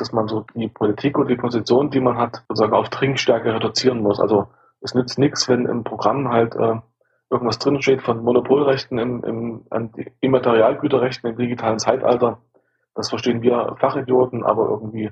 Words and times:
dass 0.00 0.12
man 0.12 0.28
so 0.28 0.44
die 0.54 0.68
Politik 0.68 1.18
und 1.18 1.28
die 1.28 1.36
Position, 1.36 1.90
die 1.90 2.00
man 2.00 2.16
hat, 2.16 2.42
sozusagen 2.48 2.74
auf 2.74 2.88
Trinkstärke 2.88 3.54
reduzieren 3.54 4.00
muss. 4.00 4.20
Also 4.20 4.48
es 4.80 4.94
nützt 4.94 5.18
nichts, 5.18 5.48
wenn 5.48 5.66
im 5.66 5.84
Programm 5.84 6.30
halt 6.30 6.54
äh, 6.54 6.76
irgendwas 7.30 7.58
drinsteht 7.58 8.02
von 8.02 8.22
Monopolrechten 8.24 8.98
im, 8.98 9.24
im 9.24 9.66
an 9.70 9.92
Immaterialgüterrechten 10.20 11.30
im 11.30 11.36
digitalen 11.36 11.78
Zeitalter. 11.78 12.38
Das 12.94 13.08
verstehen 13.08 13.42
wir 13.42 13.76
Fachidioten, 13.78 14.44
aber 14.44 14.68
irgendwie 14.68 15.10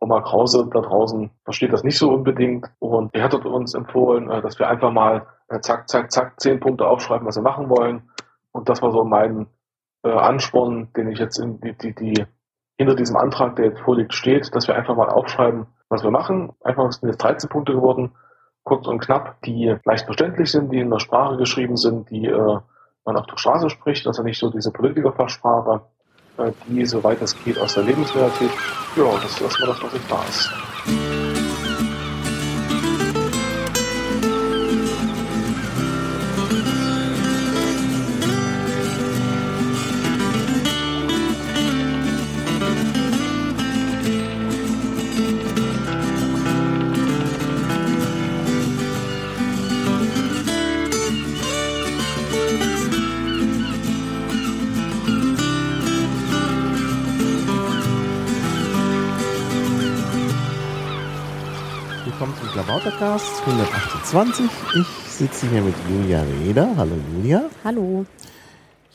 Oma 0.00 0.20
Krause 0.22 0.68
da 0.72 0.80
draußen 0.80 1.30
versteht 1.44 1.72
das 1.72 1.84
nicht 1.84 1.98
so 1.98 2.12
unbedingt. 2.12 2.66
Und 2.78 3.14
er 3.14 3.24
hat 3.24 3.34
uns 3.34 3.74
empfohlen, 3.74 4.30
äh, 4.30 4.40
dass 4.40 4.58
wir 4.58 4.68
einfach 4.68 4.92
mal 4.92 5.26
äh, 5.48 5.60
zack, 5.60 5.88
zack, 5.88 6.10
zack, 6.10 6.40
zehn 6.40 6.58
Punkte 6.58 6.86
aufschreiben, 6.86 7.26
was 7.26 7.36
wir 7.36 7.42
machen 7.42 7.68
wollen. 7.68 8.10
Und 8.52 8.68
das 8.68 8.82
war 8.82 8.92
so 8.92 9.04
mein 9.04 9.46
äh, 10.02 10.10
Ansporn, 10.10 10.88
den 10.96 11.08
ich 11.08 11.18
jetzt 11.18 11.38
in 11.38 11.60
die, 11.60 11.74
die, 11.74 11.94
die 11.94 12.26
hinter 12.78 12.94
diesem 12.94 13.16
Antrag, 13.16 13.56
der 13.56 13.66
jetzt 13.66 13.80
vorliegt, 13.80 14.14
steht, 14.14 14.54
dass 14.54 14.66
wir 14.66 14.74
einfach 14.74 14.96
mal 14.96 15.08
aufschreiben, 15.08 15.66
was 15.88 16.02
wir 16.02 16.10
machen. 16.10 16.52
Einfach 16.62 16.90
sind 16.92 17.08
jetzt 17.08 17.22
13 17.22 17.48
Punkte 17.48 17.72
geworden, 17.74 18.12
kurz 18.64 18.86
und 18.86 19.00
knapp, 19.00 19.40
die 19.42 19.76
leicht 19.84 20.06
verständlich 20.06 20.50
sind, 20.50 20.72
die 20.72 20.80
in 20.80 20.90
der 20.90 21.00
Sprache 21.00 21.36
geschrieben 21.36 21.76
sind, 21.76 22.10
die 22.10 22.26
äh, 22.26 22.58
man 23.04 23.16
auf 23.16 23.26
der 23.26 23.36
Straße 23.36 23.70
spricht, 23.70 24.06
also 24.06 24.22
nicht 24.22 24.38
so 24.38 24.50
diese 24.50 24.70
Politikerfachsprache, 24.70 25.82
äh, 26.38 26.52
die, 26.66 26.84
soweit 26.86 27.20
es 27.22 27.36
geht, 27.44 27.58
aus 27.58 27.74
der 27.74 27.84
Lebensrealität. 27.84 28.50
Ja, 28.96 29.04
das 29.14 29.24
ist 29.24 29.42
erstmal 29.42 29.68
das, 29.68 29.82
was 29.82 29.94
ich 29.94 30.10
weiß. 30.10 30.52
Podcast 30.86 31.11
128. 63.52 64.48
Ich 64.76 64.86
sitze 65.12 65.46
hier 65.46 65.60
mit 65.60 65.74
Julia 65.86 66.22
Reder. 66.22 66.74
Hallo 66.74 66.94
Julia. 67.12 67.42
Hallo. 67.62 68.06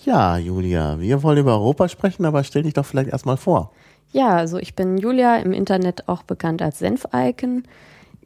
Ja, 0.04 0.40
Julia, 0.40 1.00
wir 1.00 1.22
wollen 1.22 1.38
über 1.38 1.54
Europa 1.54 1.88
sprechen, 1.88 2.26
aber 2.26 2.44
stell 2.44 2.64
dich 2.64 2.74
doch 2.74 2.86
vielleicht 2.86 3.12
erstmal 3.12 3.38
vor. 3.38 3.72
Ja, 4.14 4.30
also 4.30 4.58
ich 4.58 4.74
bin 4.74 4.98
Julia, 4.98 5.36
im 5.38 5.54
Internet 5.54 6.10
auch 6.10 6.24
bekannt 6.24 6.64
als 6.64 6.80
Senf-Icon. 6.80 7.66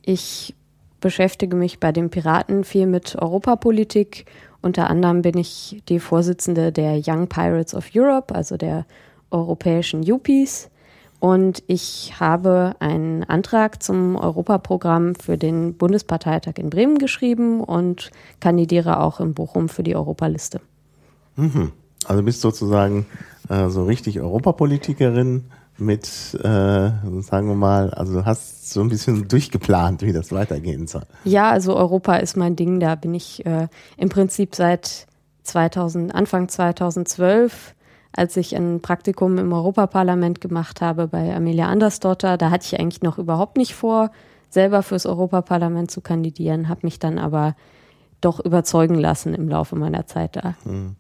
Ich 0.03 0.55
beschäftige 1.01 1.57
mich 1.57 1.81
bei 1.81 1.91
den 1.91 2.09
Piraten 2.09 2.63
viel 2.63 2.87
mit 2.87 3.17
Europapolitik. 3.21 4.25
Unter 4.61 4.89
anderem 4.89 5.23
bin 5.23 5.37
ich 5.37 5.83
die 5.89 5.99
Vorsitzende 5.99 6.71
der 6.71 7.01
Young 7.05 7.27
Pirates 7.27 7.75
of 7.75 7.89
Europe, 7.93 8.33
also 8.33 8.55
der 8.55 8.85
europäischen 9.31 10.01
Yuppies. 10.01 10.70
Und 11.21 11.61
ich 11.67 12.19
habe 12.19 12.75
einen 12.79 13.23
Antrag 13.23 13.83
zum 13.83 14.15
Europaprogramm 14.15 15.13
für 15.13 15.37
den 15.37 15.75
Bundesparteitag 15.75 16.53
in 16.57 16.71
Bremen 16.71 16.97
geschrieben 16.97 17.61
und 17.61 18.09
kandidiere 18.39 18.99
auch 18.99 19.19
in 19.19 19.35
Bochum 19.35 19.69
für 19.69 19.83
die 19.83 19.95
Europaliste. 19.95 20.61
Mhm. 21.35 21.73
Also 22.05 22.23
bist 22.23 22.41
sozusagen 22.41 23.05
äh, 23.49 23.69
so 23.69 23.83
richtig 23.83 24.19
Europapolitikerin 24.19 25.43
mit, 25.77 26.07
äh, 26.41 26.89
sagen 27.21 27.47
wir 27.47 27.55
mal, 27.55 27.91
also 27.91 28.25
hast 28.25 28.73
so 28.73 28.81
ein 28.81 28.89
bisschen 28.89 29.27
durchgeplant, 29.27 30.01
wie 30.01 30.13
das 30.13 30.31
weitergehen 30.31 30.87
soll. 30.87 31.03
Ja, 31.23 31.51
also 31.51 31.75
Europa 31.75 32.15
ist 32.15 32.35
mein 32.35 32.55
Ding. 32.55 32.79
Da 32.79 32.95
bin 32.95 33.13
ich 33.13 33.45
äh, 33.45 33.67
im 33.95 34.09
Prinzip 34.09 34.55
seit 34.55 35.05
2000, 35.43 36.15
Anfang 36.15 36.49
2012 36.49 37.75
als 38.13 38.35
ich 38.37 38.55
ein 38.55 38.81
Praktikum 38.81 39.37
im 39.37 39.53
Europaparlament 39.53 40.41
gemacht 40.41 40.81
habe 40.81 41.07
bei 41.07 41.35
Amelia 41.35 41.67
Andersdotter. 41.67 42.37
Da 42.37 42.51
hatte 42.51 42.65
ich 42.65 42.79
eigentlich 42.79 43.01
noch 43.01 43.17
überhaupt 43.17 43.57
nicht 43.57 43.73
vor, 43.73 44.11
selber 44.49 44.83
fürs 44.83 45.05
Europaparlament 45.05 45.89
zu 45.89 46.01
kandidieren, 46.01 46.67
habe 46.67 46.81
mich 46.83 46.99
dann 46.99 47.17
aber 47.17 47.55
doch 48.19 48.39
überzeugen 48.39 48.95
lassen 48.95 49.33
im 49.33 49.49
Laufe 49.49 49.75
meiner 49.75 50.05
Zeit 50.05 50.35
da. 50.35 50.55
Hm. 50.63 50.95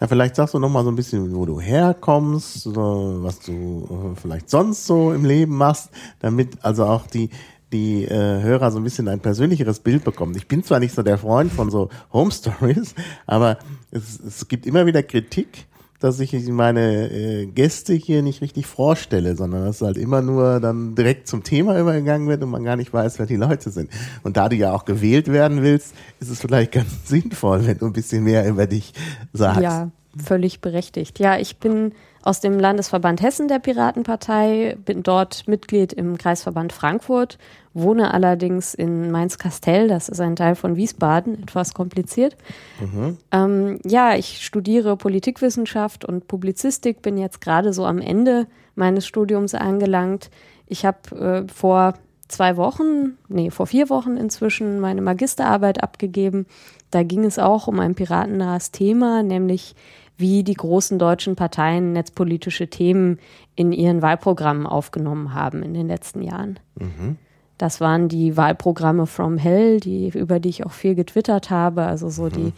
Ja, 0.00 0.08
vielleicht 0.08 0.36
sagst 0.36 0.54
du 0.54 0.58
noch 0.58 0.68
mal 0.68 0.82
so 0.82 0.90
ein 0.90 0.96
bisschen, 0.96 1.34
wo 1.34 1.46
du 1.46 1.60
herkommst, 1.60 2.66
was 2.74 3.38
du 3.40 3.88
äh, 3.88 4.20
vielleicht 4.20 4.50
sonst 4.50 4.86
so 4.86 5.12
im 5.12 5.24
Leben 5.24 5.56
machst, 5.56 5.90
damit 6.20 6.64
also 6.64 6.84
auch 6.84 7.06
die 7.06 7.30
die 7.72 8.04
äh, 8.04 8.42
Hörer 8.42 8.70
so 8.70 8.78
ein 8.78 8.84
bisschen 8.84 9.08
ein 9.08 9.20
persönlicheres 9.20 9.80
Bild 9.80 10.04
bekommen. 10.04 10.34
Ich 10.36 10.46
bin 10.46 10.62
zwar 10.62 10.78
nicht 10.78 10.94
so 10.94 11.02
der 11.02 11.18
Freund 11.18 11.52
von 11.52 11.70
so 11.70 11.88
Home 12.12 12.30
Stories, 12.30 12.94
aber 13.26 13.58
es, 13.90 14.20
es 14.20 14.48
gibt 14.48 14.66
immer 14.66 14.86
wieder 14.86 15.02
Kritik 15.02 15.66
dass 16.02 16.18
ich 16.20 16.32
meine 16.48 17.10
äh, 17.10 17.46
Gäste 17.46 17.94
hier 17.94 18.22
nicht 18.22 18.42
richtig 18.42 18.66
vorstelle, 18.66 19.36
sondern 19.36 19.64
dass 19.64 19.80
halt 19.82 19.96
immer 19.96 20.20
nur 20.22 20.60
dann 20.60 20.94
direkt 20.94 21.28
zum 21.28 21.44
Thema 21.44 21.78
übergegangen 21.78 22.28
wird 22.28 22.42
und 22.42 22.50
man 22.50 22.64
gar 22.64 22.76
nicht 22.76 22.92
weiß, 22.92 23.18
wer 23.18 23.26
die 23.26 23.36
Leute 23.36 23.70
sind. 23.70 23.90
Und 24.22 24.36
da 24.36 24.48
du 24.48 24.56
ja 24.56 24.72
auch 24.72 24.84
gewählt 24.84 25.28
werden 25.28 25.62
willst, 25.62 25.94
ist 26.20 26.30
es 26.30 26.40
vielleicht 26.40 26.72
ganz 26.72 27.08
sinnvoll, 27.08 27.66
wenn 27.66 27.78
du 27.78 27.86
ein 27.86 27.92
bisschen 27.92 28.24
mehr 28.24 28.48
über 28.48 28.66
dich 28.66 28.92
sagst. 29.32 29.62
Ja, 29.62 29.90
völlig 30.16 30.60
berechtigt. 30.60 31.18
Ja, 31.18 31.38
ich 31.38 31.58
bin 31.58 31.92
aus 32.22 32.40
dem 32.40 32.58
Landesverband 32.58 33.20
Hessen 33.20 33.48
der 33.48 33.58
Piratenpartei, 33.58 34.76
bin 34.84 35.02
dort 35.02 35.46
Mitglied 35.48 35.92
im 35.92 36.16
Kreisverband 36.18 36.72
Frankfurt, 36.72 37.38
wohne 37.74 38.14
allerdings 38.14 38.74
in 38.74 39.10
Mainz-Kastell, 39.10 39.88
das 39.88 40.08
ist 40.08 40.20
ein 40.20 40.36
Teil 40.36 40.54
von 40.54 40.76
Wiesbaden, 40.76 41.42
etwas 41.42 41.74
kompliziert. 41.74 42.36
Mhm. 42.80 43.18
Ähm, 43.32 43.80
ja, 43.84 44.14
ich 44.14 44.44
studiere 44.44 44.96
Politikwissenschaft 44.96 46.04
und 46.04 46.28
Publizistik, 46.28 47.02
bin 47.02 47.18
jetzt 47.18 47.40
gerade 47.40 47.72
so 47.72 47.84
am 47.84 47.98
Ende 47.98 48.46
meines 48.74 49.06
Studiums 49.06 49.54
angelangt. 49.54 50.30
Ich 50.66 50.86
habe 50.86 51.44
äh, 51.48 51.52
vor 51.52 51.94
zwei 52.28 52.56
Wochen, 52.56 53.18
nee, 53.28 53.50
vor 53.50 53.66
vier 53.66 53.90
Wochen 53.90 54.16
inzwischen 54.16 54.80
meine 54.80 55.02
Magisterarbeit 55.02 55.82
abgegeben. 55.82 56.46
Da 56.90 57.02
ging 57.02 57.24
es 57.24 57.38
auch 57.38 57.68
um 57.68 57.80
ein 57.80 57.94
piratennahes 57.94 58.70
Thema, 58.70 59.22
nämlich 59.22 59.74
wie 60.22 60.42
die 60.42 60.54
großen 60.54 60.98
deutschen 60.98 61.36
Parteien 61.36 61.92
netzpolitische 61.92 62.68
Themen 62.68 63.18
in 63.54 63.72
ihren 63.72 64.00
Wahlprogrammen 64.00 64.66
aufgenommen 64.66 65.34
haben 65.34 65.62
in 65.62 65.74
den 65.74 65.86
letzten 65.88 66.22
Jahren. 66.22 66.58
Mhm. 66.76 67.18
Das 67.58 67.80
waren 67.80 68.08
die 68.08 68.36
Wahlprogramme 68.38 69.06
From 69.06 69.36
Hell, 69.36 69.78
die, 69.78 70.08
über 70.08 70.40
die 70.40 70.48
ich 70.48 70.64
auch 70.64 70.72
viel 70.72 70.94
getwittert 70.94 71.50
habe, 71.50 71.82
also 71.82 72.08
so 72.08 72.24
mhm. 72.24 72.30
die 72.30 72.52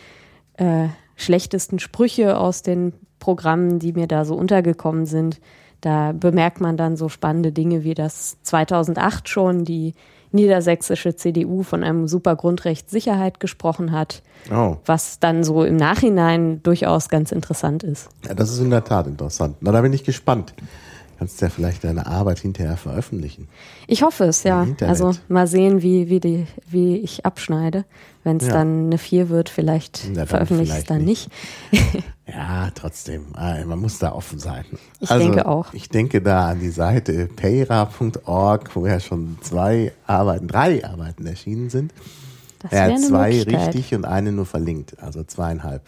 äh, 0.63 0.89
schlechtesten 1.17 1.81
Sprüche 1.81 2.39
aus 2.39 2.63
den 2.63 2.93
Programmen, 3.19 3.81
die 3.81 3.93
mir 3.93 4.07
da 4.07 4.25
so 4.25 4.35
untergekommen 4.35 5.07
sind. 5.07 5.41
Da 5.81 6.13
bemerkt 6.13 6.61
man 6.61 6.77
dann 6.77 6.97
so 6.97 7.09
spannende 7.09 7.53
Dinge 7.53 7.85
wie 7.85 7.95
das 7.95 8.39
2008 8.43 9.29
schon 9.29 9.65
die 9.65 9.95
niedersächsische 10.35 11.17
CDU 11.17 11.63
von 11.63 11.83
einem 11.83 12.09
super 12.09 12.37
Grundrecht 12.37 12.91
Sicherheit 12.91 13.41
gesprochen 13.41 13.93
hat, 13.93 14.23
oh. 14.53 14.77
was 14.85 15.21
dann 15.21 15.45
so 15.45 15.65
im 15.65 15.77
Nachhinein 15.77 16.63
durchaus 16.63 17.09
ganz 17.09 17.33
interessant 17.33 17.83
ist. 17.83 18.09
Ja, 18.27 18.35
das 18.35 18.51
ist 18.51 18.59
in 18.59 18.71
der 18.71 18.85
Tat 18.85 19.07
interessant. 19.07 19.57
Na, 19.61 19.73
da 19.73 19.81
bin 19.81 19.93
ich 19.93 20.05
gespannt. 20.05 20.55
Kannst 21.19 21.41
du 21.41 21.47
ja 21.47 21.51
vielleicht 21.51 21.85
deine 21.85 22.07
Arbeit 22.07 22.41
hinterher 22.41 22.77
veröffentlichen. 22.77 23.49
Ich 23.87 24.03
hoffe 24.03 24.25
es, 24.25 24.43
ja. 24.43 24.67
Also 24.81 25.13
mal 25.29 25.47
sehen, 25.47 25.81
wie, 25.81 26.11
wie, 26.11 26.19
die, 26.19 26.47
wie 26.69 26.97
ich 26.97 27.25
abschneide. 27.25 27.85
Wenn 28.25 28.39
es 28.39 28.49
ja. 28.49 28.55
dann 28.55 28.87
eine 28.87 28.99
4 28.99 29.29
wird, 29.29 29.49
vielleicht 29.49 29.99
veröffentliche 30.27 30.73
ich 30.73 30.79
es 30.79 30.85
dann 30.85 31.05
nicht. 31.05 31.31
nicht. 31.71 32.05
ja, 32.27 32.71
trotzdem. 32.75 33.27
Ah, 33.35 33.57
man 33.67 33.81
muss 33.81 33.99
da 33.99 34.13
offen 34.13 34.39
sein. 34.39 34.65
Ich 35.01 35.11
also, 35.11 35.25
denke 35.27 35.47
auch. 35.47 35.73
Ich 35.75 35.89
denke 35.89 36.23
da 36.23 36.49
an 36.49 36.61
die 36.61 36.71
Seite 36.71 37.27
payra.org, 37.27 38.75
wo 38.75 38.87
ja 38.87 38.99
schon 38.99 39.39
zwei 39.43 39.93
Arbeiten, 40.07 40.49
drei 40.49 40.85
Arbeiten 40.85 41.27
erschienen 41.27 41.69
sind. 41.69 41.93
Das 42.61 42.73
ja, 42.73 42.97
zwei 42.97 43.43
richtig 43.43 43.95
und 43.95 44.07
eine 44.07 44.33
nur 44.33 44.47
verlinkt, 44.47 44.99
also 45.03 45.23
zweieinhalb. 45.23 45.83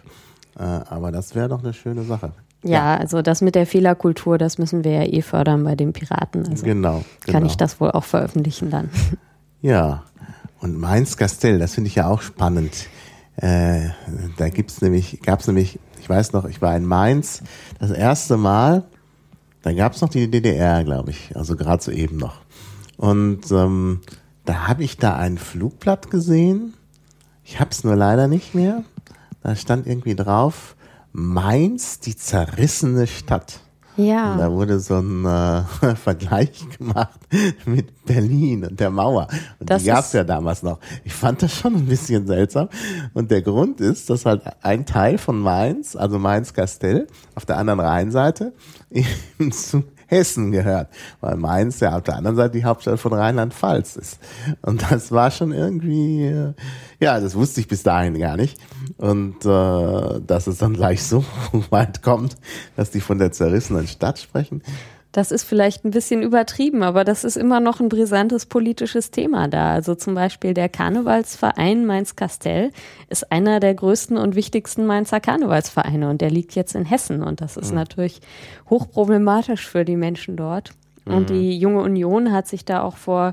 Äh, 0.59 0.63
aber 0.63 1.11
das 1.11 1.35
wäre 1.35 1.49
doch 1.49 1.63
eine 1.63 1.73
schöne 1.73 2.03
Sache. 2.03 2.33
Ja, 2.63 2.97
also 2.97 3.23
das 3.23 3.41
mit 3.41 3.55
der 3.55 3.67
Fehlerkultur, 3.67 4.39
das 4.39 4.59
müssen 4.59 4.85
wir 4.85 4.93
ja 4.93 5.03
eh 5.05 5.23
fördern 5.23 5.65
bei 5.65 5.75
den 5.75 5.93
Piraten. 5.93 6.47
Also 6.49 6.65
genau, 6.65 7.05
genau. 7.25 7.33
Kann 7.33 7.47
ich 7.47 7.57
das 7.57 7.81
wohl 7.81 7.91
auch 7.91 8.05
veröffentlichen 8.05 8.71
dann. 8.71 8.91
Ja, 9.63 10.05
und 10.61 10.79
Mainz-Kastell, 10.79 11.59
das 11.59 11.75
finde 11.75 11.89
ich 11.89 11.97
ja 11.97 12.09
auch 12.09 12.21
spannend. 12.23 12.89
Äh, 13.37 13.89
da 14.37 14.49
gibt's 14.49 14.81
nämlich, 14.81 15.21
gab's 15.23 15.47
nämlich, 15.49 15.81
ich 16.07 16.11
weiß 16.11 16.35
noch, 16.35 16.45
ich 16.45 16.63
war 16.63 16.77
in 16.77 16.87
Mainz 16.87 17.43
das 17.81 17.91
erste 17.91 18.37
Mal, 18.37 18.85
da 19.63 19.73
gab's 19.73 20.03
noch 20.03 20.09
die 20.09 20.31
DDR, 20.31 20.85
glaube 20.85 21.11
ich, 21.11 21.35
also 21.35 21.57
gerade 21.57 21.83
so 21.83 21.91
eben 21.91 22.17
noch. 22.17 22.43
Und 22.97 23.51
ähm, 23.51 24.03
da 24.45 24.69
habe 24.69 24.85
ich 24.85 24.99
da 24.99 25.17
ein 25.17 25.37
Flugblatt 25.37 26.09
gesehen. 26.09 26.75
Ich 27.43 27.59
hab's 27.59 27.83
nur 27.83 27.97
leider 27.97 28.29
nicht 28.29 28.55
mehr. 28.55 28.85
Da 29.43 29.57
stand 29.57 29.89
irgendwie 29.89 30.15
drauf, 30.15 30.77
Mainz, 31.11 31.99
die 31.99 32.15
zerrissene 32.15 33.09
Stadt. 33.09 33.59
Ja. 33.97 34.33
Und 34.33 34.39
da 34.39 34.51
wurde 34.53 34.79
so 34.81 34.97
ein 34.99 35.25
äh, 35.25 35.63
Vergleich 35.97 36.53
gemacht 36.77 37.19
mit 37.65 38.05
Berlin 38.05 38.65
und 38.67 38.79
der 38.79 38.91
Mauer. 38.91 39.27
Und 39.59 39.71
Das 39.71 39.83
die 39.83 39.89
gab's 39.89 40.09
ist- 40.09 40.15
ja 40.15 40.25
damals 40.25 40.63
noch. 40.63 40.79
Ich 41.05 41.15
fand 41.15 41.43
das 41.43 41.55
schon 41.55 41.75
ein 41.75 41.87
bisschen 41.87 42.27
seltsam. 42.27 42.69
Und 43.15 43.31
der 43.31 43.43
Grund 43.43 43.81
ist, 43.81 44.11
dass 44.11 44.27
halt 44.27 44.43
ein 44.63 44.85
Teil 44.87 45.19
von 45.19 45.39
Mainz, 45.41 45.97
also 45.97 46.19
Mainz-Kastell, 46.19 47.07
auf 47.35 47.47
der 47.47 47.57
anderen 47.59 47.81
Rheinseite 47.81 48.53
eben 48.91 49.51
zu 49.53 49.85
Hessen 50.07 50.53
gehört. 50.53 50.89
Weil 51.21 51.37
Mainz 51.37 51.81
ja 51.81 51.97
auf 51.97 52.03
der 52.03 52.17
anderen 52.17 52.37
Seite 52.37 52.53
die 52.53 52.65
Hauptstadt 52.65 52.99
von 52.99 53.13
Rheinland-Pfalz 53.13 53.97
ist. 53.97 54.19
Und 54.63 54.91
das 54.91 55.13
war 55.13 55.31
schon 55.31 55.53
irgendwie, 55.53 56.27
äh, 56.27 56.55
ja, 57.01 57.21
das 57.21 57.35
wusste 57.35 57.61
ich 57.61 57.69
bis 57.69 57.83
dahin 57.83 58.19
gar 58.19 58.37
nicht. 58.37 58.59
Und 58.97 59.45
äh, 59.45 60.21
dass 60.27 60.47
es 60.47 60.59
dann 60.59 60.75
gleich 60.75 61.03
so 61.03 61.25
weit 61.71 62.03
kommt, 62.03 62.37
dass 62.77 62.91
die 62.91 63.01
von 63.01 63.19
der 63.19 63.33
zerrissenen 63.33 63.87
Stadt 63.87 64.19
sprechen. 64.19 64.63
Das 65.17 65.31
ist 65.31 65.45
vielleicht 65.45 65.83
ein 65.87 65.93
bisschen 65.93 66.21
übertrieben, 66.21 66.83
aber 66.83 67.03
das 67.03 67.25
ist 67.25 67.39
immer 67.39 67.59
noch 67.59 67.81
ein 67.81 67.89
brisantes 67.89 68.45
politisches 68.45 69.11
Thema 69.11 69.49
da. 69.49 69.73
Also 69.73 69.95
zum 69.95 70.15
Beispiel 70.15 70.53
der 70.53 70.69
Karnevalsverein 70.69 71.87
Mainz-Kastell 71.87 72.71
ist 73.09 73.33
einer 73.33 73.59
der 73.59 73.73
größten 73.73 74.19
und 74.19 74.35
wichtigsten 74.35 74.85
Mainzer 74.85 75.21
Karnevalsvereine 75.21 76.11
und 76.11 76.21
der 76.21 76.29
liegt 76.29 76.55
jetzt 76.55 76.75
in 76.75 76.85
Hessen 76.85 77.23
und 77.23 77.41
das 77.41 77.57
ist 77.57 77.73
natürlich 77.73 78.21
hochproblematisch 78.69 79.67
für 79.67 79.87
die 79.87 79.97
Menschen 79.97 80.37
dort. 80.37 80.73
Und 81.07 81.31
die 81.31 81.57
Junge 81.59 81.81
Union 81.81 82.31
hat 82.31 82.47
sich 82.47 82.67
da 82.67 82.83
auch 82.83 82.99
vor 82.99 83.33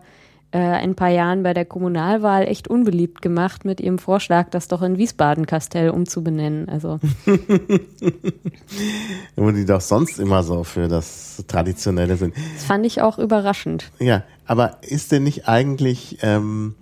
äh, 0.54 0.60
ein 0.60 0.94
paar 0.94 1.10
Jahren 1.10 1.42
bei 1.42 1.56
der 1.56 1.66
Kommunalwahl 1.66 2.48
echt 2.48 2.68
unbeliebt 2.68 3.24
gemacht 3.24 3.66
mit 3.66 3.82
ihrem 3.82 3.98
Vorschlag, 3.98 4.52
das 4.52 4.68
doch 4.68 4.84
in 4.84 5.00
Wiesbaden-Kastell 5.00 5.90
umzubenennen. 5.90 6.70
Also 6.70 7.00
Wo 9.36 9.50
die 9.50 9.66
doch 9.66 9.82
sonst 9.82 10.20
immer 10.20 10.44
so 10.44 10.64
für 10.64 10.88
das 10.88 11.44
Traditionelle 11.48 12.18
sind. 12.18 12.36
das 12.54 12.66
fand 12.66 12.86
ich 12.86 13.02
auch 13.02 13.18
überraschend. 13.18 13.90
Ja, 13.98 14.26
aber 14.46 14.78
ist 14.82 15.12
denn 15.12 15.24
nicht 15.24 15.48
eigentlich 15.48 16.20
ähm, 16.22 16.76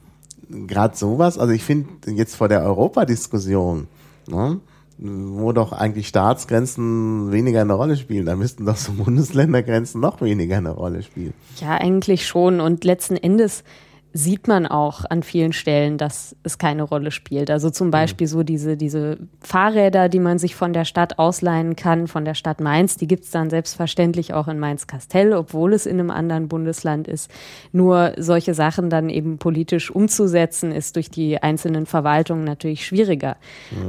gerade 0.49 0.97
sowas, 0.97 1.37
also 1.37 1.53
ich 1.53 1.63
finde 1.63 2.11
jetzt 2.11 2.35
vor 2.35 2.49
der 2.49 2.63
Europadiskussion, 2.63 3.87
ne, 4.27 4.59
wo 5.01 5.51
doch 5.51 5.73
eigentlich 5.73 6.07
Staatsgrenzen 6.07 7.31
weniger 7.31 7.61
eine 7.61 7.73
Rolle 7.73 7.97
spielen, 7.97 8.25
da 8.25 8.35
müssten 8.35 8.65
doch 8.65 8.75
so 8.75 8.91
Bundesländergrenzen 8.93 9.99
noch 9.99 10.21
weniger 10.21 10.57
eine 10.57 10.69
Rolle 10.69 11.01
spielen. 11.01 11.33
Ja, 11.59 11.71
eigentlich 11.71 12.27
schon. 12.27 12.61
Und 12.61 12.83
letzten 12.83 13.17
Endes 13.17 13.63
sieht 14.13 14.47
man 14.47 14.67
auch 14.67 15.05
an 15.09 15.23
vielen 15.23 15.53
Stellen, 15.53 15.97
dass 15.97 16.35
es 16.43 16.57
keine 16.57 16.83
Rolle 16.83 17.11
spielt. 17.11 17.49
Also 17.49 17.69
zum 17.69 17.91
Beispiel 17.91 18.27
so 18.27 18.43
diese, 18.43 18.75
diese 18.75 19.17
Fahrräder, 19.39 20.09
die 20.09 20.19
man 20.19 20.37
sich 20.37 20.55
von 20.55 20.73
der 20.73 20.83
Stadt 20.83 21.17
ausleihen 21.17 21.75
kann, 21.75 22.07
von 22.07 22.25
der 22.25 22.33
Stadt 22.33 22.59
Mainz, 22.59 22.97
die 22.97 23.07
gibt's 23.07 23.31
dann 23.31 23.49
selbstverständlich 23.49 24.33
auch 24.33 24.49
in 24.49 24.59
Mainz-Kastell, 24.59 25.33
obwohl 25.33 25.73
es 25.73 25.85
in 25.85 25.99
einem 25.99 26.11
anderen 26.11 26.49
Bundesland 26.49 27.07
ist. 27.07 27.31
Nur 27.71 28.13
solche 28.17 28.53
Sachen 28.53 28.89
dann 28.89 29.09
eben 29.09 29.37
politisch 29.37 29.89
umzusetzen, 29.89 30.71
ist 30.73 30.97
durch 30.97 31.09
die 31.09 31.41
einzelnen 31.41 31.85
Verwaltungen 31.85 32.43
natürlich 32.43 32.85
schwieriger. 32.85 33.37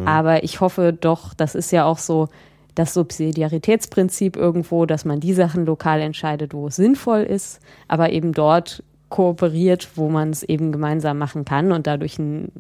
Aber 0.05 0.45
ich 0.45 0.61
hoffe 0.61 0.93
doch, 0.93 1.35
das 1.35 1.55
ist 1.55 1.73
ja 1.73 1.85
auch 1.85 1.99
so, 1.99 2.29
das 2.75 2.95
Subsidiaritätsprinzip 2.95 4.37
irgendwo, 4.37 4.87
dass 4.87 5.05
man 5.05 5.21
die 5.21 5.35
Sachen 5.35 5.67
lokal 5.67 6.01
entscheidet, 6.01 6.55
wo 6.55 6.69
es 6.69 6.77
sinnvoll 6.77 7.21
ist, 7.21 7.61
aber 7.87 8.11
eben 8.13 8.33
dort 8.33 8.83
kooperiert, 9.13 9.91
wo 9.95 10.09
man 10.09 10.31
es 10.31 10.43
eben 10.43 10.73
gemeinsam 10.73 11.19
machen 11.19 11.45
kann 11.45 11.71
und 11.71 11.87
dadurch 11.87 12.19
einen, 12.19 12.51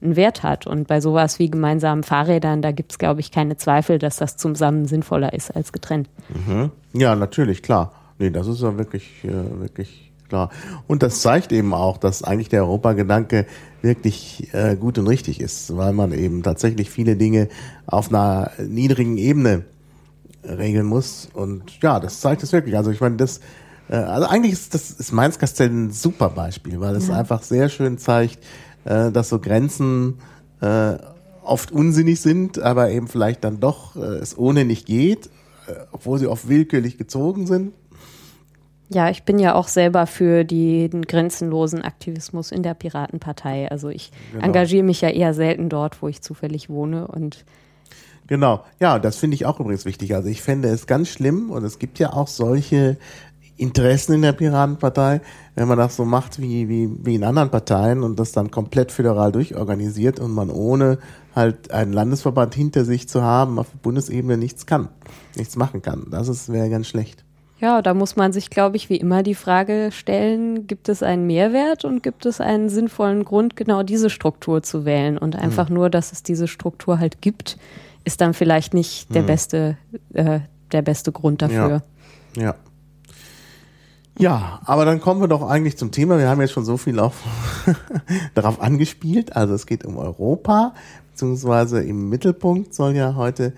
Wert 0.00 0.42
hat. 0.42 0.66
Und 0.66 0.88
bei 0.88 1.00
sowas 1.00 1.38
wie 1.38 1.48
gemeinsamen 1.48 2.02
Fahrrädern, 2.02 2.60
da 2.60 2.72
gibt 2.72 2.90
es, 2.90 2.98
glaube 2.98 3.20
ich, 3.20 3.30
keine 3.30 3.56
Zweifel, 3.56 3.98
dass 4.00 4.16
das 4.16 4.36
zusammen 4.36 4.86
sinnvoller 4.86 5.32
ist 5.32 5.54
als 5.54 5.72
getrennt. 5.72 6.08
Ja, 6.92 7.14
natürlich, 7.14 7.62
klar. 7.62 7.92
Nee, 8.18 8.30
das 8.30 8.48
ist 8.48 8.60
ja 8.62 8.76
wirklich, 8.76 9.24
äh, 9.24 9.60
wirklich 9.60 10.12
klar. 10.28 10.50
Und 10.88 11.04
das 11.04 11.22
zeigt 11.22 11.52
eben 11.52 11.72
auch, 11.72 11.98
dass 11.98 12.24
eigentlich 12.24 12.48
der 12.48 12.64
Europagedanke 12.64 13.46
wirklich 13.80 14.52
äh, 14.52 14.74
gut 14.74 14.98
und 14.98 15.06
richtig 15.06 15.40
ist, 15.40 15.76
weil 15.76 15.92
man 15.92 16.12
eben 16.12 16.42
tatsächlich 16.42 16.90
viele 16.90 17.16
Dinge 17.16 17.48
auf 17.86 18.08
einer 18.08 18.50
niedrigen 18.58 19.18
Ebene 19.18 19.64
regeln 20.44 20.86
muss. 20.86 21.28
Und 21.32 21.80
ja, 21.80 22.00
das 22.00 22.20
zeigt 22.20 22.42
es 22.42 22.52
wirklich. 22.52 22.76
Also 22.76 22.90
ich 22.90 23.00
meine, 23.00 23.16
das, 23.16 23.40
also 23.88 24.26
eigentlich 24.28 24.52
ist 24.52 24.74
das 24.74 24.90
ist 24.90 25.12
Mainz-Kastell 25.12 25.68
ein 25.68 25.90
super 25.90 26.30
Beispiel, 26.30 26.80
weil 26.80 26.94
es 26.96 27.10
einfach 27.10 27.42
sehr 27.42 27.68
schön 27.68 27.98
zeigt, 27.98 28.38
äh, 28.84 29.10
dass 29.10 29.28
so 29.28 29.38
Grenzen 29.38 30.18
äh, 30.60 30.94
oft 31.42 31.72
unsinnig 31.72 32.20
sind, 32.20 32.60
aber 32.60 32.90
eben 32.90 33.08
vielleicht 33.08 33.44
dann 33.44 33.60
doch 33.60 33.96
äh, 33.96 34.00
es 34.00 34.36
ohne 34.38 34.64
nicht 34.64 34.86
geht, 34.86 35.26
äh, 35.66 35.72
obwohl 35.92 36.18
sie 36.18 36.26
oft 36.26 36.48
willkürlich 36.48 36.98
gezogen 36.98 37.46
sind. 37.46 37.72
Ja, 38.88 39.08
ich 39.08 39.22
bin 39.22 39.38
ja 39.38 39.54
auch 39.54 39.68
selber 39.68 40.06
für 40.06 40.44
den 40.44 41.02
grenzenlosen 41.02 41.82
Aktivismus 41.82 42.52
in 42.52 42.62
der 42.62 42.74
Piratenpartei. 42.74 43.70
Also 43.70 43.88
ich 43.88 44.10
Genau. 44.32 44.44
engagiere 44.44 44.82
mich 44.84 45.00
ja 45.00 45.08
eher 45.08 45.32
selten 45.32 45.70
dort, 45.70 46.02
wo 46.02 46.08
ich 46.08 46.20
zufällig 46.20 46.68
wohne. 46.68 47.06
Und 47.06 47.44
Genau, 48.26 48.64
ja, 48.80 48.98
das 48.98 49.16
finde 49.16 49.34
ich 49.34 49.46
auch 49.46 49.58
übrigens 49.60 49.84
wichtig. 49.84 50.14
Also 50.14 50.28
ich 50.28 50.42
fände 50.42 50.68
es 50.68 50.86
ganz 50.86 51.08
schlimm 51.08 51.50
und 51.50 51.64
es 51.64 51.78
gibt 51.78 51.98
ja 51.98 52.12
auch 52.12 52.28
solche 52.28 52.98
Interessen 53.56 54.14
in 54.14 54.22
der 54.22 54.32
Piratenpartei, 54.32 55.20
wenn 55.54 55.68
man 55.68 55.78
das 55.78 55.96
so 55.96 56.04
macht 56.04 56.40
wie, 56.40 56.68
wie, 56.68 56.90
wie 57.04 57.14
in 57.14 57.24
anderen 57.24 57.50
Parteien 57.50 58.02
und 58.02 58.18
das 58.18 58.32
dann 58.32 58.50
komplett 58.50 58.90
föderal 58.92 59.32
durchorganisiert 59.32 60.20
und 60.20 60.32
man 60.32 60.50
ohne 60.50 60.98
halt 61.34 61.70
einen 61.70 61.92
Landesverband 61.92 62.54
hinter 62.54 62.84
sich 62.84 63.08
zu 63.08 63.22
haben, 63.22 63.58
auf 63.58 63.68
Bundesebene 63.82 64.36
nichts 64.36 64.66
kann, 64.66 64.88
nichts 65.36 65.56
machen 65.56 65.82
kann. 65.82 66.06
Das 66.10 66.50
wäre 66.50 66.70
ganz 66.70 66.88
schlecht. 66.88 67.24
ja, 67.60 67.80
da 67.82 67.94
muss 67.94 68.16
man 68.16 68.32
sich, 68.32 68.50
glaube 68.50 68.76
ich, 68.76 68.90
wie 68.90 68.96
immer 68.96 69.22
die 69.22 69.36
Frage 69.36 69.90
stellen, 69.92 70.66
gibt 70.66 70.88
es 70.88 71.02
einen 71.02 71.26
Mehrwert 71.26 71.84
und 71.84 72.02
gibt 72.02 72.26
es 72.26 72.40
einen 72.40 72.68
sinnvollen 72.68 73.24
Grund, 73.24 73.54
genau 73.54 73.82
diese 73.82 74.10
Struktur 74.10 74.62
zu 74.62 74.84
wählen? 74.84 75.16
Und 75.16 75.36
einfach 75.36 75.68
nur, 75.68 75.88
dass 75.88 76.10
es 76.10 76.22
diese 76.22 76.48
Struktur 76.48 76.98
halt 76.98 77.22
gibt, 77.22 77.58
ist 78.04 78.20
dann 78.20 78.34
vielleicht 78.34 78.74
nicht 78.74 79.14
der 79.14 79.22
beste, 79.22 79.78
äh, 80.12 80.40
der 80.72 80.82
beste 80.82 81.12
Grund 81.12 81.40
dafür. 81.42 81.82
Ja. 82.36 82.42
Ja, 82.42 82.54
aber 84.64 84.84
dann 84.84 85.00
kommen 85.00 85.20
wir 85.20 85.28
doch 85.28 85.42
eigentlich 85.42 85.76
zum 85.78 85.90
Thema. 85.90 86.18
Wir 86.18 86.28
haben 86.28 86.40
jetzt 86.40 86.52
schon 86.52 86.64
so 86.64 86.76
viel 86.76 86.98
auf, 86.98 87.22
darauf 88.34 88.60
angespielt. 88.60 89.34
Also 89.34 89.54
es 89.54 89.66
geht 89.66 89.84
um 89.84 89.96
Europa, 89.96 90.74
beziehungsweise 91.10 91.82
im 91.82 92.08
Mittelpunkt 92.08 92.74
soll 92.74 92.94
ja 92.94 93.14
heute 93.14 93.52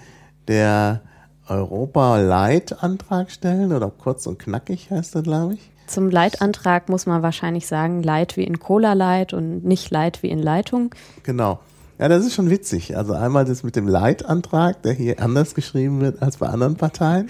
der 0.48 1.02
Europa-Leit-Antrag 1.48 3.30
stellen 3.30 3.72
oder 3.72 3.90
kurz 3.90 4.26
und 4.26 4.38
knackig 4.38 4.90
heißt 4.90 5.14
er, 5.16 5.22
glaube 5.22 5.54
ich. 5.54 5.70
Zum 5.86 6.08
Leitantrag 6.08 6.88
muss 6.88 7.04
man 7.04 7.22
wahrscheinlich 7.22 7.66
sagen, 7.66 8.02
Leit 8.02 8.36
wie 8.36 8.44
in 8.44 8.58
Cola-Leit 8.58 9.34
und 9.34 9.64
nicht 9.64 9.90
Leit 9.90 10.22
wie 10.22 10.30
in 10.30 10.38
Leitung. 10.38 10.94
Genau. 11.24 11.60
Ja, 11.98 12.08
das 12.08 12.24
ist 12.24 12.34
schon 12.34 12.48
witzig. 12.50 12.96
Also 12.96 13.12
einmal 13.12 13.44
das 13.44 13.62
mit 13.62 13.76
dem 13.76 13.86
Leitantrag, 13.86 14.82
der 14.82 14.94
hier 14.94 15.20
anders 15.20 15.54
geschrieben 15.54 16.00
wird 16.00 16.22
als 16.22 16.38
bei 16.38 16.46
anderen 16.46 16.76
Parteien. 16.76 17.28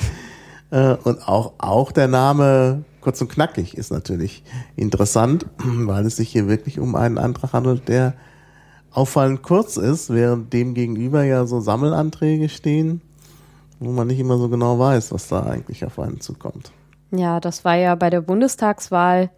Äh, 0.70 0.96
Und 1.04 1.28
auch, 1.28 1.52
auch 1.58 1.92
der 1.92 2.08
Name 2.08 2.84
kurz 3.04 3.20
und 3.20 3.28
knackig 3.28 3.76
ist 3.76 3.92
natürlich 3.92 4.42
interessant, 4.74 5.46
weil 5.58 6.06
es 6.06 6.16
sich 6.16 6.30
hier 6.30 6.48
wirklich 6.48 6.80
um 6.80 6.96
einen 6.96 7.18
Antrag 7.18 7.52
handelt, 7.52 7.88
der 7.88 8.14
auffallend 8.90 9.42
kurz 9.42 9.76
ist, 9.76 10.10
während 10.10 10.52
dem 10.52 10.74
gegenüber 10.74 11.22
ja 11.22 11.46
so 11.46 11.60
Sammelanträge 11.60 12.48
stehen, 12.48 13.02
wo 13.78 13.90
man 13.90 14.06
nicht 14.06 14.20
immer 14.20 14.38
so 14.38 14.48
genau 14.48 14.78
weiß, 14.78 15.12
was 15.12 15.28
da 15.28 15.44
eigentlich 15.44 15.84
auf 15.84 15.98
einen 15.98 16.20
zukommt. 16.20 16.72
Ja, 17.10 17.40
das 17.40 17.64
war 17.64 17.76
ja 17.76 17.94
bei 17.94 18.08
der 18.10 18.20
Bundestagswahl, 18.20 19.30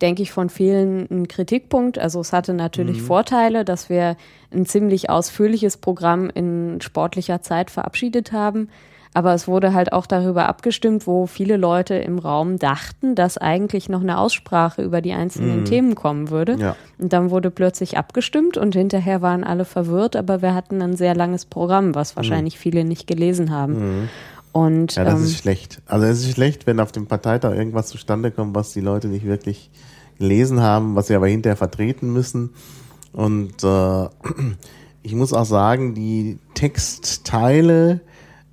denke 0.00 0.22
ich, 0.22 0.32
von 0.32 0.48
vielen 0.48 1.06
ein 1.10 1.28
Kritikpunkt. 1.28 1.98
Also 1.98 2.20
es 2.20 2.32
hatte 2.32 2.54
natürlich 2.54 3.02
Vorteile, 3.02 3.64
dass 3.64 3.88
wir 3.88 4.16
ein 4.50 4.64
ziemlich 4.66 5.10
ausführliches 5.10 5.76
Programm 5.76 6.30
in 6.30 6.80
sportlicher 6.80 7.42
Zeit 7.42 7.70
verabschiedet 7.70 8.32
haben. 8.32 8.68
Aber 9.12 9.34
es 9.34 9.48
wurde 9.48 9.74
halt 9.74 9.92
auch 9.92 10.06
darüber 10.06 10.48
abgestimmt, 10.48 11.06
wo 11.06 11.26
viele 11.26 11.56
Leute 11.56 11.94
im 11.94 12.20
Raum 12.20 12.58
dachten, 12.58 13.16
dass 13.16 13.38
eigentlich 13.38 13.88
noch 13.88 14.02
eine 14.02 14.18
Aussprache 14.18 14.82
über 14.82 15.00
die 15.00 15.12
einzelnen 15.12 15.64
Themen 15.64 15.96
kommen 15.96 16.30
würde. 16.30 16.54
Ja. 16.54 16.76
Und 16.98 17.12
dann 17.12 17.30
wurde 17.30 17.50
plötzlich 17.50 17.98
abgestimmt 17.98 18.56
und 18.56 18.76
hinterher 18.76 19.20
waren 19.20 19.42
alle 19.42 19.64
verwirrt, 19.64 20.14
aber 20.14 20.42
wir 20.42 20.54
hatten 20.54 20.80
ein 20.80 20.96
sehr 20.96 21.16
langes 21.16 21.44
Programm, 21.44 21.96
was 21.96 22.14
wahrscheinlich 22.14 22.56
viele 22.58 22.84
nicht 22.84 23.08
gelesen 23.08 23.50
haben. 23.50 24.08
Und 24.52 24.94
Ja, 24.96 25.04
das 25.04 25.18
ähm, 25.18 25.24
ist 25.24 25.38
schlecht. 25.38 25.80
Also 25.86 26.06
es 26.06 26.20
ist 26.20 26.32
schlecht, 26.32 26.66
wenn 26.66 26.80
auf 26.80 26.92
dem 26.92 27.06
Parteitag 27.06 27.54
irgendwas 27.54 27.88
zustande 27.88 28.30
kommt, 28.30 28.54
was 28.54 28.72
die 28.72 28.80
Leute 28.80 29.08
nicht 29.08 29.24
wirklich 29.24 29.70
gelesen 30.18 30.60
haben, 30.60 30.96
was 30.96 31.06
sie 31.06 31.14
aber 31.14 31.28
hinterher 31.28 31.56
vertreten 31.56 32.12
müssen. 32.12 32.50
Und 33.12 33.62
äh, 33.64 34.08
ich 35.02 35.14
muss 35.14 35.32
auch 35.32 35.44
sagen, 35.44 35.94
die 35.94 36.38
Textteile 36.54 38.00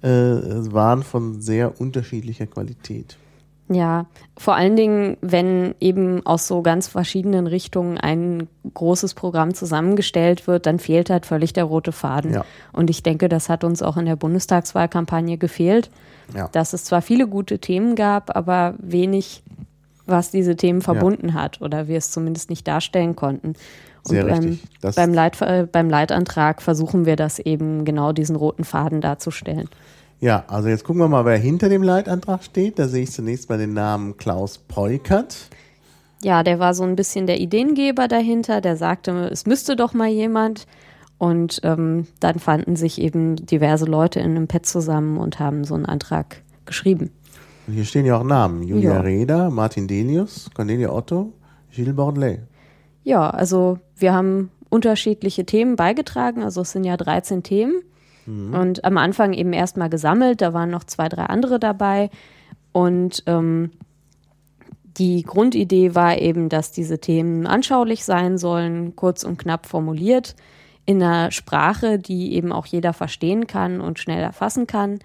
äh, 0.01 0.07
waren 0.09 1.03
von 1.03 1.41
sehr 1.41 1.79
unterschiedlicher 1.79 2.47
Qualität. 2.47 3.17
Ja, 3.69 4.05
vor 4.37 4.55
allen 4.55 4.77
Dingen, 4.77 5.17
wenn 5.19 5.75
eben 5.81 6.25
aus 6.25 6.47
so 6.47 6.61
ganz 6.61 6.87
verschiedenen 6.87 7.47
Richtungen 7.47 7.97
ein 7.97 8.47
großes 8.73 9.13
Programm 9.13 9.53
zusammengestellt 9.53 10.47
wird, 10.47 10.65
dann 10.65 10.79
fehlt 10.79 11.09
halt 11.09 11.25
völlig 11.25 11.51
der 11.51 11.65
rote 11.65 11.91
Faden. 11.91 12.33
Ja. 12.33 12.45
Und 12.71 12.89
ich 12.89 13.03
denke, 13.03 13.27
das 13.27 13.49
hat 13.49 13.65
uns 13.65 13.81
auch 13.83 13.97
in 13.97 14.05
der 14.05 14.15
Bundestagswahlkampagne 14.15 15.37
gefehlt, 15.37 15.89
Ja. 16.33 16.47
dass 16.47 16.71
es 16.71 16.85
zwar 16.85 17.01
viele 17.01 17.27
gute 17.27 17.59
Themen 17.59 17.95
gab, 17.95 18.37
aber 18.37 18.75
wenig, 18.77 19.43
was 20.05 20.31
diese 20.31 20.55
Themen 20.55 20.81
verbunden 20.81 21.33
hat 21.33 21.59
oder 21.61 21.89
wir 21.89 21.97
es 21.97 22.11
zumindest 22.11 22.49
nicht 22.49 22.65
darstellen 22.65 23.17
konnten. 23.17 23.55
Und 24.05 24.11
Sehr 24.11 24.25
beim, 24.25 24.39
richtig. 24.43 24.63
Das- 24.81 24.95
beim, 24.95 25.13
Leit, 25.13 25.41
äh, 25.41 25.67
beim 25.71 25.89
Leitantrag 25.89 26.61
versuchen 26.61 27.05
wir 27.05 27.15
das 27.15 27.39
eben 27.39 27.85
genau 27.85 28.11
diesen 28.13 28.35
roten 28.35 28.63
Faden 28.63 29.01
darzustellen. 29.01 29.69
Ja, 30.19 30.45
also 30.47 30.69
jetzt 30.69 30.83
gucken 30.83 31.01
wir 31.01 31.07
mal, 31.07 31.25
wer 31.25 31.37
hinter 31.37 31.69
dem 31.69 31.83
Leitantrag 31.83 32.43
steht. 32.43 32.79
Da 32.79 32.87
sehe 32.87 33.03
ich 33.03 33.11
zunächst 33.11 33.49
mal 33.49 33.57
den 33.57 33.73
Namen 33.73 34.17
Klaus 34.17 34.57
Peukert. 34.57 35.35
Ja, 36.23 36.41
der 36.41 36.57
war 36.57 36.73
so 36.73 36.83
ein 36.83 36.95
bisschen 36.95 37.27
der 37.27 37.39
Ideengeber 37.39 38.07
dahinter, 38.07 38.59
der 38.61 38.77
sagte, 38.77 39.11
es 39.31 39.45
müsste 39.45 39.75
doch 39.75 39.93
mal 39.93 40.07
jemand. 40.07 40.65
Und 41.19 41.59
ähm, 41.63 42.07
dann 42.19 42.39
fanden 42.39 42.75
sich 42.75 42.99
eben 43.01 43.35
diverse 43.35 43.85
Leute 43.85 44.19
in 44.19 44.31
einem 44.31 44.47
Pad 44.47 44.65
zusammen 44.65 45.17
und 45.17 45.39
haben 45.39 45.63
so 45.63 45.73
einen 45.75 45.85
Antrag 45.85 46.41
geschrieben. 46.65 47.11
Und 47.67 47.73
hier 47.73 47.85
stehen 47.85 48.05
ja 48.05 48.17
auch 48.19 48.23
Namen. 48.23 48.63
Julia 48.63 48.93
Ja. 48.93 48.99
Reda, 49.01 49.49
Martin 49.49 49.87
Delius, 49.87 50.49
Cornelia 50.53 50.91
Otto, 50.91 51.33
Gilles 51.71 51.95
Bordelais. 51.95 52.39
Ja, 53.07 53.29
also 53.29 53.79
wir 53.95 54.13
haben 54.13 54.51
unterschiedliche 54.67 55.45
Themen 55.45 55.77
beigetragen, 55.77 56.43
also 56.43 56.59
es 56.59 56.73
sind 56.73 56.83
ja 56.83 56.97
13 56.97 57.41
Themen. 57.41 57.81
Und 58.53 58.83
am 58.83 58.97
Anfang 58.97 59.31
eben 59.31 59.53
erstmal 59.53 59.89
gesammelt, 59.89 60.41
da 60.41 60.53
waren 60.53 60.69
noch 60.69 60.83
zwei, 60.83 61.07
drei 61.07 61.23
andere 61.23 61.57
dabei. 61.57 62.09
Und 62.73 63.23
ähm, 63.25 63.71
die 64.83 65.23
Grundidee 65.23 65.95
war 65.95 66.17
eben, 66.17 66.49
dass 66.49 66.73
diese 66.73 66.99
Themen 66.99 67.47
anschaulich 67.47 68.03
sein 68.03 68.37
sollen, 68.37 68.97
kurz 68.97 69.23
und 69.23 69.37
knapp 69.37 69.67
formuliert, 69.67 70.35
in 70.85 71.01
einer 71.01 71.31
Sprache, 71.31 71.99
die 71.99 72.33
eben 72.33 72.51
auch 72.51 72.65
jeder 72.65 72.91
verstehen 72.91 73.47
kann 73.47 73.79
und 73.79 73.99
schnell 73.99 74.21
erfassen 74.21 74.67
kann, 74.67 74.99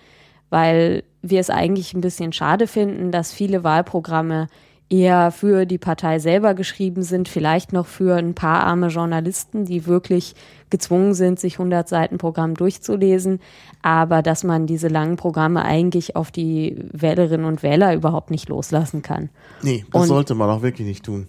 weil 0.51 1.05
wir 1.23 1.39
es 1.39 1.51
eigentlich 1.51 1.95
ein 1.95 2.01
bisschen 2.01 2.33
schade 2.33 2.67
finden, 2.67 3.13
dass 3.13 3.33
viele 3.33 3.63
Wahlprogramme 3.63 4.49
eher 4.93 5.31
für 5.31 5.65
die 5.65 5.79
Partei 5.79 6.19
selber 6.19 6.53
geschrieben 6.55 7.03
sind, 7.03 7.27
vielleicht 7.29 7.73
noch 7.73 7.87
für 7.87 8.15
ein 8.17 8.35
paar 8.35 8.61
arme 8.65 8.89
Journalisten, 8.89 9.65
die 9.65 9.87
wirklich 9.87 10.35
gezwungen 10.69 11.15
sind, 11.15 11.41
sich 11.41 11.55
100 11.55 11.89
Seiten 11.89 12.19
Programm 12.19 12.55
durchzulesen, 12.55 13.41
aber 13.81 14.21
dass 14.21 14.45
man 14.45 14.67
diese 14.67 14.89
langen 14.89 15.17
Programme 15.17 15.65
eigentlich 15.65 16.15
auf 16.15 16.31
die 16.31 16.77
Wählerinnen 16.93 17.47
und 17.47 17.63
Wähler 17.63 17.95
überhaupt 17.95 18.31
nicht 18.31 18.51
loslassen 18.51 19.01
kann. 19.01 19.31
Nee, 19.63 19.85
das 19.91 20.03
Und- 20.03 20.09
sollte 20.09 20.35
man 20.35 20.51
auch 20.51 20.61
wirklich 20.63 20.87
nicht 20.87 21.05
tun. 21.05 21.27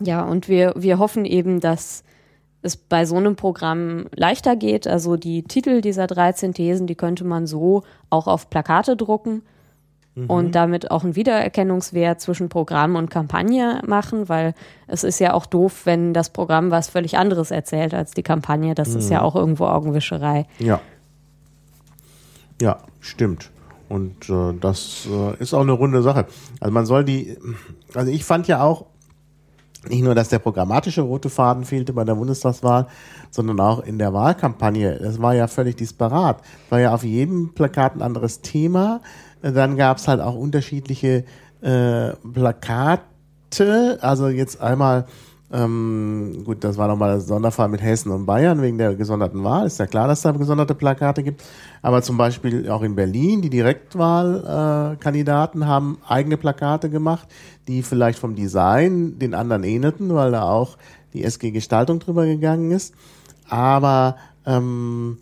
Ja, 0.00 0.22
und 0.24 0.48
wir, 0.48 0.74
wir 0.76 0.98
hoffen 0.98 1.24
eben, 1.24 1.58
dass 1.58 2.04
es 2.62 2.76
bei 2.76 3.06
so 3.06 3.16
einem 3.16 3.34
Programm 3.34 4.06
leichter 4.14 4.54
geht. 4.54 4.86
Also 4.86 5.16
die 5.16 5.42
Titel 5.42 5.80
dieser 5.80 6.06
13 6.06 6.52
Thesen, 6.52 6.86
die 6.86 6.94
könnte 6.96 7.24
man 7.24 7.46
so 7.46 7.82
auch 8.10 8.26
auf 8.26 8.50
Plakate 8.50 8.96
drucken 8.96 9.42
und 10.16 10.54
damit 10.54 10.90
auch 10.90 11.04
einen 11.04 11.14
Wiedererkennungswert 11.14 12.22
zwischen 12.22 12.48
Programm 12.48 12.96
und 12.96 13.10
Kampagne 13.10 13.82
machen, 13.86 14.30
weil 14.30 14.54
es 14.86 15.04
ist 15.04 15.18
ja 15.18 15.34
auch 15.34 15.44
doof, 15.44 15.82
wenn 15.84 16.14
das 16.14 16.30
Programm 16.30 16.70
was 16.70 16.88
völlig 16.88 17.18
anderes 17.18 17.50
erzählt 17.50 17.92
als 17.92 18.12
die 18.12 18.22
Kampagne. 18.22 18.74
Das 18.74 18.94
ist 18.94 19.10
ja 19.10 19.20
auch 19.20 19.36
irgendwo 19.36 19.66
Augenwischerei. 19.66 20.46
Ja. 20.58 20.80
Ja, 22.62 22.78
stimmt. 23.00 23.50
Und 23.90 24.30
äh, 24.30 24.54
das 24.58 25.06
äh, 25.10 25.36
ist 25.40 25.52
auch 25.52 25.60
eine 25.60 25.72
runde 25.72 26.02
Sache. 26.02 26.26
Also 26.60 26.72
man 26.72 26.86
soll 26.86 27.04
die, 27.04 27.36
also 27.94 28.10
ich 28.10 28.24
fand 28.24 28.48
ja 28.48 28.62
auch, 28.62 28.86
nicht 29.88 30.02
nur, 30.02 30.16
dass 30.16 30.28
der 30.30 30.40
programmatische 30.40 31.02
rote 31.02 31.30
Faden 31.30 31.64
fehlte 31.64 31.92
bei 31.92 32.02
der 32.02 32.16
Bundestagswahl, 32.16 32.88
sondern 33.30 33.60
auch 33.60 33.80
in 33.84 33.98
der 33.98 34.12
Wahlkampagne. 34.12 34.98
Das 34.98 35.20
war 35.22 35.34
ja 35.34 35.46
völlig 35.46 35.76
disparat. 35.76 36.42
War 36.70 36.80
ja 36.80 36.92
auf 36.92 37.04
jedem 37.04 37.54
Plakat 37.54 37.94
ein 37.94 38.02
anderes 38.02 38.40
Thema. 38.40 39.00
Dann 39.42 39.76
gab 39.76 39.98
es 39.98 40.08
halt 40.08 40.20
auch 40.20 40.34
unterschiedliche 40.34 41.24
äh, 41.62 42.10
Plakate. 42.32 43.98
Also 44.00 44.28
jetzt 44.28 44.60
einmal, 44.60 45.06
ähm, 45.52 46.42
gut, 46.44 46.64
das 46.64 46.76
war 46.76 46.88
nochmal 46.88 47.12
der 47.12 47.20
Sonderfall 47.20 47.68
mit 47.68 47.80
Hessen 47.82 48.10
und 48.10 48.26
Bayern 48.26 48.60
wegen 48.62 48.78
der 48.78 48.94
gesonderten 48.94 49.44
Wahl. 49.44 49.66
Ist 49.66 49.78
ja 49.78 49.86
klar, 49.86 50.08
dass 50.08 50.18
es 50.18 50.22
da 50.22 50.32
gesonderte 50.32 50.74
Plakate 50.74 51.22
gibt. 51.22 51.44
Aber 51.82 52.02
zum 52.02 52.16
Beispiel 52.16 52.68
auch 52.70 52.82
in 52.82 52.96
Berlin, 52.96 53.42
die 53.42 53.50
Direktwahlkandidaten 53.50 55.62
äh, 55.62 55.66
haben 55.66 55.98
eigene 56.08 56.36
Plakate 56.36 56.90
gemacht, 56.90 57.28
die 57.68 57.82
vielleicht 57.82 58.18
vom 58.18 58.34
Design 58.34 59.18
den 59.18 59.34
anderen 59.34 59.62
ähnelten, 59.64 60.14
weil 60.14 60.32
da 60.32 60.42
auch 60.42 60.76
die 61.12 61.24
SG 61.24 61.50
Gestaltung 61.50 61.98
drüber 62.00 62.26
gegangen 62.26 62.72
ist. 62.72 62.94
Aber 63.48 64.16
ähm, 64.44 65.18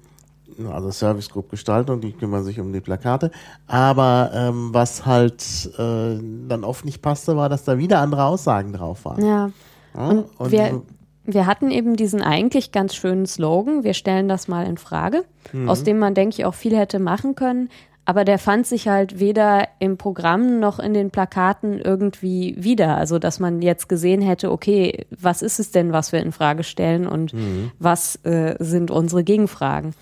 also 0.72 0.90
Service 0.90 1.28
Group 1.30 1.50
Gestaltung, 1.50 2.00
die 2.00 2.12
kümmern 2.12 2.44
sich 2.44 2.60
um 2.60 2.72
die 2.72 2.80
Plakate. 2.80 3.30
Aber 3.66 4.30
ähm, 4.34 4.70
was 4.72 5.06
halt 5.06 5.70
äh, 5.78 6.18
dann 6.48 6.64
oft 6.64 6.84
nicht 6.84 7.02
passte, 7.02 7.36
war, 7.36 7.48
dass 7.48 7.64
da 7.64 7.78
wieder 7.78 8.00
andere 8.00 8.24
Aussagen 8.24 8.72
drauf 8.72 9.04
waren. 9.04 9.24
Ja. 9.24 9.50
Ja, 9.94 10.08
Und, 10.08 10.24
und 10.38 10.50
wir, 10.50 10.82
wir 11.24 11.46
hatten 11.46 11.70
eben 11.70 11.96
diesen 11.96 12.20
eigentlich 12.20 12.72
ganz 12.72 12.94
schönen 12.94 13.26
Slogan, 13.26 13.84
wir 13.84 13.94
stellen 13.94 14.28
das 14.28 14.48
mal 14.48 14.66
in 14.66 14.76
Frage, 14.76 15.24
aus 15.66 15.84
dem 15.84 15.98
man, 15.98 16.14
denke 16.14 16.34
ich, 16.36 16.44
auch 16.44 16.54
viel 16.54 16.76
hätte 16.76 16.98
machen 16.98 17.34
können. 17.34 17.70
Aber 18.06 18.26
der 18.26 18.38
fand 18.38 18.66
sich 18.66 18.86
halt 18.86 19.18
weder 19.18 19.66
im 19.78 19.96
Programm 19.96 20.60
noch 20.60 20.78
in 20.78 20.92
den 20.92 21.10
Plakaten 21.10 21.78
irgendwie 21.78 22.54
wieder. 22.58 22.98
Also, 22.98 23.18
dass 23.18 23.40
man 23.40 23.62
jetzt 23.62 23.88
gesehen 23.88 24.20
hätte, 24.20 24.52
okay, 24.52 25.06
was 25.10 25.40
ist 25.40 25.58
es 25.58 25.70
denn, 25.70 25.92
was 25.92 26.12
wir 26.12 26.20
in 26.20 26.32
Frage 26.32 26.64
stellen 26.64 27.06
und 27.06 27.32
was 27.78 28.16
äh, 28.24 28.56
sind 28.58 28.90
unsere 28.90 29.24
Gegenfragen? 29.24 29.94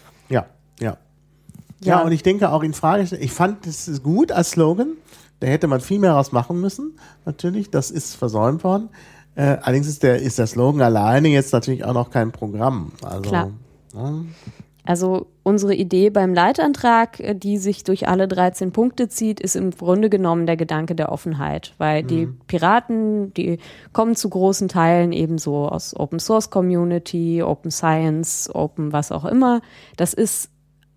Ja, 0.83 0.99
ja. 1.85 1.99
Ja, 1.99 2.01
und 2.03 2.13
ich 2.13 2.23
denke 2.23 2.51
auch 2.51 2.63
in 2.63 2.75
Frage, 2.75 3.17
ich 3.17 3.33
fand 3.33 3.67
das 3.67 3.89
ist 3.89 4.03
gut 4.03 4.31
als 4.31 4.51
Slogan. 4.51 4.93
Da 5.41 5.49
hätte 5.49 5.67
man 5.67 5.81
viel 5.81 5.99
mehr 5.99 6.13
raus 6.13 6.31
machen 6.31 6.61
müssen, 6.61 6.97
natürlich. 7.25 7.71
Das 7.71 7.91
ist 7.91 8.15
versäumt 8.15 8.63
worden. 8.63 8.91
Äh, 9.35 9.57
allerdings 9.63 9.89
ist 9.89 10.05
der, 10.05 10.21
ist 10.21 10.39
der 10.39 10.47
Slogan 10.47 10.81
alleine 10.83 11.29
jetzt 11.29 11.53
natürlich 11.53 11.85
auch 11.85 11.95
noch 11.95 12.11
kein 12.11 12.31
Programm. 12.31 12.93
Also, 13.03 13.23
Klar. 13.23 13.51
Ja, 13.95 14.23
Also 14.85 15.27
unsere 15.43 15.75
Idee 15.75 16.11
beim 16.11 16.33
Leitantrag, 16.33 17.19
äh, 17.19 17.35
die 17.35 17.59
sich 17.59 17.83
durch 17.83 18.07
alle 18.07 18.29
13 18.29 18.71
Punkte 18.71 19.09
zieht, 19.09 19.41
ist 19.41 19.57
im 19.57 19.73
Grunde 19.73 20.11
genommen 20.11 20.47
der 20.47 20.57
Gedanke 20.57 20.95
der 20.95 21.11
Offenheit, 21.11 21.75
weil 21.79 22.05
die 22.05 22.29
Piraten, 22.47 23.35
die 23.35 23.59
kommen 23.93 24.15
zu 24.15 24.29
großen 24.29 24.69
Teilen 24.69 25.11
ebenso 25.13 25.67
aus 25.67 25.99
Open 25.99 26.21
Source 26.21 26.51
Community, 26.51 27.43
Open 27.43 27.73
Science, 27.73 28.49
Open 28.55 28.93
was 28.93 29.11
auch 29.11 29.25
immer. 29.25 29.61
Das 29.97 30.15
ist 30.15 30.52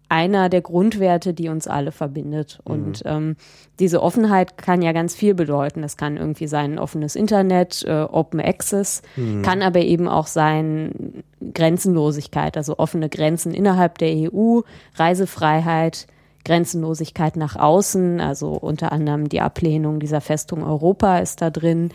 einer 0.10 0.50
der 0.50 0.62
Grundwerte, 0.62 1.34
die 1.34 1.50
uns 1.50 1.68
alle 1.68 1.92
verbindet. 1.92 2.60
Und 2.64 3.04
ähm, 3.06 3.36
diese 3.80 4.02
Offenheit 4.02 4.58
kann 4.58 4.82
ja 4.82 4.92
ganz 4.92 5.16
viel 5.16 5.34
bedeuten. 5.34 5.82
Das 5.82 5.98
kann 5.98 6.18
irgendwie 6.18 6.48
sein 6.48 6.74
ein 6.74 6.80
offenes 6.80 7.16
Internet, 7.16 7.84
äh, 7.88 8.04
Open 8.04 8.40
Access, 8.40 9.02
kann 9.44 9.62
aber 9.62 9.82
eben 9.82 10.08
auch 10.08 10.28
sein 10.28 11.24
Grenzenlosigkeit, 11.54 12.58
also 12.58 12.78
offene 12.78 13.10
Grenzen 13.10 13.54
innerhalb 13.54 13.98
der 13.98 14.32
EU, 14.32 14.62
Reisefreiheit, 14.96 16.08
Grenzenlosigkeit 16.44 17.36
nach 17.36 17.56
außen, 17.56 18.22
also 18.22 18.50
unter 18.50 18.92
anderem 18.92 19.30
die 19.30 19.42
Ablehnung 19.42 20.00
dieser 20.00 20.22
Festung 20.22 20.64
Europa 20.64 21.20
ist 21.20 21.42
da 21.42 21.50
drin. 21.50 21.90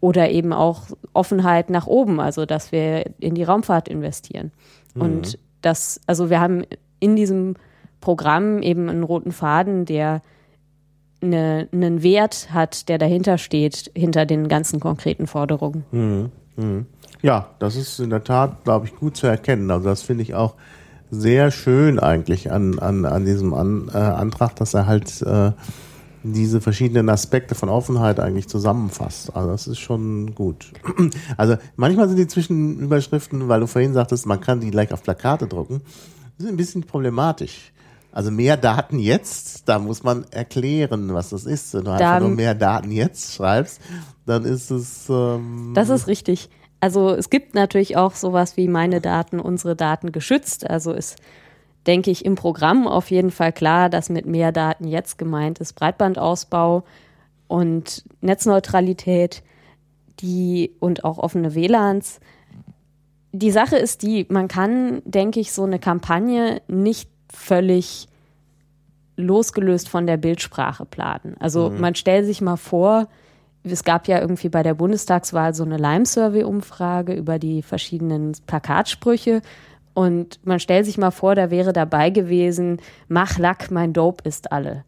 Oder 0.00 0.30
eben 0.30 0.52
auch 0.52 0.82
Offenheit 1.14 1.70
nach 1.70 1.86
oben, 1.86 2.20
also 2.20 2.44
dass 2.44 2.72
wir 2.72 3.06
in 3.20 3.34
die 3.34 3.42
Raumfahrt 3.42 3.88
investieren. 3.88 4.52
Und 4.94 5.38
das, 5.62 6.00
also 6.06 6.30
wir 6.30 6.40
haben 6.40 6.64
in 7.04 7.16
diesem 7.16 7.54
Programm 8.00 8.62
eben 8.62 8.88
einen 8.88 9.02
roten 9.02 9.30
Faden, 9.30 9.84
der 9.84 10.22
eine, 11.22 11.68
einen 11.72 12.02
Wert 12.02 12.48
hat, 12.52 12.88
der 12.88 12.98
dahinter 12.98 13.38
steht, 13.38 13.90
hinter 13.94 14.26
den 14.26 14.48
ganzen 14.48 14.80
konkreten 14.80 15.26
Forderungen. 15.26 15.84
Ja, 17.22 17.48
das 17.58 17.76
ist 17.76 18.00
in 18.00 18.10
der 18.10 18.24
Tat, 18.24 18.64
glaube 18.64 18.86
ich, 18.86 18.96
gut 18.96 19.16
zu 19.16 19.26
erkennen. 19.26 19.70
Also 19.70 19.88
das 19.88 20.02
finde 20.02 20.22
ich 20.22 20.34
auch 20.34 20.54
sehr 21.10 21.50
schön 21.50 21.98
eigentlich 21.98 22.50
an, 22.50 22.78
an, 22.78 23.04
an 23.04 23.24
diesem 23.24 23.54
an, 23.54 23.90
äh, 23.92 23.98
Antrag, 23.98 24.56
dass 24.56 24.74
er 24.74 24.86
halt 24.86 25.22
äh, 25.22 25.52
diese 26.22 26.60
verschiedenen 26.60 27.08
Aspekte 27.08 27.54
von 27.54 27.68
Offenheit 27.68 28.18
eigentlich 28.18 28.48
zusammenfasst. 28.48 29.36
Also 29.36 29.50
das 29.50 29.66
ist 29.66 29.78
schon 29.78 30.34
gut. 30.34 30.72
Also 31.36 31.56
manchmal 31.76 32.08
sind 32.08 32.18
die 32.18 32.26
Zwischenüberschriften, 32.26 33.48
weil 33.48 33.60
du 33.60 33.66
vorhin 33.66 33.92
sagtest, 33.92 34.26
man 34.26 34.40
kann 34.40 34.60
die 34.60 34.70
gleich 34.70 34.92
auf 34.92 35.02
Plakate 35.02 35.46
drucken, 35.46 35.82
sind 36.38 36.48
ein 36.48 36.56
bisschen 36.56 36.84
problematisch. 36.84 37.72
Also 38.12 38.30
mehr 38.30 38.56
Daten 38.56 39.00
jetzt, 39.00 39.68
da 39.68 39.80
muss 39.80 40.04
man 40.04 40.24
erklären, 40.30 41.12
was 41.12 41.30
das 41.30 41.46
ist. 41.46 41.74
Wenn 41.74 41.84
du 41.84 41.90
einfach 41.90 42.20
nur 42.20 42.28
mehr 42.30 42.54
Daten 42.54 42.92
jetzt 42.92 43.34
schreibst, 43.34 43.80
dann 44.24 44.44
ist 44.44 44.70
es 44.70 45.08
ähm, 45.08 45.72
Das 45.74 45.88
ist 45.88 46.06
richtig. 46.06 46.48
Also 46.78 47.10
es 47.10 47.28
gibt 47.28 47.54
natürlich 47.54 47.96
auch 47.96 48.14
sowas 48.14 48.56
wie 48.56 48.68
meine 48.68 49.00
Daten, 49.00 49.40
unsere 49.40 49.74
Daten 49.74 50.12
geschützt. 50.12 50.68
Also 50.68 50.92
ist, 50.92 51.16
denke 51.88 52.12
ich, 52.12 52.24
im 52.24 52.36
Programm 52.36 52.86
auf 52.86 53.10
jeden 53.10 53.32
Fall 53.32 53.52
klar, 53.52 53.90
dass 53.90 54.10
mit 54.10 54.26
mehr 54.26 54.52
Daten 54.52 54.86
jetzt 54.86 55.18
gemeint 55.18 55.58
ist 55.58 55.72
Breitbandausbau. 55.72 56.84
und 57.48 58.04
Netzneutralität, 58.20 59.42
die 60.20 60.72
und 60.78 61.04
auch 61.04 61.18
offene 61.18 61.54
WLANs. 61.54 62.20
Die 63.36 63.50
Sache 63.50 63.74
ist 63.74 64.02
die, 64.02 64.26
man 64.30 64.46
kann, 64.46 65.02
denke 65.04 65.40
ich, 65.40 65.52
so 65.52 65.64
eine 65.64 65.80
Kampagne 65.80 66.62
nicht 66.68 67.10
völlig 67.32 68.06
losgelöst 69.16 69.88
von 69.88 70.06
der 70.06 70.18
Bildsprache 70.18 70.84
planen. 70.86 71.34
Also 71.40 71.68
mhm. 71.68 71.80
man 71.80 71.96
stellt 71.96 72.26
sich 72.26 72.40
mal 72.40 72.56
vor, 72.56 73.08
es 73.64 73.82
gab 73.82 74.06
ja 74.06 74.20
irgendwie 74.20 74.50
bei 74.50 74.62
der 74.62 74.74
Bundestagswahl 74.74 75.52
so 75.52 75.64
eine 75.64 75.78
Lime-Survey-Umfrage 75.78 77.12
über 77.14 77.40
die 77.40 77.62
verschiedenen 77.62 78.36
Plakatsprüche. 78.46 79.42
Und 79.94 80.38
man 80.44 80.60
stellt 80.60 80.86
sich 80.86 80.96
mal 80.96 81.10
vor, 81.10 81.34
da 81.34 81.50
wäre 81.50 81.72
dabei 81.72 82.10
gewesen, 82.10 82.78
mach 83.08 83.36
Lack, 83.38 83.72
mein 83.72 83.92
Dope 83.92 84.28
ist 84.28 84.52
alle. 84.52 84.84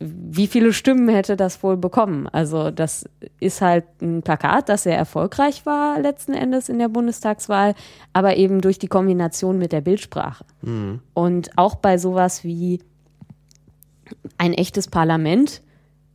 Wie 0.00 0.46
viele 0.46 0.72
Stimmen 0.72 1.08
hätte 1.08 1.36
das 1.36 1.62
wohl 1.62 1.76
bekommen? 1.76 2.28
Also 2.28 2.70
das 2.70 3.08
ist 3.40 3.60
halt 3.60 3.84
ein 4.00 4.22
Plakat, 4.22 4.68
das 4.68 4.84
sehr 4.84 4.96
erfolgreich 4.96 5.66
war 5.66 5.98
letzten 5.98 6.34
Endes 6.34 6.68
in 6.68 6.78
der 6.78 6.88
Bundestagswahl, 6.88 7.74
aber 8.12 8.36
eben 8.36 8.60
durch 8.60 8.78
die 8.78 8.86
Kombination 8.86 9.58
mit 9.58 9.72
der 9.72 9.80
Bildsprache. 9.80 10.44
Mhm. 10.62 11.00
Und 11.14 11.50
auch 11.56 11.74
bei 11.74 11.98
sowas 11.98 12.44
wie 12.44 12.80
ein 14.38 14.54
echtes 14.54 14.86
Parlament 14.88 15.62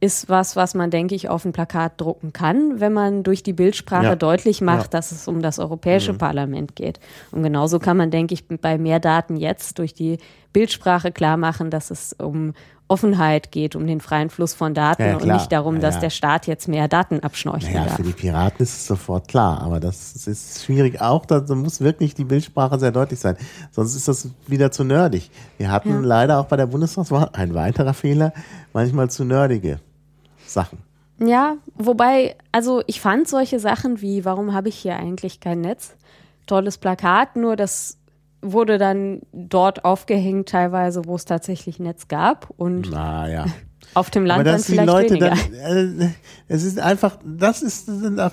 ist 0.04 0.28
was, 0.28 0.58
was 0.58 0.76
man, 0.76 0.92
denke 0.92 1.16
ich, 1.16 1.30
auf 1.30 1.46
ein 1.46 1.54
Plakat 1.54 1.94
drucken 2.02 2.34
kann, 2.34 2.82
wenn 2.82 2.92
man 2.92 3.24
durch 3.24 3.42
die 3.42 3.54
Bildsprache 3.54 4.04
ja. 4.04 4.16
deutlich 4.18 4.60
macht, 4.60 4.94
ja. 4.94 5.00
dass 5.00 5.14
es 5.14 5.30
um 5.30 5.42
das 5.42 5.60
Europäische 5.60 6.12
mhm. 6.12 6.18
Parlament 6.18 6.76
geht. 6.76 7.00
Und 7.32 7.42
genauso 7.42 7.80
kann 7.80 7.96
man, 7.96 8.12
denke 8.12 8.34
ich, 8.34 8.46
bei 8.46 8.78
mehr 8.78 9.00
Daten 9.00 9.38
jetzt 9.38 9.80
durch 9.80 9.94
die 9.94 10.18
Bildsprache 10.52 11.14
klar 11.14 11.38
machen, 11.38 11.70
dass 11.70 11.90
es 11.90 12.12
um 12.12 12.54
Offenheit 12.88 13.52
geht, 13.52 13.76
um 13.76 13.88
den 13.88 14.02
freien 14.02 14.30
Fluss 14.30 14.54
von 14.54 14.74
Daten 14.74 15.04
ja, 15.04 15.18
und 15.18 15.26
nicht 15.26 15.52
darum, 15.52 15.80
dass 15.80 16.00
der 16.00 16.10
Staat 16.10 16.48
jetzt 16.48 16.68
mehr 16.68 16.88
Daten 16.88 17.22
abschnorcheln 17.22 17.74
naja, 17.74 17.86
darf. 17.86 17.96
Für 17.96 18.04
die 18.04 18.12
Piraten 18.12 18.62
ist 18.62 18.74
es 18.74 18.88
sofort 18.88 19.28
klar, 19.28 19.62
aber 19.62 19.80
das 19.80 20.28
ist 20.28 20.64
schwierig 20.64 21.02
auch, 21.02 21.26
da 21.26 21.42
muss 21.56 21.82
wirklich 21.82 22.14
die 22.14 22.26
Bildsprache 22.26 22.78
sehr 22.80 22.92
deutlich 22.92 23.20
sein, 23.20 23.38
sonst 23.72 23.96
ist 23.96 24.08
das 24.08 24.30
wieder 24.48 24.72
zu 24.72 24.84
nerdig. 24.84 25.32
Wir 25.58 25.72
hatten 25.72 26.04
leider 26.04 26.40
auch 26.40 26.46
bei 26.46 26.58
der 26.58 26.68
Bundestagswahl 26.68 27.30
ein 27.34 27.54
weiterer 27.54 27.94
Fehler, 27.94 28.34
manchmal 28.74 29.10
zu 29.10 29.24
nerdige 29.24 29.80
Sachen. 30.46 30.80
Ja, 31.20 31.56
wobei, 31.76 32.36
also 32.52 32.84
ich 32.88 33.00
fand 33.00 33.28
solche 33.28 33.60
Sachen 33.60 34.02
wie, 34.02 34.26
warum 34.26 34.54
habe 34.54 34.70
ich 34.70 34.76
hier 34.76 34.98
eigentlich 34.98 35.40
kein 35.40 35.62
Netz? 35.62 35.96
Tolles 36.48 36.78
Plakat, 36.78 37.38
nur 37.38 37.56
das 37.56 37.98
wurde 38.44 38.78
dann 38.78 39.22
dort 39.32 39.86
aufgehängt, 39.86 40.50
teilweise, 40.50 41.06
wo 41.06 41.16
es 41.16 41.26
tatsächlich 41.26 41.80
Netz 41.80 42.08
gab. 42.08 42.50
Und 42.58 42.92
naja. 42.92 43.46
auf 43.94 44.10
dem 44.10 44.26
Land 44.26 44.46
dann 44.46 44.60
vielleicht 44.60 44.88
Leute 44.88 45.16
weniger. 45.16 45.30
Dann, 45.30 46.02
äh, 46.02 46.10
es 46.48 46.64
ist 46.64 46.80
einfach, 46.80 47.18
das 47.26 47.62
ist, 47.62 47.90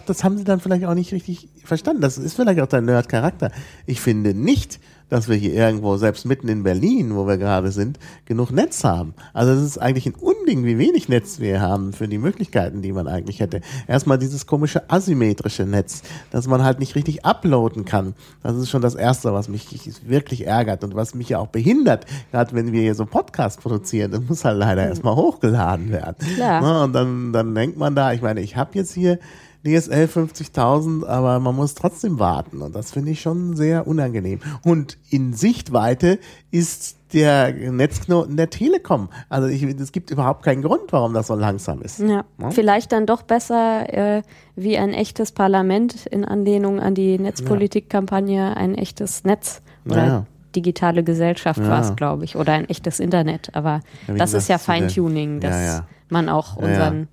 das 0.06 0.24
haben 0.24 0.36
sie 0.36 0.44
dann 0.44 0.60
vielleicht 0.60 0.84
auch 0.84 0.94
nicht 0.94 1.12
richtig 1.12 1.48
verstanden. 1.64 2.02
Das 2.02 2.18
ist 2.18 2.34
vielleicht 2.34 2.60
auch 2.60 2.66
der 2.66 2.80
Nerd-Charakter. 2.80 3.50
Ich 3.86 4.00
finde 4.00 4.34
nicht, 4.34 4.80
dass 5.10 5.28
wir 5.28 5.36
hier 5.36 5.52
irgendwo, 5.52 5.96
selbst 5.96 6.24
mitten 6.24 6.48
in 6.48 6.62
Berlin, 6.62 7.14
wo 7.14 7.26
wir 7.26 7.36
gerade 7.36 7.70
sind, 7.70 7.98
genug 8.24 8.50
Netz 8.50 8.84
haben. 8.84 9.14
Also 9.34 9.52
es 9.52 9.62
ist 9.62 9.78
eigentlich 9.78 10.06
ein 10.06 10.14
Unding, 10.14 10.64
wie 10.64 10.78
wenig 10.78 11.08
Netz 11.08 11.40
wir 11.40 11.60
haben 11.60 11.92
für 11.92 12.08
die 12.08 12.18
Möglichkeiten, 12.18 12.80
die 12.80 12.92
man 12.92 13.06
eigentlich 13.06 13.40
hätte. 13.40 13.60
Erstmal 13.86 14.18
dieses 14.18 14.46
komische 14.46 14.88
asymmetrische 14.88 15.66
Netz, 15.66 16.02
dass 16.30 16.46
man 16.46 16.62
halt 16.62 16.78
nicht 16.78 16.94
richtig 16.94 17.24
uploaden 17.24 17.84
kann. 17.84 18.14
Das 18.42 18.56
ist 18.56 18.70
schon 18.70 18.82
das 18.82 18.94
Erste, 18.94 19.32
was 19.32 19.48
mich 19.48 19.68
wirklich 20.06 20.46
ärgert 20.46 20.84
und 20.84 20.94
was 20.94 21.14
mich 21.14 21.28
ja 21.28 21.38
auch 21.38 21.48
behindert, 21.48 22.06
gerade 22.30 22.54
wenn 22.54 22.72
wir 22.72 22.80
hier 22.80 22.94
so 22.94 23.04
Podcasts 23.04 23.60
produzieren. 23.60 24.12
Das 24.12 24.22
muss 24.28 24.44
halt 24.44 24.58
leider 24.58 24.86
erstmal 24.86 25.16
hochgeladen 25.16 25.90
werden. 25.90 26.16
Klar. 26.36 26.84
Und 26.84 26.92
dann, 26.92 27.32
dann 27.32 27.54
denkt 27.54 27.76
man 27.76 27.94
da, 27.94 28.12
ich 28.12 28.22
meine, 28.22 28.40
ich 28.40 28.56
habe 28.56 28.70
jetzt 28.74 28.94
hier 28.94 29.18
DSL 29.64 30.06
50.000, 30.06 31.06
aber 31.06 31.38
man 31.38 31.54
muss 31.54 31.74
trotzdem 31.74 32.18
warten 32.18 32.62
und 32.62 32.74
das 32.74 32.92
finde 32.92 33.10
ich 33.10 33.20
schon 33.20 33.56
sehr 33.56 33.86
unangenehm. 33.86 34.40
Und 34.64 34.96
in 35.10 35.34
Sichtweite 35.34 36.18
ist 36.50 36.96
der 37.12 37.52
Netzknoten 37.52 38.36
der 38.36 38.50
Telekom. 38.50 39.08
Also 39.28 39.48
ich, 39.48 39.62
es 39.62 39.92
gibt 39.92 40.10
überhaupt 40.10 40.44
keinen 40.44 40.62
Grund, 40.62 40.92
warum 40.92 41.12
das 41.12 41.26
so 41.26 41.34
langsam 41.34 41.82
ist. 41.82 41.98
Ja, 41.98 42.24
ja? 42.38 42.50
vielleicht 42.50 42.92
dann 42.92 43.04
doch 43.04 43.22
besser 43.22 43.92
äh, 43.92 44.22
wie 44.56 44.78
ein 44.78 44.94
echtes 44.94 45.32
Parlament 45.32 46.06
in 46.06 46.24
Anlehnung 46.24 46.80
an 46.80 46.94
die 46.94 47.18
Netzpolitikkampagne 47.18 48.56
ein 48.56 48.74
echtes 48.76 49.24
Netz 49.24 49.60
oder 49.84 50.06
ja. 50.06 50.26
digitale 50.54 51.02
Gesellschaft 51.02 51.60
ja. 51.60 51.68
war 51.68 51.80
es, 51.80 51.96
glaube 51.96 52.24
ich, 52.24 52.36
oder 52.36 52.52
ein 52.52 52.68
echtes 52.68 53.00
Internet. 53.00 53.54
Aber 53.54 53.80
das 54.06 54.32
ist 54.32 54.48
ja 54.48 54.58
Feintuning, 54.58 55.40
dass 55.40 55.82
man 56.08 56.28
auch 56.28 56.56
unseren 56.56 57.08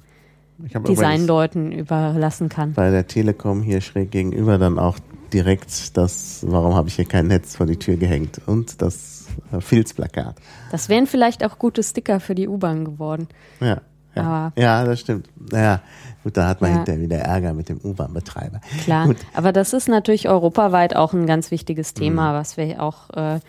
Designleuten 0.57 1.71
überlassen 1.71 2.49
kann. 2.49 2.73
Bei 2.73 2.89
der 2.89 3.07
Telekom 3.07 3.61
hier 3.61 3.81
schräg 3.81 4.11
gegenüber 4.11 4.57
dann 4.57 4.79
auch 4.79 4.97
direkt 5.33 5.97
das, 5.97 6.45
warum 6.47 6.75
habe 6.75 6.87
ich 6.87 6.95
hier 6.95 7.05
kein 7.05 7.27
Netz 7.27 7.55
vor 7.55 7.65
die 7.65 7.77
Tür 7.77 7.97
gehängt 7.97 8.41
und 8.45 8.81
das 8.81 9.27
äh, 9.51 9.61
Filzplakat. 9.61 10.35
Das 10.71 10.89
wären 10.89 11.07
vielleicht 11.07 11.43
auch 11.43 11.59
gute 11.59 11.83
Sticker 11.83 12.19
für 12.19 12.35
die 12.35 12.47
U-Bahn 12.47 12.85
geworden. 12.85 13.27
Ja. 13.59 13.81
Ja, 14.15 14.23
aber 14.23 14.61
ja, 14.61 14.83
das 14.83 14.99
stimmt. 14.99 15.29
Ja, 15.51 15.81
gut, 16.23 16.37
da 16.37 16.47
hat 16.47 16.59
man 16.59 16.71
ja. 16.71 16.77
hinterher 16.77 17.01
wieder 17.01 17.17
Ärger 17.17 17.53
mit 17.53 17.69
dem 17.69 17.79
U-Bahn-Betreiber. 17.83 18.61
Klar, 18.83 19.05
gut. 19.05 19.17
aber 19.35 19.51
das 19.51 19.73
ist 19.73 19.87
natürlich 19.87 20.27
europaweit 20.27 20.95
auch 20.95 21.13
ein 21.13 21.27
ganz 21.27 21.51
wichtiges 21.51 21.93
Thema, 21.93 22.31
mhm. 22.31 22.35
was 22.35 22.57
wir 22.57 22.81
auch 22.81 23.11
äh, 23.11 23.39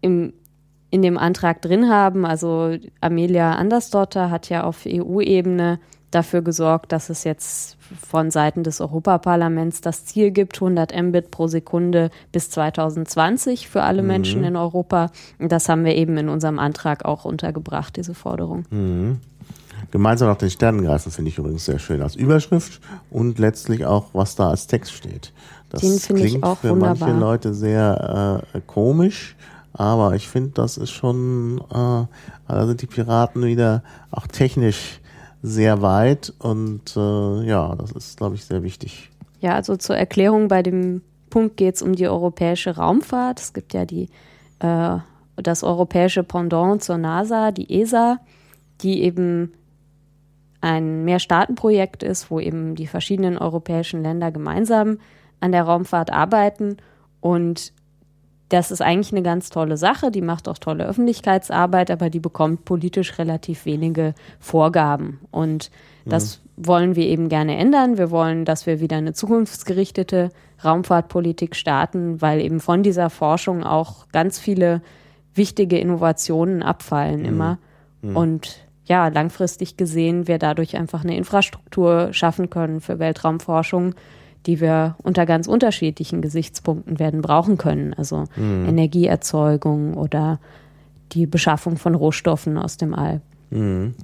im 0.00 0.32
in 0.90 1.02
dem 1.02 1.18
Antrag 1.18 1.62
drin 1.62 1.88
haben. 1.88 2.24
Also 2.24 2.76
Amelia 3.00 3.52
Andersdotter 3.52 4.30
hat 4.30 4.48
ja 4.48 4.64
auf 4.64 4.84
EU-Ebene 4.86 5.78
dafür 6.10 6.42
gesorgt, 6.42 6.92
dass 6.92 7.10
es 7.10 7.24
jetzt 7.24 7.76
von 8.06 8.30
Seiten 8.30 8.62
des 8.62 8.80
Europaparlaments 8.80 9.80
das 9.80 10.04
Ziel 10.06 10.30
gibt, 10.30 10.56
100 10.56 10.96
Mbit 10.96 11.30
pro 11.30 11.48
Sekunde 11.48 12.10
bis 12.32 12.50
2020 12.50 13.68
für 13.68 13.82
alle 13.82 14.02
mhm. 14.02 14.08
Menschen 14.08 14.44
in 14.44 14.56
Europa. 14.56 15.10
Und 15.38 15.52
das 15.52 15.68
haben 15.68 15.84
wir 15.84 15.94
eben 15.94 16.16
in 16.16 16.28
unserem 16.28 16.58
Antrag 16.58 17.04
auch 17.04 17.24
untergebracht, 17.24 17.96
diese 17.96 18.14
Forderung. 18.14 18.64
Mhm. 18.70 19.18
Gemeinsam 19.90 20.28
nach 20.28 20.36
den 20.36 20.50
Sternen 20.50 20.84
greifen 20.84 21.12
finde 21.12 21.30
ich 21.30 21.38
übrigens 21.38 21.64
sehr 21.64 21.78
schön 21.78 22.02
als 22.02 22.16
Überschrift 22.16 22.80
und 23.10 23.38
letztlich 23.38 23.86
auch, 23.86 24.06
was 24.12 24.34
da 24.34 24.50
als 24.50 24.66
Text 24.66 24.92
steht. 24.92 25.32
Das 25.70 25.80
klingt 25.80 26.44
für 26.44 26.70
wunderbar. 26.70 26.96
manche 26.98 27.18
Leute 27.18 27.54
sehr 27.54 28.42
äh, 28.54 28.60
komisch, 28.66 29.36
aber 29.72 30.14
ich 30.14 30.28
finde, 30.28 30.50
das 30.54 30.76
ist 30.76 30.90
schon, 30.90 31.58
äh, 31.70 32.06
da 32.48 32.66
sind 32.66 32.82
die 32.82 32.86
Piraten 32.86 33.44
wieder 33.44 33.82
auch 34.10 34.26
technisch 34.26 35.00
sehr 35.42 35.82
weit 35.82 36.32
und 36.38 36.96
äh, 36.96 37.46
ja, 37.46 37.74
das 37.76 37.92
ist, 37.92 38.16
glaube 38.16 38.34
ich, 38.34 38.44
sehr 38.44 38.62
wichtig. 38.62 39.10
Ja, 39.40 39.54
also 39.54 39.76
zur 39.76 39.96
Erklärung 39.96 40.48
bei 40.48 40.62
dem 40.62 41.02
Punkt 41.30 41.56
geht 41.56 41.76
es 41.76 41.82
um 41.82 41.94
die 41.94 42.08
europäische 42.08 42.76
Raumfahrt. 42.76 43.40
Es 43.40 43.52
gibt 43.52 43.72
ja 43.72 43.84
die, 43.84 44.08
äh, 44.58 44.98
das 45.36 45.62
europäische 45.62 46.24
Pendant 46.24 46.82
zur 46.82 46.98
NASA, 46.98 47.52
die 47.52 47.80
ESA, 47.80 48.18
die 48.80 49.02
eben 49.02 49.52
ein 50.60 51.04
Mehrstaatenprojekt 51.04 52.02
ist, 52.02 52.30
wo 52.30 52.40
eben 52.40 52.74
die 52.74 52.88
verschiedenen 52.88 53.38
europäischen 53.38 54.02
Länder 54.02 54.32
gemeinsam 54.32 54.98
an 55.40 55.52
der 55.52 55.62
Raumfahrt 55.62 56.12
arbeiten. 56.12 56.78
Und 57.20 57.72
das 58.48 58.70
ist 58.70 58.80
eigentlich 58.80 59.12
eine 59.12 59.22
ganz 59.22 59.50
tolle 59.50 59.76
Sache, 59.76 60.10
die 60.10 60.22
macht 60.22 60.48
auch 60.48 60.58
tolle 60.58 60.86
Öffentlichkeitsarbeit, 60.86 61.90
aber 61.90 62.08
die 62.08 62.20
bekommt 62.20 62.64
politisch 62.64 63.18
relativ 63.18 63.66
wenige 63.66 64.14
Vorgaben. 64.40 65.20
Und 65.30 65.70
das 66.06 66.40
mhm. 66.56 66.66
wollen 66.66 66.96
wir 66.96 67.06
eben 67.06 67.28
gerne 67.28 67.56
ändern. 67.56 67.98
Wir 67.98 68.10
wollen, 68.10 68.44
dass 68.44 68.66
wir 68.66 68.80
wieder 68.80 68.96
eine 68.96 69.12
zukunftsgerichtete 69.12 70.30
Raumfahrtpolitik 70.64 71.56
starten, 71.56 72.22
weil 72.22 72.40
eben 72.40 72.60
von 72.60 72.82
dieser 72.82 73.10
Forschung 73.10 73.64
auch 73.64 74.08
ganz 74.12 74.38
viele 74.38 74.80
wichtige 75.34 75.78
Innovationen 75.78 76.62
abfallen 76.62 77.20
mhm. 77.20 77.26
immer. 77.26 77.58
Mhm. 78.00 78.16
Und 78.16 78.68
ja, 78.84 79.08
langfristig 79.08 79.76
gesehen 79.76 80.26
wir 80.26 80.38
dadurch 80.38 80.76
einfach 80.76 81.04
eine 81.04 81.16
Infrastruktur 81.16 82.08
schaffen 82.12 82.48
können 82.48 82.80
für 82.80 82.98
Weltraumforschung, 82.98 83.94
die 84.48 84.62
wir 84.62 84.96
unter 85.02 85.26
ganz 85.26 85.46
unterschiedlichen 85.46 86.22
Gesichtspunkten 86.22 86.98
werden 86.98 87.20
brauchen 87.20 87.58
können. 87.58 87.92
Also 87.92 88.24
mhm. 88.34 88.64
Energieerzeugung 88.66 89.92
oder 89.92 90.40
die 91.12 91.26
Beschaffung 91.26 91.76
von 91.76 91.94
Rohstoffen 91.94 92.56
aus 92.56 92.78
dem 92.78 92.94
All. 92.94 93.20
Mhm. 93.50 93.94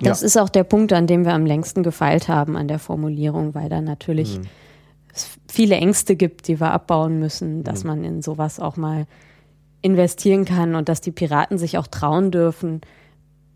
Ja. 0.00 0.08
Das 0.08 0.24
ist 0.24 0.36
auch 0.36 0.48
der 0.48 0.64
Punkt, 0.64 0.92
an 0.92 1.06
dem 1.06 1.24
wir 1.24 1.32
am 1.32 1.46
längsten 1.46 1.84
gefeilt 1.84 2.26
haben 2.26 2.56
an 2.56 2.66
der 2.66 2.80
Formulierung, 2.80 3.54
weil 3.54 3.68
da 3.68 3.80
natürlich 3.80 4.40
mhm. 4.40 4.46
es 5.14 5.28
viele 5.48 5.76
Ängste 5.76 6.16
gibt, 6.16 6.48
die 6.48 6.58
wir 6.58 6.72
abbauen 6.72 7.20
müssen, 7.20 7.62
dass 7.62 7.84
mhm. 7.84 7.90
man 7.90 8.04
in 8.04 8.20
sowas 8.20 8.58
auch 8.58 8.76
mal 8.76 9.06
investieren 9.80 10.44
kann 10.44 10.74
und 10.74 10.88
dass 10.88 11.02
die 11.02 11.12
Piraten 11.12 11.56
sich 11.56 11.78
auch 11.78 11.86
trauen 11.86 12.32
dürfen, 12.32 12.80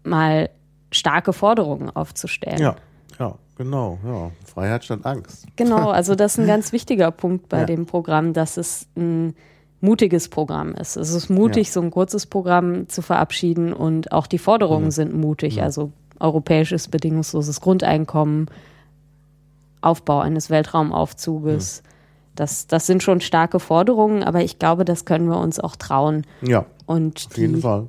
mal 0.04 0.50
starke 0.92 1.32
Forderungen 1.32 1.90
aufzustellen. 1.90 2.60
Ja, 2.60 2.76
ja. 3.18 3.34
Genau, 3.58 3.98
ja. 4.06 4.30
Freiheit 4.46 4.84
statt 4.84 5.00
Angst. 5.02 5.46
Genau, 5.56 5.90
also 5.90 6.14
das 6.14 6.32
ist 6.32 6.38
ein 6.38 6.46
ganz 6.46 6.72
wichtiger 6.72 7.10
Punkt 7.10 7.48
bei 7.48 7.60
ja. 7.60 7.64
dem 7.66 7.86
Programm, 7.86 8.32
dass 8.32 8.56
es 8.56 8.86
ein 8.96 9.34
mutiges 9.80 10.28
Programm 10.28 10.74
ist. 10.74 10.96
Es 10.96 11.12
ist 11.12 11.28
mutig, 11.28 11.66
ja. 11.66 11.72
so 11.74 11.80
ein 11.80 11.90
kurzes 11.90 12.26
Programm 12.26 12.88
zu 12.88 13.02
verabschieden 13.02 13.72
und 13.72 14.12
auch 14.12 14.26
die 14.26 14.38
Forderungen 14.38 14.86
mhm. 14.86 14.90
sind 14.92 15.14
mutig. 15.14 15.56
Ja. 15.56 15.64
Also 15.64 15.92
europäisches 16.20 16.88
bedingungsloses 16.88 17.60
Grundeinkommen, 17.60 18.46
Aufbau 19.80 20.20
eines 20.20 20.50
Weltraumaufzuges. 20.50 21.82
Mhm. 21.82 21.88
Das, 22.36 22.68
das 22.68 22.86
sind 22.86 23.02
schon 23.02 23.20
starke 23.20 23.58
Forderungen, 23.58 24.22
aber 24.22 24.42
ich 24.42 24.60
glaube, 24.60 24.84
das 24.84 25.04
können 25.04 25.28
wir 25.28 25.38
uns 25.38 25.58
auch 25.58 25.74
trauen. 25.74 26.24
Ja. 26.42 26.64
Und 26.86 27.26
auf 27.30 27.36
jeden 27.36 27.60
Fall. 27.60 27.88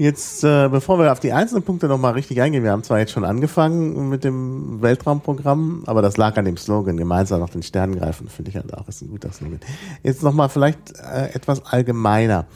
Jetzt, 0.00 0.44
äh, 0.44 0.68
bevor 0.68 1.00
wir 1.00 1.10
auf 1.10 1.18
die 1.18 1.32
einzelnen 1.32 1.64
Punkte 1.64 1.88
nochmal 1.88 2.12
richtig 2.12 2.40
eingehen, 2.40 2.62
wir 2.62 2.70
haben 2.70 2.84
zwar 2.84 3.00
jetzt 3.00 3.10
schon 3.10 3.24
angefangen 3.24 4.08
mit 4.08 4.22
dem 4.22 4.80
Weltraumprogramm, 4.80 5.82
aber 5.86 6.02
das 6.02 6.16
lag 6.16 6.36
an 6.36 6.44
dem 6.44 6.56
Slogan, 6.56 6.96
gemeinsam 6.96 7.40
nach 7.40 7.50
den 7.50 7.64
Sternen 7.64 7.98
greifen, 7.98 8.28
finde 8.28 8.52
ich 8.52 8.56
halt 8.56 8.72
auch, 8.74 8.86
ist 8.86 9.02
ein 9.02 9.10
guter 9.10 9.32
Slogan. 9.32 9.58
Jetzt 10.04 10.22
nochmal 10.22 10.50
vielleicht 10.50 10.94
äh, 11.00 11.34
etwas 11.34 11.66
allgemeiner. 11.66 12.46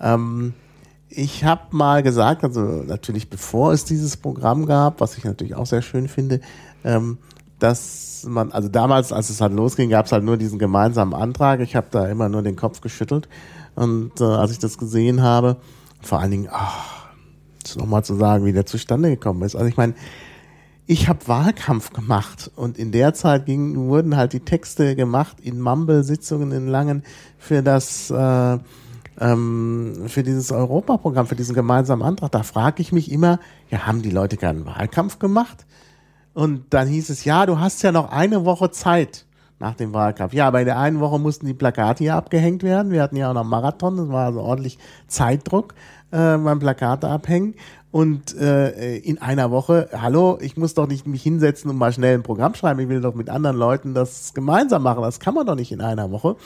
Ähm, 0.00 0.54
ich 1.08 1.44
habe 1.44 1.62
mal 1.72 2.04
gesagt, 2.04 2.44
also 2.44 2.60
natürlich 2.60 3.28
bevor 3.28 3.72
es 3.72 3.84
dieses 3.84 4.16
Programm 4.16 4.64
gab, 4.66 5.00
was 5.00 5.18
ich 5.18 5.24
natürlich 5.24 5.56
auch 5.56 5.66
sehr 5.66 5.82
schön 5.82 6.06
finde, 6.06 6.40
ähm, 6.84 7.18
dass 7.58 8.24
man, 8.28 8.52
also 8.52 8.68
damals, 8.68 9.12
als 9.12 9.28
es 9.28 9.40
halt 9.40 9.54
losging, 9.54 9.90
gab 9.90 10.06
es 10.06 10.12
halt 10.12 10.22
nur 10.22 10.36
diesen 10.36 10.60
gemeinsamen 10.60 11.14
Antrag. 11.14 11.58
Ich 11.60 11.74
habe 11.74 11.88
da 11.90 12.06
immer 12.06 12.28
nur 12.28 12.42
den 12.42 12.54
Kopf 12.54 12.80
geschüttelt. 12.80 13.28
Und 13.74 14.20
äh, 14.20 14.24
als 14.24 14.52
ich 14.52 14.60
das 14.60 14.78
gesehen 14.78 15.22
habe, 15.22 15.56
vor 16.02 16.20
allen 16.20 16.30
Dingen, 16.30 16.48
ach, 16.50 17.06
nochmal 17.76 18.04
zu 18.04 18.14
sagen, 18.14 18.44
wie 18.44 18.52
der 18.52 18.66
zustande 18.66 19.10
gekommen 19.10 19.42
ist. 19.42 19.54
Also 19.54 19.68
ich 19.68 19.76
meine, 19.76 19.94
ich 20.86 21.08
habe 21.08 21.26
Wahlkampf 21.28 21.92
gemacht 21.92 22.50
und 22.56 22.76
in 22.76 22.92
der 22.92 23.14
Zeit 23.14 23.46
ging, 23.46 23.88
wurden 23.88 24.16
halt 24.16 24.32
die 24.32 24.40
Texte 24.40 24.96
gemacht 24.96 25.38
in 25.40 25.60
Mumble-Sitzungen 25.60 26.52
in 26.52 26.66
Langen 26.66 27.04
für 27.38 27.62
das 27.62 28.10
äh, 28.10 28.58
ähm, 29.20 30.04
für 30.06 30.22
dieses 30.22 30.50
Europaprogramm, 30.52 31.26
für 31.26 31.36
diesen 31.36 31.54
gemeinsamen 31.54 32.02
Antrag. 32.02 32.32
Da 32.32 32.42
frage 32.42 32.82
ich 32.82 32.92
mich 32.92 33.10
immer, 33.12 33.38
ja, 33.70 33.86
haben 33.86 34.02
die 34.02 34.10
Leute 34.10 34.36
keinen 34.36 34.66
Wahlkampf 34.66 35.18
gemacht? 35.18 35.66
Und 36.34 36.64
dann 36.70 36.88
hieß 36.88 37.10
es, 37.10 37.24
ja, 37.24 37.46
du 37.46 37.60
hast 37.60 37.82
ja 37.82 37.92
noch 37.92 38.10
eine 38.10 38.44
Woche 38.44 38.70
Zeit 38.70 39.26
nach 39.62 39.76
dem 39.76 39.94
Wahlkampf. 39.94 40.34
Ja, 40.34 40.48
aber 40.48 40.58
in 40.58 40.66
der 40.66 40.78
einen 40.78 40.98
Woche 40.98 41.20
mussten 41.20 41.46
die 41.46 41.54
Plakate 41.54 42.02
hier 42.02 42.16
abgehängt 42.16 42.64
werden. 42.64 42.90
Wir 42.90 43.00
hatten 43.00 43.16
ja 43.16 43.30
auch 43.30 43.34
noch 43.34 43.44
Marathon, 43.44 43.96
das 43.96 44.08
war 44.08 44.26
also 44.26 44.40
ordentlich 44.40 44.76
Zeitdruck 45.06 45.74
äh, 46.10 46.36
beim 46.36 46.58
Plakate 46.58 47.08
abhängen. 47.08 47.54
Und 47.92 48.36
äh, 48.36 48.96
in 48.98 49.22
einer 49.22 49.50
Woche, 49.50 49.88
hallo, 49.92 50.38
ich 50.40 50.56
muss 50.56 50.74
doch 50.74 50.88
nicht 50.88 51.06
mich 51.06 51.22
hinsetzen 51.22 51.70
und 51.70 51.76
mal 51.76 51.92
schnell 51.92 52.14
ein 52.14 52.24
Programm 52.24 52.54
schreiben. 52.54 52.80
Ich 52.80 52.88
will 52.88 53.00
doch 53.00 53.14
mit 53.14 53.30
anderen 53.30 53.56
Leuten 53.56 53.94
das 53.94 54.34
gemeinsam 54.34 54.82
machen. 54.82 55.02
Das 55.02 55.20
kann 55.20 55.34
man 55.34 55.46
doch 55.46 55.54
nicht 55.54 55.70
in 55.70 55.80
einer 55.80 56.10
Woche. 56.10 56.36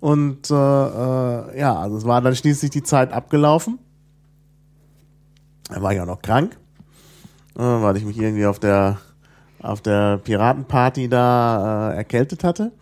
Und 0.00 0.50
äh, 0.50 0.54
äh, 0.54 1.60
ja, 1.60 1.78
also 1.78 1.96
es 1.96 2.04
war 2.06 2.20
dann 2.20 2.34
schließlich 2.34 2.72
die 2.72 2.82
Zeit 2.82 3.12
abgelaufen. 3.12 3.78
Da 5.68 5.80
war 5.80 5.92
ich 5.92 6.00
auch 6.00 6.06
noch 6.06 6.22
krank, 6.22 6.56
äh, 7.56 7.60
weil 7.60 7.96
ich 7.96 8.04
mich 8.04 8.18
irgendwie 8.18 8.46
auf 8.46 8.58
der 8.58 8.98
auf 9.62 9.80
der 9.80 10.18
Piratenparty 10.18 11.08
da 11.08 11.92
äh, 11.92 11.96
erkältet 11.96 12.44
hatte. 12.44 12.72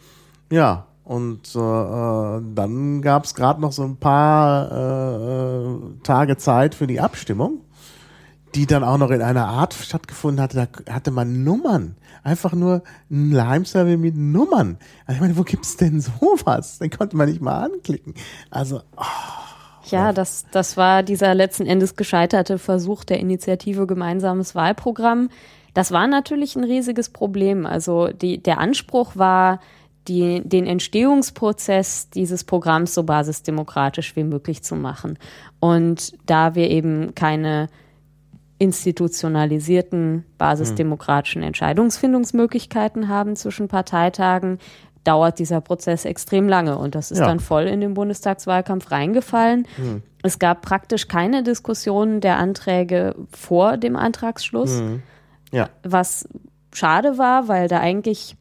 Ja, 0.50 0.86
und 1.04 1.54
äh, 1.54 1.58
äh 1.58 2.42
dann 2.54 3.02
gab 3.02 3.24
es 3.24 3.34
gerade 3.34 3.60
noch 3.60 3.72
so 3.72 3.84
ein 3.84 3.96
paar 3.96 4.72
äh, 4.72 5.66
äh, 5.66 5.78
Tage 6.02 6.36
Zeit 6.36 6.74
für 6.74 6.86
die 6.86 7.00
Abstimmung, 7.00 7.60
die 8.54 8.66
dann 8.66 8.84
auch 8.84 8.98
noch 8.98 9.10
in 9.10 9.22
einer 9.22 9.46
Art 9.46 9.74
stattgefunden 9.74 10.42
hatte. 10.42 10.68
Da 10.86 10.92
hatte 10.92 11.10
man 11.10 11.44
Nummern. 11.44 11.96
Einfach 12.22 12.54
nur 12.54 12.82
ein 13.08 13.30
Lime-Server 13.30 13.96
mit 13.96 14.16
Nummern. 14.16 14.78
Also 15.06 15.16
ich 15.16 15.20
meine, 15.20 15.36
wo 15.36 15.42
gibt's 15.42 15.76
denn 15.76 16.00
sowas? 16.20 16.78
Den 16.78 16.90
konnte 16.90 17.16
man 17.16 17.28
nicht 17.28 17.40
mal 17.40 17.64
anklicken. 17.64 18.14
Also, 18.50 18.82
oh. 18.96 19.04
Ja, 19.90 20.12
das, 20.12 20.46
das 20.50 20.76
war 20.76 21.04
dieser 21.04 21.34
letzten 21.34 21.66
Endes 21.66 21.94
gescheiterte 21.94 22.58
Versuch 22.58 23.04
der 23.04 23.20
Initiative 23.20 23.86
Gemeinsames 23.86 24.56
Wahlprogramm, 24.56 25.28
das 25.76 25.92
war 25.92 26.06
natürlich 26.06 26.56
ein 26.56 26.64
riesiges 26.64 27.10
Problem. 27.10 27.66
Also 27.66 28.08
die, 28.08 28.42
der 28.42 28.56
Anspruch 28.56 29.14
war, 29.14 29.60
die, 30.08 30.40
den 30.40 30.66
Entstehungsprozess 30.66 32.08
dieses 32.08 32.44
Programms 32.44 32.94
so 32.94 33.02
basisdemokratisch 33.02 34.16
wie 34.16 34.24
möglich 34.24 34.62
zu 34.62 34.74
machen. 34.74 35.18
Und 35.60 36.14
da 36.24 36.54
wir 36.54 36.70
eben 36.70 37.14
keine 37.14 37.68
institutionalisierten 38.58 40.24
basisdemokratischen 40.38 41.42
Entscheidungsfindungsmöglichkeiten 41.42 43.08
haben 43.08 43.36
zwischen 43.36 43.68
Parteitagen, 43.68 44.58
dauert 45.04 45.38
dieser 45.38 45.60
Prozess 45.60 46.06
extrem 46.06 46.48
lange. 46.48 46.78
Und 46.78 46.94
das 46.94 47.10
ist 47.10 47.18
ja. 47.18 47.26
dann 47.26 47.38
voll 47.38 47.64
in 47.64 47.82
den 47.82 47.92
Bundestagswahlkampf 47.92 48.90
reingefallen. 48.90 49.68
Mhm. 49.76 50.02
Es 50.22 50.38
gab 50.38 50.62
praktisch 50.62 51.06
keine 51.06 51.42
Diskussionen 51.42 52.22
der 52.22 52.38
Anträge 52.38 53.14
vor 53.30 53.76
dem 53.76 53.94
Antragsschluss. 53.94 54.80
Mhm. 54.80 55.02
Ja. 55.57 55.71
Was 55.83 56.29
schade 56.73 57.16
war, 57.19 57.49
weil 57.49 57.69
da 57.69 57.81
eigentlich 57.81 58.37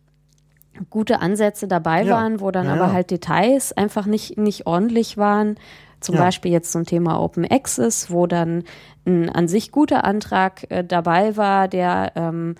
gute 0.89 1.21
Ansätze 1.21 1.67
dabei 1.67 2.03
ja. 2.03 2.15
waren, 2.15 2.41
wo 2.41 2.51
dann 2.51 2.67
ja, 2.67 2.73
aber 2.73 2.91
halt 2.91 3.09
Details 3.09 3.71
einfach 3.71 4.05
nicht, 4.05 4.37
nicht 4.37 4.67
ordentlich 4.67 5.17
waren. 5.17 5.55
Zum 6.01 6.17
Beispiel 6.17 6.51
jetzt 6.51 6.71
zum 6.71 6.85
Thema 6.85 7.19
Open 7.19 7.49
Access, 7.49 8.11
wo 8.11 8.27
dann 8.27 8.63
ein 9.07 9.29
an 9.29 9.47
sich 9.47 9.71
guter 9.71 10.03
Antrag 10.03 10.69
äh, 10.69 10.83
dabei 10.83 11.35
war, 11.37 11.67
der 11.67 12.11
ähm, 12.15 12.55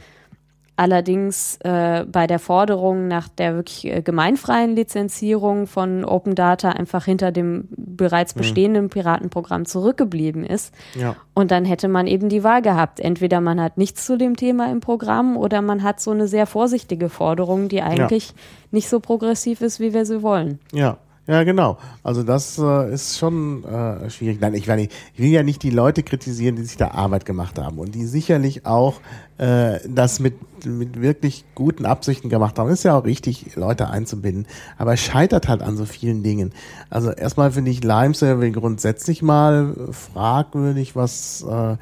Allerdings 0.78 1.58
äh, 1.64 2.04
bei 2.06 2.28
der 2.28 2.40
Forderung 2.40 3.08
nach 3.08 3.30
der 3.30 3.56
wirklich 3.56 3.86
äh, 3.86 4.02
gemeinfreien 4.02 4.76
Lizenzierung 4.76 5.68
von 5.68 6.04
Open 6.04 6.36
Data 6.36 6.70
einfach 6.70 7.06
hinter 7.06 7.32
dem 7.32 7.70
bereits 7.70 8.36
mhm. 8.36 8.40
bestehenden 8.40 8.90
Piratenprogramm 8.90 9.66
zurückgeblieben 9.66 10.44
ist. 10.44 10.74
Ja. 10.96 11.16
Und 11.34 11.52
dann 11.52 11.64
hätte 11.64 11.88
man 11.88 12.08
eben 12.08 12.28
die 12.28 12.44
Wahl 12.44 12.62
gehabt. 12.62 13.00
Entweder 13.00 13.40
man 13.40 13.62
hat 13.62 13.78
nichts 13.78 14.06
zu 14.06 14.18
dem 14.18 14.36
Thema 14.36 14.70
im 14.70 14.82
Programm 14.82 15.38
oder 15.38 15.62
man 15.62 15.82
hat 15.82 16.02
so 16.02 16.12
eine 16.12 16.28
sehr 16.28 16.46
vorsichtige 16.46 17.08
Forderung, 17.08 17.70
die 17.70 17.82
eigentlich 17.82 18.30
ja. 18.30 18.36
nicht 18.72 18.90
so 18.90 19.00
progressiv 19.00 19.62
ist, 19.62 19.80
wie 19.80 19.94
wir 19.94 20.06
sie 20.06 20.24
wollen. 20.24 20.60
Ja. 20.74 20.98
Ja, 21.28 21.44
genau. 21.44 21.78
Also 22.04 22.22
das 22.22 22.60
äh, 22.60 22.94
ist 22.94 23.18
schon 23.18 23.64
äh, 23.64 24.12
schwierig. 24.12 24.40
Nein, 24.40 24.54
ich, 24.54 24.68
ich 24.68 25.20
will 25.20 25.30
ja 25.30 25.42
nicht 25.42 25.64
die 25.64 25.72
Leute 25.72 26.04
kritisieren, 26.04 26.56
die 26.56 26.64
sich 26.64 26.78
da 26.78 26.92
Arbeit 26.92 27.26
gemacht 27.26 27.58
haben 27.58 27.80
und 27.80 27.96
die 27.96 28.06
sicherlich 28.06 28.68
auch 28.68 29.02
äh, 29.40 29.80
das 29.88 30.20
mit, 30.20 30.36
mit 30.66 31.02
wirklich 31.02 31.44
guten 31.56 31.88
Absichten 31.88 32.30
gemacht 32.30 32.60
haben. 32.60 32.70
Ist 32.70 32.84
ja 32.84 32.96
auch 32.96 33.06
richtig, 33.06 33.56
Leute 33.56 33.90
einzubinden. 33.90 34.46
Aber 34.78 34.94
es 34.94 35.00
scheitert 35.00 35.48
halt 35.48 35.64
an 35.64 35.78
so 35.78 35.86
vielen 35.86 36.22
Dingen. 36.22 36.54
Also 36.92 37.10
erstmal 37.10 37.52
finde 37.52 37.72
ich 37.72 37.84
Lime 37.84 38.14
Survey 38.14 38.52
grundsätzlich 38.52 39.24
mal 39.24 39.74
fragwürdig, 39.92 40.96
was 40.96 41.44
äh, 41.50 41.78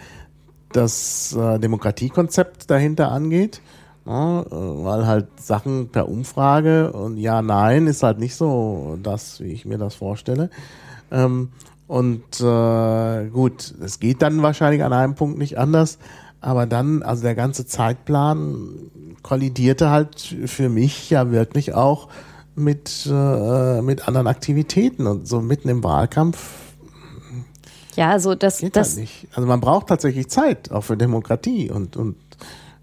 das 0.71 1.35
äh, 1.35 1.59
Demokratiekonzept 1.59 2.69
dahinter 2.69 3.11
angeht. 3.11 3.61
Ja, 4.05 4.41
äh, 4.41 4.45
weil 4.51 5.07
halt 5.07 5.27
Sachen 5.39 5.89
per 5.89 6.09
Umfrage 6.09 6.91
und 6.91 7.17
ja, 7.17 7.41
nein 7.41 7.87
ist 7.87 8.03
halt 8.03 8.19
nicht 8.19 8.35
so 8.35 8.97
das, 9.01 9.39
wie 9.39 9.53
ich 9.53 9.65
mir 9.65 9.77
das 9.77 9.95
vorstelle. 9.95 10.49
Ähm, 11.11 11.49
und 11.87 12.41
äh, 12.41 13.29
gut, 13.29 13.73
es 13.81 13.99
geht 13.99 14.21
dann 14.21 14.41
wahrscheinlich 14.41 14.83
an 14.83 14.93
einem 14.93 15.15
Punkt 15.15 15.37
nicht 15.37 15.57
anders, 15.57 15.99
aber 16.41 16.65
dann, 16.65 17.03
also 17.03 17.23
der 17.23 17.35
ganze 17.35 17.65
Zeitplan 17.65 18.69
kollidierte 19.21 19.89
halt 19.89 20.35
für 20.45 20.69
mich 20.69 21.09
ja 21.09 21.31
wirklich 21.31 21.73
auch 21.73 22.09
mit, 22.55 23.07
äh, 23.09 23.81
mit 23.81 24.07
anderen 24.07 24.27
Aktivitäten 24.27 25.07
und 25.07 25.27
so 25.27 25.41
mitten 25.41 25.69
im 25.69 25.83
Wahlkampf. 25.83 26.59
Ja, 27.95 28.09
also 28.09 28.35
das, 28.35 28.59
geht 28.59 28.75
das 28.75 28.89
halt 28.89 29.01
nicht. 29.01 29.27
Also 29.33 29.47
man 29.47 29.61
braucht 29.61 29.87
tatsächlich 29.87 30.27
Zeit, 30.29 30.71
auch 30.71 30.81
für 30.81 30.97
Demokratie 30.97 31.69
und, 31.69 31.95
und 31.95 32.17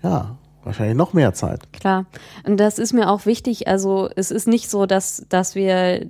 ja. 0.02 0.36
Wahrscheinlich 0.64 0.96
noch 0.96 1.12
mehr 1.12 1.32
Zeit. 1.32 1.72
Klar. 1.72 2.06
Und 2.46 2.58
das 2.58 2.78
ist 2.78 2.92
mir 2.92 3.10
auch 3.10 3.26
wichtig. 3.26 3.66
Also 3.68 4.10
es 4.14 4.30
ist 4.30 4.46
nicht 4.46 4.68
so, 4.70 4.86
dass, 4.86 5.24
dass 5.28 5.54
wir 5.54 6.06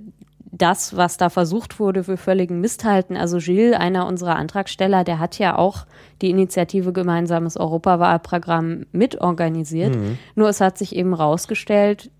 das, 0.51 0.97
was 0.97 1.17
da 1.17 1.29
versucht 1.29 1.79
wurde, 1.79 2.03
für 2.03 2.17
völligen 2.17 2.59
Mist 2.59 2.83
halten. 2.83 3.15
Also 3.15 3.37
Gilles, 3.37 3.75
einer 3.75 4.05
unserer 4.05 4.35
Antragsteller, 4.35 5.03
der 5.03 5.19
hat 5.19 5.39
ja 5.39 5.57
auch 5.57 5.85
die 6.21 6.29
Initiative 6.29 6.91
Gemeinsames 6.91 7.55
Europawahlprogramm 7.55 8.85
mitorganisiert. 8.91 9.95
Mhm. 9.95 10.17
Nur 10.35 10.49
es 10.49 10.59
hat 10.59 10.77
sich 10.77 10.95
eben 10.95 11.13
rausgestellt 11.13 12.11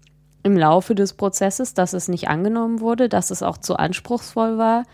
im 0.44 0.58
Laufe 0.58 0.96
des 0.96 1.14
Prozesses, 1.14 1.74
dass 1.74 1.94
es 1.94 2.08
nicht 2.08 2.30
angenommen 2.30 2.80
wurde, 2.80 3.10
dass 3.10 3.32
es 3.32 3.44
auch 3.44 3.58
zu 3.58 3.76
anspruchsvoll 3.76 4.58
war. 4.58 4.86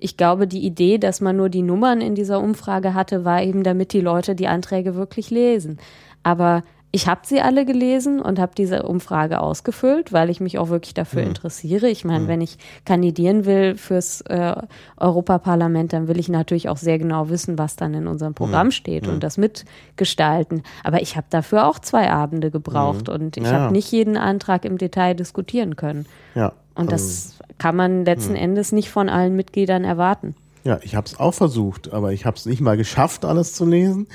Ich 0.00 0.16
glaube, 0.16 0.46
die 0.46 0.64
Idee, 0.64 0.98
dass 0.98 1.20
man 1.20 1.36
nur 1.36 1.48
die 1.48 1.62
Nummern 1.62 2.00
in 2.00 2.14
dieser 2.14 2.40
Umfrage 2.40 2.94
hatte, 2.94 3.24
war 3.24 3.42
eben, 3.42 3.62
damit 3.62 3.92
die 3.92 4.00
Leute 4.00 4.34
die 4.34 4.48
Anträge 4.48 4.94
wirklich 4.94 5.30
lesen. 5.30 5.78
Aber 6.22 6.64
ich 6.92 7.06
habe 7.06 7.20
sie 7.24 7.40
alle 7.40 7.64
gelesen 7.64 8.20
und 8.20 8.40
habe 8.40 8.52
diese 8.56 8.82
Umfrage 8.82 9.40
ausgefüllt, 9.40 10.12
weil 10.12 10.28
ich 10.28 10.40
mich 10.40 10.58
auch 10.58 10.70
wirklich 10.70 10.92
dafür 10.92 11.22
mhm. 11.22 11.28
interessiere. 11.28 11.88
Ich 11.88 12.04
meine, 12.04 12.24
mhm. 12.24 12.28
wenn 12.28 12.40
ich 12.40 12.58
kandidieren 12.84 13.44
will 13.44 13.76
fürs 13.76 14.22
äh, 14.22 14.56
Europaparlament, 14.96 15.92
dann 15.92 16.08
will 16.08 16.18
ich 16.18 16.28
natürlich 16.28 16.68
auch 16.68 16.76
sehr 16.76 16.98
genau 16.98 17.28
wissen, 17.28 17.58
was 17.58 17.76
dann 17.76 17.94
in 17.94 18.08
unserem 18.08 18.34
Programm 18.34 18.68
mhm. 18.68 18.72
steht 18.72 19.06
und 19.06 19.16
mhm. 19.16 19.20
das 19.20 19.38
mitgestalten. 19.38 20.64
Aber 20.82 21.00
ich 21.00 21.16
habe 21.16 21.26
dafür 21.30 21.68
auch 21.68 21.78
zwei 21.78 22.10
Abende 22.10 22.50
gebraucht 22.50 23.06
mhm. 23.06 23.14
und 23.14 23.36
ich 23.36 23.44
ja. 23.44 23.52
habe 23.52 23.72
nicht 23.72 23.92
jeden 23.92 24.16
Antrag 24.16 24.64
im 24.64 24.76
Detail 24.76 25.14
diskutieren 25.14 25.76
können. 25.76 26.06
Ja. 26.34 26.52
Und 26.74 26.92
also, 26.92 27.04
das 27.04 27.38
kann 27.58 27.76
man 27.76 28.04
letzten 28.04 28.32
mhm. 28.32 28.38
Endes 28.38 28.72
nicht 28.72 28.90
von 28.90 29.08
allen 29.08 29.36
Mitgliedern 29.36 29.84
erwarten. 29.84 30.34
Ja, 30.64 30.78
ich 30.82 30.94
habe 30.94 31.06
es 31.06 31.18
auch 31.18 31.32
versucht, 31.34 31.92
aber 31.92 32.12
ich 32.12 32.26
habe 32.26 32.36
es 32.36 32.46
nicht 32.46 32.60
mal 32.60 32.76
geschafft, 32.76 33.24
alles 33.24 33.54
zu 33.54 33.64
lesen. 33.64 34.08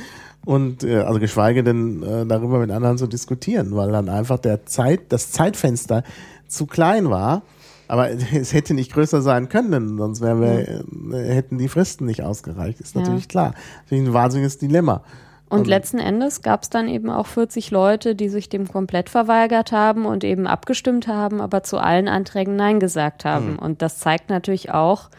Und 0.45 0.84
äh, 0.84 0.97
also 0.99 1.19
geschweige 1.19 1.63
denn 1.63 2.01
äh, 2.03 2.25
darüber 2.25 2.60
mit 2.60 2.71
anderen 2.71 2.97
zu 2.97 3.08
diskutieren, 3.08 3.75
weil 3.75 3.91
dann 3.91 4.10
einfach 4.10 4.38
der 4.39 4.65
Zeit, 4.65 5.01
das 5.10 5.31
Zeitfenster 5.31 6.03
zu 6.47 6.65
klein 6.67 7.10
war. 7.10 7.41
Aber 7.88 8.10
es 8.34 8.53
hätte 8.53 8.73
nicht 8.73 8.93
größer 8.93 9.21
sein 9.21 9.49
können, 9.49 9.97
sonst 9.97 10.21
wären 10.21 10.41
wir, 10.41 11.19
äh, 11.19 11.34
hätten 11.36 11.58
die 11.58 11.67
Fristen 11.67 12.05
nicht 12.05 12.23
ausgereicht. 12.23 12.79
Ist 12.79 12.95
Ja. 12.95 13.01
natürlich 13.01 13.27
klar. 13.27 13.53
Natürlich 13.84 14.08
ein 14.10 14.13
wahnsinniges 14.13 14.58
Dilemma. 14.58 15.01
Und 15.47 15.60
Und- 15.60 15.67
letzten 15.67 15.99
Endes 15.99 16.41
gab 16.41 16.63
es 16.63 16.69
dann 16.71 16.88
eben 16.88 17.12
auch 17.12 17.27
40 17.27 17.69
Leute, 17.69 18.15
die 18.15 18.29
sich 18.29 18.49
dem 18.49 18.67
komplett 18.67 19.10
verweigert 19.10 19.71
haben 19.71 20.05
und 20.08 20.23
eben 20.23 20.47
abgestimmt 20.47 21.08
haben, 21.08 21.39
aber 21.39 21.62
zu 21.62 21.77
allen 21.77 22.08
Anträgen 22.08 22.55
Nein 22.55 22.79
gesagt 22.79 23.25
haben. 23.25 23.49
Hm. 23.49 23.60
Und 23.60 23.81
das 23.84 23.99
zeigt 23.99 24.29
natürlich 24.31 24.71
auch, 24.71 25.10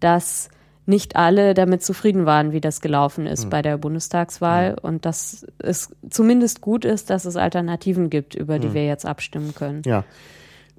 dass 0.00 0.48
nicht 0.86 1.16
alle 1.16 1.54
damit 1.54 1.82
zufrieden 1.82 2.26
waren, 2.26 2.52
wie 2.52 2.60
das 2.60 2.80
gelaufen 2.80 3.26
ist 3.26 3.48
bei 3.48 3.62
der 3.62 3.78
Bundestagswahl 3.78 4.76
und 4.80 5.06
dass 5.06 5.46
es 5.58 5.90
zumindest 6.10 6.60
gut 6.60 6.84
ist, 6.84 7.08
dass 7.10 7.24
es 7.24 7.36
Alternativen 7.36 8.10
gibt, 8.10 8.34
über 8.34 8.58
die 8.58 8.74
wir 8.74 8.86
jetzt 8.86 9.06
abstimmen 9.06 9.54
können. 9.54 9.82
Ja. 9.86 10.04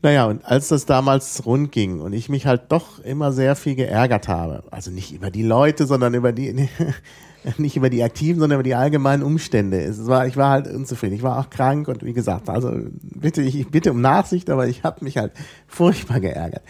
Naja, 0.02 0.26
und 0.28 0.46
als 0.46 0.68
das 0.68 0.86
damals 0.86 1.48
rund 1.48 1.72
ging 1.72 2.00
und 2.00 2.14
ich 2.14 2.30
mich 2.30 2.46
halt 2.46 2.64
doch 2.70 3.00
immer 3.00 3.32
sehr 3.32 3.56
viel 3.56 3.74
geärgert 3.74 4.28
habe, 4.28 4.64
also 4.70 4.92
nicht 4.92 5.12
über 5.12 5.32
die 5.32 5.42
Leute, 5.42 5.88
sondern 5.88 6.14
über 6.14 6.32
die, 6.32 6.70
nicht 7.58 7.76
über 7.76 7.90
die 7.90 8.04
Aktiven, 8.04 8.40
sondern 8.40 8.58
über 8.58 8.64
die 8.64 8.76
allgemeinen 8.76 9.24
Umstände. 9.24 9.82
Es 9.82 10.06
war, 10.06 10.28
ich 10.28 10.38
war 10.38 10.52
halt 10.52 10.68
unzufrieden. 10.68 11.16
Ich 11.16 11.24
war 11.24 11.40
auch 11.40 11.50
krank 11.50 11.88
und 11.88 12.04
wie 12.04 12.14
gesagt, 12.14 12.50
also 12.50 12.72
bitte, 13.02 13.42
ich, 13.42 13.60
ich 13.60 13.70
bitte 13.70 13.92
um 13.92 14.02
Nachsicht, 14.02 14.52
aber 14.52 14.68
ich 14.68 14.84
habe 14.84 15.04
mich 15.04 15.18
halt 15.18 15.32
furchtbar 15.66 16.20
geärgert. 16.20 16.62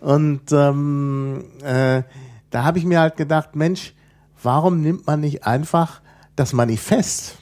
Und 0.00 0.50
ähm, 0.50 1.44
äh, 1.62 2.02
da 2.50 2.64
habe 2.64 2.78
ich 2.78 2.84
mir 2.84 3.00
halt 3.00 3.16
gedacht, 3.16 3.56
Mensch, 3.56 3.94
warum 4.42 4.80
nimmt 4.82 5.06
man 5.06 5.20
nicht 5.20 5.44
einfach 5.44 6.00
das 6.36 6.52
Manifest 6.52 7.38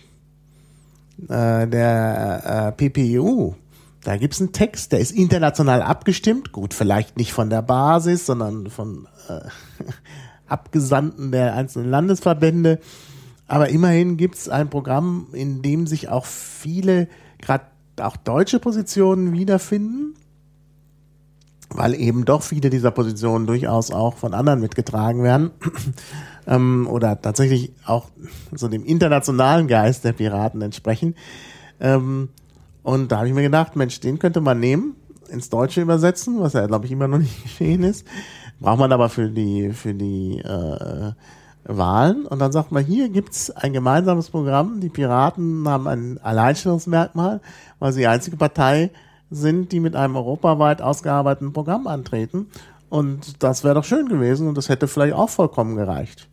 äh, 1.29 1.67
der 1.67 2.75
äh, 2.79 2.91
PPU? 2.91 3.55
Da 4.05 4.17
gibt's 4.17 4.41
einen 4.41 4.53
Text, 4.53 4.93
der 4.93 5.01
ist 5.01 5.11
international 5.13 5.83
abgestimmt. 5.83 6.53
Gut, 6.53 6.73
vielleicht 6.73 7.17
nicht 7.17 7.33
von 7.33 7.51
der 7.51 7.63
Basis, 7.63 8.27
sondern 8.27 8.71
von 8.71 9.09
äh, 9.29 9.41
Abgesandten 10.47 11.33
der 11.33 11.55
einzelnen 11.55 11.91
Landesverbände. 11.91 12.79
Aber 13.47 13.71
immerhin 13.71 14.17
gibt's 14.17 14.49
ein 14.49 14.71
Programm, 14.71 15.29
in 15.33 15.63
dem 15.63 15.87
sich 15.87 16.09
auch 16.09 16.27
viele, 16.27 17.09
gerade 17.39 17.65
auch 18.01 18.17
deutsche 18.17 18.61
Positionen 18.61 19.33
wiederfinden, 19.33 20.15
weil 21.71 21.95
eben 21.95 22.25
doch 22.25 22.43
viele 22.43 22.71
dieser 22.71 22.91
Positionen 22.91 23.47
durchaus 23.47 23.91
auch 23.91 24.17
von 24.17 24.35
anderen 24.35 24.61
mitgetragen 24.61 25.23
werden 25.23 25.51
ähm, 26.47 26.87
oder 26.91 27.21
tatsächlich 27.21 27.73
auch 27.85 28.09
so 28.53 28.69
dem 28.69 28.85
internationalen 28.85 29.69
Geist 29.69 30.05
der 30.05 30.13
Piraten 30.13 30.63
entsprechen. 30.63 31.15
Ähm, 31.81 32.31
und 32.83 33.13
da 33.13 33.19
habe 33.19 33.29
ich 33.29 33.35
mir 33.35 33.43
gedacht, 33.43 33.77
Mensch, 33.77 34.01
den 34.01 34.19
könnte 34.19 34.41
man 34.41 34.61
nehmen, 34.61 34.97
ins 35.29 35.51
Deutsche 35.51 35.83
übersetzen, 35.83 36.41
was 36.41 36.55
ja, 36.55 36.67
glaube 36.67 36.87
ich, 36.87 36.93
immer 36.93 37.09
noch 37.09 37.19
nicht 37.19 37.43
geschehen 37.43 37.83
ist. 37.83 38.07
Braucht 38.61 38.79
man 38.79 38.93
aber 38.93 39.09
für 39.09 39.29
die, 39.29 39.73
für 39.73 39.95
die 39.95 40.39
äh, 40.39 41.13
Wahlen. 41.65 42.27
Und 42.27 42.39
dann 42.39 42.51
sagt 42.51 42.73
man, 42.73 42.85
hier 42.85 43.09
gibt's 43.11 43.51
ein 43.51 43.73
gemeinsames 43.73 44.31
Programm. 44.31 44.81
Die 44.81 44.89
Piraten 44.89 45.69
haben 45.69 45.87
ein 45.87 46.19
Alleinstellungsmerkmal, 46.19 47.41
weil 47.79 47.93
sie 47.93 48.01
die 48.01 48.07
einzige 48.07 48.37
Partei 48.37 48.91
sind, 49.31 49.73
die 49.73 49.81
mit 49.81 49.97
einem 49.97 50.17
europaweit 50.17 50.83
ausgearbeiteten 50.83 51.53
Programm 51.53 51.87
antreten. 51.87 52.49
Und 52.89 53.43
das 53.43 53.65
wäre 53.65 53.75
doch 53.75 53.85
schön 53.85 54.09
gewesen 54.09 54.49
und 54.49 54.57
das 54.57 54.69
hätte 54.69 54.89
vielleicht 54.89 55.15
auch 55.15 55.29
vollkommen 55.29 55.77
gereicht. 55.77 56.29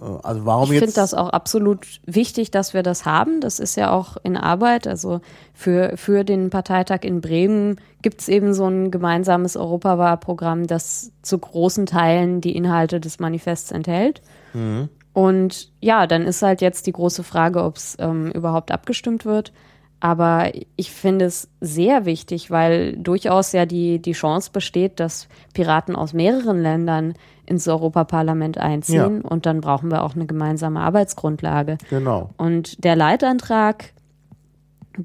Äh, 0.00 0.04
Also 0.22 0.44
warum 0.44 0.72
Ich 0.72 0.78
finde 0.78 0.94
das 0.94 1.14
auch 1.14 1.30
absolut 1.30 1.86
wichtig, 2.06 2.50
dass 2.50 2.74
wir 2.74 2.82
das 2.82 3.04
haben. 3.04 3.40
Das 3.40 3.60
ist 3.60 3.76
ja 3.76 3.92
auch 3.92 4.16
in 4.22 4.36
Arbeit. 4.36 4.86
Also 4.86 5.20
für, 5.54 5.96
für 5.96 6.24
den 6.24 6.50
Parteitag 6.50 7.00
in 7.02 7.20
Bremen 7.20 7.80
gibt 8.02 8.20
es 8.20 8.28
eben 8.28 8.52
so 8.52 8.66
ein 8.66 8.90
gemeinsames 8.90 9.56
Europawahlprogramm, 9.56 10.66
das 10.66 11.12
zu 11.22 11.38
großen 11.38 11.86
Teilen 11.86 12.40
die 12.40 12.56
Inhalte 12.56 12.98
des 13.00 13.20
Manifests 13.20 13.70
enthält. 13.70 14.22
Und 15.12 15.72
ja, 15.80 16.06
dann 16.06 16.22
ist 16.26 16.42
halt 16.42 16.60
jetzt 16.60 16.86
die 16.86 16.92
große 16.92 17.22
Frage, 17.22 17.62
ob 17.62 17.76
es 17.76 17.96
ähm, 17.98 18.30
überhaupt 18.32 18.70
abgestimmt 18.70 19.24
wird. 19.24 19.52
Aber 20.00 20.52
ich 20.76 20.90
finde 20.90 21.24
es 21.24 21.48
sehr 21.60 22.04
wichtig, 22.04 22.50
weil 22.50 22.96
durchaus 22.96 23.52
ja 23.52 23.66
die, 23.66 24.00
die 24.00 24.12
Chance 24.12 24.50
besteht, 24.52 25.00
dass 25.00 25.28
Piraten 25.54 25.96
aus 25.96 26.12
mehreren 26.12 26.60
Ländern 26.60 27.14
ins 27.46 27.66
Europaparlament 27.66 28.58
einziehen. 28.58 29.22
Und 29.22 29.46
dann 29.46 29.60
brauchen 29.60 29.90
wir 29.90 30.02
auch 30.02 30.14
eine 30.14 30.26
gemeinsame 30.26 30.80
Arbeitsgrundlage. 30.80 31.78
genau. 31.88 32.30
Und 32.36 32.84
der 32.84 32.96
Leitantrag, 32.96 33.92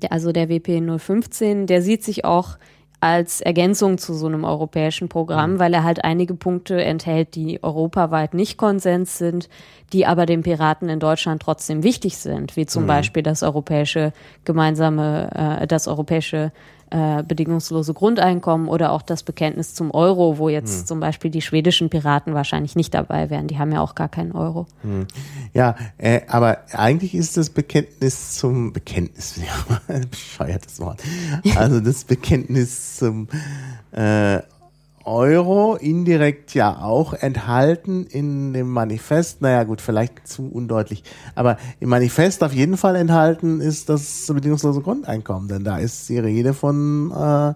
also 0.09 0.31
der 0.31 0.49
WP 0.49 0.81
015, 0.99 1.67
der 1.67 1.81
sieht 1.81 2.03
sich 2.03 2.25
auch 2.25 2.57
als 3.01 3.41
Ergänzung 3.41 3.97
zu 3.97 4.13
so 4.13 4.27
einem 4.27 4.43
europäischen 4.45 5.09
Programm, 5.09 5.57
weil 5.57 5.73
er 5.73 5.83
halt 5.83 6.03
einige 6.03 6.35
Punkte 6.35 6.81
enthält, 6.83 7.33
die 7.33 7.61
europaweit 7.63 8.35
nicht 8.35 8.57
Konsens 8.57 9.17
sind, 9.17 9.49
die 9.91 10.05
aber 10.05 10.27
den 10.27 10.43
Piraten 10.43 10.87
in 10.87 10.99
Deutschland 10.99 11.41
trotzdem 11.41 11.83
wichtig 11.83 12.17
sind, 12.17 12.55
wie 12.55 12.67
zum 12.67 12.85
Beispiel 12.85 13.23
das 13.23 13.41
europäische 13.41 14.13
gemeinsame, 14.45 15.59
äh, 15.61 15.67
das 15.67 15.87
europäische 15.87 16.51
äh, 16.91 17.23
bedingungslose 17.23 17.93
Grundeinkommen 17.93 18.67
oder 18.67 18.91
auch 18.91 19.01
das 19.01 19.23
Bekenntnis 19.23 19.73
zum 19.73 19.91
Euro, 19.91 20.37
wo 20.37 20.49
jetzt 20.49 20.87
zum 20.87 20.99
Beispiel 20.99 21.31
die 21.31 21.41
schwedischen 21.41 21.89
Piraten 21.89 22.33
wahrscheinlich 22.33 22.75
nicht 22.75 22.93
dabei 22.93 23.29
wären. 23.29 23.47
Die 23.47 23.57
haben 23.57 23.71
ja 23.71 23.81
auch 23.81 23.95
gar 23.95 24.09
keinen 24.09 24.33
Euro. 24.33 24.67
Ja, 25.53 25.75
äh, 25.97 26.21
aber 26.27 26.59
eigentlich 26.73 27.15
ist 27.15 27.37
das 27.37 27.49
Bekenntnis 27.49 28.33
zum 28.35 28.73
Bekenntnis, 28.73 29.37
ja, 29.87 29.97
bescheuertes 30.09 30.79
Wort. 30.79 31.01
Also 31.55 31.79
das 31.79 32.03
Bekenntnis 32.03 32.97
zum 32.97 33.27
äh, 33.91 34.39
Euro 35.05 35.75
indirekt 35.75 36.53
ja 36.53 36.79
auch 36.81 37.13
enthalten 37.13 38.05
in 38.05 38.53
dem 38.53 38.69
Manifest. 38.69 39.41
Naja, 39.41 39.63
gut, 39.63 39.81
vielleicht 39.81 40.27
zu 40.27 40.49
undeutlich. 40.51 41.03
Aber 41.35 41.57
im 41.79 41.89
Manifest 41.89 42.43
auf 42.43 42.53
jeden 42.53 42.77
Fall 42.77 42.95
enthalten 42.95 43.61
ist 43.61 43.89
das 43.89 44.25
bedingungslose 44.27 44.81
Grundeinkommen, 44.81 45.47
denn 45.47 45.63
da 45.63 45.77
ist 45.77 46.07
die 46.09 46.19
Rede 46.19 46.53
von 46.53 47.11
äh, 47.11 47.49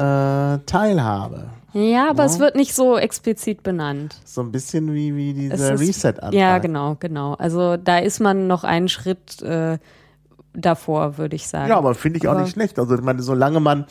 äh, 0.00 0.58
Teilhabe. 0.66 1.46
Ja, 1.74 2.10
aber 2.10 2.26
es 2.26 2.38
wird 2.38 2.54
nicht 2.54 2.74
so 2.74 2.98
explizit 2.98 3.62
benannt. 3.62 4.20
So 4.26 4.42
ein 4.42 4.52
bisschen 4.52 4.92
wie, 4.92 5.16
wie 5.16 5.46
Es 5.46 5.52
dieser 5.60 5.80
Reset-Antrag. 5.80 6.34
Ja, 6.34 6.58
genau, 6.58 6.96
genau. 7.00 7.32
Also 7.34 7.78
da 7.78 7.98
ist 7.98 8.20
man 8.20 8.46
noch 8.46 8.62
einen 8.64 8.90
Schritt 8.90 9.40
äh, 9.40 9.78
davor, 10.52 11.16
würde 11.16 11.34
ich 11.36 11.48
sagen. 11.48 11.70
Ja, 11.70 11.78
aber 11.78 11.94
finde 11.94 12.18
ich 12.18 12.28
auch 12.28 12.32
Aber- 12.32 12.42
nicht 12.42 12.52
schlecht. 12.52 12.78
Also 12.78 12.94
ich 12.94 13.00
meine, 13.00 13.22
solange 13.22 13.58
man 13.60 13.86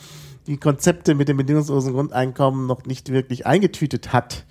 die 0.47 0.57
Konzepte 0.57 1.15
mit 1.15 1.27
dem 1.27 1.37
bedingungslosen 1.37 1.93
Grundeinkommen 1.93 2.67
noch 2.67 2.85
nicht 2.85 3.11
wirklich 3.11 3.45
eingetütet 3.45 4.11
hat 4.13 4.45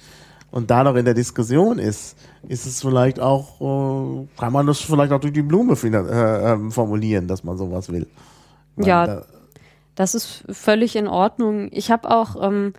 und 0.50 0.70
da 0.70 0.82
noch 0.84 0.96
in 0.96 1.04
der 1.04 1.14
Diskussion 1.14 1.78
ist, 1.78 2.16
ist 2.48 2.66
es 2.66 2.80
vielleicht 2.80 3.20
auch, 3.20 3.60
äh, 3.60 4.26
kann 4.38 4.52
man 4.52 4.66
das 4.66 4.80
vielleicht 4.80 5.12
auch 5.12 5.20
durch 5.20 5.32
die 5.32 5.42
Blume 5.42 5.74
äh, 5.74 6.52
ähm, 6.52 6.72
formulieren, 6.72 7.28
dass 7.28 7.44
man 7.44 7.56
sowas 7.56 7.90
will. 7.92 8.06
Weil 8.76 8.88
Ja, 8.88 9.06
da, 9.06 9.26
Das 9.94 10.14
ist 10.14 10.44
völlig 10.50 10.96
in 10.96 11.06
Ordnung. 11.06 11.68
Ich 11.72 11.90
habe 11.90 12.10
auch, 12.10 12.42
ähm, 12.42 12.72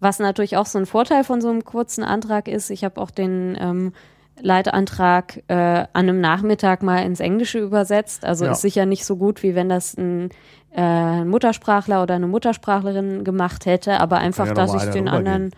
was 0.00 0.18
natürlich 0.18 0.56
auch 0.56 0.66
so 0.66 0.78
ein 0.78 0.86
Vorteil 0.86 1.24
von 1.24 1.40
so 1.40 1.48
einem 1.48 1.64
kurzen 1.64 2.04
Antrag 2.04 2.48
ist, 2.48 2.70
ich 2.70 2.84
habe 2.84 3.00
auch 3.00 3.10
den 3.10 3.56
ähm, 3.58 3.92
Leitantrag 4.40 5.42
äh, 5.48 5.54
an 5.54 5.88
einem 5.92 6.20
Nachmittag 6.20 6.82
mal 6.82 6.98
ins 6.98 7.20
Englische 7.20 7.60
übersetzt. 7.60 8.24
Also 8.24 8.44
Ja. 8.44 8.52
ist 8.52 8.60
sicher 8.60 8.84
nicht 8.84 9.04
so 9.06 9.16
gut, 9.16 9.42
wie 9.42 9.54
wenn 9.54 9.68
das 9.68 9.96
ein, 9.96 10.30
äh, 10.74 10.80
ein 10.80 11.28
Muttersprachler 11.28 12.02
oder 12.02 12.14
eine 12.14 12.26
Muttersprachlerin 12.26 13.24
gemacht 13.24 13.66
hätte, 13.66 14.00
aber 14.00 14.18
einfach, 14.18 14.48
ja 14.48 14.54
dass 14.54 14.74
ich 14.74 14.90
den 14.90 15.08
anderen. 15.08 15.52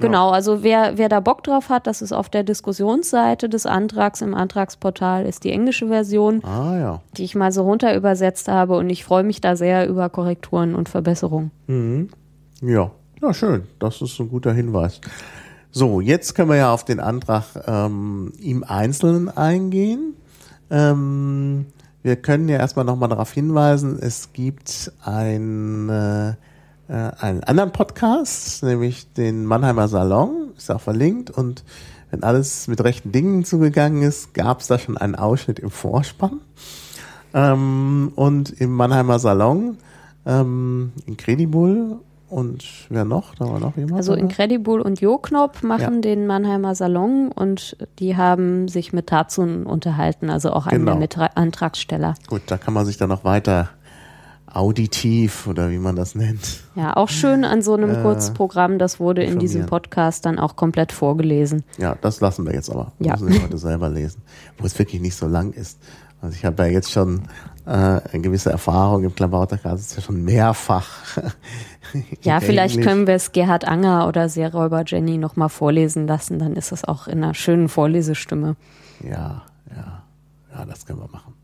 Genau, 0.00 0.30
also 0.30 0.62
wer, 0.62 0.96
wer 0.96 1.08
da 1.08 1.18
Bock 1.18 1.42
drauf 1.42 1.70
hat, 1.70 1.88
das 1.88 2.02
ist 2.02 2.12
auf 2.12 2.28
der 2.28 2.44
Diskussionsseite 2.44 3.48
des 3.48 3.66
Antrags 3.66 4.22
im 4.22 4.32
Antragsportal, 4.32 5.26
ist 5.26 5.42
die 5.42 5.50
englische 5.50 5.88
Version, 5.88 6.40
ah 6.44 6.78
ja. 6.78 7.02
die 7.16 7.24
ich 7.24 7.34
mal 7.34 7.50
so 7.50 7.62
runter 7.64 7.96
übersetzt 7.96 8.46
habe 8.46 8.76
und 8.76 8.90
ich 8.90 9.04
freue 9.04 9.24
mich 9.24 9.40
da 9.40 9.56
sehr 9.56 9.88
über 9.88 10.08
Korrekturen 10.08 10.76
und 10.76 10.88
Verbesserungen. 10.88 11.50
Mhm. 11.66 12.10
Ja, 12.60 12.92
ja, 13.20 13.34
schön. 13.34 13.64
Das 13.80 14.00
ist 14.00 14.20
ein 14.20 14.28
guter 14.28 14.52
Hinweis. 14.52 15.00
So, 15.72 16.00
jetzt 16.00 16.34
können 16.34 16.50
wir 16.50 16.56
ja 16.56 16.72
auf 16.72 16.84
den 16.84 17.00
Antrag 17.00 17.44
ähm, 17.66 18.32
im 18.40 18.62
Einzelnen 18.62 19.28
eingehen. 19.28 20.14
Ähm, 20.70 21.66
wir 22.08 22.16
können 22.16 22.48
ja 22.48 22.56
erstmal 22.56 22.86
nochmal 22.86 23.10
darauf 23.10 23.30
hinweisen, 23.32 23.98
es 24.00 24.32
gibt 24.32 24.92
ein, 25.04 25.90
äh, 25.90 26.30
äh, 26.30 26.34
einen 26.88 27.44
anderen 27.44 27.70
Podcast, 27.70 28.62
nämlich 28.62 29.12
den 29.12 29.44
Mannheimer 29.44 29.88
Salon, 29.88 30.52
ist 30.56 30.70
auch 30.70 30.80
verlinkt 30.80 31.30
und 31.30 31.64
wenn 32.10 32.22
alles 32.22 32.66
mit 32.66 32.82
rechten 32.82 33.12
Dingen 33.12 33.44
zugegangen 33.44 34.00
ist, 34.00 34.32
gab 34.32 34.60
es 34.60 34.68
da 34.68 34.78
schon 34.78 34.96
einen 34.96 35.16
Ausschnitt 35.16 35.58
im 35.58 35.70
Vorspann. 35.70 36.40
Ähm, 37.34 38.12
und 38.16 38.58
im 38.58 38.72
Mannheimer 38.72 39.18
Salon, 39.18 39.76
ähm, 40.24 40.92
in 41.04 41.18
Credibull, 41.18 41.98
und 42.28 42.64
wer 42.90 43.04
noch? 43.04 43.34
Da 43.34 43.46
war 43.48 43.58
noch 43.60 43.76
jemand. 43.76 43.96
Also 43.96 44.12
oder? 44.12 44.20
Incredible 44.20 44.80
und 44.80 45.00
Joknop 45.00 45.62
machen 45.62 45.94
Ja. 45.96 46.00
den 46.00 46.26
Mannheimer 46.26 46.74
Salon 46.74 47.30
und 47.32 47.76
die 47.98 48.16
haben 48.16 48.68
sich 48.68 48.92
mit 48.92 49.06
Tarzun 49.08 49.64
unterhalten, 49.66 50.30
also 50.30 50.52
auch 50.52 50.68
Genau. 50.68 50.92
der 50.92 51.00
Mitantragsteller. 51.00 52.14
Gut, 52.28 52.42
da 52.46 52.58
kann 52.58 52.74
man 52.74 52.84
sich 52.86 52.96
dann 52.98 53.08
noch 53.08 53.24
weiter 53.24 53.70
auditiv 54.50 55.46
oder 55.46 55.70
wie 55.70 55.78
man 55.78 55.94
das 55.94 56.14
nennt. 56.14 56.60
Ja, 56.74 56.96
auch 56.96 57.08
schön 57.10 57.44
an 57.44 57.60
so 57.60 57.74
einem 57.74 57.90
Äh, 57.90 58.02
Kurzprogramm, 58.02 58.78
das 58.78 58.98
wurde 58.98 59.22
in 59.22 59.38
diesem. 59.38 59.66
Podcast 59.66 60.24
dann 60.24 60.38
auch 60.38 60.56
komplett 60.56 60.92
vorgelesen. 60.92 61.64
Ja, 61.76 61.96
das 62.00 62.20
lassen 62.20 62.46
wir 62.46 62.54
jetzt 62.54 62.70
aber. 62.70 62.92
Ja. 62.98 63.12
Müssen 63.12 63.28
die 63.28 63.38
Leute 63.38 63.58
selber 63.58 63.90
lesen. 63.90 64.22
Wo 64.56 64.64
es 64.64 64.78
wirklich 64.78 65.02
nicht 65.02 65.16
so 65.16 65.26
lang 65.26 65.52
ist. 65.52 65.78
Also 66.22 66.34
ich 66.34 66.44
habe 66.46 66.62
ja 66.64 66.68
jetzt 66.70 66.90
schon 66.90 67.22
äh, 67.66 67.70
eine 67.70 68.20
gewisse 68.22 68.50
Erfahrung 68.50 69.04
im 69.04 69.14
Klabauterkreis, 69.14 69.80
ist 69.80 69.96
ja 69.96 70.02
schon 70.02 70.24
mehrfach. 70.24 70.88
Ja, 72.22 72.40
vielleicht 72.40 72.74
Englisch. 72.76 72.86
können 72.88 73.06
wir 73.06 73.14
es 73.14 73.32
Gerhard 73.32 73.66
Anger 73.66 74.06
oder 74.08 74.28
Seeräuber 74.28 74.82
Jenny 74.86 75.18
nochmal 75.18 75.48
vorlesen 75.48 76.06
lassen, 76.06 76.38
dann 76.38 76.54
ist 76.54 76.72
es 76.72 76.84
auch 76.84 77.06
in 77.06 77.22
einer 77.22 77.34
schönen 77.34 77.68
Vorlesestimme. 77.68 78.56
Ja, 79.02 79.42
ja, 79.74 80.02
ja, 80.52 80.64
das 80.64 80.86
können 80.86 81.00
wir 81.00 81.08
machen. 81.08 81.34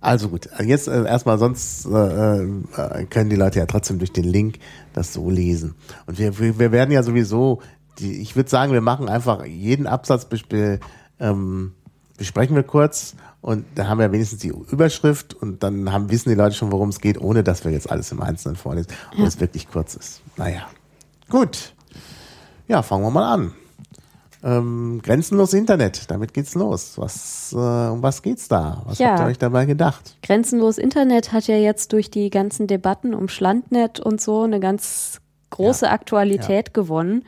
Also 0.00 0.28
gut, 0.28 0.48
jetzt 0.62 0.88
äh, 0.88 1.04
erstmal, 1.04 1.38
sonst 1.38 1.86
äh, 1.86 2.42
äh, 2.42 3.04
können 3.06 3.28
die 3.30 3.36
Leute 3.36 3.58
ja 3.58 3.66
trotzdem 3.66 3.98
durch 3.98 4.12
den 4.12 4.24
Link 4.24 4.58
das 4.92 5.12
so 5.12 5.30
lesen. 5.30 5.74
Und 6.06 6.18
wir, 6.18 6.38
wir, 6.38 6.58
wir 6.58 6.70
werden 6.70 6.92
ja 6.92 7.02
sowieso, 7.02 7.60
die, 7.98 8.20
ich 8.20 8.36
würde 8.36 8.48
sagen, 8.48 8.72
wir 8.72 8.82
machen 8.82 9.08
einfach 9.08 9.44
jeden 9.44 9.86
Absatz 9.86 10.26
besp- 10.26 10.78
ähm, 11.18 11.72
besprechen 12.18 12.54
wir 12.54 12.62
kurz 12.62 13.16
und 13.46 13.64
da 13.76 13.86
haben 13.86 14.00
wir 14.00 14.10
wenigstens 14.10 14.40
die 14.40 14.48
Überschrift 14.48 15.32
und 15.32 15.62
dann 15.62 15.92
haben, 15.92 16.10
wissen 16.10 16.30
die 16.30 16.34
Leute 16.34 16.56
schon, 16.56 16.72
worum 16.72 16.88
es 16.88 17.00
geht, 17.00 17.20
ohne 17.20 17.44
dass 17.44 17.64
wir 17.64 17.70
jetzt 17.70 17.88
alles 17.88 18.10
im 18.10 18.20
Einzelnen 18.20 18.56
vorlesen 18.56 18.88
und 19.16 19.24
es 19.24 19.38
wirklich 19.38 19.70
kurz 19.70 19.94
ist. 19.94 20.20
Naja, 20.36 20.66
gut. 21.30 21.72
Ja, 22.66 22.82
fangen 22.82 23.04
wir 23.04 23.10
mal 23.10 23.32
an. 23.32 23.52
Ähm, 24.42 25.00
grenzenlos 25.00 25.54
Internet, 25.54 26.10
damit 26.10 26.34
geht's 26.34 26.56
los. 26.56 26.94
Was, 26.98 27.52
äh, 27.52 27.56
um 27.56 28.02
was 28.02 28.22
geht's 28.22 28.48
da? 28.48 28.82
Was 28.84 28.98
Ja. 28.98 29.10
habt 29.10 29.20
ihr 29.20 29.26
euch 29.26 29.38
dabei 29.38 29.64
gedacht? 29.64 30.16
Grenzenlos 30.24 30.76
Internet 30.76 31.30
hat 31.32 31.46
ja 31.46 31.56
jetzt 31.56 31.92
durch 31.92 32.10
die 32.10 32.30
ganzen 32.30 32.66
Debatten 32.66 33.14
um 33.14 33.28
Schlandnet 33.28 34.00
und 34.00 34.20
so 34.20 34.42
eine 34.42 34.58
ganz 34.58 35.20
große 35.50 35.88
Aktualität 35.88 36.74
gewonnen. 36.74 37.24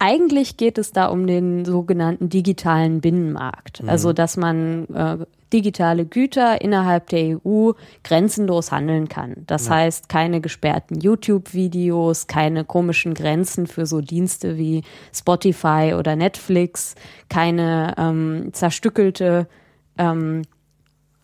Eigentlich 0.00 0.56
geht 0.56 0.78
es 0.78 0.92
da 0.92 1.06
um 1.06 1.26
den 1.26 1.64
sogenannten 1.64 2.28
digitalen 2.28 3.00
Binnenmarkt. 3.00 3.82
Also, 3.86 4.12
dass 4.12 4.36
man 4.36 4.86
äh, 4.94 5.18
digitale 5.52 6.04
Güter 6.04 6.60
innerhalb 6.60 7.08
der 7.08 7.38
EU 7.44 7.72
grenzenlos 8.04 8.70
handeln 8.70 9.08
kann. 9.08 9.44
Das 9.46 9.70
heißt, 9.70 10.08
keine 10.08 10.40
gesperrten 10.40 11.00
YouTube-Videos, 11.00 12.26
keine 12.26 12.64
komischen 12.64 13.14
Grenzen 13.14 13.66
für 13.66 13.86
so 13.86 14.00
Dienste 14.00 14.56
wie 14.56 14.82
Spotify 15.12 15.94
oder 15.98 16.16
Netflix, 16.16 16.94
keine 17.28 17.94
ähm, 17.98 18.50
zerstückelte 18.52 19.48
ähm, 19.96 20.42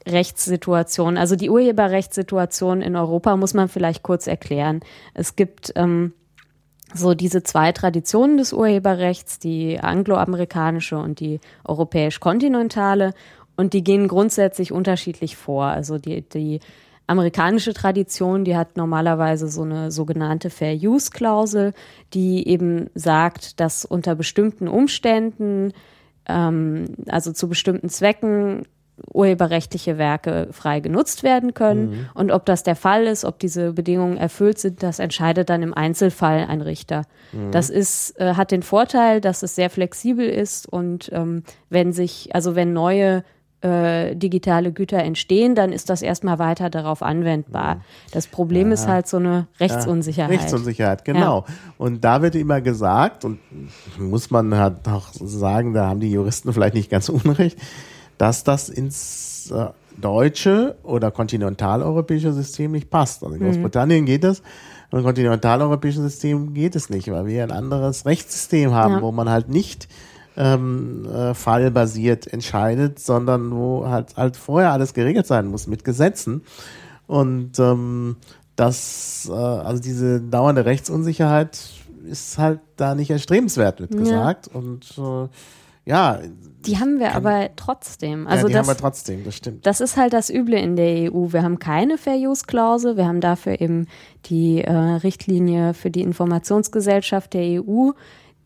Rechtssituation. 0.07 1.17
Also 1.17 1.37
die 1.37 1.51
Urheberrechtssituation 1.51 2.83
in 2.83 2.97
Europa 2.97 3.37
muss 3.37 3.55
man 3.55 3.69
vielleicht 3.69 4.03
kurz 4.03 4.27
erklären. 4.27 4.81
Es 5.15 5.37
gibt 5.37 5.73
ähm, 5.77 6.13
so 6.95 7.15
diese 7.15 7.43
zwei 7.43 7.73
Traditionen 7.73 8.37
des 8.37 8.53
Urheberrechts, 8.53 9.39
die 9.39 9.81
angloamerikanische 9.81 10.97
und 10.97 11.21
die 11.21 11.41
europäisch-kontinentale, 11.65 13.13
und 13.57 13.73
die 13.73 13.85
gehen 13.85 14.09
grundsätzlich 14.09 14.73
unterschiedlich 14.73 15.37
vor. 15.37 15.67
Also 15.67 15.99
die, 15.99 16.23
die 16.23 16.61
amerikanische 17.07 17.75
Tradition, 17.75 18.45
die 18.45 18.57
hat 18.57 18.77
normalerweise 18.77 19.49
so 19.49 19.63
eine 19.63 19.91
sogenannte 19.91 20.51
Fair 20.51 20.75
Use 20.75 21.11
Klausel, 21.11 21.73
die 22.15 22.49
eben 22.49 22.91
sagt, 22.95 23.61
dass 23.61 23.85
unter 23.85 24.15
bestimmten 24.15 24.69
Umständen, 24.69 25.73
ähm, 26.27 26.97
also 27.09 27.33
zu 27.33 27.49
bestimmten 27.49 27.89
Zwecken, 27.91 28.67
urheberrechtliche 29.13 29.99
Werke 29.99 30.49
frei 30.53 30.81
genutzt 30.81 31.23
werden 31.23 31.55
können. 31.55 32.09
Und 32.15 32.31
ob 32.31 32.47
das 32.47 32.63
der 32.63 32.77
Fall 32.77 33.07
ist, 33.07 33.25
ob 33.25 33.39
diese 33.39 33.73
Bedingungen 33.73 34.17
erfüllt 34.17 34.59
sind, 34.59 34.83
das 34.83 34.99
entscheidet 34.99 35.51
dann 35.51 35.63
im 35.63 35.75
Einzelfall 35.75 36.47
ein 36.49 36.61
Richter. 36.61 37.03
Das 37.51 37.71
ist, 37.71 38.19
äh, 38.21 38.35
hat 38.35 38.51
den 38.51 38.63
Vorteil, 38.63 39.21
dass 39.21 39.43
es 39.43 39.55
sehr 39.55 39.71
flexibel 39.71 40.29
ist 40.29 40.69
und 40.69 41.11
ähm, 41.13 41.43
wenn 41.69 41.93
sich, 41.93 42.35
also 42.35 42.55
wenn 42.55 42.73
neue 42.73 43.25
äh, 43.65 44.15
digitale 44.15 44.73
Güter 44.73 44.99
entstehen, 44.99 45.55
dann 45.55 45.73
ist 45.73 45.89
das 45.89 46.03
erstmal 46.03 46.39
weiter 46.39 46.69
darauf 46.69 47.03
anwendbar. 47.03 47.81
Das 48.13 48.27
Problem 48.27 48.73
ist 48.73 48.87
halt 48.87 49.09
so 49.09 49.17
eine 49.17 49.47
Rechtsunsicherheit. 49.59 50.39
Rechtsunsicherheit, 50.39 51.05
genau. 51.05 51.47
Und 51.79 52.05
da 52.05 52.21
wird 52.21 52.35
immer 52.35 52.61
gesagt, 52.61 53.25
und 53.25 53.39
muss 53.99 54.31
man 54.31 54.55
halt 54.55 54.87
auch 54.87 55.09
sagen, 55.15 55.73
da 55.73 55.89
haben 55.89 56.01
die 56.01 56.13
Juristen 56.13 56.53
vielleicht 56.53 56.75
nicht 56.75 56.91
ganz 56.91 57.09
unrecht, 57.09 57.59
dass 58.19 58.45
das 58.45 58.69
ins 58.69 59.51
äh, 59.51 59.67
deutsche 60.01 60.77
oder 60.83 61.11
kontinentaleuropäische 61.11 62.33
System 62.33 62.73
nicht 62.73 62.91
passt. 62.91 63.23
Also 63.23 63.35
in 63.37 63.43
Großbritannien 63.43 64.05
geht 64.07 64.25
es, 64.25 64.43
im 64.91 65.03
kontinentaleuropäischen 65.03 66.03
System 66.03 66.55
geht 66.55 66.77
es 66.77 66.91
nicht, 66.91 67.11
weil 67.11 67.27
wir 67.27 67.43
ein 67.43 67.51
anderes 67.51 68.07
Rechtssystem 68.07 68.73
haben, 68.73 68.95
Ja. 68.95 69.03
wo 69.03 69.13
man 69.13 69.29
halt 69.29 69.49
nicht 69.49 69.89
ähm, 70.37 71.07
äh, 71.07 71.33
fallbasiert 71.35 72.27
entscheidet, 72.33 72.99
sondern 72.99 73.53
wo 73.53 73.87
halt, 73.87 74.17
halt 74.17 74.37
vorher 74.37 74.73
alles 74.73 74.93
geregelt 74.95 75.27
sein 75.29 75.47
muss 75.47 75.67
mit 75.69 75.85
Gesetzen. 75.85 76.43
Und 77.07 77.59
ähm, 77.61 78.17
das, 78.57 79.29
äh, 79.31 79.35
also 79.35 79.81
diese 79.83 80.21
dauernde 80.21 80.65
Rechtsunsicherheit 80.65 81.59
ist 82.09 82.39
halt 82.39 82.61
da 82.77 82.95
nicht 82.95 83.11
erstrebenswert, 83.11 83.81
wird 83.81 83.93
Ja. 83.95 83.99
gesagt. 84.01 84.49
Und 84.49 84.93
äh, 84.99 85.29
ja, 85.87 86.21
Die 86.67 86.79
haben 86.79 86.99
wir 86.99 87.15
aber 87.15 87.51
trotzdem. 87.57 88.27
Also 88.27 88.45
ja, 88.45 88.49
die 88.49 88.53
das, 88.55 88.61
haben 88.61 88.75
wir 88.75 88.81
trotzdem, 88.81 89.25
das 89.25 89.37
stimmt. 89.37 89.67
Das 89.67 89.81
ist 89.81 89.97
halt 89.97 90.15
das 90.15 90.31
Üble 90.31 90.59
in 90.59 90.77
der 90.77 91.13
EU. 91.13 91.33
Wir 91.33 91.43
haben 91.43 91.59
keine 91.59 91.99
Fair 91.99 92.17
Use 92.17 92.45
Klausel. 92.47 92.97
Wir 92.97 93.07
haben 93.07 93.21
dafür 93.21 93.61
eben 93.61 93.87
die 94.27 94.63
äh, 94.63 94.73
Richtlinie 94.73 95.75
für 95.75 95.91
die 95.91 96.01
Informationsgesellschaft 96.01 97.35
der 97.35 97.63
EU. 97.63 97.91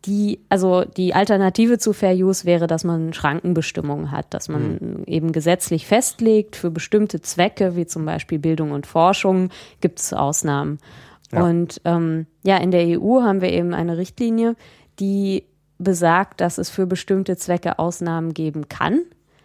Die, 0.05 0.39
also 0.47 0.85
die 0.85 1.13
Alternative 1.13 1.77
zu 1.77 1.93
Fair 1.93 2.13
Use 2.13 2.45
wäre, 2.45 2.67
dass 2.67 2.83
man 2.83 3.13
Schrankenbestimmungen 3.13 4.11
hat, 4.11 4.33
dass 4.33 4.47
man 4.47 5.03
eben 5.05 5.33
gesetzlich 5.33 5.87
festlegt, 5.87 6.55
für 6.55 6.71
bestimmte 6.71 7.21
Zwecke, 7.21 7.75
wie 7.75 7.85
zum 7.85 8.05
Beispiel 8.05 8.39
Bildung 8.39 8.71
und 8.71 8.87
Forschung, 8.87 9.49
gibt 9.81 9.99
es 9.99 10.13
Ausnahmen. 10.13 10.79
Ja. 11.33 11.43
Und 11.43 11.81
ähm, 11.85 12.27
ja, 12.43 12.57
in 12.57 12.71
der 12.71 12.99
EU 12.99 13.21
haben 13.21 13.41
wir 13.41 13.51
eben 13.51 13.73
eine 13.73 13.97
Richtlinie, 13.97 14.55
die 14.99 15.43
besagt, 15.79 16.41
dass 16.41 16.57
es 16.57 16.69
für 16.69 16.85
bestimmte 16.85 17.35
Zwecke 17.37 17.79
Ausnahmen 17.79 18.33
geben 18.33 18.69
kann, 18.69 19.01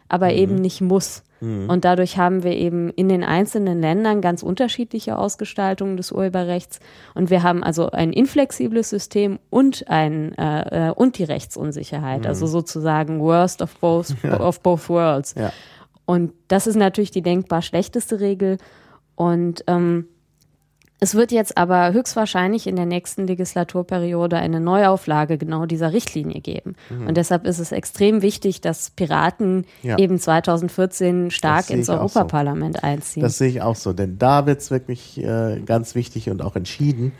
aber 0.08 0.32
eben 0.32 0.56
nicht 0.56 0.80
muss. 0.82 1.22
Und 1.44 1.84
dadurch 1.84 2.16
haben 2.16 2.42
wir 2.42 2.52
eben 2.52 2.88
in 2.90 3.08
den 3.10 3.22
einzelnen 3.22 3.80
Ländern 3.80 4.22
ganz 4.22 4.42
unterschiedliche 4.42 5.18
Ausgestaltungen 5.18 5.98
des 5.98 6.10
Urheberrechts. 6.10 6.80
Und 7.14 7.28
wir 7.28 7.42
haben 7.42 7.62
also 7.62 7.90
ein 7.90 8.14
inflexibles 8.14 8.88
System 8.88 9.38
und 9.50 9.88
ein 9.88 10.32
äh, 10.38 10.88
äh, 10.88 10.90
und 10.92 11.18
die 11.18 11.24
Rechtsunsicherheit, 11.24 12.26
also 12.26 12.46
sozusagen 12.46 13.20
worst 13.20 13.60
of 13.60 13.76
both 13.78 14.14
of 14.40 14.60
both 14.60 14.88
worlds. 14.88 15.34
Ja. 15.36 15.52
Und 16.06 16.32
das 16.48 16.66
ist 16.66 16.76
natürlich 16.76 17.10
die 17.10 17.22
denkbar 17.22 17.60
schlechteste 17.60 18.20
Regel. 18.20 18.56
Und 19.14 19.64
ähm, 19.66 20.06
es 21.04 21.14
wird 21.14 21.32
jetzt 21.32 21.56
aber 21.58 21.92
höchstwahrscheinlich 21.92 22.66
in 22.66 22.76
der 22.76 22.86
nächsten 22.86 23.26
Legislaturperiode 23.26 24.36
eine 24.36 24.58
Neuauflage 24.58 25.38
genau 25.38 25.66
dieser 25.66 25.92
Richtlinie 25.92 26.40
geben. 26.40 26.74
Und 26.90 27.16
deshalb 27.16 27.46
ist 27.46 27.58
es 27.58 27.72
extrem 27.72 28.22
wichtig, 28.22 28.60
dass 28.60 28.90
Piraten 28.90 29.54
Mhm. 29.54 29.64
Ja. 29.82 29.98
eben 29.98 30.18
2014 30.18 31.30
stark 31.30 31.70
ins 31.70 31.88
auch 31.90 32.08
so. 32.08 32.18
Europaparlament 32.20 32.82
einziehen. 32.82 33.22
Das 33.22 33.38
sehe 33.38 33.48
ich 33.48 33.62
auch 33.62 33.76
so, 33.76 33.92
denn 33.92 34.18
da 34.18 34.46
wird's 34.46 34.70
wirklich 34.70 35.22
äh, 35.22 35.60
ganz 35.64 35.94
wichtig 35.94 36.30
und 36.30 36.42
auch 36.42 36.56
entschieden. 36.56 37.12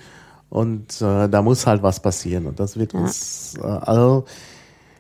Und 0.49 1.01
äh, 1.03 1.29
da 1.29 1.43
muss 1.43 1.67
halt 1.67 1.83
was 1.83 2.01
passieren. 2.01 2.47
Und 2.47 2.61
das 2.61 2.77
wird 2.79 2.95
uns, 2.95 3.55
äh, 3.59 3.67
also 3.67 4.25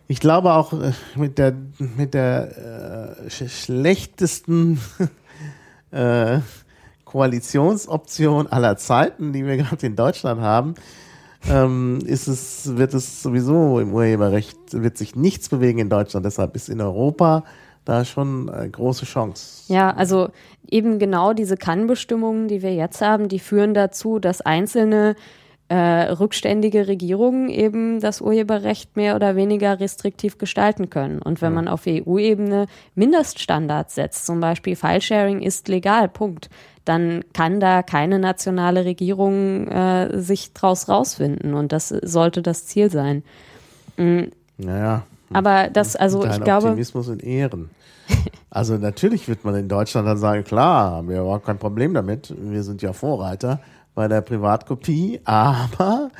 ich 0.08 0.20
glaube 0.20 0.52
auch 0.52 0.72
äh, 0.72 0.92
mit 1.16 1.38
der 1.38 1.54
mit 1.78 2.12
der 2.12 3.16
äh, 3.26 3.30
sch 3.30 3.48
schlechtesten 3.48 4.80
äh, 5.90 6.40
Koalitionsoption 7.14 8.48
aller 8.48 8.76
Zeiten, 8.76 9.32
die 9.32 9.46
wir 9.46 9.56
gerade 9.56 9.86
in 9.86 9.94
Deutschland 9.94 10.40
haben, 10.40 10.74
ähm, 11.48 12.00
ist 12.04 12.26
es, 12.26 12.76
wird 12.76 12.92
es 12.92 13.22
sowieso 13.22 13.78
im 13.78 13.94
Urheberrecht, 13.94 14.58
wird 14.72 14.98
sich 14.98 15.14
nichts 15.14 15.48
bewegen 15.48 15.78
in 15.78 15.88
Deutschland. 15.88 16.26
Deshalb 16.26 16.56
ist 16.56 16.68
in 16.68 16.80
Europa 16.80 17.44
da 17.84 18.04
schon 18.04 18.50
eine 18.50 18.68
große 18.68 19.04
Chance. 19.04 19.72
Ja, 19.72 19.94
also 19.94 20.30
eben 20.68 20.98
genau 20.98 21.34
diese 21.34 21.56
Kann-Bestimmungen, 21.56 22.48
die 22.48 22.62
wir 22.62 22.74
jetzt 22.74 23.00
haben, 23.00 23.28
die 23.28 23.38
führen 23.38 23.74
dazu, 23.74 24.18
dass 24.18 24.40
einzelne 24.40 25.14
äh, 25.68 25.76
rückständige 26.10 26.88
Regierungen 26.88 27.48
eben 27.48 28.00
das 28.00 28.20
Urheberrecht 28.20 28.96
mehr 28.96 29.14
oder 29.14 29.36
weniger 29.36 29.78
restriktiv 29.78 30.36
gestalten 30.38 30.90
können. 30.90 31.22
Und 31.22 31.40
wenn 31.42 31.54
man 31.54 31.68
auf 31.68 31.82
EU-Ebene 31.86 32.66
Mindeststandards 32.96 33.94
setzt, 33.94 34.26
zum 34.26 34.40
Beispiel 34.40 34.74
Filesharing 34.76 35.40
ist 35.40 35.68
legal, 35.68 36.08
Punkt, 36.08 36.50
dann 36.84 37.24
kann 37.32 37.60
da 37.60 37.82
keine 37.82 38.18
nationale 38.18 38.84
Regierung 38.84 39.68
äh, 39.68 40.20
sich 40.20 40.52
draus 40.52 40.88
rausfinden. 40.88 41.54
Und 41.54 41.72
das 41.72 41.88
sollte 41.88 42.42
das 42.42 42.66
Ziel 42.66 42.90
sein. 42.90 43.22
Mhm. 43.96 44.30
Naja. 44.58 45.04
Aber 45.32 45.68
das, 45.68 45.96
also 45.96 46.22
Dein 46.22 46.32
ich 46.32 46.44
glaube. 46.44 46.68
Optimismus 46.68 47.08
in 47.08 47.20
Ehren. 47.20 47.70
Also 48.50 48.76
natürlich 48.76 49.26
wird 49.26 49.44
man 49.44 49.56
in 49.56 49.68
Deutschland 49.68 50.06
dann 50.06 50.18
sagen, 50.18 50.44
klar, 50.44 50.92
haben 50.92 51.08
wir 51.08 51.20
überhaupt 51.20 51.46
kein 51.46 51.58
Problem 51.58 51.94
damit. 51.94 52.32
Wir 52.38 52.62
sind 52.62 52.82
ja 52.82 52.92
Vorreiter 52.92 53.60
bei 53.94 54.08
der 54.08 54.20
Privatkopie, 54.20 55.20
aber 55.24 56.10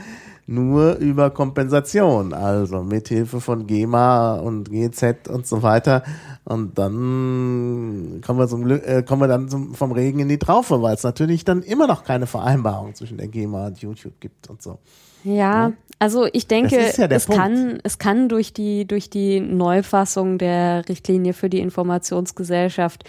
nur 0.46 0.96
über 0.96 1.30
Kompensation, 1.30 2.34
also 2.34 2.82
mithilfe 2.82 3.40
von 3.40 3.66
GEMA 3.66 4.34
und 4.34 4.70
GZ 4.70 5.28
und 5.28 5.46
so 5.46 5.62
weiter. 5.62 6.02
Und 6.44 6.78
dann 6.78 8.20
kommen 8.24 8.38
wir, 8.38 8.48
zum, 8.48 8.70
äh, 8.70 9.02
kommen 9.02 9.22
wir 9.22 9.28
dann 9.28 9.48
zum, 9.48 9.74
vom 9.74 9.92
Regen 9.92 10.20
in 10.20 10.28
die 10.28 10.38
Traufe, 10.38 10.82
weil 10.82 10.94
es 10.94 11.02
natürlich 11.02 11.44
dann 11.44 11.62
immer 11.62 11.86
noch 11.86 12.04
keine 12.04 12.26
Vereinbarung 12.26 12.94
zwischen 12.94 13.16
der 13.16 13.28
GEMA 13.28 13.68
und 13.68 13.78
YouTube 13.78 14.20
gibt 14.20 14.50
und 14.50 14.60
so. 14.60 14.78
Ja, 15.24 15.72
also 15.98 16.26
ich 16.32 16.46
denke, 16.46 16.76
ja 16.76 17.06
es, 17.06 17.26
kann, 17.26 17.78
es 17.82 17.98
kann 17.98 18.28
durch 18.28 18.52
die, 18.52 18.86
durch 18.86 19.08
die 19.08 19.40
Neufassung 19.40 20.36
der 20.36 20.86
Richtlinie 20.88 21.32
für 21.32 21.48
die 21.48 21.60
Informationsgesellschaft 21.60 23.04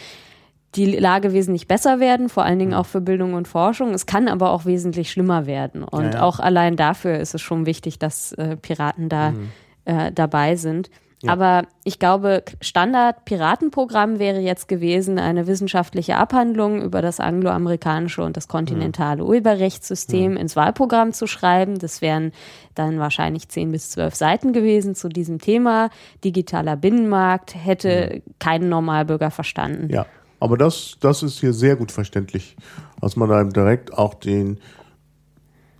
die 0.76 0.86
Lage 0.98 1.32
wesentlich 1.34 1.68
besser 1.68 2.00
werden, 2.00 2.28
vor 2.30 2.44
allen 2.44 2.60
Dingen 2.60 2.72
Mhm. 2.72 2.78
auch 2.78 2.86
für 2.86 3.02
Bildung 3.02 3.34
und 3.34 3.48
Forschung. 3.48 3.94
Es 3.94 4.06
kann 4.06 4.28
aber 4.28 4.52
auch 4.52 4.66
wesentlich 4.66 5.10
schlimmer 5.12 5.46
werden. 5.46 5.84
Und 5.84 6.06
Ja, 6.06 6.12
ja. 6.16 6.22
auch 6.24 6.40
allein 6.40 6.76
dafür 6.76 7.18
ist 7.20 7.34
es 7.36 7.42
schon 7.42 7.66
wichtig, 7.66 8.00
dass 8.00 8.34
äh, 8.34 8.56
Piraten 8.58 9.10
da 9.10 9.32
Mhm. 9.32 9.52
äh, 9.86 10.12
dabei 10.12 10.56
sind. 10.56 10.90
Aber 11.28 11.64
ich 11.84 11.98
glaube, 11.98 12.44
Standard-Piratenprogramm 12.62 14.20
wäre 14.20 14.40
jetzt 14.40 14.68
gewesen, 14.68 15.18
eine 15.18 15.48
wissenschaftliche 15.48 16.18
Abhandlung 16.18 16.82
über 16.82 17.02
das 17.02 17.20
angloamerikanische 17.20 18.22
und 18.24 18.38
das 18.38 18.48
kontinentale 18.48 19.24
Mhm. 19.24 19.30
Urheberrechtssystem 19.30 20.38
ins 20.38 20.56
Wahlprogramm 20.56 21.14
zu 21.14 21.28
schreiben. 21.28 21.80
Das 21.80 22.02
wären 22.02 22.32
dann 22.76 23.00
wahrscheinlich 23.00 23.50
zehn 23.50 23.72
bis 23.72 23.90
zwölf 23.90 24.16
Seiten 24.16 24.54
gewesen 24.54 24.96
zu 24.96 25.10
diesem 25.10 25.40
Thema. 25.40 25.90
Digitaler 26.24 26.76
Binnenmarkt 26.76 27.56
hätte 27.56 28.22
kein 28.40 28.70
Normalbürger 28.70 29.32
verstanden. 29.32 29.86
Mhm. 29.86 29.94
Ja, 29.94 30.06
aber 30.40 30.58
das, 30.58 30.98
das 31.00 31.24
ist 31.24 31.40
hier 31.40 31.54
sehr 31.54 31.76
gut 31.76 31.92
verständlich, 31.92 32.56
dass 33.02 33.16
man 33.16 33.30
da 33.30 33.42
eben 33.42 33.54
direkt 33.54 33.94
auch 33.94 34.14
den, 34.16 34.60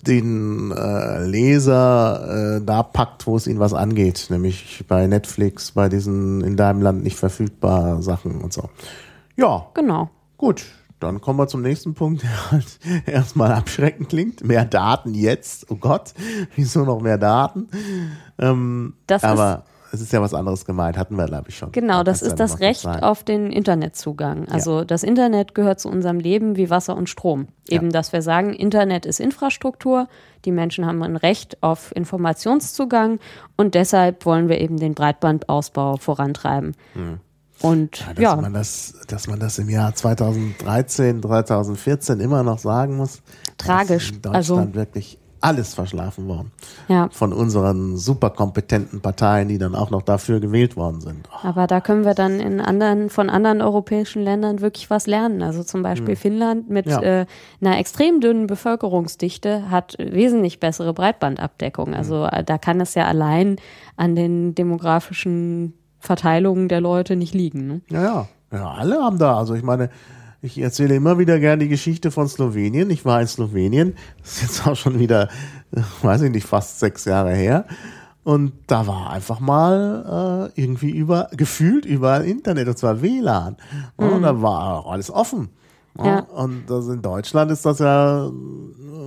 den 0.08 0.72
äh, 0.72 1.26
Leser 1.26 2.58
äh, 2.58 2.62
da 2.64 2.84
packt, 2.84 3.26
wo 3.26 3.38
es 3.38 3.48
ihn 3.48 3.60
was 3.60 3.74
angeht, 3.74 4.28
nämlich 4.30 4.86
bei 4.88 5.08
Netflix, 5.08 5.72
bei 5.72 5.90
diesen 5.90 6.42
in 6.42 6.56
deinem 6.58 6.82
Land 6.82 7.04
nicht 7.04 7.18
verfügbar 7.18 8.02
Sachen 8.04 8.42
und 8.42 8.54
so. 8.54 8.70
Ja, 9.36 9.66
Genau. 9.74 10.10
gut. 10.38 10.64
Dann 11.02 11.20
kommen 11.20 11.38
wir 11.40 11.48
zum 11.48 11.62
nächsten 11.62 11.94
Punkt, 11.94 12.24
der 12.24 12.52
halt 12.52 12.80
erstmal 13.06 13.52
abschreckend 13.52 14.10
klingt. 14.10 14.44
Mehr 14.46 14.64
Daten 14.64 15.14
jetzt. 15.14 15.70
Oh 15.70 15.76
Gott, 15.76 16.14
wieso 16.56 16.86
noch 16.86 17.02
mehr 17.02 17.18
Daten? 17.18 17.68
Ähm, 18.40 18.94
Das 19.08 19.22
ist- 19.24 19.28
aber 19.30 19.66
es 19.92 20.02
ist 20.02 20.12
ja 20.14 20.22
was 20.22 20.34
anderes 20.34 20.66
gemeint, 20.66 20.98
hatten 20.98 21.16
wir, 21.16 21.26
glaube 21.26 21.50
ich, 21.50 21.58
schon. 21.58 21.72
Genau, 21.72 22.04
das 22.04 22.22
ist 22.22 22.32
ja 22.32 22.36
das 22.38 22.60
Recht 22.60 22.86
auf 22.86 23.24
den 23.24 23.52
Internetzugang. 23.52 24.48
Also 24.50 24.84
das 24.84 25.04
Internet 25.04 25.56
gehört 25.56 25.80
zu 25.80 25.90
unserem 25.90 26.20
Leben 26.20 26.56
wie 26.58 26.70
Wasser 26.70 26.96
und 26.98 27.10
Strom. 27.10 27.48
Eben, 27.70 27.86
Ja. 27.88 27.92
dass 27.92 28.12
wir 28.14 28.22
sagen, 28.22 28.54
Internet 28.54 29.06
ist 29.06 29.20
Infrastruktur, 29.20 30.08
die 30.46 30.52
Menschen 30.52 30.86
haben 30.86 31.02
ein 31.04 31.16
Recht 31.16 31.62
auf 31.64 31.96
Informationszugang 31.96 33.20
und 33.58 33.76
deshalb 33.76 34.26
wollen 34.26 34.50
wir 34.50 34.60
eben 34.60 34.78
den 34.78 34.94
Breitbandausbau 34.94 35.98
vorantreiben. 35.98 36.76
Und 37.62 37.98
Hm. 37.98 38.06
Ja, 38.08 38.14
dass, 38.14 38.22
ja, 38.24 38.36
Man 38.36 38.54
das, 38.54 38.94
dass 39.08 39.28
man 39.28 39.40
das 39.40 39.58
im 39.60 39.70
Jahr 39.70 39.96
2013, 39.96 41.22
2014 41.22 42.20
immer 42.20 42.44
noch 42.44 42.60
sagen 42.60 42.98
muss. 42.98 43.22
Tragisch. 43.58 44.12
In 44.12 44.34
Also- 44.34 44.56
Deutschland 44.56 44.76
wirklich 44.76 45.20
alles 45.42 45.74
verschlafen 45.76 46.28
worden. 46.28 46.52
ja. 46.88 47.10
Von 47.12 47.34
unseren 47.34 47.98
superkompetenten 47.98 49.02
Parteien, 49.02 49.48
die 49.48 49.58
dann 49.58 49.76
auch 49.76 49.92
noch 49.92 50.02
dafür 50.02 50.40
gewählt 50.40 50.76
worden 50.76 51.02
sind. 51.02 51.28
Oh, 51.32 51.48
Aber 51.48 51.68
da 51.68 51.82
können 51.82 52.04
wir 52.06 52.14
dann 52.16 52.40
in 52.40 52.60
anderen, 52.62 53.10
von 53.10 53.30
anderen 53.30 53.62
europäischen 53.62 54.24
Ländern 54.24 54.62
wirklich 54.62 54.90
was 54.90 55.06
lernen. 55.08 55.44
Also 55.44 55.64
zum 55.64 55.84
Beispiel 55.84 56.16
Finnland 56.16 56.70
mit 56.70 56.86
Hm. 56.86 56.92
Ja. 56.92 57.02
äh, 57.02 57.26
einer 57.62 57.78
extrem 57.80 58.22
dünnen 58.22 58.48
Bevölkerungsdichte 58.48 59.70
hat 59.70 59.96
wesentlich 60.00 60.60
bessere 60.60 60.94
Breitbandabdeckung. 60.94 61.94
Also 61.94 62.28
Hm. 62.30 62.46
da 62.46 62.58
kann 62.58 62.82
es 62.82 62.96
ja 62.96 63.06
allein 63.06 63.58
an 63.98 64.16
den 64.16 64.56
demografischen 64.56 65.74
Verteilungen 66.00 66.68
der 66.68 66.82
Leute 66.82 67.16
nicht 67.16 67.34
liegen. 67.34 67.68
Ne? 67.68 67.82
Ja, 67.90 68.02
ja. 68.04 68.28
Ja, 68.52 68.72
alle 68.72 69.02
haben 69.04 69.18
da. 69.18 69.38
Also 69.38 69.54
ich 69.56 69.64
meine, 69.64 69.90
ich 70.46 70.60
erzähle 70.60 70.96
immer 70.96 71.18
wieder 71.18 71.40
gerne 71.40 71.64
die 71.64 71.70
Geschichte 71.70 72.12
von 72.12 72.28
Slowenien. 72.28 72.90
Ich 72.92 73.04
war 73.04 73.20
in 73.20 73.28
Slowenien. 73.28 73.96
Das 74.22 74.34
ist 74.34 74.42
jetzt 74.42 74.68
auch 74.68 74.76
schon 74.76 75.00
wieder, 75.00 75.30
äh, 75.76 75.82
weiß 76.04 76.22
ich 76.22 76.32
nicht, 76.32 76.46
fast 76.46 76.80
sechs 76.80 77.06
Jahre 77.06 77.34
her. 77.34 77.66
Und 78.24 78.54
da 78.68 78.88
war 78.88 79.12
einfach 79.12 79.40
mal 79.40 80.52
äh, 80.56 80.62
irgendwie 80.62 80.92
über, 80.92 81.30
gefühlt 81.32 81.86
überall 81.86 82.26
Internet, 82.26 82.68
und 82.68 82.78
zwar 82.78 83.02
WLAN. 83.02 83.58
Und 83.98 84.24
da 84.24 84.42
war 84.42 84.80
auch 84.80 84.92
alles 84.92 85.12
offen. 85.12 85.50
Ja. 85.98 86.20
Und 86.20 86.66
das 86.68 86.88
in 86.88 87.02
Deutschland 87.02 87.52
ist 87.52 87.66
das 87.66 87.80
ja 87.80 88.26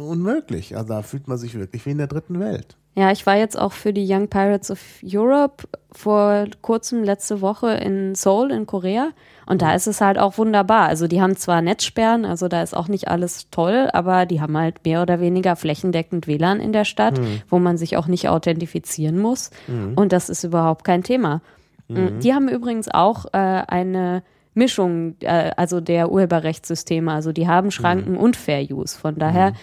unmöglich. 0.08 0.76
Also 0.76 0.88
da 0.88 1.02
fühlt 1.02 1.28
man 1.28 1.36
sich 1.36 1.54
wirklich 1.54 1.84
wie 1.84 1.90
in 1.90 1.98
der 1.98 2.06
dritten 2.06 2.38
Welt. 2.38 2.76
Ja, 2.94 3.12
ich 3.12 3.26
war 3.26 3.36
jetzt 3.36 3.58
auch 3.58 3.72
für 3.72 3.92
die 3.92 4.06
Young 4.12 4.28
Pirates 4.28 4.70
of 4.70 4.80
Europe 5.04 5.68
vor 5.92 6.46
kurzem 6.62 7.04
letzte 7.04 7.40
Woche 7.40 7.70
in 7.74 8.14
Seoul 8.14 8.50
in 8.50 8.66
Korea 8.66 9.10
und 9.48 9.62
da 9.62 9.74
ist 9.74 9.86
es 9.86 10.00
halt 10.00 10.18
auch 10.18 10.38
wunderbar. 10.38 10.88
Also 10.88 11.08
die 11.08 11.20
haben 11.20 11.36
zwar 11.36 11.62
Netzsperren, 11.62 12.24
also 12.24 12.48
da 12.48 12.62
ist 12.62 12.76
auch 12.76 12.88
nicht 12.88 13.08
alles 13.08 13.48
toll, 13.50 13.88
aber 13.92 14.26
die 14.26 14.40
haben 14.40 14.56
halt 14.56 14.84
mehr 14.84 15.02
oder 15.02 15.20
weniger 15.20 15.56
flächendeckend 15.56 16.26
WLAN 16.26 16.60
in 16.60 16.72
der 16.72 16.84
Stadt, 16.84 17.20
wo 17.48 17.58
man 17.58 17.76
sich 17.76 17.96
auch 17.96 18.06
nicht 18.06 18.28
authentifizieren 18.28 19.18
muss 19.18 19.50
und 19.96 20.12
das 20.12 20.28
ist 20.28 20.44
überhaupt 20.44 20.84
kein 20.84 21.02
Thema. 21.02 21.40
Die 21.88 22.34
haben 22.34 22.48
übrigens 22.48 22.88
auch 22.92 23.24
äh, 23.32 23.38
eine 23.38 24.22
Mischung, 24.52 25.14
äh, 25.20 25.52
also 25.56 25.80
der 25.80 26.12
Urheberrechtssysteme, 26.12 27.10
also 27.10 27.32
die 27.32 27.48
haben 27.48 27.70
Schranken 27.70 28.16
und 28.16 28.36
Fair 28.36 28.60
Use. 28.70 28.98
Von 28.98 29.14
daher 29.14 29.54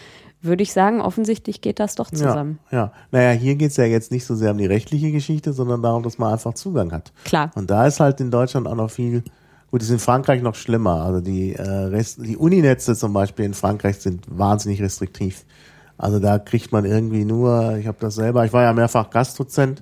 würde 0.41 0.63
ich 0.63 0.73
sagen, 0.73 1.01
offensichtlich 1.01 1.61
geht 1.61 1.79
das 1.79 1.93
doch 1.95 2.09
zusammen. 2.09 2.59
Ja, 2.71 2.77
ja. 2.77 2.91
Naja, 3.11 3.31
hier 3.31 3.55
geht's 3.55 3.77
ja 3.77 3.85
jetzt 3.85 4.11
nicht 4.11 4.25
so 4.25 4.33
sehr 4.35 4.51
um 4.51 4.57
die 4.57 4.65
rechtliche 4.65 5.11
Geschichte, 5.11 5.53
sondern 5.53 5.83
darum, 5.83 6.01
dass 6.01 6.17
man 6.17 6.33
einfach 6.33 6.53
Zugang 6.53 6.91
hat. 6.91 7.11
Klar. 7.25 7.51
Und 7.55 7.69
da 7.69 7.85
ist 7.85 7.99
halt 7.99 8.19
in 8.21 8.31
Deutschland 8.31 8.67
auch 8.67 8.75
noch 8.75 8.89
viel, 8.89 9.23
gut, 9.75 9.81
ist 9.81 9.89
in 9.89 9.99
Frankreich 9.99 10.41
noch 10.41 10.55
schlimmer. 10.55 11.03
Also 11.03 11.19
die, 11.19 11.51
äh, 11.51 12.03
die 12.19 12.37
Uninetze 12.37 12.95
zum 12.95 13.11
Beispiel 13.11 13.43
in 13.43 13.53
Frankreich 13.53 13.97
sind 13.97 14.23
wahnsinnig 14.25 14.81
restriktiv. 14.81 15.43
Also 15.97 16.19
da 16.19 16.39
kriegt 16.39 16.71
man 16.71 16.85
irgendwie 16.85 17.25
nur, 17.25 17.75
ich 17.77 17.85
habe 17.85 17.97
das 17.99 18.15
selber, 18.15 18.45
ich 18.45 18.53
war 18.53 18.63
ja 18.63 18.71
mehrfach 18.71 19.09
Gastdozent, 19.09 19.81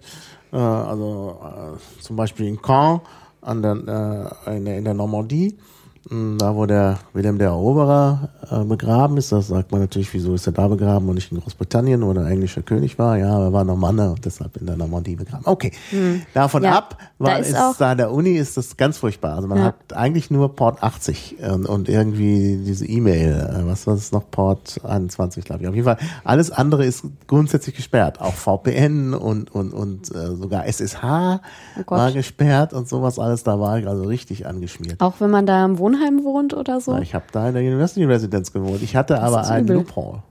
äh, 0.52 0.58
also 0.58 1.40
äh, 1.44 2.02
zum 2.02 2.16
Beispiel 2.16 2.48
in 2.48 2.60
Caen 2.60 3.02
an 3.42 3.62
der, 3.62 4.32
äh, 4.48 4.58
in, 4.58 4.66
der, 4.66 4.78
in 4.80 4.84
der 4.84 4.96
Normandie. 4.96 5.60
Mh, 6.10 6.38
Da, 6.38 6.56
wo 6.56 6.66
der 6.66 7.00
Wilhelm 7.14 7.38
der 7.38 7.50
Eroberer 7.50 8.30
äh, 8.52 8.64
begraben 8.64 9.18
ist, 9.18 9.32
das 9.32 9.48
sagt 9.48 9.72
man 9.72 9.82
natürlich, 9.82 10.14
wieso 10.14 10.34
ist 10.34 10.46
er 10.48 10.54
da 10.54 10.68
begraben 10.68 11.08
und 11.10 11.16
nicht 11.16 11.32
in 11.32 11.40
Großbritannien, 11.40 12.02
wo 12.06 12.14
der 12.14 12.26
englische 12.26 12.62
König 12.62 12.98
war. 13.00 13.18
Ja, 13.18 13.40
er 13.46 13.54
war 13.54 13.64
Normanne 13.64 14.12
und 14.12 14.26
deshalb 14.26 14.58
in 14.58 14.66
der 14.66 14.76
Normandie 14.78 15.16
begraben. 15.16 15.44
Okay, 15.46 15.72
davon 16.34 16.62
Hm. 16.64 16.70
Ja, 16.72 16.78
ab, 16.78 16.98
da 17.20 17.26
war 17.26 17.40
ist 17.40 17.50
ist 17.50 17.78
da 17.80 17.92
an 17.92 17.98
der 17.98 18.12
Uni 18.12 18.32
ist 18.32 18.58
das 18.58 18.76
ganz 18.78 18.98
furchtbar. 18.98 19.36
Also 19.36 19.48
man 19.48 19.58
Ja. 19.60 19.64
hat 19.66 19.94
eigentlich 19.94 20.30
nur 20.32 20.56
Port 20.56 20.82
80 20.84 21.38
und, 21.52 21.66
und 21.66 21.90
irgendwie 21.90 22.62
diese 22.66 22.86
E-Mail, 22.86 23.32
äh, 23.34 23.68
was 23.68 23.88
war 23.88 23.96
das 23.96 24.12
noch, 24.12 24.30
Port 24.30 24.82
21, 24.84 25.46
glaube 25.46 25.64
ich. 25.64 25.68
Auf 25.70 25.76
jeden 25.76 25.86
Fall, 25.86 25.98
alles 26.24 26.52
andere 26.52 26.86
ist 26.86 27.06
grundsätzlich 27.28 27.76
gesperrt. 27.76 28.20
Auch 28.22 28.34
VPN 28.34 29.14
und, 29.14 29.54
und, 29.54 29.74
und 29.74 30.14
äh, 30.16 30.36
sogar 30.36 30.66
SSH 30.68 31.04
Oh 31.04 31.92
war 31.92 32.12
gesperrt 32.12 32.74
und 32.74 32.88
sowas 32.88 33.20
alles. 33.20 33.44
Da 33.44 33.60
war 33.60 33.78
ich 33.80 33.88
also 33.88 34.04
richtig 34.04 34.46
angeschmiert. 34.48 35.02
Auch 35.02 35.16
wenn 35.20 35.30
man 35.32 35.46
da 35.46 35.64
im 35.66 35.78
Wohnheim 35.94 36.24
wohnt 36.24 36.54
oder 36.54 36.80
so? 36.82 36.94
Na, 36.94 37.02
Ich 37.02 37.14
habe 37.14 37.26
da 37.32 37.48
in 37.48 37.54
der 37.54 37.64
University 37.64 38.04
Residence 38.06 38.52
gewohnt. 38.52 38.82
Ich 38.82 38.96
hatte 38.96 39.22
aber 39.22 39.48
einen. 39.48 39.68
Loophole. 39.68 40.24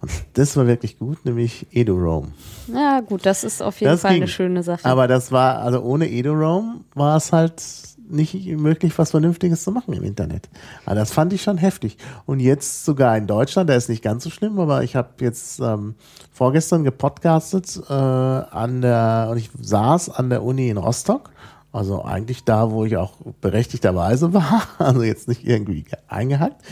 Und 0.00 0.10
das 0.34 0.56
war 0.56 0.66
wirklich 0.66 0.98
gut, 0.98 1.24
nämlich 1.24 1.66
EduRoam. 1.72 2.32
Ja, 2.72 3.00
gut, 3.00 3.24
das 3.24 3.44
ist 3.44 3.62
auf 3.62 3.80
jeden 3.80 3.92
Das 3.92 4.02
Fall 4.02 4.12
ging. 4.12 4.22
eine 4.22 4.28
schöne 4.28 4.62
Sache. 4.62 4.84
Aber 4.84 5.08
das 5.08 5.32
war, 5.32 5.58
also 5.58 5.80
ohne 5.80 6.10
EduRoam 6.10 6.84
war 6.94 7.16
es 7.16 7.32
halt 7.32 7.62
nicht 8.08 8.34
möglich, 8.56 8.96
was 8.98 9.10
Vernünftiges 9.12 9.64
zu 9.64 9.72
machen 9.72 9.92
im 9.94 10.04
Internet. 10.04 10.48
Aber 10.84 10.94
das 10.94 11.12
fand 11.12 11.32
ich 11.32 11.42
schon 11.42 11.56
heftig. 11.58 11.96
Und 12.26 12.38
jetzt 12.40 12.84
sogar 12.84 13.16
in 13.16 13.26
Deutschland, 13.26 13.68
da 13.70 13.74
ist 13.74 13.88
nicht 13.88 14.02
ganz 14.04 14.22
so 14.22 14.30
schlimm, 14.30 14.60
aber 14.60 14.84
ich 14.84 14.94
habe 14.94 15.08
jetzt 15.20 15.58
ähm, 15.60 15.94
vorgestern 16.30 16.84
gepodcastet 16.84 17.80
äh, 17.88 17.92
an 17.92 18.82
der, 18.82 19.28
und 19.32 19.38
ich 19.38 19.50
saß 19.60 20.10
an 20.10 20.28
der 20.30 20.44
Uni 20.44 20.68
in 20.68 20.76
Rostock. 20.76 21.30
Also 21.76 22.04
eigentlich 22.04 22.44
da, 22.44 22.70
wo 22.70 22.84
ich 22.84 22.96
auch 22.96 23.12
berechtigterweise 23.42 24.32
war, 24.32 24.62
also 24.78 25.02
jetzt 25.02 25.28
nicht 25.28 25.46
irgendwie 25.46 25.84
eingehackt. 26.08 26.62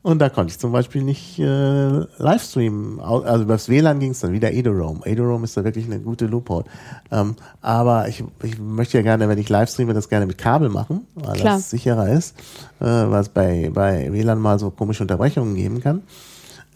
Und 0.00 0.20
da 0.20 0.28
konnte 0.28 0.52
ich 0.52 0.60
zum 0.60 0.70
Beispiel 0.70 1.02
nicht 1.02 1.40
äh, 1.40 1.88
Livestreamen. 2.18 3.00
Also 3.00 3.42
über 3.42 3.54
das 3.54 3.68
WLAN 3.68 3.98
ging 3.98 4.12
es 4.12 4.20
dann 4.20 4.32
wieder 4.32 4.52
Edorome. 4.52 5.00
Edorome 5.04 5.44
ist 5.44 5.56
da 5.56 5.64
wirklich 5.64 5.86
eine 5.86 5.98
gute 5.98 6.26
Loophole. 6.26 6.64
Ähm, 7.10 7.34
aber 7.60 8.06
ich, 8.08 8.22
ich 8.44 8.60
möchte 8.60 8.96
ja 8.96 9.02
gerne, 9.02 9.28
wenn 9.28 9.38
ich 9.38 9.48
Livestreame, 9.48 9.94
das 9.94 10.08
gerne 10.08 10.26
mit 10.26 10.38
Kabel 10.38 10.68
machen, 10.68 11.06
weil 11.16 11.34
Klar. 11.34 11.56
das 11.56 11.70
sicherer 11.70 12.08
ist, 12.08 12.38
äh, 12.80 12.84
weil 12.84 13.20
es 13.20 13.28
bei, 13.28 13.70
bei 13.74 14.12
WLAN 14.12 14.38
mal 14.38 14.60
so 14.60 14.70
komische 14.70 15.02
Unterbrechungen 15.02 15.56
geben 15.56 15.80
kann. 15.80 16.02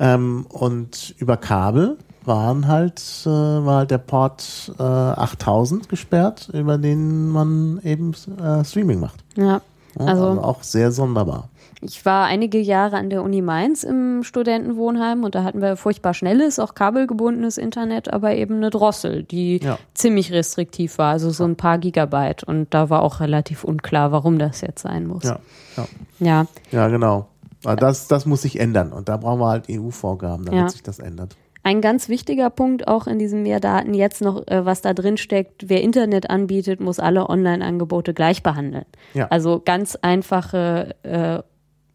Ähm, 0.00 0.46
und 0.48 1.14
über 1.18 1.36
Kabel 1.36 1.96
waren 2.24 2.68
halt, 2.68 3.00
äh, 3.24 3.28
war 3.28 3.78
halt 3.78 3.90
der 3.90 3.98
Port 3.98 4.72
äh, 4.78 4.82
8000 4.82 5.88
gesperrt, 5.88 6.48
über 6.52 6.78
den 6.78 7.28
man 7.28 7.80
eben 7.84 8.12
äh, 8.42 8.64
Streaming 8.64 9.00
macht. 9.00 9.24
Ja. 9.36 9.60
Ja, 9.98 10.06
Also- 10.06 10.26
also 10.28 10.40
auch 10.42 10.62
sehr 10.62 10.90
sonderbar. 10.92 11.48
Ich 11.84 12.06
war 12.06 12.26
einige 12.26 12.58
Jahre 12.60 12.96
an 12.96 13.10
der 13.10 13.24
Uni 13.24 13.42
Mainz 13.42 13.82
im 13.82 14.22
Studentenwohnheim 14.22 15.24
und 15.24 15.34
da 15.34 15.42
hatten 15.42 15.60
wir 15.60 15.76
furchtbar 15.76 16.14
schnelles, 16.14 16.60
auch 16.60 16.74
kabelgebundenes 16.76 17.58
Internet, 17.58 18.12
aber 18.12 18.36
eben 18.36 18.54
eine 18.58 18.70
Drossel, 18.70 19.24
die 19.24 19.56
Ja. 19.60 19.78
ziemlich 19.92 20.30
restriktiv 20.32 20.98
war, 20.98 21.10
also 21.10 21.30
so 21.30 21.42
ein 21.42 21.56
paar 21.56 21.78
Gigabyte. 21.78 22.44
Und 22.44 22.72
da 22.72 22.88
war 22.88 23.02
auch 23.02 23.18
relativ 23.18 23.64
unklar, 23.64 24.12
warum 24.12 24.38
das 24.38 24.60
jetzt 24.60 24.82
sein 24.82 25.08
muss. 25.08 25.24
Ja, 25.24 25.40
ja. 25.76 25.86
ja. 26.20 26.46
Ja, 26.70 26.86
genau. 26.88 27.26
Das, 27.64 28.06
das 28.06 28.26
muss 28.26 28.42
sich 28.42 28.60
ändern. 28.60 28.92
Und 28.92 29.08
da 29.08 29.16
brauchen 29.16 29.40
wir 29.40 29.48
halt 29.48 29.64
EU-Vorgaben, 29.68 30.44
damit 30.44 30.60
Ja. 30.60 30.68
sich 30.68 30.84
das 30.84 31.00
ändert. 31.00 31.36
Ein 31.64 31.80
ganz 31.80 32.08
wichtiger 32.08 32.50
Punkt 32.50 32.88
auch 32.88 33.06
in 33.06 33.18
diesem 33.18 33.42
Mehrdaten 33.42 33.94
jetzt 33.94 34.20
noch, 34.20 34.46
äh, 34.48 34.64
was 34.64 34.82
da 34.82 34.94
drin 34.94 35.16
steckt, 35.16 35.68
wer 35.68 35.80
Internet 35.80 36.28
anbietet, 36.28 36.80
muss 36.80 36.98
alle 36.98 37.28
Online-Angebote 37.28 38.14
gleich 38.14 38.42
behandeln. 38.42 38.86
Ja. 39.14 39.28
Also 39.28 39.62
ganz 39.64 39.96
einfache, 40.02 40.96
äh, 41.02 41.38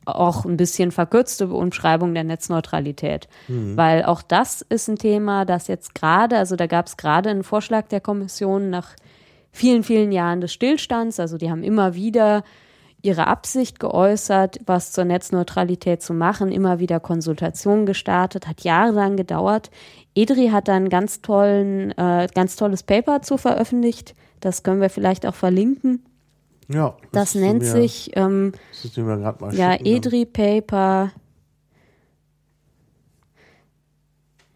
auch 0.06 0.46
ein 0.46 0.56
bisschen 0.56 0.92
verkürzte 0.92 1.50
Umschreibung 1.50 2.14
der 2.14 2.24
Netzneutralität. 2.24 3.28
Weil 3.76 4.06
auch 4.06 4.22
das 4.22 4.62
ist 4.62 4.88
ein 4.88 4.96
Thema, 4.96 5.44
das 5.44 5.68
jetzt 5.68 5.96
gerade, 5.96 6.38
also 6.38 6.56
da 6.56 6.66
gab 6.66 6.88
es 6.88 6.96
gerade 6.96 7.30
einen 7.30 7.44
Vorschlag 7.44 7.90
der 7.90 8.00
Kommission 8.00 8.70
nach 8.70 8.96
vielen, 9.52 9.84
vielen 9.84 10.14
Jahren 10.14 10.40
des 10.40 10.54
Stillstands. 10.54 11.20
Also 11.20 11.38
die 11.38 11.52
haben 11.52 11.62
immer 11.62 11.94
wieder 11.94 12.44
ihre 13.08 13.28
Absicht 13.28 13.80
geäußert, 13.80 14.60
was 14.66 14.92
zur 14.92 15.06
Netzneutralität 15.06 16.02
zu 16.04 16.14
machen, 16.14 16.52
immer 16.52 16.80
wieder 16.80 17.00
Konsultationen 17.00 17.86
gestartet, 17.86 18.48
hat 18.48 18.62
jahrelang 18.62 19.16
gedauert. 19.16 19.72
EDRI 20.14 20.50
hat 20.50 20.68
dann 20.68 20.90
ganz 20.90 21.22
tollen, 21.22 21.92
äh, 21.98 22.28
ganz 22.36 22.56
tolles 22.58 22.84
Paper 22.84 23.22
zu 23.22 23.38
veröffentlicht. 23.38 24.14
Das 24.42 24.62
können 24.64 24.82
wir 24.82 24.90
vielleicht 24.90 25.26
auch 25.26 25.36
verlinken. 25.36 26.04
Ja. 26.68 26.96
Das 27.14 27.34
du 27.34 27.40
nennt 27.40 27.62
mir- 27.62 27.72
sich 27.72 28.12
ähm, 28.16 28.52
ja 29.54 29.72
schicken, 29.74 29.86
EDRI 29.86 30.26
Paper 30.26 31.12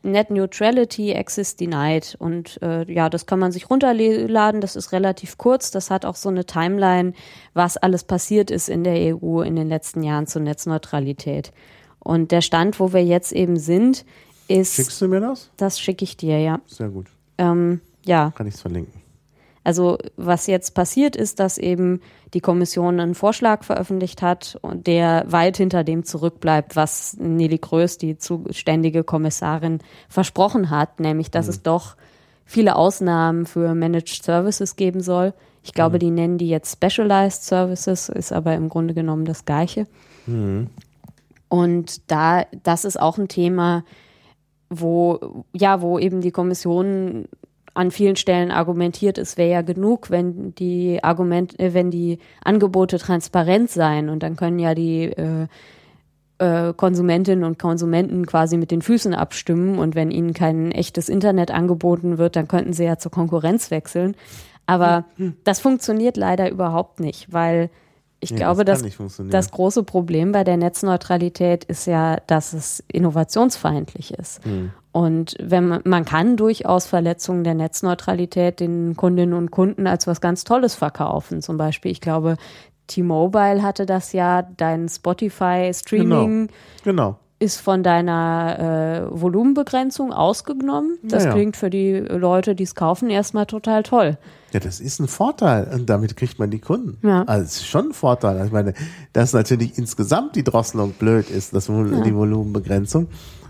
Net 0.03 0.31
Neutrality 0.31 1.15
Access 1.15 1.55
Denied 1.55 2.15
und 2.17 2.59
äh, 2.61 2.91
ja, 2.91 3.09
das 3.09 3.25
kann 3.25 3.39
man 3.39 3.51
sich 3.51 3.69
runterladen, 3.69 4.61
das 4.61 4.75
ist 4.75 4.91
relativ 4.91 5.37
kurz, 5.37 5.69
das 5.71 5.91
hat 5.91 6.05
auch 6.05 6.15
so 6.15 6.29
eine 6.29 6.45
Timeline, 6.45 7.13
was 7.53 7.77
alles 7.77 8.03
passiert 8.03 8.49
ist 8.49 8.67
in 8.67 8.83
der 8.83 9.15
EU 9.15 9.41
in 9.41 9.55
den 9.55 9.67
letzten 9.67 10.01
Jahren 10.03 10.25
zur 10.27 10.41
Netzneutralität. 10.41 11.51
Und 11.99 12.31
der 12.31 12.41
Stand, 12.41 12.79
wo 12.79 12.93
wir 12.93 13.03
jetzt 13.03 13.31
eben 13.31 13.57
sind, 13.57 14.05
ist, 14.47 14.75
Schickst 14.75 15.01
du 15.01 15.07
mir 15.07 15.21
das? 15.21 15.51
das 15.57 15.79
schicke 15.79 16.03
ich 16.03 16.17
dir, 16.17 16.39
ja. 16.39 16.59
Sehr 16.65 16.89
gut. 16.89 17.07
Ähm, 17.37 17.81
ja, 18.03 18.31
Kann 18.35 18.47
ich 18.47 18.55
es 18.55 18.61
verlinken. 18.61 19.00
Also 19.63 19.97
was 20.17 20.47
jetzt 20.47 20.73
passiert 20.73 21.15
ist, 21.15 21.39
dass 21.39 21.57
eben 21.57 22.01
die 22.33 22.39
Kommission 22.41 22.99
einen 22.99 23.15
Vorschlag 23.15 23.63
veröffentlicht 23.63 24.21
hat 24.21 24.59
der 24.73 25.25
weit 25.27 25.57
hinter 25.57 25.83
dem 25.83 26.03
zurückbleibt, 26.03 26.75
was 26.75 27.15
Nelly 27.17 27.59
Größ, 27.59 27.97
die 27.97 28.17
zuständige 28.17 29.03
Kommissarin, 29.03 29.79
versprochen 30.09 30.69
hat, 30.69 30.99
nämlich 30.99 31.29
dass 31.29 31.47
es 31.47 31.61
doch 31.61 31.95
viele 32.45 32.75
Ausnahmen 32.75 33.45
für 33.45 33.75
Managed 33.75 34.23
Services 34.23 34.75
geben 34.75 35.01
soll. 35.01 35.33
Ich 35.63 35.73
glaube, 35.73 35.99
die 35.99 36.09
nennen 36.09 36.37
die 36.37 36.49
jetzt 36.49 36.73
Specialized 36.73 37.43
Services, 37.43 38.09
ist 38.09 38.33
aber 38.33 38.55
im 38.55 38.67
Grunde 38.67 38.93
genommen 38.93 39.25
das 39.25 39.45
Gleiche. 39.45 39.85
Und 41.49 42.11
da, 42.11 42.45
das 42.63 42.85
ist 42.85 42.99
auch 42.99 43.17
ein 43.17 43.27
Thema, 43.27 43.83
wo, 44.69 45.43
ja, 45.53 45.81
wo 45.81 45.99
eben 45.99 46.21
die 46.21 46.31
Kommission 46.31 47.27
an 47.73 47.91
vielen 47.91 48.15
Stellen 48.15 48.51
argumentiert, 48.51 49.17
es 49.17 49.37
wäre 49.37 49.51
ja 49.51 49.61
genug, 49.61 50.09
wenn 50.09 50.53
die 50.55 51.03
Argument, 51.03 51.59
äh, 51.59 51.73
wenn 51.73 51.91
die 51.91 52.19
Angebote 52.43 52.97
transparent 52.97 53.69
seien 53.69 54.09
und 54.09 54.23
dann 54.23 54.35
können 54.35 54.59
ja 54.59 54.75
die 54.75 55.03
äh, 55.05 55.47
äh, 56.39 56.73
Konsumentinnen 56.73 57.43
und 57.43 57.59
Konsumenten 57.59 58.25
quasi 58.25 58.57
mit 58.57 58.71
den 58.71 58.81
Füßen 58.81 59.13
abstimmen 59.13 59.79
und 59.79 59.95
wenn 59.95 60.11
ihnen 60.11 60.33
kein 60.33 60.71
echtes 60.71 61.07
Internet 61.07 61.51
angeboten 61.51 62.17
wird, 62.17 62.35
dann 62.35 62.47
könnten 62.47 62.73
sie 62.73 62.83
ja 62.83 62.97
zur 62.97 63.11
Konkurrenz 63.11 63.71
wechseln. 63.71 64.15
Aber 64.67 65.05
das 65.43 65.59
funktioniert 65.59 66.17
leider 66.17 66.49
überhaupt 66.49 66.99
nicht, 66.99 67.33
weil 67.33 67.69
ich 68.23 68.31
Nee, 68.31 68.37
glaube, 68.37 68.63
das 68.65 68.81
funktionieren. 68.93 69.31
das 69.31 69.49
große 69.51 69.83
Problem 69.83 70.31
bei 70.31 70.43
der 70.43 70.55
Netzneutralität 70.55 71.63
ist 71.65 71.87
ja, 71.87 72.17
dass 72.27 72.53
es 72.53 72.83
innovationsfeindlich 72.87 74.13
ist. 74.13 74.43
Hm. 74.45 74.71
Und 74.91 75.35
wenn 75.41 75.67
man, 75.67 75.81
man 75.85 76.05
kann 76.05 76.37
durchaus 76.37 76.85
Verletzungen 76.85 77.43
der 77.43 77.55
Netzneutralität 77.55 78.59
den 78.59 78.95
Kundinnen 78.95 79.33
und 79.33 79.49
Kunden 79.49 79.87
als 79.87 80.05
was 80.05 80.21
ganz 80.21 80.43
Tolles 80.43 80.75
verkaufen. 80.75 81.41
Zum 81.41 81.57
Beispiel, 81.57 81.91
ich 81.91 82.01
glaube, 82.01 82.35
T-Mobile 82.87 83.63
hatte 83.63 83.85
das 83.85 84.13
ja, 84.13 84.41
dein 84.57 84.87
Spotify-Streaming 84.89 86.49
Genau. 86.83 87.17
ist 87.39 87.59
von 87.61 87.83
deiner 87.83 89.07
äh, 89.09 89.21
Volumenbegrenzung 89.21 90.13
ausgenommen. 90.13 90.97
Das 91.03 91.23
Ja, 91.23 91.29
ja. 91.29 91.35
klingt 91.35 91.57
für 91.57 91.69
die 91.69 91.93
Leute, 91.97 92.53
die 92.55 92.63
es 92.63 92.75
kaufen, 92.75 93.09
erstmal 93.09 93.45
total 93.45 93.83
toll. 93.83 94.17
Ja, 94.51 94.59
das 94.59 94.79
ist 94.79 94.99
ein 94.99 95.07
Vorteil 95.07 95.69
und 95.73 95.89
damit 95.89 96.17
kriegt 96.17 96.39
man 96.39 96.49
die 96.49 96.59
Kunden. 96.59 96.97
Ja. 97.07 97.23
Also 97.23 97.45
es 97.45 97.55
ist 97.57 97.67
schon 97.67 97.87
ein 97.87 97.93
Vorteil. 97.93 98.33
Also 98.33 98.47
Ich 98.47 98.51
meine, 98.51 98.73
dass 99.13 99.33
natürlich 99.33 99.77
insgesamt 99.77 100.35
die 100.35 100.43
Drosselung 100.43 100.91
blöd 100.93 101.29
ist, 101.29 101.53
das 101.53 101.69
Vol 101.69 102.01
die 102.03 102.13
Volumenbegrenzung, 102.13 103.07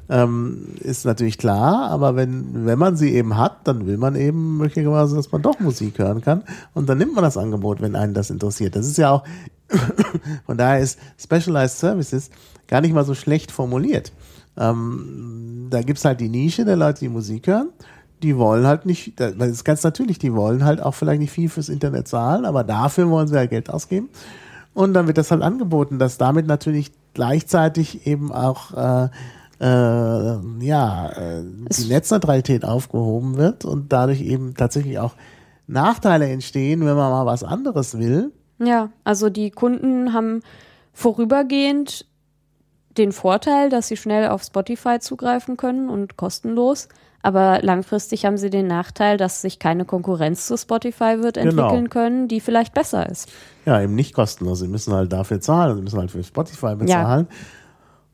ähm, 0.09 0.75
ist 0.81 1.05
natürlich 1.05 1.37
klar, 1.37 1.89
aber 1.89 2.15
wenn, 2.15 2.65
wenn 2.65 2.77
man 2.77 2.97
sie 2.97 3.13
eben 3.13 3.37
hat, 3.37 3.65
dann 3.65 3.87
will 3.87 3.97
man 3.97 4.15
eben 4.15 4.57
möglicherweise, 4.57 5.15
dass 5.15 5.31
man 5.31 5.41
doch 5.41 5.59
Musik 5.59 5.99
hören 5.99 6.21
kann 6.21 6.43
und 6.73 6.89
dann 6.89 6.97
nimmt 6.97 7.15
man 7.15 7.23
das 7.23 7.37
Angebot, 7.37 7.81
wenn 7.81 7.95
einen 7.95 8.13
das 8.13 8.29
interessiert. 8.29 8.75
Das 8.75 8.85
ist 8.85 8.97
ja 8.97 9.11
auch, 9.11 9.23
von 10.45 10.57
daher 10.57 10.81
ist 10.81 10.99
Specialized 11.17 11.79
Services 11.79 12.29
gar 12.67 12.81
nicht 12.81 12.93
mal 12.93 13.05
so 13.05 13.15
schlecht 13.15 13.51
formuliert. 13.51 14.11
Ähm, 14.57 15.67
da 15.69 15.81
gibt's 15.81 16.03
halt 16.03 16.19
die 16.19 16.29
Nische 16.29 16.65
der 16.65 16.75
Leute, 16.75 16.99
die 16.99 17.09
Musik 17.09 17.47
hören. 17.47 17.69
Die 18.21 18.37
wollen 18.37 18.67
halt 18.67 18.85
nicht, 18.85 19.19
das 19.19 19.33
ist 19.35 19.63
ganz 19.63 19.83
natürlich, 19.83 20.19
die 20.19 20.33
wollen 20.33 20.63
halt 20.63 20.81
auch 20.81 20.93
vielleicht 20.93 21.21
nicht 21.21 21.31
viel 21.31 21.49
fürs 21.49 21.69
Internet 21.69 22.07
zahlen, 22.07 22.45
aber 22.45 22.63
dafür 22.63 23.09
wollen 23.09 23.27
sie 23.27 23.35
ja 23.35 23.45
Geld 23.45 23.69
ausgeben. 23.69 24.09
Und 24.73 24.93
dann 24.93 25.07
wird 25.07 25.17
das 25.17 25.31
halt 25.31 25.41
angeboten, 25.41 25.99
dass 25.99 26.17
damit 26.17 26.47
natürlich 26.47 26.91
gleichzeitig 27.13 28.07
eben 28.07 28.31
auch 28.31 28.73
äh, 28.73 29.09
äh, 29.59 30.65
ja, 30.65 31.09
äh, 31.09 31.43
die 31.43 31.87
Netzneutralität 31.87 32.65
aufgehoben 32.65 33.37
wird 33.37 33.65
und 33.65 33.91
dadurch 33.91 34.21
eben 34.21 34.55
tatsächlich 34.55 34.97
auch 34.97 35.13
Nachteile 35.67 36.27
entstehen, 36.29 36.81
wenn 36.81 36.95
man 36.95 37.11
mal 37.11 37.25
was 37.25 37.43
anderes 37.43 37.97
will. 37.97 38.31
Ja, 38.59 38.89
also 39.03 39.29
die 39.29 39.51
Kunden 39.51 40.13
haben 40.13 40.41
vorübergehend 40.93 42.05
den 42.97 43.11
Vorteil, 43.11 43.69
dass 43.69 43.87
sie 43.87 43.97
schnell 43.97 44.27
auf 44.27 44.43
Spotify 44.43 44.99
zugreifen 44.99 45.57
können 45.57 45.89
und 45.89 46.17
kostenlos. 46.17 46.89
Aber 47.23 47.59
langfristig 47.61 48.25
haben 48.25 48.37
sie 48.37 48.49
den 48.49 48.67
Nachteil, 48.67 49.17
dass 49.17 49.41
sich 49.41 49.59
keine 49.59 49.85
Konkurrenz 49.85 50.47
zu 50.47 50.57
Spotify 50.57 51.21
wird 51.21 51.35
Genau. 51.35 51.49
entwickeln 51.63 51.89
können, 51.89 52.27
die 52.27 52.41
vielleicht 52.41 52.73
besser 52.73 53.07
ist. 53.09 53.29
Ja, 53.65 53.79
eben 53.81 53.95
nicht 53.95 54.13
kostenlos. 54.13 54.59
Sie 54.59 54.67
müssen 54.67 54.93
halt 54.93 55.13
dafür 55.13 55.39
zahlen. 55.39 55.75
Sie 55.77 55.83
müssen 55.83 55.99
halt 55.99 56.11
für 56.11 56.23
Spotify 56.23 56.75
bezahlen. 56.75 57.27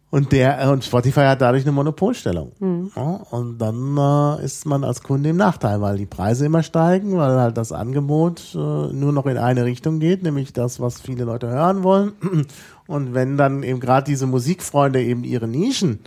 Und 0.10 0.32
der 0.32 0.72
und 0.72 0.86
Spotify 0.86 1.22
hat 1.22 1.42
dadurch 1.42 1.64
eine 1.64 1.74
Monopolstellung. 1.74 2.54
Ja, 2.96 3.02
und 3.30 3.58
dann 3.58 3.98
äh, 4.40 4.46
ist 4.46 4.66
man 4.66 4.86
als 4.86 5.04
Kunde 5.04 5.30
im 5.30 5.36
Nachteil, 5.36 5.82
weil 5.82 5.98
die 5.98 6.06
Preise 6.06 6.46
immer 6.46 6.64
steigen, 6.64 7.18
weil 7.18 7.32
halt 7.38 7.58
das 7.58 7.74
Angebot 7.74 8.56
äh, 8.56 8.58
nur 8.58 9.12
noch 9.12 9.26
in 9.26 9.38
eine 9.38 9.66
Richtung 9.66 10.00
geht, 10.00 10.24
nämlich 10.24 10.54
das, 10.54 10.80
was 10.80 11.02
viele 11.02 11.26
Leute 11.26 11.50
hören 11.50 11.84
wollen. 11.84 12.14
Und 12.88 13.14
wenn 13.16 13.36
dann 13.36 13.64
eben 13.64 13.82
gerade 13.82 14.06
diese 14.06 14.28
Musikfreunde 14.28 15.04
eben 15.04 15.26
ihre 15.26 15.48
Nischen 15.50 16.00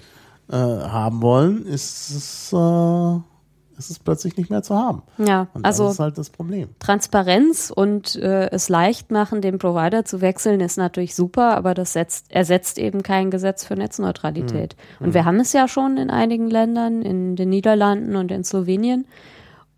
äh, 0.51 0.57
haben 0.57 1.23
wollen, 1.23 1.65
ist 1.65 2.11
es, 2.11 2.53
äh, 2.53 3.79
ist 3.79 3.91
es 3.91 3.99
plötzlich 3.99 4.37
nicht 4.37 4.51
mehr 4.51 4.63
zu 4.63 4.75
haben. 4.75 5.03
Ja, 5.19 5.49
Und 5.55 5.65
also 5.65 5.85
das 5.85 5.95
ist 5.95 6.01
halt 6.01 6.19
das 6.19 6.31
Problem. 6.31 6.69
Transparenz 6.81 7.73
und 7.75 8.17
äh, 8.17 8.51
es 8.51 8.69
leicht 8.69 9.11
machen, 9.11 9.41
den 9.41 9.59
Provider 9.59 10.05
zu 10.05 10.21
wechseln, 10.21 10.61
ist 10.61 10.77
natürlich 10.77 11.15
super, 11.15 11.57
aber 11.57 11.75
das 11.75 11.93
setzt, 11.93 12.31
ersetzt 12.31 12.79
eben 12.79 13.03
kein 13.03 13.31
Gesetz 13.31 13.65
für 13.65 13.75
Netzneutralität. 13.75 14.77
Und 14.99 15.15
wir 15.15 15.25
haben 15.25 15.41
es 15.41 15.53
ja 15.53 15.69
schon 15.69 15.97
in 15.97 16.11
einigen 16.11 16.51
Ländern, 16.51 17.03
in 17.03 17.37
den 17.37 17.49
Niederlanden 17.49 18.17
und 18.17 18.31
in 18.31 18.45
Slowenien. 18.45 19.07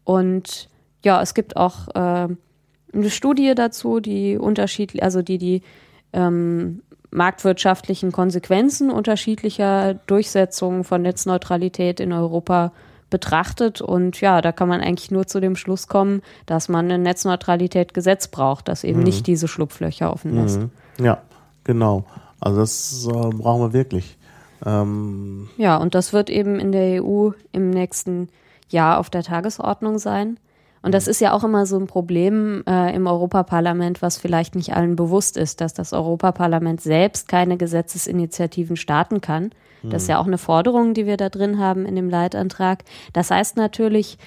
Und 0.04 0.68
ja, 1.04 1.20
es 1.22 1.34
gibt 1.34 1.56
auch 1.56 1.88
äh, 1.94 2.28
eine 2.94 3.10
Studie 3.10 3.54
dazu, 3.54 4.00
die 4.00 4.36
unterschiedlich, 4.36 5.02
also 5.02 5.22
die 5.22 5.38
die 5.38 5.62
ähm, 6.12 6.82
marktwirtschaftlichen 7.12 8.10
Konsequenzen 8.10 8.90
unterschiedlicher 8.90 9.94
Durchsetzungen 10.06 10.82
von 10.82 11.02
Netzneutralität 11.02 12.00
in 12.00 12.12
Europa 12.12 12.72
betrachtet. 13.10 13.80
Und 13.80 14.20
ja, 14.20 14.40
da 14.40 14.50
kann 14.50 14.68
man 14.68 14.80
eigentlich 14.80 15.10
nur 15.10 15.26
zu 15.26 15.38
dem 15.40 15.54
Schluss 15.54 15.86
kommen, 15.86 16.22
dass 16.46 16.68
man 16.68 16.90
ein 16.90 17.02
Netzneutralitätgesetz 17.02 18.28
braucht, 18.28 18.66
das 18.66 18.82
eben 18.82 19.00
mhm. 19.00 19.04
nicht 19.04 19.26
diese 19.26 19.46
Schlupflöcher 19.46 20.12
offen 20.12 20.34
lässt. 20.34 20.60
Mhm. 20.60 20.70
Ja, 21.04 21.18
genau. 21.62 22.04
Also 22.40 22.58
das 22.60 23.06
äh, 23.06 23.10
brauchen 23.10 23.62
wir 23.62 23.72
wirklich. 23.72 24.16
Ähm 24.64 25.48
ja, 25.58 25.76
und 25.76 25.94
das 25.94 26.12
wird 26.12 26.30
eben 26.30 26.58
in 26.58 26.72
der 26.72 27.04
EU 27.04 27.30
im 27.52 27.70
nächsten 27.70 28.30
Jahr 28.68 28.98
auf 28.98 29.10
der 29.10 29.22
Tagesordnung 29.22 29.98
sein. 29.98 30.38
Und 30.82 30.92
das 30.92 31.06
ist 31.06 31.20
ja 31.20 31.32
auch 31.32 31.44
immer 31.44 31.64
so 31.64 31.78
ein 31.78 31.86
Problem 31.86 32.64
äh, 32.68 32.94
im 32.94 33.06
Europaparlament, 33.06 34.02
was 34.02 34.18
vielleicht 34.18 34.54
nicht 34.56 34.74
allen 34.74 34.96
bewusst 34.96 35.36
ist, 35.36 35.60
dass 35.60 35.74
das 35.74 35.92
Europaparlament 35.92 36.80
selbst 36.80 37.28
keine 37.28 37.56
Gesetzesinitiativen 37.56 38.76
starten 38.76 39.20
kann. 39.20 39.50
Das 39.84 40.02
ist 40.02 40.08
ja 40.08 40.20
auch 40.20 40.26
eine 40.26 40.38
Forderung, 40.38 40.94
die 40.94 41.06
wir 41.06 41.16
da 41.16 41.28
drin 41.28 41.58
haben 41.58 41.86
in 41.86 41.96
dem 41.96 42.08
Leitantrag. 42.08 42.84
Das 43.12 43.30
heißt 43.30 43.56
natürlich, 43.56 44.18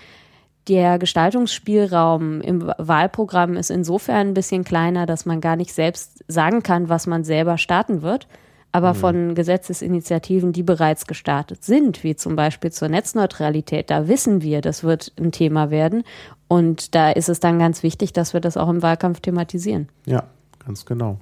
der 0.67 0.97
Gestaltungsspielraum 0.99 2.41
im 2.41 2.71
Wahlprogramm 2.77 3.55
ist 3.55 3.69
insofern 3.69 4.29
ein 4.29 4.33
bisschen 4.33 4.63
kleiner, 4.63 5.05
dass 5.05 5.25
man 5.25 5.39
gar 5.39 5.55
nicht 5.55 5.73
selbst 5.73 6.23
sagen 6.27 6.63
kann, 6.63 6.89
was 6.89 7.07
man 7.07 7.23
selber 7.23 7.57
starten 7.57 8.01
wird. 8.01 8.27
Aber 8.71 8.93
mhm. 8.93 8.97
von 8.97 9.35
Gesetzesinitiativen, 9.35 10.51
die 10.51 10.63
bereits 10.63 11.07
gestartet 11.07 11.63
sind, 11.63 12.03
wie 12.03 12.15
zum 12.17 12.35
Beispiel 12.35 12.73
zur 12.73 12.89
Netzneutralität, 12.89 13.89
da 13.89 14.09
wissen 14.09 14.41
wir, 14.41 14.59
das 14.59 14.83
wird 14.83 15.13
ein 15.17 15.31
Thema 15.31 15.69
werden. 15.69 16.03
Und 16.47 16.93
da 16.95 17.11
ist 17.11 17.29
es 17.29 17.39
dann 17.39 17.59
ganz 17.59 17.83
wichtig, 17.83 18.13
dass 18.13 18.33
wir 18.33 18.39
das 18.39 18.57
auch 18.57 18.69
im 18.69 18.81
Wahlkampf 18.81 19.19
thematisieren. 19.19 19.89
Ja, 20.05 20.23
ganz 20.63 20.85
genau. 20.85 21.19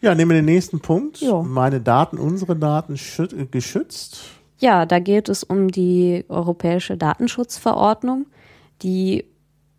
Ja, 0.00 0.14
nehmen 0.14 0.30
wir 0.30 0.36
den 0.36 0.44
nächsten 0.44 0.80
Punkt. 0.80 1.20
Jo. 1.20 1.42
Meine 1.42 1.80
Daten, 1.80 2.18
unsere 2.18 2.54
Daten 2.54 2.96
geschützt. 3.50 4.20
Ja, 4.58 4.86
da 4.86 4.98
geht 4.98 5.28
es 5.28 5.44
um 5.44 5.68
die 5.68 6.24
Europäische 6.28 6.96
Datenschutzverordnung, 6.96 8.26
die 8.82 9.24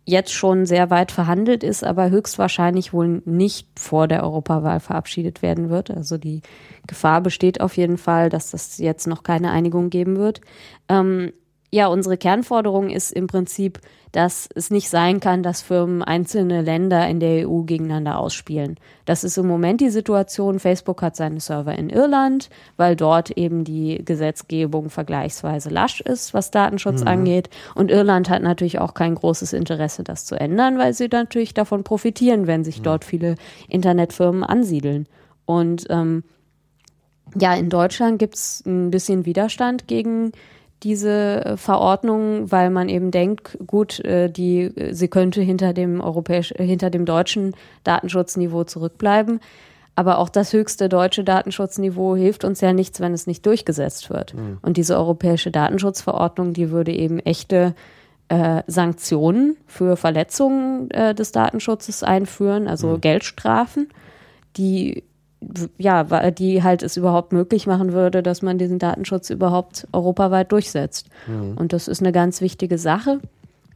jetzt 0.04 0.32
schon 0.32 0.66
sehr 0.66 0.90
weit 0.90 1.12
verhandelt 1.12 1.62
ist, 1.62 1.84
aber 1.84 2.10
höchstwahrscheinlich 2.10 2.92
wohl 2.92 3.22
nicht 3.24 3.68
vor 3.78 4.08
der 4.08 4.24
Europawahl 4.24 4.80
verabschiedet 4.80 5.42
werden 5.42 5.70
wird. 5.70 5.90
Also 5.90 6.18
die 6.18 6.42
Gefahr 6.86 7.20
besteht 7.20 7.60
auf 7.60 7.76
jeden 7.76 7.98
Fall, 7.98 8.28
dass 8.28 8.50
das 8.50 8.78
jetzt 8.78 9.06
noch 9.06 9.22
keine 9.22 9.50
Einigung 9.52 9.88
geben 9.90 10.16
wird. 10.16 10.40
Ähm, 10.88 11.32
ja, 11.72 11.86
unsere 11.86 12.16
Kernforderung 12.16 12.90
ist 12.90 13.12
im 13.12 13.28
Prinzip, 13.28 13.80
dass 14.10 14.48
es 14.52 14.70
nicht 14.70 14.90
sein 14.90 15.20
kann, 15.20 15.44
dass 15.44 15.62
Firmen 15.62 16.02
einzelne 16.02 16.62
Länder 16.62 17.06
in 17.06 17.20
der 17.20 17.48
EU 17.48 17.62
gegeneinander 17.62 18.18
ausspielen. 18.18 18.76
Das 19.04 19.22
ist 19.22 19.38
im 19.38 19.46
Moment 19.46 19.80
die 19.80 19.90
Situation. 19.90 20.58
Facebook 20.58 21.00
hat 21.00 21.14
seine 21.14 21.38
Server 21.38 21.78
in 21.78 21.88
Irland, 21.88 22.50
weil 22.76 22.96
dort 22.96 23.30
eben 23.30 23.62
die 23.62 24.04
Gesetzgebung 24.04 24.90
vergleichsweise 24.90 25.70
lasch 25.70 26.00
ist, 26.00 26.34
was 26.34 26.50
Datenschutz 26.50 27.02
mhm. 27.02 27.08
angeht. 27.08 27.50
Und 27.76 27.92
Irland 27.92 28.28
hat 28.30 28.42
natürlich 28.42 28.80
auch 28.80 28.94
kein 28.94 29.14
großes 29.14 29.52
Interesse, 29.52 30.02
das 30.02 30.24
zu 30.24 30.34
ändern, 30.34 30.76
weil 30.76 30.92
sie 30.92 31.06
natürlich 31.06 31.54
davon 31.54 31.84
profitieren, 31.84 32.48
wenn 32.48 32.64
sich 32.64 32.80
mhm. 32.80 32.84
dort 32.84 33.04
viele 33.04 33.36
Internetfirmen 33.68 34.42
ansiedeln. 34.42 35.06
Und 35.46 35.86
ähm, 35.88 36.24
ja, 37.38 37.54
in 37.54 37.70
Deutschland 37.70 38.18
gibt 38.18 38.34
es 38.34 38.64
ein 38.66 38.90
bisschen 38.90 39.24
Widerstand 39.24 39.86
gegen 39.86 40.32
diese 40.82 41.44
äh, 41.44 41.56
Verordnung, 41.56 42.50
weil 42.50 42.70
man 42.70 42.88
eben 42.88 43.10
denkt, 43.10 43.58
gut, 43.66 44.00
äh, 44.00 44.30
die, 44.30 44.72
sie 44.90 45.08
könnte 45.08 45.42
hinter 45.42 45.72
dem 45.72 46.00
europäisch, 46.00 46.52
äh, 46.52 46.64
hinter 46.64 46.90
dem 46.90 47.04
deutschen 47.04 47.54
Datenschutzniveau 47.84 48.64
zurückbleiben. 48.64 49.40
Aber 49.96 50.18
auch 50.18 50.30
das 50.30 50.52
höchste 50.52 50.88
deutsche 50.88 51.24
Datenschutzniveau 51.24 52.16
hilft 52.16 52.44
uns 52.44 52.60
ja 52.60 52.72
nichts, 52.72 53.00
wenn 53.00 53.12
es 53.12 53.26
nicht 53.26 53.44
durchgesetzt 53.44 54.08
wird. 54.08 54.34
Mhm. 54.34 54.58
Und 54.62 54.76
diese 54.76 54.96
europäische 54.96 55.50
Datenschutzverordnung, 55.50 56.54
die 56.54 56.70
würde 56.70 56.92
eben 56.92 57.18
echte 57.18 57.74
äh, 58.28 58.62
Sanktionen 58.66 59.56
für 59.66 59.96
Verletzungen 59.96 60.90
äh, 60.92 61.14
des 61.14 61.32
Datenschutzes 61.32 62.02
einführen, 62.02 62.68
also 62.68 62.88
mhm. 62.88 63.00
Geldstrafen, 63.00 63.88
die 64.56 65.04
ja, 65.78 66.30
die 66.30 66.62
halt 66.62 66.82
es 66.82 66.96
überhaupt 66.96 67.32
möglich 67.32 67.66
machen 67.66 67.92
würde, 67.92 68.22
dass 68.22 68.42
man 68.42 68.58
diesen 68.58 68.78
Datenschutz 68.78 69.30
überhaupt 69.30 69.86
europaweit 69.92 70.52
durchsetzt. 70.52 71.08
Mhm. 71.26 71.56
Und 71.56 71.72
das 71.72 71.88
ist 71.88 72.00
eine 72.00 72.12
ganz 72.12 72.40
wichtige 72.40 72.78
Sache. 72.78 73.20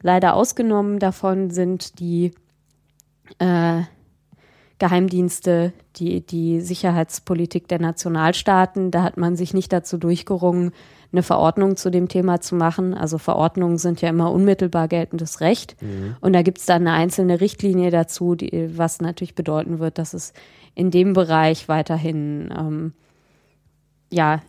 Leider 0.03 0.35
ausgenommen 0.35 0.99
davon 0.99 1.51
sind 1.51 1.99
die 1.99 2.33
äh, 3.39 3.83
Geheimdienste, 4.79 5.73
die, 5.97 6.21
die 6.21 6.61
Sicherheitspolitik 6.61 7.69
der 7.69 7.81
Nationalstaaten. 7.81 8.91
Da 8.91 9.03
hat 9.03 9.17
man 9.17 9.37
sich 9.37 9.55
nicht 9.55 9.73
dazu 9.73 9.97
durchgerungen, 9.97 10.73
eine 11.13 11.23
Verordnung 11.23 11.77
zu 11.77 11.91
dem 11.91 12.09
Thema 12.09 12.41
zu 12.41 12.57
machen. 12.57 12.93
Also 12.93 13.19
Verordnungen 13.19 13.79
sind 13.79 14.03
ja 14.03 14.09
immer 14.09 14.33
unmittelbar 14.33 14.89
geltendes 14.89 15.41
Recht. 15.41 15.81
Mhm. 15.81 16.17
Und 16.21 16.33
da 16.33 16.43
gibt 16.43 16.59
es 16.59 16.67
dann 16.67 16.87
eine 16.87 16.93
einzelne 16.93 17.41
Richtlinie 17.41 17.91
dazu, 17.91 18.35
die, 18.35 18.77
was 18.77 19.01
natürlich 19.01 19.35
bedeuten 19.35 19.79
wird, 19.79 19.99
dass 19.99 20.13
es 20.13 20.33
in 20.75 20.91
dem 20.91 21.13
Bereich 21.13 21.69
weiterhin 21.69 22.53
ähm, 22.57 22.93
ja 24.11 24.41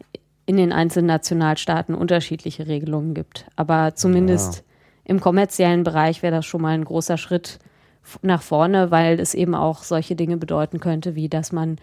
in 0.46 0.58
den 0.58 0.72
einzelnen 0.72 1.08
Nationalstaaten 1.08 1.96
unterschiedliche 1.96 2.68
Regelungen 2.68 3.14
gibt. 3.14 3.46
Aber 3.56 3.96
zumindest 3.96 4.58
ja. 4.58 4.62
im 5.06 5.20
kommerziellen 5.20 5.84
Bereich 5.84 6.22
wäre 6.22 6.36
das 6.36 6.46
schon 6.46 6.62
mal 6.62 6.74
ein 6.74 6.86
großer 6.86 7.18
Schritt 7.18 7.60
nach 8.22 8.44
vorne, 8.44 8.92
weil 8.92 9.20
es 9.20 9.34
eben 9.34 9.56
auch 9.56 9.82
solche 9.82 10.16
Dinge 10.16 10.38
bedeuten 10.38 10.80
könnte, 10.80 11.16
wie 11.16 11.30
dass 11.30 11.52
man 11.52 11.78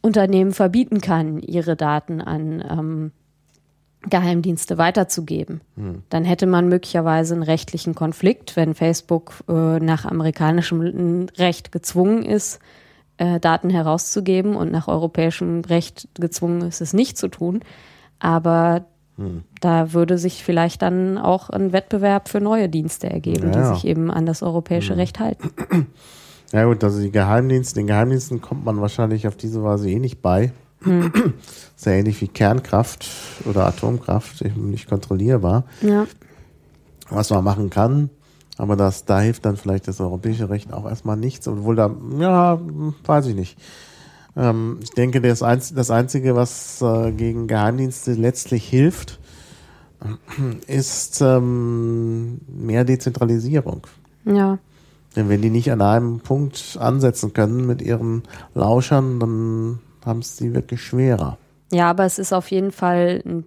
Unternehmen 0.00 0.52
verbieten 0.52 1.00
kann, 1.00 1.38
ihre 1.38 1.76
Daten 1.76 2.20
an 2.20 2.64
ähm, 2.68 3.12
Geheimdienste 4.10 4.76
weiterzugeben. 4.76 5.62
Hm. 5.76 6.02
Dann 6.10 6.24
hätte 6.24 6.46
man 6.46 6.68
möglicherweise 6.68 7.34
einen 7.34 7.42
rechtlichen 7.42 7.94
Konflikt, 7.94 8.56
wenn 8.56 8.74
Facebook 8.74 9.32
äh, 9.48 9.78
nach 9.78 10.04
amerikanischem 10.04 11.28
Recht 11.38 11.72
gezwungen 11.72 12.22
ist, 12.22 12.60
äh, 13.18 13.40
Daten 13.40 13.70
herauszugeben 13.70 14.56
und 14.56 14.72
nach 14.72 14.88
europäischem 14.88 15.60
Recht 15.62 16.08
gezwungen 16.14 16.62
ist, 16.62 16.80
es 16.80 16.92
nicht 16.92 17.16
zu 17.16 17.28
tun. 17.28 17.60
Aber 18.18 18.86
hm. 19.16 19.42
da 19.60 19.92
würde 19.92 20.18
sich 20.18 20.44
vielleicht 20.44 20.82
dann 20.82 21.18
auch 21.18 21.50
ein 21.50 21.72
Wettbewerb 21.72 22.28
für 22.28 22.40
neue 22.40 22.68
Dienste 22.68 23.08
ergeben, 23.08 23.52
ja, 23.52 23.70
die 23.70 23.74
sich 23.74 23.84
eben 23.86 24.10
an 24.10 24.26
das 24.26 24.42
europäische 24.42 24.92
hm. 24.92 24.98
Recht 24.98 25.20
halten. 25.20 25.50
Ja 26.52 26.66
gut, 26.66 26.84
also 26.84 27.00
die 27.00 27.10
Geheimdienste, 27.10 27.80
den 27.80 27.88
Geheimdiensten 27.88 28.40
kommt 28.40 28.64
man 28.64 28.80
wahrscheinlich 28.80 29.26
auf 29.26 29.36
diese 29.36 29.64
Weise 29.64 29.90
eh 29.90 29.98
nicht 29.98 30.22
bei. 30.22 30.52
Hm. 30.82 31.12
Sehr 31.76 31.94
ähnlich 31.94 32.20
wie 32.20 32.28
Kernkraft 32.28 33.08
oder 33.44 33.66
Atomkraft, 33.66 34.42
eben 34.42 34.70
nicht 34.70 34.88
kontrollierbar. 34.88 35.64
Ja. 35.80 36.06
Was 37.10 37.30
man 37.30 37.42
machen 37.44 37.70
kann, 37.70 38.10
aber 38.56 38.76
das, 38.76 39.04
da 39.04 39.20
hilft 39.20 39.44
dann 39.44 39.56
vielleicht 39.56 39.88
das 39.88 40.00
europäische 40.00 40.48
Recht 40.48 40.72
auch 40.72 40.86
erstmal 40.86 41.16
nichts, 41.16 41.48
obwohl 41.48 41.76
da, 41.76 41.90
ja, 42.18 42.60
weiß 43.04 43.26
ich 43.26 43.34
nicht. 43.34 43.58
Ähm, 44.36 44.78
ich 44.82 44.90
denke, 44.90 45.20
das, 45.20 45.42
Einz 45.42 45.74
das 45.74 45.90
Einzige, 45.90 46.36
was 46.36 46.80
äh, 46.82 47.12
gegen 47.12 47.46
Geheimdienste 47.46 48.12
letztlich 48.14 48.68
hilft, 48.68 49.20
ist 50.66 51.20
ähm, 51.20 52.40
mehr 52.48 52.84
Dezentralisierung. 52.84 53.86
Ja. 54.24 54.58
Denn 55.16 55.28
wenn 55.28 55.42
die 55.42 55.50
nicht 55.50 55.70
an 55.70 55.80
einem 55.80 56.20
Punkt 56.20 56.76
ansetzen 56.80 57.32
können 57.32 57.66
mit 57.66 57.82
ihren 57.82 58.24
Lauschern, 58.54 59.20
dann 59.20 59.78
haben 60.04 60.20
es 60.20 60.36
sie 60.36 60.54
wirklich 60.54 60.82
schwerer. 60.82 61.38
Ja, 61.72 61.90
aber 61.90 62.04
es 62.04 62.18
ist 62.18 62.32
auf 62.32 62.50
jeden 62.50 62.72
Fall 62.72 63.22
ein 63.24 63.44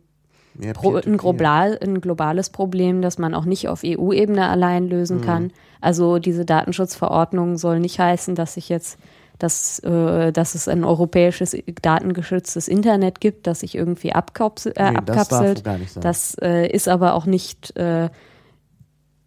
Pro, 0.74 0.96
ein, 0.96 1.18
global, 1.18 1.78
ein, 1.82 2.02
globales 2.02 2.50
Problem, 2.50 3.02
das 3.02 3.18
man 3.18 3.34
auch 3.34 3.46
nicht 3.46 3.68
auf 3.68 3.82
EU-Ebene 3.86 4.48
allein 4.48 4.88
lösen 4.88 5.18
mhm. 5.18 5.22
kann. 5.22 5.52
Also 5.82 6.20
diese 6.20 6.46
Datenschutzverordnung 6.46 7.58
soll 7.58 7.80
nicht 7.80 8.00
heißen, 8.00 8.36
dass 8.36 8.56
sich 8.56 8.70
jetzt 8.70 8.98
dass, 9.40 9.80
äh, 9.80 10.32
dass 10.32 10.56
es 10.56 10.68
ein 10.68 10.84
europäisches 10.84 11.56
datengeschütztes 11.82 12.68
Internet 12.68 13.22
gibt, 13.22 13.48
das 13.48 13.60
sich 13.60 13.76
irgendwie 13.76 14.14
abkapsel, 14.14 14.74
äh, 14.76 14.92
nee, 14.92 14.98
abkapselt. 14.98 15.66
Das, 15.66 15.94
das 15.94 16.36
äh, 16.42 16.68
ist 16.68 16.88
aber 16.88 17.14
auch 17.14 17.26
nicht, 17.26 17.76
äh, 17.78 18.10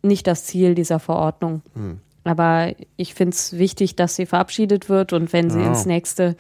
nicht 0.03 0.27
das 0.27 0.45
Ziel 0.45 0.75
dieser 0.75 0.99
Verordnung. 0.99 1.63
Hm. 1.75 2.01
Aber 2.25 2.73
ich 2.97 3.15
finde 3.15 3.35
es 3.35 3.57
wichtig, 3.57 3.97
dass 3.97 4.17
sie 4.17 4.27
verabschiedet 4.27 4.89
wird 4.89 5.13
und 5.13 5.33
wenn 5.33 5.49
sie 5.51 5.61
ja. 5.61 5.69
ins 5.69 5.87
nächste 5.87 6.37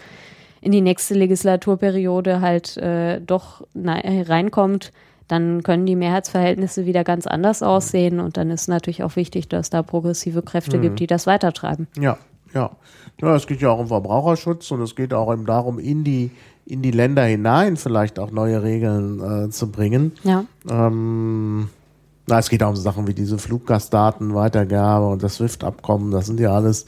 in 0.60 0.72
die 0.72 0.80
nächste 0.80 1.14
Legislaturperiode 1.14 2.40
halt 2.40 2.76
äh, 2.76 3.20
doch 3.20 3.66
reinkommt, 3.74 4.92
dann 5.28 5.62
können 5.62 5.86
die 5.86 5.96
Mehrheitsverhältnisse 5.96 6.86
wieder 6.86 7.04
ganz 7.04 7.26
anders 7.26 7.62
aussehen 7.62 8.20
und 8.20 8.36
dann 8.36 8.50
ist 8.50 8.68
natürlich 8.68 9.02
auch 9.04 9.16
wichtig, 9.16 9.48
dass 9.48 9.70
da 9.70 9.82
progressive 9.82 10.42
Kräfte 10.42 10.78
mhm. 10.78 10.82
gibt, 10.82 11.00
die 11.00 11.06
das 11.06 11.26
weitertreiben. 11.26 11.86
Ja, 11.98 12.18
ja. 12.52 12.70
Ja, 13.20 13.36
es 13.36 13.46
geht 13.46 13.60
ja 13.60 13.70
auch 13.70 13.78
um 13.78 13.88
Verbraucherschutz 13.88 14.70
und 14.70 14.80
es 14.80 14.96
geht 14.96 15.12
auch 15.12 15.32
eben 15.32 15.46
darum, 15.46 15.78
in 15.78 16.04
die 16.04 16.30
in 16.66 16.82
die 16.82 16.92
Länder 16.92 17.24
hinein 17.24 17.76
vielleicht 17.76 18.18
auch 18.18 18.30
neue 18.30 18.62
Regeln 18.62 19.46
äh, 19.46 19.50
zu 19.50 19.70
bringen. 19.70 20.12
Ja. 20.22 20.44
Ähm, 20.68 21.68
na, 22.28 22.38
es 22.38 22.48
geht 22.48 22.62
auch 22.62 22.70
um 22.70 22.76
Sachen 22.76 23.08
wie 23.08 23.14
diese 23.14 23.38
Fluggastdatenweitergabe 23.38 25.08
und 25.08 25.22
das 25.22 25.36
SWIFT-Abkommen. 25.36 26.12
Das 26.12 26.26
sind 26.26 26.38
ja 26.38 26.54
alles 26.54 26.86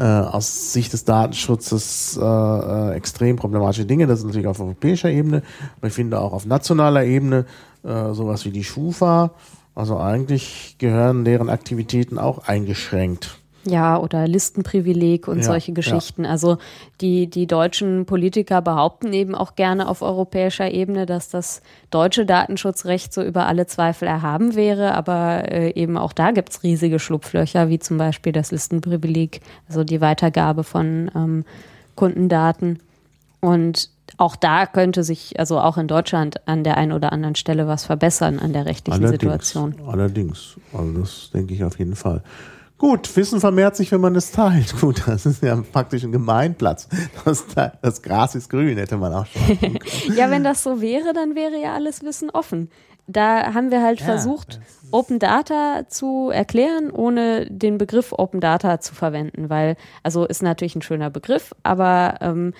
äh, 0.00 0.02
aus 0.02 0.72
Sicht 0.72 0.94
des 0.94 1.04
Datenschutzes 1.04 2.18
äh, 2.20 2.24
äh, 2.24 2.94
extrem 2.94 3.36
problematische 3.36 3.84
Dinge. 3.84 4.06
Das 4.06 4.20
ist 4.20 4.24
natürlich 4.24 4.46
auf 4.46 4.58
europäischer 4.58 5.10
Ebene, 5.10 5.42
aber 5.76 5.88
ich 5.88 5.92
finde 5.92 6.18
auch 6.18 6.32
auf 6.32 6.46
nationaler 6.46 7.04
Ebene 7.04 7.44
äh, 7.84 8.14
sowas 8.14 8.46
wie 8.46 8.50
die 8.50 8.64
Schufa. 8.64 9.32
Also 9.74 9.98
eigentlich 9.98 10.76
gehören 10.78 11.26
deren 11.26 11.50
Aktivitäten 11.50 12.18
auch 12.18 12.48
eingeschränkt. 12.48 13.39
Ja, 13.64 13.98
oder 13.98 14.26
Listenprivileg 14.26 15.28
und 15.28 15.38
Ja, 15.38 15.44
solche 15.44 15.72
Geschichten. 15.72 16.24
Also 16.24 16.56
die, 17.00 17.26
die 17.26 17.46
deutschen 17.46 18.06
Politiker 18.06 18.62
behaupten 18.62 19.12
eben 19.12 19.34
auch 19.34 19.54
gerne 19.54 19.88
auf 19.88 20.00
europäischer 20.00 20.70
Ebene, 20.70 21.04
dass 21.04 21.28
das 21.28 21.60
deutsche 21.90 22.24
Datenschutzrecht 22.24 23.12
so 23.12 23.22
über 23.22 23.46
alle 23.46 23.66
Zweifel 23.66 24.08
erhaben 24.08 24.54
wäre, 24.54 24.94
aber 24.94 25.50
äh, 25.52 25.72
eben 25.74 25.98
auch 25.98 26.14
da 26.14 26.30
gibt's 26.30 26.62
riesige 26.62 26.98
Schlupflöcher, 26.98 27.68
wie 27.68 27.78
zum 27.78 27.98
Beispiel 27.98 28.32
das 28.32 28.50
Listenprivileg, 28.50 29.40
also 29.68 29.84
die 29.84 30.00
Weitergabe 30.00 30.64
von 30.64 31.10
ähm, 31.14 31.44
Kundendaten. 31.96 32.78
Und 33.40 33.90
auch 34.16 34.36
da 34.36 34.66
könnte 34.66 35.02
sich, 35.02 35.38
also 35.38 35.60
auch 35.60 35.78
in 35.78 35.86
Deutschland, 35.86 36.46
an 36.46 36.64
der 36.64 36.76
einen 36.76 36.92
oder 36.92 37.12
anderen 37.12 37.34
Stelle 37.34 37.66
was 37.66 37.84
verbessern 37.84 38.38
an 38.38 38.52
der 38.52 38.66
rechtlichen 38.66 39.06
Situation. 39.06 39.76
Allerdings. 39.86 40.56
Also 40.72 40.92
das 41.00 41.30
denke 41.32 41.54
ich 41.54 41.64
auf 41.64 41.78
jeden 41.78 41.96
Fall. 41.96 42.22
Gut, 42.80 43.14
Wissen 43.14 43.40
vermehrt 43.40 43.76
sich, 43.76 43.92
wenn 43.92 44.00
man 44.00 44.16
es 44.16 44.32
teilt. 44.32 44.74
Gut, 44.80 45.02
das 45.06 45.26
ist 45.26 45.42
ja 45.42 45.62
praktisch 45.70 46.02
ein 46.02 46.12
Gemeinplatz. 46.12 46.88
Das, 47.26 47.44
das 47.82 48.00
Gras 48.00 48.34
ist 48.34 48.48
grün, 48.48 48.78
hätte 48.78 48.96
man 48.96 49.12
auch 49.12 49.26
schon. 49.26 49.78
Ja, 50.16 50.30
wenn 50.30 50.42
das 50.42 50.62
so 50.62 50.80
wäre, 50.80 51.12
dann 51.12 51.34
wäre 51.34 51.60
ja 51.60 51.74
alles 51.74 52.02
Wissen 52.02 52.30
offen. 52.30 52.70
Da 53.06 53.52
haben 53.52 53.70
wir 53.70 53.82
halt 53.82 54.00
Ja, 54.00 54.06
versucht, 54.06 54.60
Open 54.92 55.18
Data 55.18 55.82
zu 55.88 56.30
erklären, 56.30 56.90
ohne 56.90 57.46
den 57.50 57.76
Begriff 57.76 58.14
Open 58.16 58.40
Data 58.40 58.80
zu 58.80 58.94
verwenden, 58.94 59.50
weil, 59.50 59.76
also 60.02 60.24
ist 60.24 60.42
natürlich 60.42 60.74
ein 60.74 60.82
schöner 60.82 61.10
Begriff, 61.10 61.54
aber 61.62 62.14
ähm, 62.22 62.54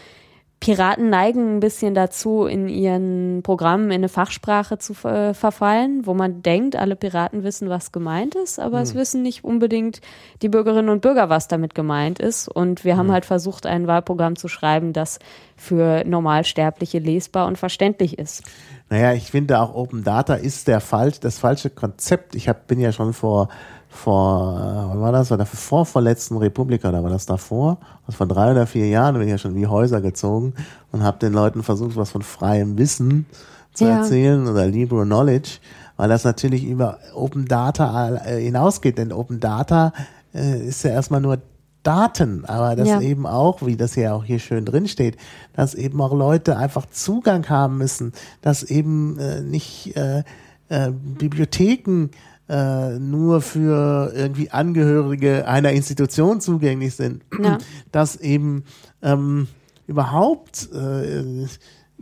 Piraten 0.61 1.09
neigen 1.09 1.57
ein 1.57 1.61
bisschen 1.61 1.95
dazu, 1.95 2.45
in 2.45 2.69
ihren 2.69 3.43
Programmen 3.43 3.87
in 3.87 3.93
eine 3.93 4.11
Fachsprache 4.11 4.77
zu 4.77 4.93
ver 4.93 5.33
verfallen, 5.33 6.05
wo 6.05 6.13
man 6.13 6.43
denkt, 6.43 6.77
alle 6.77 6.97
Piraten 6.97 7.43
wissen, 7.45 7.71
was 7.71 7.93
gemeint 7.93 8.35
ist, 8.35 8.61
aber 8.61 8.83
es 8.83 8.95
wissen 8.95 9.23
nicht 9.23 9.43
unbedingt 9.43 10.03
die 10.43 10.51
Bürgerinnen 10.51 10.91
und 10.91 11.01
Bürger, 11.01 11.31
was 11.31 11.49
damit 11.49 11.75
gemeint 11.75 12.19
ist. 12.19 12.47
Und 12.47 12.85
wir 12.85 12.99
haben 12.99 13.11
halt 13.11 13.25
versucht, 13.25 13.65
ein 13.65 13.87
Wahlprogramm 13.87 14.37
zu 14.37 14.49
schreiben, 14.49 14.93
das 14.93 15.19
für 15.57 16.05
Normalsterbliche 16.05 16.99
lesbar 16.99 17.47
und 17.47 17.57
verständlich 17.57 18.19
ist. 18.19 18.43
Naja, 18.91 19.15
ich 19.15 19.31
finde 19.31 19.61
auch 19.61 19.75
Open 19.75 20.05
Data 20.05 20.35
ist 20.35 20.69
der 20.69 20.81
falsch, 20.81 21.21
das 21.21 21.39
falsche 21.39 21.71
Konzept. 21.71 22.35
Ich 22.35 22.51
hab, 22.51 22.67
bin 22.67 22.81
ja 22.81 22.93
schon 22.93 23.15
vor, 23.15 23.49
vor, 23.91 24.57
äh, 24.59 24.89
wann 24.89 25.01
war 25.01 25.13
das? 25.13 25.31
War 25.31 25.37
der 25.37 25.47
vorvorletzten 25.47 26.37
Republika, 26.37 26.91
da 26.93 27.03
war 27.03 27.11
das 27.11 27.27
davor? 27.27 27.79
Also 28.07 28.17
vor 28.19 28.27
drei 28.27 28.53
oder 28.53 28.67
vier 28.67 28.87
Jahren 28.89 29.15
bin 29.15 29.25
ich 29.25 29.31
ja 29.31 29.39
schon 29.39 29.55
wie 29.57 29.67
Häuser 29.67 30.01
gezogen 30.01 30.55
und 30.93 31.03
habe 31.03 31.19
den 31.19 31.33
Leuten 31.33 31.63
versucht, 31.63 31.97
was 31.97 32.11
von 32.11 32.23
freiem 32.23 32.79
Wissen 32.79 33.27
zu 33.75 33.85
Ja. 33.85 33.97
erzählen 33.97 34.47
oder 34.47 34.67
Libre 34.67 35.05
Knowledge, 35.05 35.59
weil 35.97 36.09
das 36.09 36.25
natürlich 36.25 36.65
über 36.65 36.99
Open 37.15 37.47
Data 37.47 38.17
äh, 38.25 38.41
hinausgeht, 38.41 38.97
denn 38.97 39.13
Open 39.13 39.41
Data 39.41 39.93
äh, 40.35 40.67
ist 40.67 40.85
ja 40.85 40.91
erstmal 40.93 41.21
nur 41.21 41.39
Daten, 41.83 42.45
aber 42.45 42.77
das 42.77 42.89
Ja. 42.89 43.01
eben 43.01 43.27
auch, 43.27 43.63
wie 43.65 43.77
das 43.77 43.97
ja 43.97 44.13
auch 44.13 44.23
hier 44.25 44.39
schön 44.39 44.65
drin 44.67 44.87
steht, 44.87 45.17
dass 45.55 45.75
eben 45.75 46.01
auch 46.01 46.13
Leute 46.13 46.57
einfach 46.57 46.87
Zugang 46.91 47.49
haben 47.49 47.79
müssen, 47.79 48.13
dass 48.43 48.63
eben 48.63 49.19
äh, 49.19 49.41
nicht 49.41 49.97
äh, 49.97 50.23
äh, 50.69 50.91
Bibliotheken 50.93 52.09
äh, 52.51 52.99
nur 52.99 53.41
für 53.41 54.13
irgendwie 54.15 54.51
Angehörige 54.51 55.47
einer 55.47 55.71
Institution 55.73 56.41
zugänglich 56.41 56.97
sind, 56.97 57.23
Ja. 57.43 57.59
dass 57.93 58.17
eben 58.17 58.65
ähm, 59.03 59.47
überhaupt 59.87 60.69
äh, 60.73 61.47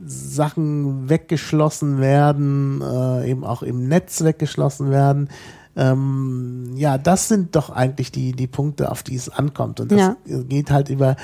Sachen 0.05 1.09
weggeschlossen 1.09 2.01
werden, 2.01 2.80
äh, 2.82 3.30
eben 3.30 3.44
auch 3.44 3.62
im 3.62 3.88
Netz 3.88 4.22
weggeschlossen 4.24 4.90
werden. 4.90 5.28
Ähm, 5.76 6.72
ja, 6.76 6.99
das 6.99 7.28
sind 7.28 7.55
doch 7.57 7.70
eigentlich 7.70 8.11
die, 8.11 8.32
die 8.32 8.46
Punkte, 8.46 8.90
auf 8.90 9.03
die 9.03 9.16
es 9.16 9.28
ankommt. 9.28 9.80
Und 9.80 9.92
das 9.92 9.99
Ja. 10.01 10.16
geht 10.49 10.70
halt 10.70 10.88
über, 10.88 11.16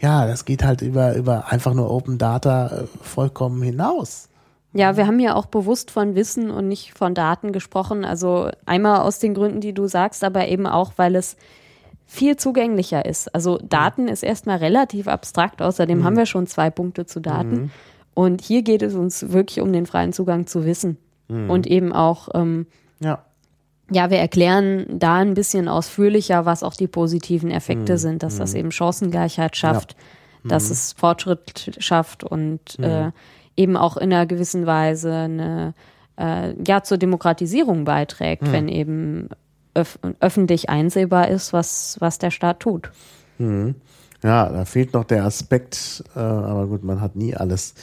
ja, 0.00 0.26
das 0.26 0.44
geht 0.44 0.64
halt 0.64 0.82
über, 0.82 1.14
über 1.14 1.50
einfach 1.52 1.72
nur 1.74 1.90
Open 1.90 2.18
Data 2.18 2.66
äh, 2.68 2.84
vollkommen 3.02 3.62
hinaus. 3.62 4.28
Ja, 4.74 4.96
wir 4.96 5.06
haben 5.06 5.20
ja 5.20 5.34
auch 5.34 5.46
bewusst 5.46 5.90
von 5.90 6.14
Wissen 6.14 6.50
und 6.50 6.66
nicht 6.68 6.96
von 6.96 7.14
Daten 7.14 7.52
gesprochen. 7.52 8.04
Also 8.04 8.50
einmal 8.64 9.00
aus 9.00 9.18
den 9.18 9.34
Gründen, 9.34 9.60
die 9.60 9.74
du 9.74 9.86
sagst, 9.86 10.24
aber 10.24 10.48
eben 10.48 10.66
auch, 10.66 10.92
weil 10.96 11.14
es 11.14 11.36
viel 12.06 12.36
zugänglicher 12.36 13.04
ist. 13.04 13.34
Also 13.34 13.58
Daten 13.58 14.08
ist 14.08 14.22
erstmal 14.22 14.58
relativ 14.58 15.08
abstrakt. 15.08 15.60
Außerdem 15.62 16.04
haben 16.04 16.16
wir 16.16 16.26
schon 16.26 16.46
zwei 16.46 16.70
Punkte 16.70 17.06
zu 17.06 17.20
Daten. 17.20 17.70
Und 18.14 18.40
hier 18.42 18.62
geht 18.62 18.82
es 18.82 18.94
uns 18.94 19.32
wirklich 19.32 19.60
um 19.60 19.72
den 19.72 19.86
freien 19.86 20.12
Zugang 20.12 20.46
zu 20.46 20.64
Wissen. 20.64 20.96
Und 21.48 21.66
eben 21.66 21.92
auch, 21.92 22.28
ähm, 22.34 22.66
Ja. 23.00 23.24
ja, 23.90 24.10
wir 24.10 24.18
erklären 24.18 24.86
da 24.88 25.16
ein 25.16 25.32
bisschen 25.34 25.68
ausführlicher, 25.68 26.44
was 26.44 26.62
auch 26.62 26.74
die 26.74 26.88
positiven 26.88 27.50
Effekte 27.50 27.96
sind, 27.98 28.22
dass 28.22 28.36
das 28.36 28.52
eben 28.54 28.70
Chancengleichheit 28.70 29.56
schafft, 29.56 29.96
dass 30.44 30.68
es 30.70 30.92
Fortschritt 30.92 31.76
schafft 31.78 32.22
und 32.24 32.78
äh, 32.80 33.12
eben 33.56 33.76
auch 33.76 33.96
in 33.96 34.12
einer 34.12 34.26
gewissen 34.26 34.66
Weise 34.66 35.12
eine, 35.12 35.74
äh, 36.18 36.54
ja, 36.66 36.82
zur 36.82 36.98
Demokratisierung 36.98 37.84
beiträgt, 37.84 38.50
wenn 38.52 38.68
eben 38.68 39.28
öf 39.74 39.98
öffentlich 40.20 40.68
einsehbar 40.68 41.28
ist, 41.28 41.52
was, 41.52 41.96
was 42.00 42.18
der 42.18 42.30
Staat 42.30 42.60
tut. 42.60 42.90
Ja, 44.22 44.48
da 44.48 44.64
fehlt 44.64 44.92
noch 44.92 45.04
der 45.04 45.24
Aspekt, 45.24 46.04
äh, 46.14 46.20
aber 46.20 46.66
gut, 46.66 46.84
man 46.84 47.00
hat 47.00 47.16
nie 47.16 47.34
alles, 47.34 47.74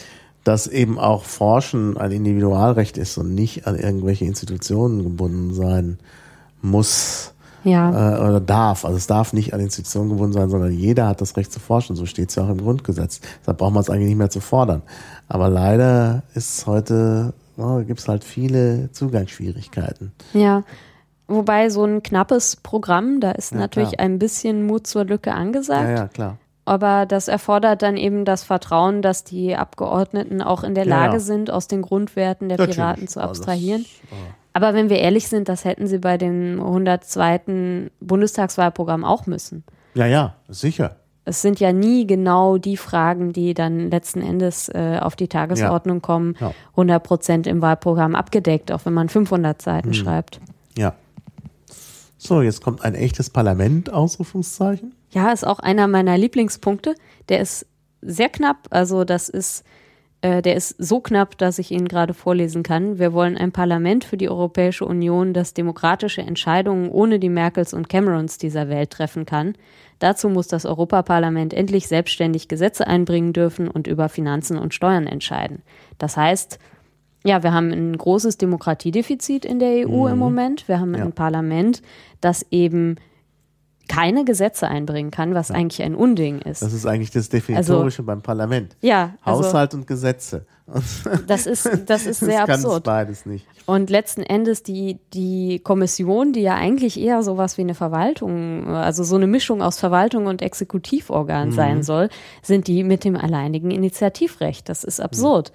dass 0.44 0.68
eben 0.68 0.98
auch 0.98 1.24
Forschen 1.26 1.98
ein 1.98 2.12
Individualrecht 2.12 2.98
ist 2.98 3.18
und 3.18 3.36
nicht 3.36 3.68
an 3.68 3.78
irgendwelche 3.78 4.26
Institutionen 4.26 5.04
gebunden 5.04 5.54
sein 5.54 6.00
muss 6.62 7.34
Ja, 7.64 8.18
äh, 8.18 8.20
oder 8.22 8.40
darf. 8.40 8.86
Also 8.86 8.98
es 8.98 9.08
darf 9.08 9.34
nicht 9.34 9.54
an 9.54 9.60
Institutionen 9.60 10.10
gebunden 10.10 10.34
sein, 10.34 10.50
sondern 10.50 10.72
jeder 10.72 11.08
hat 11.08 11.22
das 11.22 11.36
Recht 11.38 11.52
zu 11.52 11.60
forschen. 11.60 11.96
So 11.96 12.06
steht 12.06 12.30
es 12.30 12.36
ja 12.36 12.44
auch 12.44 12.50
im 12.50 12.60
Grundgesetz. 12.62 13.20
Deshalb 13.42 13.58
braucht 13.58 13.74
man 13.74 13.82
es 13.82 13.90
eigentlich 13.90 14.08
nicht 14.10 14.18
mehr 14.18 14.30
zu 14.30 14.40
fordern. 14.40 14.82
Aber 15.28 15.50
leider 15.50 16.24
ist 16.36 16.66
heute, 16.68 17.34
oh, 17.58 17.80
gibt 17.84 18.00
es 18.00 18.08
halt 18.08 18.24
viele 18.24 18.92
Zugangsschwierigkeiten. 18.92 20.12
ja. 20.34 20.64
Wobei 21.32 21.70
so 21.70 21.86
ein 21.86 22.02
knappes 22.02 22.56
Programm, 22.56 23.20
da 23.20 23.30
ist 23.30 23.52
Ja, 23.52 23.60
natürlich 23.60 23.92
klar. 23.92 24.04
ein 24.04 24.18
bisschen 24.18 24.66
Mut 24.66 24.88
zur 24.88 25.06
Lücke 25.06 25.32
angesagt. 25.32 25.84
Ja, 25.88 25.96
ja, 25.96 26.08
klar. 26.08 26.38
Aber 26.66 27.06
das 27.06 27.28
erfordert 27.28 27.84
dann 27.84 27.98
eben 27.98 28.26
das 28.26 28.44
Vertrauen, 28.44 29.04
dass 29.04 29.26
die 29.26 29.56
Abgeordneten 29.56 30.42
auch 30.42 30.64
in 30.64 30.74
der 30.74 30.86
Lage 30.86 31.14
ja. 31.14 31.20
sind, 31.20 31.52
aus 31.52 31.68
den 31.68 31.84
Grundwerten 31.84 32.50
der. 32.50 32.58
Piraten 32.58 33.08
zu 33.08 33.20
Also 33.20 33.30
abstrahieren. 33.44 33.82
äh, 34.10 34.16
Aber 34.54 34.74
wenn 34.74 34.90
wir 34.90 34.98
ehrlich 35.00 35.28
sind, 35.28 35.48
das 35.50 35.64
hätten 35.66 35.88
sie 35.88 36.00
bei 36.00 36.18
dem 36.18 36.60
102. 36.60 37.90
Bundestagswahlprogramm 38.00 39.06
auch 39.06 39.26
müssen. 39.28 39.64
Ja, 39.94 40.06
ja, 40.06 40.36
sicher. 40.48 40.96
Es 41.26 41.42
sind 41.44 41.60
ja 41.60 41.72
nie 41.72 42.08
genau 42.08 42.58
die 42.58 42.78
Fragen, 42.78 43.34
die 43.34 43.54
dann 43.54 43.92
letzten 43.92 44.22
Endes 44.22 44.68
äh, 44.70 44.98
auf 45.00 45.16
die 45.16 45.28
Tagesordnung 45.28 46.02
kommen, 46.02 46.36
Ja. 46.40 46.54
100 46.72 47.04
Prozent 47.04 47.48
im 47.48 47.62
Wahlprogramm 47.62 48.16
abgedeckt, 48.16 48.72
auch 48.72 48.86
wenn 48.86 48.94
man 48.94 49.10
500 49.10 49.58
Mhm. 49.58 49.64
Seiten 49.64 49.94
schreibt. 49.94 50.40
Ja. 50.78 50.96
So, 52.18 52.42
jetzt 52.42 52.62
kommt 52.64 52.84
ein 52.84 52.96
echtes 52.96 53.30
Parlament, 53.30 53.94
Ausrufungszeichen. 53.94 54.94
Ja, 55.12 55.32
ist 55.32 55.46
auch 55.46 55.60
einer 55.60 55.88
meiner 55.88 56.18
Lieblingspunkte. 56.18 56.96
Der 57.30 57.40
ist 57.42 57.66
sehr 58.02 58.30
knapp. 58.30 58.68
Also 58.72 59.04
das 59.04 59.30
ist, 59.30 59.64
äh, 60.22 60.42
der 60.42 60.56
ist 60.56 60.76
so 60.78 61.00
knapp, 61.00 61.38
dass 61.38 61.60
ich 61.60 61.72
ihn 61.72 61.88
gerade 61.88 62.14
vorlesen 62.14 62.62
kann. 62.64 63.00
Wir 63.00 63.14
wollen 63.14 63.38
ein 63.38 63.52
Parlament 63.52 64.04
für 64.04 64.18
die 64.18 64.30
Europäische 64.30 64.86
Union, 64.86 65.34
das 65.34 65.54
demokratische 65.54 66.22
Entscheidungen 66.22 66.90
ohne 66.90 67.20
die 67.20 67.30
Merkels 67.30 67.74
und 67.74 67.88
Camerons 67.90 68.38
dieser 68.38 68.68
Welt 68.70 68.90
treffen 68.90 69.26
kann. 69.26 69.54
Dazu 70.00 70.30
muss 70.30 70.48
das 70.48 70.66
Europaparlament 70.66 71.54
endlich 71.54 71.88
selbstständig 71.88 72.48
Gesetze 72.48 72.88
einbringen 72.88 73.34
dürfen 73.34 73.68
und 73.70 73.88
über 73.88 74.10
Finanzen 74.10 74.58
und 74.58 74.74
Steuern 74.74 75.08
entscheiden. 75.08 75.62
Das 75.98 76.18
heißt, 76.18 76.60
ja, 77.26 77.44
wir 77.44 77.54
haben 77.54 77.72
ein 77.72 77.98
großes 77.98 78.38
Demokratiedefizit 78.38 79.44
in 79.46 79.60
der 79.60 79.88
EU 79.90 80.08
im 80.08 80.18
Moment. 80.18 80.68
Wir 80.70 80.80
haben 80.80 80.96
Ja. 80.96 81.04
ein 81.04 81.12
Parlament, 81.12 81.82
das 82.22 82.46
eben 82.52 82.96
keine 83.90 84.24
Gesetze 84.24 84.70
einbringen 84.70 85.12
kann, 85.12 85.34
was 85.34 85.52
eigentlich 85.52 85.82
ein 85.84 85.96
Unding 85.96 86.40
ist. 86.40 86.62
Das 86.62 86.72
ist 86.72 86.86
eigentlich 86.86 87.12
das 87.12 87.28
Definitorische 87.28 88.04
beim 88.04 88.22
Parlament. 88.22 88.78
ja, 88.80 89.16
also 89.24 89.44
Haushalt 89.44 89.74
und 89.74 89.86
Gesetze. 89.88 90.46
Das 91.26 91.48
ist, 91.48 91.68
das 91.88 92.06
ist 92.06 92.20
sehr 92.30 92.46
das 92.46 92.64
absurd. 92.64 92.84
beides 92.84 93.26
nicht. 93.26 93.44
Und 93.66 93.90
letzten 93.90 94.22
Endes 94.22 94.62
die, 94.62 95.00
die 95.16 95.60
Kommission, 95.64 96.32
die 96.32 96.42
ja 96.42 96.54
eigentlich 96.56 97.00
eher 97.00 97.24
sowas 97.24 97.58
wie 97.58 97.62
eine 97.64 97.74
Verwaltung, 97.74 98.68
also 98.68 99.04
so 99.04 99.16
eine 99.16 99.26
Mischung 99.26 99.64
aus 99.64 99.80
Verwaltung 99.80 100.28
und 100.28 100.44
Exekutivorgan 100.44 101.50
Mhm. 101.50 101.54
sein 101.54 101.84
soll, 101.84 102.10
sind 102.44 102.68
die 102.68 102.84
mit 102.84 103.04
dem 103.04 103.16
alleinigen 103.16 103.72
Initiativrecht. 103.72 104.70
Das 104.70 104.84
ist 104.84 105.00
absurd. 105.02 105.52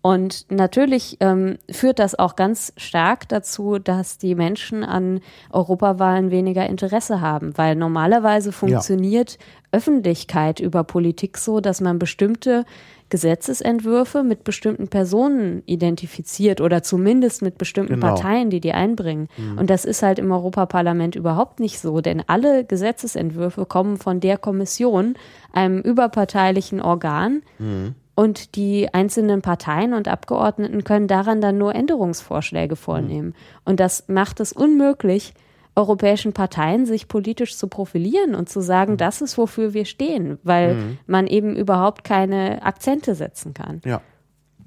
Und 0.00 0.46
natürlich 0.48 1.16
ähm, 1.20 1.58
führt 1.70 1.98
das 1.98 2.16
auch 2.16 2.36
ganz 2.36 2.72
stark 2.76 3.28
dazu, 3.28 3.78
dass 3.78 4.16
die 4.16 4.36
Menschen 4.36 4.84
an 4.84 5.20
Europawahlen 5.50 6.30
weniger 6.30 6.66
Interesse 6.66 7.20
haben, 7.20 7.58
weil 7.58 7.74
normalerweise 7.74 8.52
funktioniert 8.52 9.32
ja. 9.32 9.38
Öffentlichkeit 9.72 10.60
über 10.60 10.84
Politik 10.84 11.36
so, 11.36 11.60
dass 11.60 11.80
man 11.80 11.98
bestimmte 11.98 12.64
Gesetzesentwürfe 13.10 14.22
mit 14.22 14.44
bestimmten 14.44 14.88
Personen 14.88 15.62
identifiziert 15.66 16.60
oder 16.60 16.82
zumindest 16.82 17.42
mit 17.42 17.58
bestimmten 17.58 17.94
genau. 17.94 18.08
Parteien, 18.08 18.50
die 18.50 18.60
die 18.60 18.72
einbringen. 18.72 19.28
Mhm. 19.36 19.58
Und 19.58 19.70
das 19.70 19.84
ist 19.84 20.02
halt 20.02 20.18
im 20.18 20.30
Europaparlament 20.30 21.16
überhaupt 21.16 21.58
nicht 21.58 21.80
so, 21.80 22.00
denn 22.00 22.22
alle 22.26 22.64
Gesetzesentwürfe 22.64 23.64
kommen 23.66 23.96
von 23.96 24.20
der 24.20 24.36
Kommission, 24.36 25.14
einem 25.52 25.80
überparteilichen 25.80 26.80
Organ. 26.80 27.42
Mhm. 27.58 27.94
Und 28.18 28.56
die 28.56 28.92
einzelnen 28.92 29.42
Parteien 29.42 29.92
und 29.94 30.08
Abgeordneten 30.08 30.82
können 30.82 31.06
daran 31.06 31.40
dann 31.40 31.56
nur 31.56 31.72
Änderungsvorschläge 31.72 32.74
vornehmen. 32.74 33.32
Und 33.64 33.78
das 33.78 34.08
macht 34.08 34.40
es 34.40 34.52
unmöglich, 34.52 35.34
europäischen 35.76 36.32
Parteien 36.32 36.84
sich 36.84 37.06
politisch 37.06 37.56
zu 37.56 37.68
profilieren 37.68 38.34
und 38.34 38.48
zu 38.48 38.60
sagen, 38.60 38.94
mhm. 38.94 38.96
das 38.96 39.20
ist, 39.20 39.38
wofür 39.38 39.72
wir 39.72 39.84
stehen, 39.84 40.40
weil 40.42 40.74
mhm. 40.74 40.98
man 41.06 41.28
eben 41.28 41.54
überhaupt 41.54 42.02
keine 42.02 42.64
Akzente 42.64 43.14
setzen 43.14 43.54
kann. 43.54 43.82
Ja. 43.84 44.00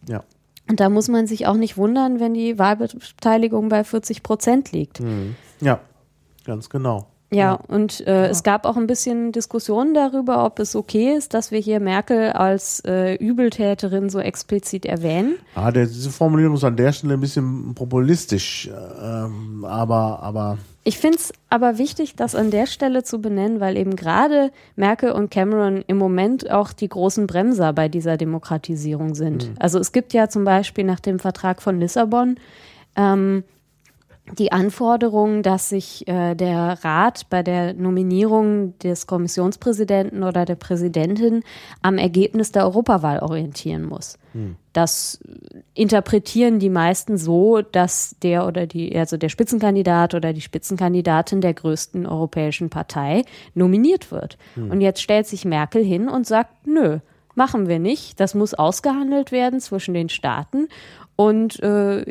Ja. 0.08 0.24
Und 0.70 0.80
da 0.80 0.88
muss 0.88 1.10
man 1.10 1.28
sich 1.28 1.46
auch 1.46 1.58
nicht 1.58 1.76
wundern, 1.76 2.22
wenn 2.22 2.34
die 2.34 2.58
Wahlbeteiligung 2.58 3.68
bei 3.68 3.84
40 3.84 4.24
Prozent 4.24 4.72
liegt. 4.72 5.02
Mhm. 5.02 5.36
Ja, 5.60 5.82
ganz 6.46 6.70
genau. 6.70 7.11
Ja, 7.34 7.54
und 7.54 8.06
äh, 8.08 8.24
ja. 8.24 8.26
es 8.26 8.44
gab 8.44 8.66
auch 8.66 8.76
ein 8.76 8.88
bisschen 8.88 9.32
Diskussionen 9.32 9.94
darüber, 9.94 10.44
ob 10.46 10.60
es 10.60 10.76
okay 10.76 11.16
ist, 11.16 11.34
dass 11.34 11.50
wir 11.52 11.60
hier 11.60 11.80
Merkel 11.80 12.32
als 12.34 12.82
äh, 12.86 13.16
Übeltäterin 13.16 14.10
so 14.10 14.20
explizit 14.20 14.86
erwähnen. 14.86 15.36
Ah, 15.56 15.72
der, 15.72 15.86
diese 15.86 16.12
Formulierung 16.12 16.56
ist 16.56 16.66
an 16.66 16.76
der 16.76 16.92
Stelle 16.92 17.14
ein 17.14 17.22
bisschen 17.22 17.74
populistisch, 17.74 18.70
ähm, 19.02 19.64
aber, 19.64 20.20
aber. 20.22 20.58
Ich 20.84 20.98
finde 20.98 21.20
es 21.20 21.32
aber 21.50 21.78
wichtig, 21.78 22.18
das 22.18 22.36
an 22.36 22.52
der 22.52 22.66
Stelle 22.66 23.04
zu 23.04 23.22
benennen, 23.22 23.62
weil 23.62 23.78
eben 23.78 23.96
gerade 23.96 24.52
Merkel 24.76 25.14
und 25.14 25.32
Cameron 25.32 25.86
im 25.88 25.98
Moment 25.98 26.52
auch 26.52 26.74
die 26.74 26.90
großen 26.90 27.28
Bremser 27.28 27.72
bei 27.72 27.88
dieser 27.88 28.18
Demokratisierung 28.18 29.16
sind. 29.16 29.48
Mhm. 29.48 29.56
Also 29.58 29.80
es 29.80 29.94
gibt 29.94 30.12
ja 30.12 30.28
zum 30.28 30.44
Beispiel 30.44 30.84
nach 30.84 31.00
dem 31.00 31.18
Vertrag 31.18 31.62
von 31.62 31.80
Lissabon 31.80 32.36
ähm, 32.98 33.44
die 34.38 34.52
Anforderung, 34.52 35.44
dass 35.44 35.70
sich 35.70 36.08
äh, 36.08 36.36
der 36.36 36.78
Rat 36.84 37.30
bei 37.30 37.44
der 37.44 37.74
Nominierung 37.74 38.78
des 38.80 39.08
Kommissionspräsidenten 39.08 40.24
oder 40.24 40.46
der 40.46 40.56
Präsidentin 40.56 41.44
am 41.82 41.98
Ergebnis 41.98 42.52
der 42.52 42.64
Europawahl 42.64 43.20
orientieren 43.20 43.84
muss. 43.84 44.18
Hm. 44.34 44.56
Das 44.74 45.20
interpretieren 45.74 46.60
die 46.60 46.70
meisten 46.70 47.18
so, 47.18 47.62
dass 47.62 48.16
der 48.24 48.48
oder 48.48 48.68
die, 48.68 48.96
also 48.96 49.18
der 49.18 49.30
Spitzenkandidat 49.30 50.14
oder 50.14 50.34
die 50.34 50.42
Spitzenkandidatin 50.42 51.42
der 51.42 51.54
größten 51.54 52.06
europäischen 52.06 52.70
Partei 52.70 53.24
nominiert 53.54 54.12
wird. 54.12 54.38
Hm. 54.54 54.72
Und 54.72 54.82
jetzt 54.82 55.02
stellt 55.02 55.28
sich 55.28 55.44
Merkel 55.44 55.84
hin 55.84 56.08
und 56.08 56.26
sagt, 56.26 56.68
nö, 56.68 57.00
machen 57.36 57.68
wir 57.68 57.80
nicht. 57.80 58.20
Das 58.20 58.34
muss 58.34 58.54
ausgehandelt 58.54 59.32
werden 59.32 59.60
zwischen 59.60 59.94
den 59.94 60.10
Staaten. 60.10 60.68
Und 61.16 61.62
äh, 61.62 62.06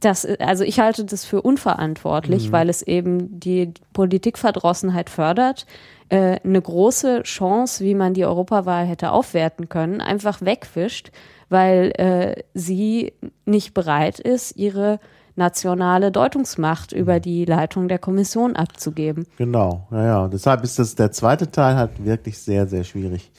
das, 0.00 0.26
also 0.38 0.64
ich 0.64 0.80
halte 0.80 1.04
das 1.04 1.24
für 1.24 1.42
unverantwortlich, 1.42 2.48
mhm. 2.48 2.52
weil 2.52 2.68
es 2.68 2.82
eben 2.82 3.38
die 3.38 3.72
Politikverdrossenheit 3.92 5.10
fördert. 5.10 5.66
Äh, 6.08 6.40
eine 6.42 6.60
große 6.60 7.22
Chance, 7.22 7.84
wie 7.84 7.94
man 7.94 8.14
die 8.14 8.24
Europawahl 8.24 8.86
hätte 8.86 9.12
aufwerten 9.12 9.68
können, 9.68 10.00
einfach 10.00 10.40
wegwischt, 10.42 11.12
weil 11.48 11.92
äh, 11.98 12.42
sie 12.54 13.12
nicht 13.44 13.74
bereit 13.74 14.18
ist, 14.18 14.56
ihre 14.56 14.98
nationale 15.36 16.10
Deutungsmacht 16.10 16.92
über 16.92 17.16
mhm. 17.16 17.22
die 17.22 17.44
Leitung 17.44 17.88
der 17.88 17.98
Kommission 17.98 18.56
abzugeben. 18.56 19.26
Genau, 19.36 19.86
ja, 19.90 20.04
ja. 20.04 20.28
Deshalb 20.28 20.64
ist 20.64 20.78
das 20.78 20.94
der 20.94 21.12
zweite 21.12 21.50
Teil 21.50 21.76
halt 21.76 22.04
wirklich 22.04 22.38
sehr, 22.38 22.66
sehr 22.66 22.84
schwierig. 22.84 23.30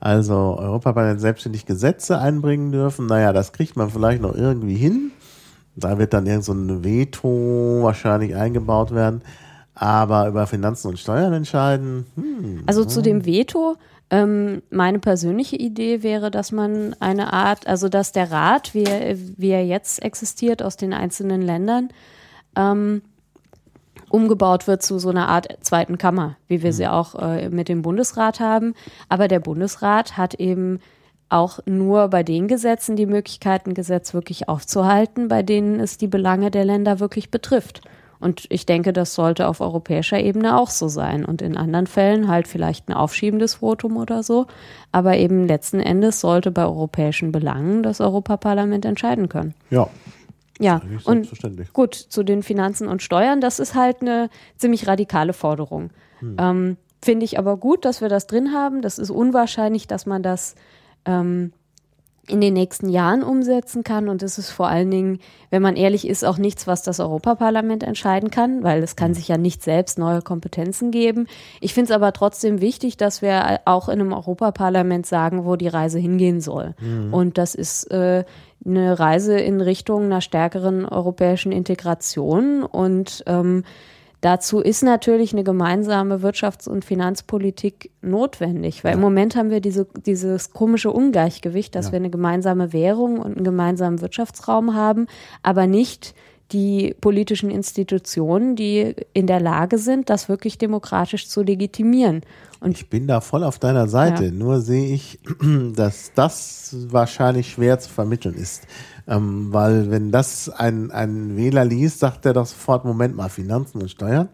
Also 0.00 0.34
Europaparlament 0.34 1.20
selbstständig 1.20 1.64
Gesetze 1.64 2.18
einbringen 2.18 2.72
dürfen, 2.72 3.06
naja, 3.06 3.32
das 3.32 3.52
kriegt 3.52 3.76
man 3.76 3.88
vielleicht 3.88 4.20
noch 4.20 4.34
irgendwie 4.34 4.74
hin. 4.74 5.12
Da 5.76 5.98
wird 5.98 6.12
dann 6.12 6.26
irgend 6.26 6.44
so 6.44 6.52
ein 6.52 6.84
Veto 6.84 7.80
wahrscheinlich 7.82 8.34
eingebaut 8.36 8.94
werden. 8.94 9.22
Aber 9.74 10.28
über 10.28 10.46
Finanzen 10.46 10.88
und 10.88 10.98
Steuern 10.98 11.32
entscheiden. 11.32 12.06
Hm, 12.14 12.62
also 12.66 12.84
zu 12.84 13.02
dem 13.02 13.26
Veto, 13.26 13.76
ähm, 14.10 14.62
meine 14.70 15.00
persönliche 15.00 15.56
Idee 15.56 16.04
wäre, 16.04 16.30
dass 16.30 16.52
man 16.52 16.94
eine 17.00 17.32
Art, 17.32 17.66
also 17.66 17.88
dass 17.88 18.12
der 18.12 18.30
Rat, 18.30 18.74
wie 18.74 18.84
er, 18.84 19.16
wie 19.36 19.50
er 19.50 19.66
jetzt 19.66 20.02
existiert 20.02 20.62
aus 20.62 20.76
den 20.76 20.92
einzelnen 20.92 21.42
Ländern, 21.42 21.88
ähm, 22.54 23.02
umgebaut 24.10 24.68
wird 24.68 24.82
zu 24.82 25.00
so 25.00 25.08
einer 25.08 25.28
Art 25.28 25.58
zweiten 25.62 25.98
Kammer, 25.98 26.36
wie 26.46 26.62
wir 26.62 26.72
sie 26.72 26.86
hm. 26.86 26.92
auch 26.92 27.14
äh, 27.16 27.48
mit 27.48 27.68
dem 27.68 27.82
Bundesrat 27.82 28.38
haben. 28.38 28.74
Aber 29.08 29.26
der 29.26 29.40
Bundesrat 29.40 30.16
hat 30.16 30.34
eben 30.34 30.78
auch 31.28 31.60
nur 31.66 32.08
bei 32.08 32.22
den 32.22 32.48
Gesetzen 32.48 32.96
die 32.96 33.06
Möglichkeit, 33.06 33.66
ein 33.66 33.74
Gesetz 33.74 34.14
wirklich 34.14 34.48
aufzuhalten, 34.48 35.28
bei 35.28 35.42
denen 35.42 35.80
es 35.80 35.98
die 35.98 36.06
Belange 36.06 36.50
der 36.50 36.64
Länder 36.64 37.00
wirklich 37.00 37.30
betrifft. 37.30 37.82
Und 38.20 38.46
ich 38.48 38.64
denke, 38.64 38.94
das 38.94 39.14
sollte 39.14 39.48
auf 39.48 39.60
europäischer 39.60 40.18
Ebene 40.18 40.58
auch 40.58 40.70
so 40.70 40.88
sein. 40.88 41.26
Und 41.26 41.42
in 41.42 41.58
anderen 41.58 41.86
Fällen 41.86 42.28
halt 42.28 42.48
vielleicht 42.48 42.88
ein 42.88 42.94
aufschiebendes 42.94 43.56
Votum 43.56 43.98
oder 43.98 44.22
so. 44.22 44.46
Aber 44.92 45.16
eben 45.18 45.46
letzten 45.46 45.80
Endes 45.80 46.20
sollte 46.20 46.50
bei 46.50 46.64
europäischen 46.64 47.32
Belangen 47.32 47.82
das 47.82 48.00
Europaparlament 48.00 48.86
entscheiden 48.86 49.28
können. 49.28 49.54
Ja. 49.70 49.88
Ja, 50.60 50.80
und 51.02 51.28
gut, 51.72 51.96
zu 51.96 52.22
den 52.22 52.44
Finanzen 52.44 52.86
und 52.86 53.02
Steuern, 53.02 53.40
das 53.40 53.58
ist 53.58 53.74
halt 53.74 54.02
eine 54.02 54.30
ziemlich 54.56 54.86
radikale 54.86 55.32
Forderung. 55.32 55.90
Hm. 56.20 56.36
Ähm, 56.38 56.76
Finde 57.02 57.24
ich 57.24 57.38
aber 57.38 57.56
gut, 57.56 57.84
dass 57.84 58.00
wir 58.00 58.08
das 58.08 58.26
drin 58.28 58.52
haben. 58.54 58.80
Das 58.80 58.98
ist 58.98 59.10
unwahrscheinlich, 59.10 59.86
dass 59.86 60.06
man 60.06 60.22
das 60.22 60.54
ähm, 61.04 61.52
in 62.26 62.40
den 62.40 62.54
nächsten 62.54 62.88
Jahren 62.88 63.22
umsetzen 63.22 63.84
kann. 63.84 64.08
Und 64.08 64.22
es 64.22 64.38
ist 64.38 64.50
vor 64.50 64.68
allen 64.68 64.90
Dingen, 64.90 65.18
wenn 65.50 65.62
man 65.62 65.76
ehrlich 65.76 66.06
ist, 66.08 66.24
auch 66.24 66.38
nichts, 66.38 66.66
was 66.66 66.82
das 66.82 67.00
Europaparlament 67.00 67.82
entscheiden 67.82 68.30
kann, 68.30 68.62
weil 68.62 68.82
es 68.82 68.96
kann 68.96 69.10
mhm. 69.10 69.14
sich 69.14 69.28
ja 69.28 69.36
nicht 69.36 69.62
selbst 69.62 69.98
neue 69.98 70.22
Kompetenzen 70.22 70.90
geben. 70.90 71.26
Ich 71.60 71.74
finde 71.74 71.92
es 71.92 71.94
aber 71.94 72.12
trotzdem 72.12 72.60
wichtig, 72.60 72.96
dass 72.96 73.20
wir 73.20 73.60
auch 73.66 73.88
in 73.88 74.00
einem 74.00 74.12
Europaparlament 74.12 75.06
sagen, 75.06 75.44
wo 75.44 75.56
die 75.56 75.68
Reise 75.68 75.98
hingehen 75.98 76.40
soll. 76.40 76.74
Mhm. 76.80 77.12
Und 77.12 77.38
das 77.38 77.54
ist 77.54 77.90
äh, 77.90 78.24
eine 78.64 78.98
Reise 78.98 79.38
in 79.38 79.60
Richtung 79.60 80.04
einer 80.04 80.20
stärkeren 80.22 80.86
europäischen 80.86 81.52
Integration 81.52 82.62
und 82.62 83.22
ähm, 83.26 83.64
Dazu 84.24 84.60
ist 84.60 84.82
natürlich 84.82 85.34
eine 85.34 85.44
gemeinsame 85.44 86.22
Wirtschafts- 86.22 86.66
und 86.66 86.82
Finanzpolitik 86.82 87.90
notwendig, 88.00 88.82
weil 88.82 88.92
ja. 88.92 88.94
im 88.94 89.02
Moment 89.02 89.36
haben 89.36 89.50
wir 89.50 89.60
diese, 89.60 89.86
dieses 90.06 90.50
komische 90.50 90.90
Ungleichgewicht, 90.90 91.74
dass 91.74 91.86
ja. 91.86 91.92
wir 91.92 91.96
eine 91.98 92.08
gemeinsame 92.08 92.72
Währung 92.72 93.18
und 93.18 93.36
einen 93.36 93.44
gemeinsamen 93.44 94.00
Wirtschaftsraum 94.00 94.74
haben, 94.74 95.08
aber 95.42 95.66
nicht 95.66 96.14
die 96.52 96.94
politischen 97.02 97.50
Institutionen, 97.50 98.56
die 98.56 98.94
in 99.12 99.26
der 99.26 99.40
Lage 99.40 99.76
sind, 99.76 100.08
das 100.08 100.30
wirklich 100.30 100.56
demokratisch 100.56 101.28
zu 101.28 101.42
legitimieren. 101.42 102.22
Und 102.64 102.78
ich 102.78 102.88
bin 102.88 103.06
da 103.06 103.20
voll 103.20 103.44
auf 103.44 103.58
deiner 103.58 103.88
Seite, 103.88 104.24
ja. 104.24 104.30
nur 104.30 104.62
sehe 104.62 104.94
ich, 104.94 105.20
dass 105.76 106.12
das 106.14 106.74
wahrscheinlich 106.88 107.52
schwer 107.52 107.78
zu 107.78 107.90
vermitteln 107.90 108.34
ist. 108.34 108.66
Ähm, 109.06 109.52
weil 109.52 109.90
wenn 109.90 110.10
das 110.10 110.48
ein, 110.48 110.90
ein 110.90 111.36
Wähler 111.36 111.66
liest, 111.66 111.98
sagt 111.98 112.24
er 112.24 112.32
doch 112.32 112.46
sofort, 112.46 112.86
Moment 112.86 113.16
mal, 113.16 113.28
Finanzen 113.28 113.82
und 113.82 113.90
Steuern. 113.90 114.30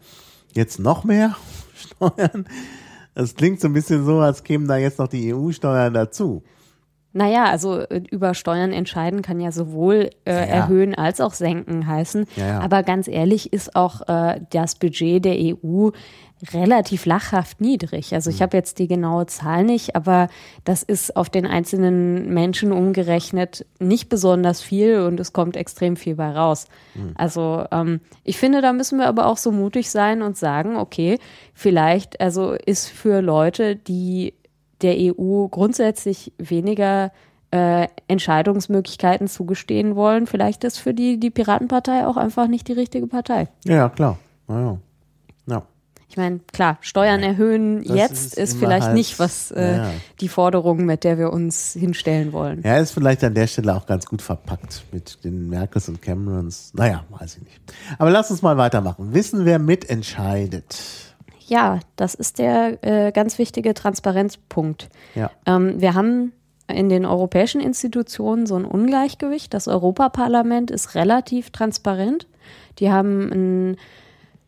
Jetzt 0.55 0.78
noch 0.78 1.03
mehr 1.03 1.35
Steuern. 1.74 2.47
Das 3.16 3.35
klingt 3.35 3.61
so 3.61 3.66
ein 3.66 3.72
bisschen 3.72 4.05
so, 4.05 4.20
als 4.20 4.45
kämen 4.45 4.68
da 4.68 4.76
jetzt 4.76 5.01
noch 5.01 5.09
die 5.09 5.35
EU-Steuern 5.35 5.93
dazu. 5.93 6.45
Naja, 7.12 7.47
also 7.47 7.81
äh, 7.81 8.03
über 8.11 8.35
Steuern 8.35 8.72
entscheiden 8.72 9.22
kann 9.22 9.41
ja 9.41 9.51
sowohl 9.51 10.11
äh, 10.24 10.33
ja, 10.33 10.39
ja. 10.39 10.45
erhöhen 10.45 10.95
als 10.95 11.20
auch 11.20 11.35
senken 11.35 11.89
heißen. 11.89 12.26
Ja, 12.37 12.61
Aber 12.61 12.85
ganz 12.85 13.09
ehrlich 13.09 13.53
ist 13.53 13.74
auch 13.74 14.07
äh, 14.09 14.41
das 14.51 14.76
Budget 14.76 15.24
der 15.24 15.35
EU 15.37 15.91
relativ 16.53 17.07
lachhaft 17.07 17.61
niedrig. 17.61 18.14
Also 18.14 18.30
ich 18.30 18.38
mhm. 18.38 18.45
habe 18.45 18.57
jetzt 18.57 18.78
die 18.78 18.88
genaue 18.88 19.26
Zahl 19.26 19.64
nicht, 19.64 19.95
aber 19.95 20.28
das 20.64 20.82
ist 20.82 21.16
auf 21.16 21.28
den 21.28 21.47
einzelnen 21.47 22.32
Menschen 22.32 22.72
umgerechnet 22.72 23.66
nicht 23.78 24.09
besonders 24.09 24.62
viel 24.62 25.01
und 25.01 25.20
es 25.20 25.32
kommt 25.32 25.57
extrem 25.57 25.97
viel 25.97 26.14
bei 26.14 26.30
raus. 26.30 26.66
Mhm. 26.95 27.12
Also 27.16 27.64
ähm, 27.70 28.01
ich 28.24 28.38
finde, 28.38 28.62
da 28.62 28.72
müssen 28.72 28.99
wir 28.99 29.07
aber 29.07 29.26
auch 29.26 29.36
so 29.36 29.53
mutig 29.53 29.91
sein 29.91 30.22
und 30.22 30.36
sagen, 30.36 30.76
okay, 30.76 31.18
vielleicht 31.53 32.20
also 32.20 32.53
ist 32.53 32.88
für 32.88 33.20
Leute, 33.20 33.76
die 33.76 34.34
der 34.80 34.97
EU 34.99 35.47
grundsätzlich 35.49 36.32
weniger 36.38 37.12
äh, 37.51 37.88
Entscheidungsmöglichkeiten 38.09 39.28
zugestehen 39.28 39.95
wollen, 39.95 40.26
vielleicht 40.26 40.64
ist 40.64 40.78
für 40.78 40.95
die 40.95 41.20
die 41.20 41.30
Piratenpartei 41.30 42.07
auch 42.07 42.16
einfach 42.16 42.47
nicht 42.47 42.68
die 42.68 42.72
richtige 42.72 43.07
Partei. 43.07 43.49
Ja, 43.64 43.88
klar. 43.88 44.18
Ja, 44.49 44.61
ja. 44.61 44.78
Ich 46.11 46.17
meine, 46.17 46.41
klar, 46.53 46.77
Steuern 46.81 47.23
erhöhen 47.23 47.85
Das 47.85 47.97
jetzt 47.97 48.25
ist 48.35 48.55
ist, 48.55 48.59
vielleicht 48.59 48.87
halt- 48.89 48.95
nicht 48.95 49.21
was 49.21 49.53
äh, 49.53 49.77
ja. 49.77 49.91
die 50.21 50.29
Forderung, 50.29 50.85
mit 50.85 51.05
der 51.05 51.19
wir 51.19 51.33
uns 51.33 51.73
hinstellen 51.75 52.33
wollen. 52.33 52.63
Ja, 52.65 52.79
ist 52.79 52.91
vielleicht 52.91 53.23
an 53.23 53.33
der 53.35 53.47
Stelle 53.47 53.77
auch 53.77 53.87
ganz 53.87 54.07
gut 54.07 54.21
verpackt 54.21 54.83
mit 54.91 55.23
den 55.25 55.49
Merkels 55.49 55.89
und 55.89 56.03
Camerons. 56.03 56.73
Naja, 56.75 57.05
weiß 57.11 57.37
ich 57.37 57.45
nicht. 57.45 57.61
Aber 57.97 58.11
lass 58.11 58.29
uns 58.29 58.43
mal 58.43 58.57
weitermachen. 58.57 59.15
Wissen, 59.15 59.45
wer 59.45 59.61
mitentscheidet? 59.61 60.77
Ja, 61.47 61.79
das 61.95 62.15
ist 62.15 62.39
der 62.41 62.79
äh, 62.83 63.13
ganz 63.13 63.39
wichtige 63.39 63.73
Transparenzpunkt. 63.75 64.89
Ja. 65.15 65.31
Ähm, 65.47 65.81
wir 65.81 65.95
haben 65.95 66.33
in 66.67 66.89
den 66.89 67.05
europäischen 67.07 67.61
Institutionen 67.61 68.47
so 68.47 68.57
ein 68.57 68.65
Ungleichgewicht. 68.65 69.55
Das 69.55 69.69
Europaparlament 69.69 70.71
ist 70.73 70.95
relativ 70.97 71.51
transparent. 71.51 72.27
Die 72.81 72.91
haben 72.91 73.31
ein 73.33 73.77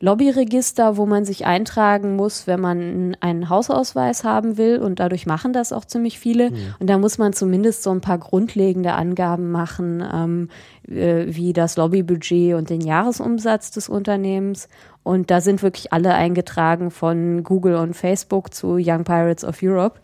Lobbyregister, 0.02 0.96
wo 0.96 1.06
man 1.06 1.24
sich 1.24 1.46
eintragen 1.46 2.16
muss, 2.16 2.48
wenn 2.48 2.60
man 2.60 3.16
einen 3.20 3.48
Hausausweis 3.48 4.24
haben 4.24 4.56
will. 4.56 4.78
Und 4.78 4.98
dadurch 4.98 5.26
machen 5.26 5.52
das 5.52 5.72
auch 5.72 5.84
ziemlich 5.84 6.18
viele. 6.18 6.50
Und 6.80 6.90
da 6.90 6.98
muss 6.98 7.18
man 7.18 7.32
zumindest 7.32 7.84
so 7.84 7.92
ein 7.92 8.00
paar 8.00 8.18
grundlegende 8.18 8.94
Angaben 8.94 9.52
machen, 9.52 10.02
ähm, 10.12 10.48
äh, 10.88 11.26
wie 11.28 11.52
das 11.52 11.76
Lobbybudget 11.76 12.54
und 12.56 12.68
den 12.68 12.80
Jahresumsatz 12.80 13.70
des 13.70 13.88
Unternehmens. 13.88 14.68
Und 15.04 15.30
da 15.30 15.40
sind 15.40 15.62
wirklich 15.62 15.92
alle 15.92 16.14
eingetragen 16.14 16.90
von 16.90 17.44
Google 17.44 17.76
und 17.76 17.94
Facebook 17.94 18.52
zu 18.52 18.78
Young 18.80 19.04
Pirates 19.04 19.44
of 19.44 19.60
Europe. 19.62 20.00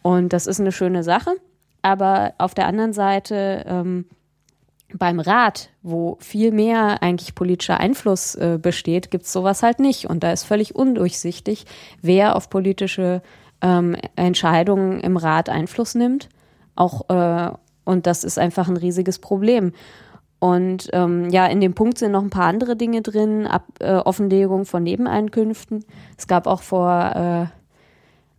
Und 0.00 0.32
das 0.32 0.46
ist 0.46 0.58
eine 0.58 0.72
schöne 0.72 1.02
Sache. 1.02 1.32
Aber 1.82 2.32
auf 2.38 2.54
der 2.54 2.66
anderen 2.66 2.94
Seite 2.94 3.62
ähm, 3.68 4.06
beim 4.94 5.20
Rat, 5.20 5.70
wo 5.82 6.16
viel 6.20 6.50
mehr 6.50 7.02
eigentlich 7.02 7.34
politischer 7.34 7.78
Einfluss 7.78 8.34
äh, 8.34 8.58
besteht, 8.60 9.10
gibt's 9.10 9.32
sowas 9.32 9.62
halt 9.62 9.80
nicht. 9.80 10.08
Und 10.08 10.22
da 10.22 10.32
ist 10.32 10.44
völlig 10.44 10.74
undurchsichtig, 10.74 11.66
wer 12.00 12.36
auf 12.36 12.48
politische 12.48 13.22
ähm, 13.60 13.96
Entscheidungen 14.16 15.00
im 15.00 15.16
Rat 15.16 15.48
Einfluss 15.48 15.94
nimmt. 15.94 16.28
Auch, 16.74 17.08
äh, 17.10 17.50
und 17.84 18.06
das 18.06 18.24
ist 18.24 18.38
einfach 18.38 18.68
ein 18.68 18.76
riesiges 18.76 19.18
Problem. 19.18 19.72
Und 20.38 20.88
ähm, 20.92 21.28
ja, 21.30 21.46
in 21.46 21.60
dem 21.60 21.74
Punkt 21.74 21.98
sind 21.98 22.12
noch 22.12 22.22
ein 22.22 22.30
paar 22.30 22.46
andere 22.46 22.76
Dinge 22.76 23.02
drin, 23.02 23.46
Ab, 23.46 23.64
äh, 23.80 23.96
Offenlegung 23.96 24.64
von 24.64 24.84
Nebeneinkünften. 24.84 25.84
Es 26.16 26.28
gab 26.28 26.46
auch 26.46 26.62
vor 26.62 27.50
äh, 27.50 27.57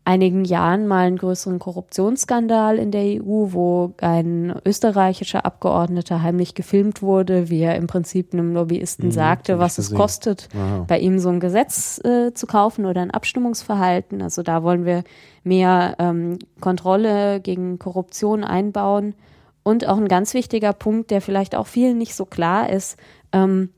einigen 0.10 0.44
Jahren 0.44 0.88
mal 0.88 1.06
einen 1.06 1.18
größeren 1.18 1.60
Korruptionsskandal 1.60 2.80
in 2.80 2.90
der 2.90 3.04
EU, 3.22 3.54
wo 3.54 3.94
ein 4.02 4.56
österreichischer 4.66 5.46
Abgeordneter 5.46 6.24
heimlich 6.24 6.56
gefilmt 6.56 7.04
wurde, 7.04 7.50
wie 7.50 7.60
er 7.62 7.76
im 7.76 7.86
Prinzip 7.86 8.34
einem 8.34 8.54
Lobbyisten 8.54 9.06
Mhm, 9.08 9.12
sagte, 9.12 9.60
was 9.60 9.78
es 9.78 9.94
kostet, 9.94 10.50
Wow. 10.54 10.88
bei 10.88 10.98
ihm 10.98 11.20
so 11.20 11.30
ein 11.30 11.40
Gesetz 11.40 12.02
äh, 12.04 12.34
zu 12.34 12.48
kaufen 12.48 12.88
oder 12.88 13.02
ein 13.02 13.12
Abstimmungsverhalten. 13.12 14.24
Also 14.24 14.42
da 14.42 14.64
wollen 14.64 14.84
wir 14.84 15.04
mehr 15.44 15.96
ähm, 16.00 16.40
Kontrolle 16.60 17.40
gegen 17.40 17.78
Korruption 17.78 18.44
einbauen. 18.44 19.14
Und 19.62 19.88
auch 19.88 19.98
ein 19.98 20.08
ganz 20.08 20.34
wichtiger 20.34 20.74
Punkt, 20.74 21.12
der 21.12 21.22
vielleicht 21.22 21.54
auch 21.54 21.68
vielen 21.68 22.00
nicht 22.00 22.16
so 22.16 22.26
klar 22.26 22.70
ist, 22.72 22.98
ähm, 23.32 23.70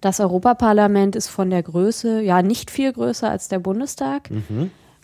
das 0.00 0.18
Europaparlament 0.18 1.14
ist 1.14 1.28
von 1.28 1.50
der 1.50 1.62
Größe, 1.62 2.22
ja, 2.22 2.42
nicht 2.42 2.70
viel 2.70 2.92
größer 2.92 3.30
als 3.30 3.48
der 3.48 3.58
Bundestag, 3.60 4.30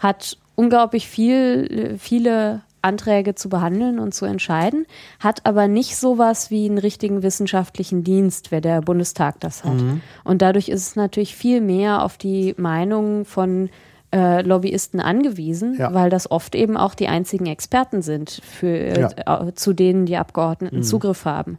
hat 0.04 0.38
unglaublich 0.54 1.08
viel, 1.08 1.96
viele 1.98 2.60
Anträge 2.82 3.34
zu 3.34 3.48
behandeln 3.48 3.98
und 3.98 4.14
zu 4.14 4.26
entscheiden, 4.26 4.86
hat 5.18 5.46
aber 5.46 5.66
nicht 5.68 5.96
sowas 5.96 6.50
wie 6.50 6.66
einen 6.66 6.78
richtigen 6.78 7.22
wissenschaftlichen 7.22 8.04
Dienst, 8.04 8.50
wer 8.52 8.60
der 8.60 8.82
Bundestag 8.82 9.40
das 9.40 9.64
hat. 9.64 9.82
Und 10.22 10.42
dadurch 10.42 10.68
ist 10.68 10.86
es 10.88 10.96
natürlich 10.96 11.34
viel 11.34 11.60
mehr 11.62 12.04
auf 12.04 12.18
die 12.18 12.54
Meinung 12.58 13.24
von 13.24 13.70
äh, 14.14 14.42
Lobbyisten 14.42 15.00
angewiesen, 15.00 15.76
Ja. 15.78 15.92
weil 15.92 16.08
das 16.10 16.30
oft 16.30 16.54
eben 16.54 16.76
auch 16.76 16.94
die 16.94 17.08
einzigen 17.08 17.46
Experten 17.46 18.00
sind, 18.02 18.40
für, 18.44 18.68
äh, 18.68 19.08
äh, 19.26 19.54
zu 19.54 19.72
denen 19.72 20.06
die 20.06 20.16
Abgeordneten 20.18 20.82
Zugriff 20.84 21.24
haben. 21.24 21.58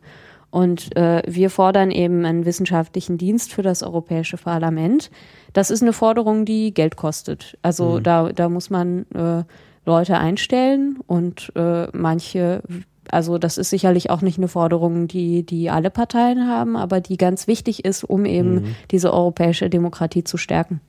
Und 0.56 0.96
äh, 0.96 1.22
wir 1.28 1.50
fordern 1.50 1.92
eben 1.92 2.24
einen 2.24 2.46
wissenschaftlichen 2.46 3.18
Dienst 3.18 3.52
für 3.52 3.62
das 3.62 3.84
Europäische 3.84 4.38
Parlament. 4.38 5.12
Das 5.52 5.70
ist 5.70 5.82
eine 5.82 5.92
Forderung, 5.92 6.46
die 6.46 6.74
Geld 6.74 6.96
kostet. 6.96 7.58
Also 7.62 8.00
da, 8.00 8.32
da 8.32 8.48
muss 8.48 8.70
man 8.70 9.06
äh, 9.14 9.44
Leute 9.86 10.18
einstellen 10.18 11.00
und 11.08 11.52
äh, 11.58 11.88
manche, 11.92 12.64
also 13.12 13.38
das 13.38 13.58
ist 13.58 13.70
sicherlich 13.70 14.10
auch 14.10 14.22
nicht 14.22 14.38
eine 14.38 14.48
Forderung, 14.48 15.10
die, 15.10 15.46
die 15.46 15.70
alle 15.70 15.90
Parteien 15.90 16.48
haben, 16.48 16.78
aber 16.78 17.02
die 17.02 17.18
ganz 17.18 17.48
wichtig 17.48 17.84
ist, 17.84 18.06
um 18.06 18.24
eben 18.24 18.78
diese 18.92 19.14
europäische 19.14 19.70
Demokratie 19.70 20.24
zu 20.24 20.38
stärken. 20.38 20.80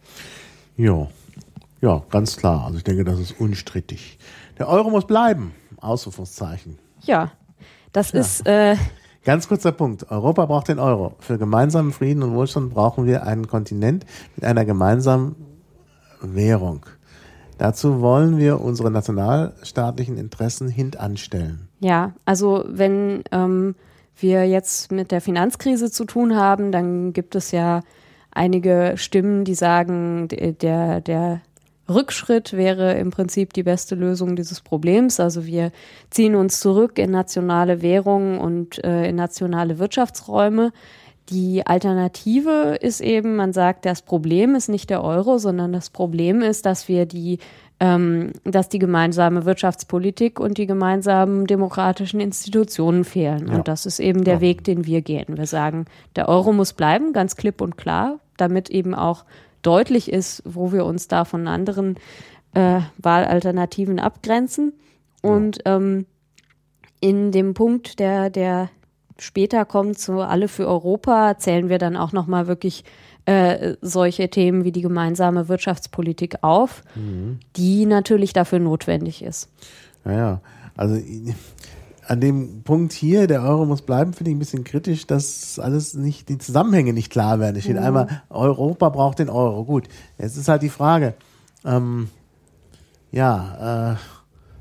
Ja. 0.77 1.09
Ja, 1.81 2.05
ganz 2.11 2.37
klar. 2.37 2.67
Also 2.67 2.79
ich 2.79 2.85
denke, 2.85 3.03
das 3.03 3.19
ist 3.19 3.33
unstrittig. 3.41 4.21
Der 4.61 4.69
Euro 4.69 4.91
muss 4.91 5.09
bleiben. 5.09 5.55
Ausrufungszeichen. 5.81 6.79
Ja, 7.03 7.33
das 7.97 8.11
ist 8.11 8.47
äh, 8.47 8.77
Ganz 9.27 9.49
kurzer 9.49 9.73
Punkt. 9.73 10.09
Europa 10.09 10.47
braucht 10.47 10.69
den 10.69 10.79
Euro. 10.79 11.17
Für 11.19 11.37
gemeinsamen 11.37 11.93
Frieden 11.93 12.23
und 12.23 12.35
Wohlstand 12.35 12.73
brauchen 12.73 13.07
wir 13.07 13.27
einen 13.27 13.49
Kontinent 13.49 14.07
mit 14.37 14.45
einer 14.45 14.65
gemeinsamen 14.65 15.35
Währung. 16.21 16.87
Dazu 17.59 18.01
wollen 18.01 18.39
wir 18.39 18.61
unsere 18.61 18.89
nationalstaatlichen 18.93 20.17
Interessen 20.17 20.69
hintanstellen. 20.69 21.67
Ja, 21.81 22.13
also 22.25 22.65
wenn 22.69 23.25
ähm, 23.33 23.75
wir 24.17 24.47
jetzt 24.47 24.93
mit 24.93 25.11
der 25.11 25.21
Finanzkrise 25.21 25.91
zu 25.91 26.05
tun 26.05 26.37
haben, 26.37 26.71
dann 26.71 27.13
gibt 27.13 27.35
es 27.35 27.51
ja 27.51 27.81
einige 28.31 28.93
Stimmen, 28.95 29.45
die 29.45 29.57
sagen, 29.57 30.29
der, 30.29 31.01
der 31.01 31.41
Rückschritt 31.89 32.53
wäre 32.53 32.95
im 32.95 33.11
Prinzip 33.11 33.53
die 33.53 33.63
beste 33.63 33.95
Lösung 33.95 34.37
dieses 34.37 34.61
Problems. 34.61 35.21
Also 35.21 35.47
wir 35.47 35.71
ziehen 36.11 36.35
uns 36.35 36.61
zurück 36.61 36.99
in 36.99 37.11
nationale 37.11 37.83
Währungen 37.83 38.39
und 38.39 38.83
äh, 38.85 39.09
in 39.09 39.17
nationale 39.17 39.79
Wirtschaftsräume. 39.79 40.73
Die 41.29 41.67
Alternative 41.67 42.79
ist 42.81 43.01
eben, 43.01 43.37
man 43.37 43.53
sagt, 43.53 43.85
das 43.85 44.03
Problem 44.03 44.55
ist 44.55 44.69
nicht 44.69 44.91
der 44.91 45.03
Euro, 45.03 45.39
sondern 45.39 45.73
das 45.73 45.91
Problem 45.91 46.41
ist, 46.41 46.67
dass 46.67 46.87
wir 46.87 47.05
die, 47.05 47.39
ähm, 47.81 48.33
dass 48.45 48.69
die 48.69 48.79
gemeinsame 48.79 49.45
Wirtschaftspolitik 49.45 50.39
und 50.39 50.57
die 50.59 50.67
gemeinsamen 50.67 51.47
demokratischen 51.47 52.21
Institutionen 52.21 53.05
fehlen. 53.05 53.49
Ja. 53.49 53.57
Und 53.57 53.67
das 53.67 53.87
ist 53.87 53.99
eben 53.99 54.23
der 54.23 54.41
Weg, 54.41 54.63
den 54.63 54.87
wir 54.87 55.03
gehen. 55.03 55.37
Wir 55.37 55.47
sagen, 55.47 55.87
der 56.15 56.29
Euro 56.29 56.53
muss 56.53 56.73
bleiben, 56.75 57.13
ganz 57.13 57.35
klipp 57.35 57.61
und 57.61 57.77
klar, 57.77 58.21
damit 58.37 58.71
eben 58.71 58.95
auch 58.95 59.25
deutlich 59.67 60.13
ist, 60.13 60.43
wo 60.45 60.73
wir 60.73 60.85
uns 60.85 61.09
da 61.09 61.25
von 61.25 61.49
anderen 61.49 61.97
äh, 62.55 62.81
Wahlalternativen 62.99 63.99
abgrenzen. 63.99 64.73
Und 65.23 65.59
ähm, 65.65 66.07
in 67.01 67.33
dem 67.33 67.55
Punkt, 67.55 67.99
der, 67.99 68.31
der 68.31 68.71
später 69.19 69.65
kommt, 69.65 69.99
zu 69.99 70.21
Alle 70.21 70.49
für 70.49 70.67
Europa, 70.67 71.37
zählen 71.39 71.69
wir 71.69 71.79
dann 71.79 71.97
auch 71.97 72.13
nochmal 72.13 72.47
wirklich 72.47 72.85
äh, 73.25 73.75
solche 73.81 74.31
Themen 74.31 74.65
wie 74.65 74.73
die 74.73 74.83
gemeinsame 74.83 75.49
Wirtschaftspolitik 75.49 76.37
auf, 76.43 76.83
die 77.57 77.87
natürlich 77.87 78.33
dafür 78.33 78.61
notwendig 78.61 79.23
ist. 79.23 79.51
Naja, 80.05 80.41
also 80.77 80.97
an 82.07 82.21
dem 82.21 82.63
Punkt 82.63 82.93
hier, 82.93 83.27
der 83.27 83.43
Euro 83.43 83.65
muss 83.65 83.83
bleiben, 83.83 84.13
finde 84.13 84.31
ich 84.31 84.37
ein 84.37 84.39
bisschen 84.39 84.65
kritisch, 84.65 85.07
dass 85.07 85.59
alles 85.59 85.95
nicht, 85.95 86.29
die 86.29 86.39
Zusammenhänge 86.39 86.93
nicht 86.93 87.11
klar 87.11 87.41
werden. 87.41 87.57
Es 87.57 87.65
steht 87.65 87.79
einmal, 87.79 88.23
Europa 88.31 88.89
braucht 88.89 89.19
den 89.19 89.29
Euro. 89.29 89.65
Gut, 89.65 89.89
jetzt 90.19 90.37
ist 90.37 90.49
halt 90.49 90.63
die 90.63 90.69
Frage, 90.69 91.15
ähm, 91.65 92.09
ja, 93.11 93.93
äh, 93.93 93.97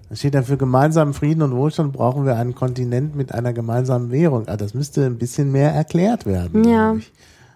es 0.09 0.19
steht 0.19 0.35
dann 0.35 0.45
für 0.45 0.57
gemeinsamen 0.57 1.13
Frieden 1.13 1.41
und 1.41 1.55
Wohlstand 1.55 1.93
brauchen 1.93 2.25
wir 2.25 2.35
einen 2.35 2.55
Kontinent 2.55 3.15
mit 3.15 3.33
einer 3.33 3.53
gemeinsamen 3.53 4.11
Währung. 4.11 4.47
Ah, 4.47 4.57
das 4.57 4.73
müsste 4.73 5.05
ein 5.05 5.17
bisschen 5.17 5.51
mehr 5.51 5.71
erklärt 5.71 6.25
werden. 6.25 6.63
Ja. 6.63 6.95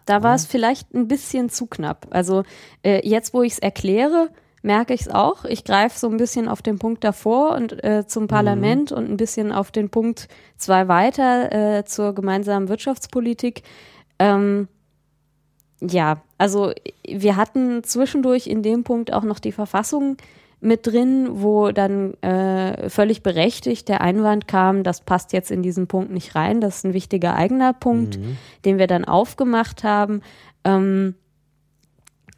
Da 0.06 0.24
war 0.24 0.34
es 0.34 0.48
vielleicht 0.48 0.94
ein 0.96 1.08
bisschen 1.08 1.50
zu 1.50 1.68
knapp. 1.68 2.08
Also 2.10 2.44
äh, 2.84 3.08
jetzt, 3.08 3.34
wo 3.34 3.44
ich 3.44 3.54
es 3.54 3.60
erkläre, 3.60 4.30
merke 4.62 4.94
ich 4.94 5.02
es 5.02 5.10
auch. 5.10 5.46
Ich 5.46 5.64
greife 5.64 5.98
so 5.98 6.10
ein 6.10 6.18
bisschen 6.18 6.48
auf 6.48 6.62
den 6.62 6.80
Punkt 6.80 7.04
davor 7.04 7.56
und 7.56 7.84
äh, 7.84 8.06
zum 8.08 8.28
Parlament 8.28 8.92
und 8.92 9.10
ein 9.10 9.18
bisschen 9.18 9.52
auf 9.52 9.72
den 9.72 9.90
Punkt 9.90 10.28
zwei 10.58 10.88
weiter 10.88 11.78
äh, 11.78 11.86
zur 11.86 12.14
gemeinsamen 12.14 12.70
Wirtschaftspolitik. 12.70 13.64
Ähm, 14.20 14.68
ja, 15.82 16.22
also 16.38 16.74
wir 17.08 17.36
hatten 17.36 17.84
zwischendurch 17.84 18.48
in 18.48 18.64
dem 18.64 18.84
Punkt 18.84 19.14
auch 19.14 19.24
noch 19.24 19.40
die 19.40 19.54
Verfassung 19.54 20.18
mit 20.62 20.86
drin, 20.86 21.30
wo 21.32 21.72
dann 21.72 22.16
äh, 22.22 22.90
völlig 22.90 23.24
berechtigt 23.24 23.88
der 23.88 24.02
Einwand 24.02 24.48
kam, 24.48 24.84
das 24.84 25.02
passt 25.02 25.32
jetzt 25.32 25.52
in 25.52 25.64
diesen 25.64 25.88
Punkt 25.88 26.12
nicht 26.12 26.36
rein. 26.36 26.60
Das 26.60 26.78
ist 26.78 26.86
ein 26.86 26.94
wichtiger 26.94 27.36
eigener 27.36 27.72
Punkt, 27.72 28.20
den 28.66 28.78
wir 28.78 28.88
dann 28.88 29.06
aufgemacht 29.06 29.86
haben. 29.86 30.22
Ähm, 30.66 31.16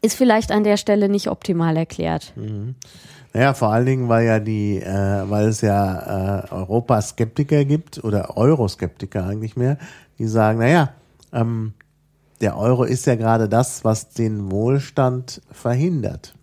ist 0.02 0.16
vielleicht 0.16 0.50
an 0.50 0.64
der 0.64 0.76
Stelle 0.76 1.08
nicht 1.08 1.28
optimal 1.28 1.76
erklärt. 1.76 2.32
Naja, 3.32 3.54
vor 3.54 3.72
allen 3.72 3.86
Dingen, 3.86 4.08
weil 4.08 4.26
ja 4.26 4.40
die, 4.40 4.78
äh, 4.78 5.30
weil 5.30 5.48
es 5.48 5.60
ja 5.60 6.44
äh, 6.44 6.52
Europaskeptiker 6.52 7.64
gibt 7.64 8.02
oder 8.04 8.36
Euroskeptiker 8.36 9.24
eigentlich 9.24 9.56
mehr, 9.56 9.78
die 10.18 10.26
sagen, 10.26 10.58
naja, 10.58 10.92
ähm, 11.32 11.72
der 12.40 12.58
Euro 12.58 12.84
ist 12.84 13.06
ja 13.06 13.14
gerade 13.14 13.48
das, 13.48 13.84
was 13.84 14.10
den 14.10 14.50
Wohlstand 14.50 15.40
verhindert. 15.50 16.34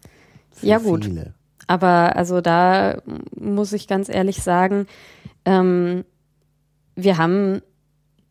ja 0.62 0.78
gut. 0.78 1.06
Viele. 1.06 1.34
Aber 1.68 2.16
also 2.16 2.42
da 2.42 3.00
muss 3.36 3.74
ich 3.74 3.88
ganz 3.88 4.10
ehrlich 4.10 4.42
sagen, 4.42 4.88
ähm, 5.46 6.04
wir 6.96 7.18
haben 7.18 7.62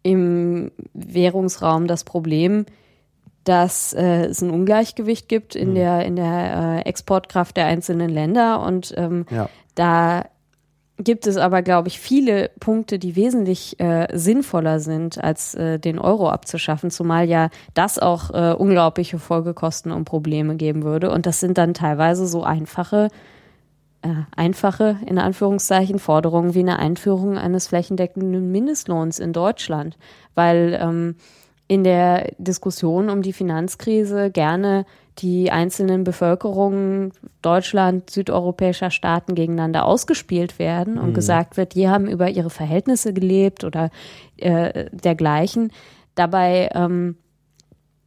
im 0.03 0.73
Währungsraum 0.95 1.87
das 1.87 2.03
Problem, 2.03 2.67
dass 3.49 3.95
äh, 3.95 4.27
es 4.27 4.43
ein 4.43 4.51
Ungleichgewicht 4.51 5.29
gibt 5.29 5.55
in 5.55 5.71
mhm. 5.71 5.75
der 5.75 6.05
in 6.05 6.17
der 6.17 6.83
äh, 6.85 6.89
Exportkraft 6.89 7.57
der 7.57 7.67
einzelnen 7.67 8.11
Länder 8.11 8.63
und 8.63 8.93
ähm, 8.97 9.25
ja. 9.31 9.49
da 9.75 10.25
gibt 10.99 11.27
es 11.27 11.37
aber, 11.37 11.63
glaube 11.63 11.89
ich, 11.89 12.01
viele 12.01 12.51
Punkte, 12.59 12.99
die 12.99 13.15
wesentlich 13.15 13.79
äh, 13.79 14.09
sinnvoller 14.13 14.81
sind, 14.81 15.23
als 15.23 15.55
äh, 15.55 15.79
den 15.79 15.99
Euro 15.99 16.29
abzuschaffen, 16.29 16.91
zumal 16.91 17.29
ja 17.29 17.51
das 17.75 17.99
auch 17.99 18.31
äh, 18.31 18.53
unglaubliche 18.53 19.19
Folgekosten 19.19 19.93
und 19.93 20.05
Probleme 20.05 20.57
geben 20.57 20.83
würde. 20.83 21.11
Und 21.11 21.27
das 21.27 21.41
sind 21.41 21.57
dann 21.57 21.73
teilweise 21.73 22.27
so 22.27 22.43
einfache, 22.43 23.09
äh, 24.03 24.09
einfache, 24.35 24.97
in 25.07 25.19
Anführungszeichen, 25.19 26.01
Forderungen 26.01 26.55
wie 26.55 26.61
eine 26.61 26.81
Einführung 26.81 27.39
eines 27.39 27.69
flächendeckenden 27.69 28.51
Mindestlohns 28.51 29.21
in 29.21 29.33
Deutschland. 29.33 29.97
Weil 30.35 30.77
ähm, 30.81 31.15
in 31.69 31.85
der 31.85 32.33
Diskussion 32.39 33.11
um 33.11 33.23
die 33.23 33.35
Finanzkrise 33.35 34.31
gerne 34.31 34.87
die 35.19 35.51
einzelnen 35.51 36.05
Bevölkerungen 36.05 37.13
Deutschland, 37.43 38.09
südeuropäischer 38.09 38.91
Staaten 38.91 39.35
gegeneinander 39.35 39.85
ausgespielt 39.85 40.59
werden 40.59 40.99
und 40.99 41.11
mhm. 41.11 41.15
gesagt 41.15 41.57
wird, 41.57 41.75
die 41.75 41.89
haben 41.89 42.09
über 42.09 42.31
ihre 42.31 42.51
Verhältnisse 42.51 43.13
gelebt 43.13 43.65
oder 43.65 43.91
äh, 44.37 44.87
dergleichen. 44.93 45.73
Dabei 46.15 46.71
ähm, 46.75 47.17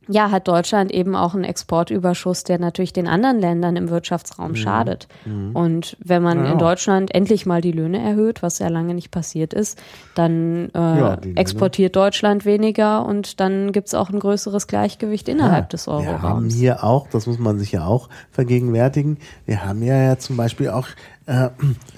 ja, 0.07 0.31
hat 0.31 0.47
Deutschland 0.47 0.91
eben 0.91 1.15
auch 1.15 1.35
einen 1.35 1.43
Exportüberschuss, 1.43 2.43
der 2.43 2.57
natürlich 2.57 2.91
den 2.91 3.07
anderen 3.07 3.39
Ländern 3.39 3.75
im 3.75 3.89
Wirtschaftsraum 3.89 4.51
mhm. 4.51 4.55
schadet. 4.55 5.07
Mhm. 5.25 5.55
Und 5.55 5.97
wenn 6.03 6.23
man 6.23 6.43
ja. 6.43 6.51
in 6.51 6.57
Deutschland 6.57 7.13
endlich 7.13 7.45
mal 7.45 7.61
die 7.61 7.71
Löhne 7.71 7.99
erhöht, 7.99 8.41
was 8.41 8.57
ja 8.59 8.67
lange 8.67 8.95
nicht 8.95 9.11
passiert 9.11 9.53
ist, 9.53 9.79
dann 10.15 10.69
äh, 10.73 10.79
ja, 10.79 11.17
exportiert 11.35 11.95
Deutschland 11.95 12.45
weniger 12.45 13.05
und 13.05 13.39
dann 13.39 13.71
gibt 13.71 13.87
es 13.87 13.93
auch 13.93 14.09
ein 14.09 14.19
größeres 14.19 14.65
Gleichgewicht 14.65 15.29
innerhalb 15.29 15.65
ja, 15.65 15.69
des 15.69 15.87
Euroraums. 15.87 16.21
Wir 16.21 16.21
haben 16.21 16.49
hier 16.49 16.83
auch, 16.83 17.07
das 17.07 17.27
muss 17.27 17.37
man 17.37 17.59
sich 17.59 17.71
ja 17.71 17.85
auch 17.85 18.09
vergegenwärtigen, 18.31 19.17
wir 19.45 19.63
haben 19.63 19.83
ja, 19.83 20.01
ja 20.01 20.17
zum 20.17 20.35
Beispiel 20.35 20.69
auch 20.69 20.87
äh, 21.27 21.49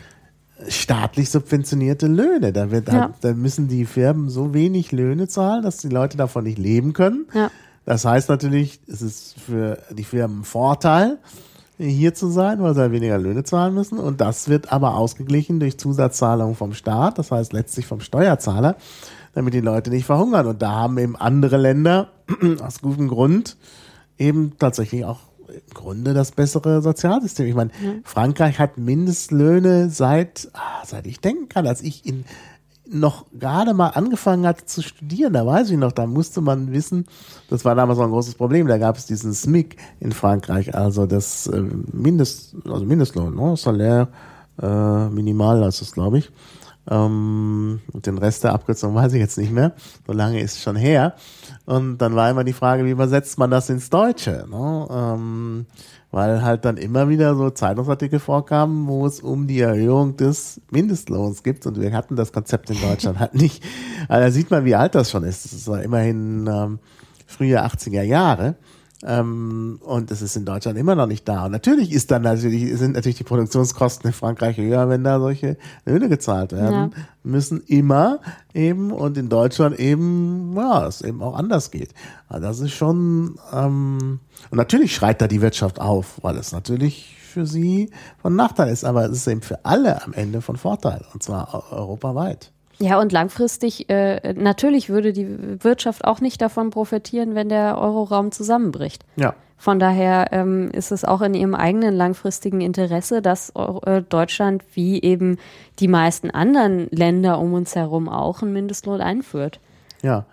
staatlich 0.68 1.30
subventionierte 1.30 2.08
Löhne. 2.08 2.54
Da, 2.54 2.70
wird, 2.70 2.92
ja. 2.92 3.14
da 3.22 3.34
müssen 3.34 3.68
die 3.68 3.86
Firmen 3.86 4.30
so 4.30 4.54
wenig 4.54 4.92
Löhne 4.92 5.28
zahlen, 5.28 5.64
dass 5.64 5.78
die 5.78 5.90
Leute 5.90 6.18
davon 6.18 6.44
nicht 6.44 6.58
leben 6.58 6.94
können. 6.94 7.28
Ja. 7.34 7.50
Das 7.86 8.06
heißt 8.06 8.30
natürlich, 8.30 8.80
es 8.88 9.02
ist 9.02 9.40
für 9.40 9.78
die 9.92 10.04
Firmen 10.04 10.42
ein 10.42 10.44
Vorteil, 10.44 11.18
hier 11.78 12.14
zu 12.14 12.30
sein, 12.30 12.62
weil 12.62 12.74
sie 12.74 12.82
halt 12.82 12.92
weniger 12.92 13.18
Löhne 13.18 13.44
zahlen 13.44 13.74
müssen. 13.74 14.00
Und 14.00 14.22
das 14.22 14.48
wird 14.48 14.72
aber 14.72 14.96
ausgeglichen 14.96 15.60
durch 15.60 15.78
Zusatzzahlungen 15.78 16.56
vom 16.56 16.74
Staat, 16.74 17.18
das 17.18 17.32
heißt 17.32 17.54
letztlich 17.54 17.86
vom 17.86 18.00
Steuerzahler, 18.00 18.76
damit 19.34 19.54
die 19.54 19.62
Leute 19.62 19.90
nicht 19.90 20.06
verhungern. 20.06 20.48
Und 20.48 20.62
da 20.62 20.72
haben 20.72 20.98
eben 20.98 21.16
andere 21.16 21.58
Länder 21.58 22.10
aus 22.62 22.82
gutem 22.82 23.08
Grund 23.08 23.58
eben 24.18 24.54
tatsächlich 24.60 25.06
auch 25.06 25.20
im 25.48 25.74
Grunde 25.74 26.14
das 26.14 26.32
bessere 26.32 26.82
Sozialsystem. 26.82 27.48
Ich 27.48 27.56
meine, 27.56 27.72
ja. 27.84 27.94
Frankreich 28.04 28.60
hat 28.60 28.78
Mindestlöhne 28.78 29.90
seit, 29.90 30.50
ah, 30.54 30.84
seit 30.86 31.06
ich 31.06 31.20
denken 31.20 31.50
kann, 31.50 31.68
als 31.68 31.82
ich 31.82 32.06
in 32.06 32.26
noch 32.94 33.26
gerade 33.34 33.74
mal 33.74 33.90
angefangen 33.90 34.46
hat 34.46 34.70
zu 34.70 34.82
studieren, 34.82 35.34
da 35.34 35.46
weiß 35.46 35.70
ich 35.72 35.78
noch, 35.78 35.92
da 35.92 36.06
musste 36.06 36.42
man 36.42 36.72
wissen, 36.72 37.06
das 37.50 37.66
war 37.66 37.76
damals 37.76 37.98
noch 37.98 38.06
ein 38.06 38.12
großes 38.12 38.36
Problem, 38.36 38.68
da 38.68 38.78
gab 38.78 38.98
es 38.98 39.06
diesen 39.06 39.34
SMIC 39.34 39.78
in 40.00 40.12
Frankreich, 40.12 40.76
also 40.76 41.06
das 41.06 41.48
äh, 41.48 41.62
Mindest, 41.92 42.56
also 42.66 42.86
Mindestlohn, 42.86 43.36
ne? 43.36 43.58
Salaire 43.58 44.08
äh, 44.62 45.10
Minimal, 45.10 45.62
das 45.62 45.82
ist 45.82 45.94
glaube 45.94 46.20
ich. 46.20 46.32
Ähm, 46.90 47.80
und 47.94 48.06
den 48.06 48.18
Rest 48.18 48.44
der 48.44 48.54
Abkürzung 48.54 48.94
weiß 48.96 49.14
ich 49.14 49.20
jetzt 49.20 49.38
nicht 49.38 49.52
mehr, 49.52 49.74
so 50.06 50.14
lange 50.14 50.42
ist 50.42 50.58
es 50.58 50.64
schon 50.64 50.76
her. 50.76 51.16
Und 51.66 51.98
dann 52.00 52.16
war 52.16 52.30
immer 52.30 52.44
die 52.44 52.54
Frage, 52.54 52.86
wie 52.86 52.92
übersetzt 52.92 53.38
man 53.38 53.50
das 53.50 53.70
ins 53.70 53.90
Deutsche? 53.90 54.46
Ne? 54.50 54.88
Ähm, 54.92 55.66
weil 56.14 56.44
halt 56.44 56.64
dann 56.64 56.78
immer 56.78 57.10
wieder 57.10 57.36
so 57.36 57.50
Zeitungsartikel 57.50 58.20
vorkamen, 58.20 58.88
wo 58.88 59.08
es 59.08 59.20
um 59.20 59.48
die 59.48 59.60
Erhöhung 59.60 60.16
des 60.16 60.62
Mindestlohns 60.70 61.42
gibt 61.42 61.66
und 61.66 61.82
wir 61.82 61.92
hatten 61.92 62.16
das 62.16 62.32
Konzept 62.32 62.70
in 62.70 62.80
Deutschland 62.80 63.20
halt 63.20 63.34
nicht. 63.34 63.64
Also 64.10 64.26
da 64.26 64.32
sieht 64.32 64.52
man, 64.52 64.66
wie 64.66 64.76
alt 64.76 64.96
das 64.96 65.10
schon 65.10 65.24
ist. 65.24 65.46
Das 65.46 65.66
war 65.68 65.82
immerhin 65.82 66.46
ähm, 66.46 66.80
frühe 67.26 67.64
80er 67.64 68.04
Jahre. 68.04 68.56
Ähm, 69.06 69.80
und 69.84 70.12
es 70.12 70.22
ist 70.22 70.38
in 70.38 70.46
Deutschland 70.46 70.78
immer 70.78 70.96
noch 70.96 71.08
nicht 71.08 71.28
da. 71.28 71.46
Und 71.46 71.52
natürlich 71.52 71.92
ist 71.92 72.10
dann 72.12 72.22
natürlich, 72.22 72.78
sind 72.78 72.94
natürlich 72.94 73.18
die 73.18 73.26
Produktionskosten 73.26 74.08
in 74.08 74.14
Frankreich 74.14 74.58
höher, 74.58 74.88
wenn 74.88 75.04
da 75.04 75.20
solche 75.20 75.58
Löhne 75.86 76.08
gezahlt 76.08 76.54
werden 76.54 76.92
ja. 76.96 77.04
müssen. 77.24 77.62
Immer 77.68 78.20
eben 78.54 78.92
und 78.92 79.18
in 79.18 79.28
Deutschland 79.28 79.78
eben, 79.78 80.54
ja, 80.56 80.88
es 80.88 81.02
eben 81.02 81.22
auch 81.22 81.36
anders 81.36 81.72
geht. 81.72 81.94
Also 82.30 82.48
das 82.48 82.60
ist 82.62 82.72
schon, 82.72 83.38
ähm, 83.52 84.20
und 84.50 84.58
natürlich 84.58 84.96
schreit 84.96 85.22
da 85.22 85.28
die 85.28 85.42
Wirtschaft 85.42 85.82
auf, 85.82 86.20
weil 86.22 86.38
es 86.38 86.54
natürlich 86.54 87.18
für 87.20 87.46
sie 87.46 87.90
von 88.22 88.36
Nachteil 88.36 88.72
ist, 88.72 88.86
aber 88.86 89.06
es 89.06 89.18
ist 89.18 89.28
eben 89.28 89.42
für 89.42 89.66
alle 89.66 90.02
am 90.04 90.14
Ende 90.14 90.42
von 90.42 90.56
Vorteil, 90.56 91.04
und 91.14 91.24
zwar 91.24 91.74
europaweit. 91.74 92.53
Ja, 92.80 93.00
und 93.00 93.12
langfristig, 93.12 93.90
äh, 93.90 94.34
natürlich 94.34 94.90
würde 94.90 95.14
die 95.14 95.64
Wirtschaft 95.64 96.06
auch 96.06 96.22
nicht 96.22 96.42
davon 96.42 96.70
profitieren, 96.70 97.36
wenn 97.36 97.50
der 97.50 97.78
Euroraum 97.78 98.32
zusammenbricht. 98.32 99.06
Ja. 99.16 99.36
Von 99.58 99.80
daher 99.80 100.34
ähm, 100.34 100.72
ist 100.72 100.92
es 100.92 101.06
auch 101.06 101.22
in 101.22 101.34
ihrem 101.34 101.56
eigenen 101.56 101.96
langfristigen 101.96 102.60
Interesse, 102.60 103.22
dass 103.22 103.54
äh, 103.56 104.02
Deutschland 104.02 104.64
wie 104.74 105.02
eben 105.02 105.38
die 105.80 105.88
meisten 105.88 106.32
anderen 106.32 106.88
Länder 106.90 107.40
um 107.40 107.54
uns 107.54 107.74
herum 107.76 108.10
auch 108.10 108.42
einen 108.42 108.52
Mindestlohn 108.52 109.00
einführt. 109.00 109.62
Ja, 110.02 110.26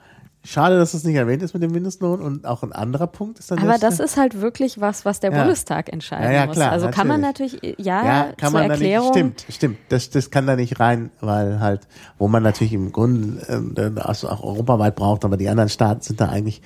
Schade, 0.43 0.78
dass 0.78 0.95
es 0.95 1.05
nicht 1.05 1.16
erwähnt 1.16 1.43
ist 1.43 1.53
mit 1.53 1.62
dem 1.62 1.70
Mindestlohn 1.70 2.22
und 2.22 2.47
auch 2.47 2.62
ein 2.62 2.72
anderer 2.72 3.07
Punkt 3.07 3.38
ist 3.38 3.51
dann. 3.51 3.59
Aber 3.59 3.76
das 3.76 4.01
ist 4.01 4.16
halt 4.16 4.41
wirklich 4.41 4.80
was, 4.80 5.05
was 5.05 5.20
der 5.20 5.32
ja. 5.32 5.38
Bundestag 5.38 5.93
entscheiden 5.93 6.24
ja, 6.24 6.32
ja, 6.32 6.47
muss. 6.47 6.57
Klar, 6.57 6.72
also 6.72 6.86
natürlich. 6.86 6.97
kann 6.97 7.09
man 7.09 7.20
natürlich, 7.20 7.76
ja, 7.78 8.05
ja 8.05 8.32
kann 8.38 8.53
man 8.55 8.70
Erklärung. 8.70 9.09
Nicht, 9.09 9.18
stimmt, 9.18 9.45
stimmt. 9.51 9.78
Das, 9.91 10.09
das 10.09 10.30
kann 10.30 10.47
da 10.47 10.57
nicht 10.57 10.80
rein, 10.80 11.11
weil 11.20 11.61
halt, 11.61 11.88
wo 12.16 12.26
man 12.26 12.43
natürlich 12.43 12.72
im 12.72 12.91
Grunde 12.91 13.68
äh, 13.76 14.01
also 14.01 14.30
auch 14.30 14.43
europaweit 14.43 14.97
braucht, 14.97 15.26
aber 15.26 15.36
die 15.36 15.49
anderen 15.51 15.68
Staaten 15.68 16.01
sind 16.01 16.22
da 16.22 16.30
eigentlich 16.30 16.62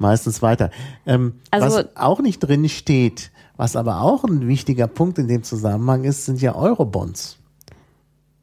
meistens 0.00 0.40
weiter. 0.40 0.70
Ähm, 1.04 1.34
also, 1.50 1.76
was 1.76 1.96
auch 1.96 2.20
nicht 2.20 2.40
drin 2.40 2.66
steht, 2.70 3.30
was 3.58 3.76
aber 3.76 4.00
auch 4.00 4.24
ein 4.24 4.48
wichtiger 4.48 4.86
Punkt 4.86 5.18
in 5.18 5.28
dem 5.28 5.42
Zusammenhang 5.42 6.04
ist, 6.04 6.24
sind 6.24 6.40
ja 6.40 6.54
Eurobonds. 6.54 7.36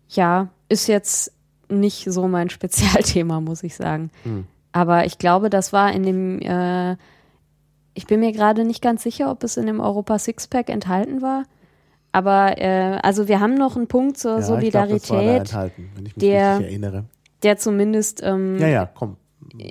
Ja, 0.10 0.50
ist 0.70 0.88
jetzt 0.88 1.32
nicht 1.70 2.06
so 2.12 2.28
mein 2.28 2.50
Spezialthema, 2.52 3.42
muss 3.42 3.64
ich 3.64 3.76
sagen. 3.76 4.12
Hm. 4.24 4.46
Aber 4.76 5.06
ich 5.06 5.18
glaube, 5.20 5.50
das 5.50 5.72
war 5.72 5.94
in 5.94 6.04
dem, 6.04 6.42
äh, 6.42 6.98
ich 7.94 8.08
bin 8.08 8.20
mir 8.20 8.34
gerade 8.34 8.66
nicht 8.66 8.82
ganz 8.82 9.04
sicher, 9.04 9.32
ob 9.32 9.42
es 9.46 9.56
in 9.56 9.68
dem 9.68 9.80
Europa 9.80 10.20
Sixpack 10.20 10.70
enthalten 10.70 11.22
war. 11.22 11.44
Aber 12.12 12.58
äh, 12.58 13.00
also 13.02 13.30
wir 13.30 13.40
haben 13.40 13.54
noch 13.54 13.78
einen 13.78 13.88
Punkt 13.88 14.18
zur 14.18 14.36
ja, 14.36 14.42
Solidarität, 14.42 15.46
glaub, 15.46 15.72
der, 16.18 16.60
der 17.42 17.58
zumindest 17.58 18.22
ähm, 18.22 18.58
ja, 18.60 18.68
ja, 18.68 18.86
komm. 18.86 19.16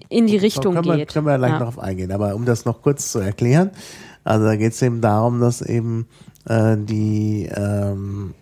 in 0.08 0.26
die 0.26 0.38
Richtung 0.38 0.72
können 0.72 0.86
wir, 0.86 0.96
geht. 0.96 1.12
Können 1.12 1.26
wir 1.26 1.36
gleich 1.36 1.52
ja. 1.52 1.58
darauf 1.58 1.78
eingehen. 1.78 2.10
Aber 2.10 2.34
um 2.34 2.46
das 2.46 2.64
noch 2.64 2.80
kurz 2.80 3.12
zu 3.12 3.18
erklären, 3.18 3.72
also 4.24 4.46
da 4.46 4.56
geht 4.56 4.72
es 4.72 4.80
eben 4.80 5.02
darum, 5.02 5.38
dass 5.38 5.60
eben 5.60 6.08
äh, 6.48 6.78
die 6.78 7.50
ähm, 7.54 8.32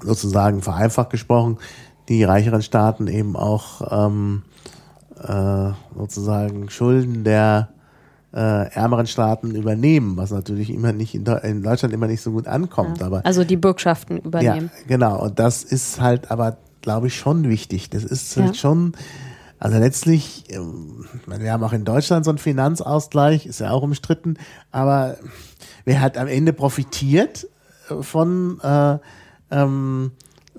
sozusagen 0.00 0.62
vereinfacht 0.62 1.10
gesprochen 1.10 1.58
die 2.08 2.22
reicheren 2.22 2.62
Staaten 2.62 3.08
eben 3.08 3.34
auch 3.34 4.06
ähm, 4.06 4.44
äh, 5.22 5.72
sozusagen 5.96 6.70
Schulden 6.70 7.24
der 7.24 7.68
äh, 8.34 8.68
ärmeren 8.74 9.06
Staaten 9.06 9.54
übernehmen, 9.54 10.16
was 10.16 10.32
natürlich 10.32 10.70
immer 10.70 10.92
nicht 10.92 11.14
in, 11.14 11.24
in 11.24 11.62
Deutschland 11.62 11.94
immer 11.94 12.08
nicht 12.08 12.20
so 12.20 12.32
gut 12.32 12.48
ankommt. 12.48 12.98
Ja, 12.98 13.06
aber 13.06 13.24
also 13.24 13.44
die 13.44 13.56
Bürgschaften 13.56 14.18
übernehmen. 14.18 14.70
Ja, 14.74 14.82
genau. 14.88 15.22
Und 15.22 15.38
das 15.38 15.62
ist 15.62 16.00
halt 16.00 16.30
aber, 16.30 16.56
glaube 16.82 17.06
ich, 17.06 17.16
schon 17.16 17.48
wichtig. 17.48 17.90
Das 17.90 18.02
ist 18.02 18.36
halt 18.36 18.48
ja. 18.48 18.54
schon, 18.54 18.92
also 19.60 19.78
letztlich, 19.78 20.44
ähm, 20.48 21.04
wir 21.26 21.52
haben 21.52 21.62
auch 21.62 21.72
in 21.72 21.84
Deutschland 21.84 22.24
so 22.24 22.32
einen 22.32 22.38
Finanzausgleich, 22.38 23.46
ist 23.46 23.60
ja 23.60 23.70
auch 23.70 23.82
umstritten, 23.82 24.36
aber 24.72 25.16
wer 25.84 26.00
hat 26.00 26.18
am 26.18 26.26
Ende 26.26 26.52
profitiert 26.52 27.46
von 28.00 28.58
äh, 28.62 28.98
ähm, 29.52 30.10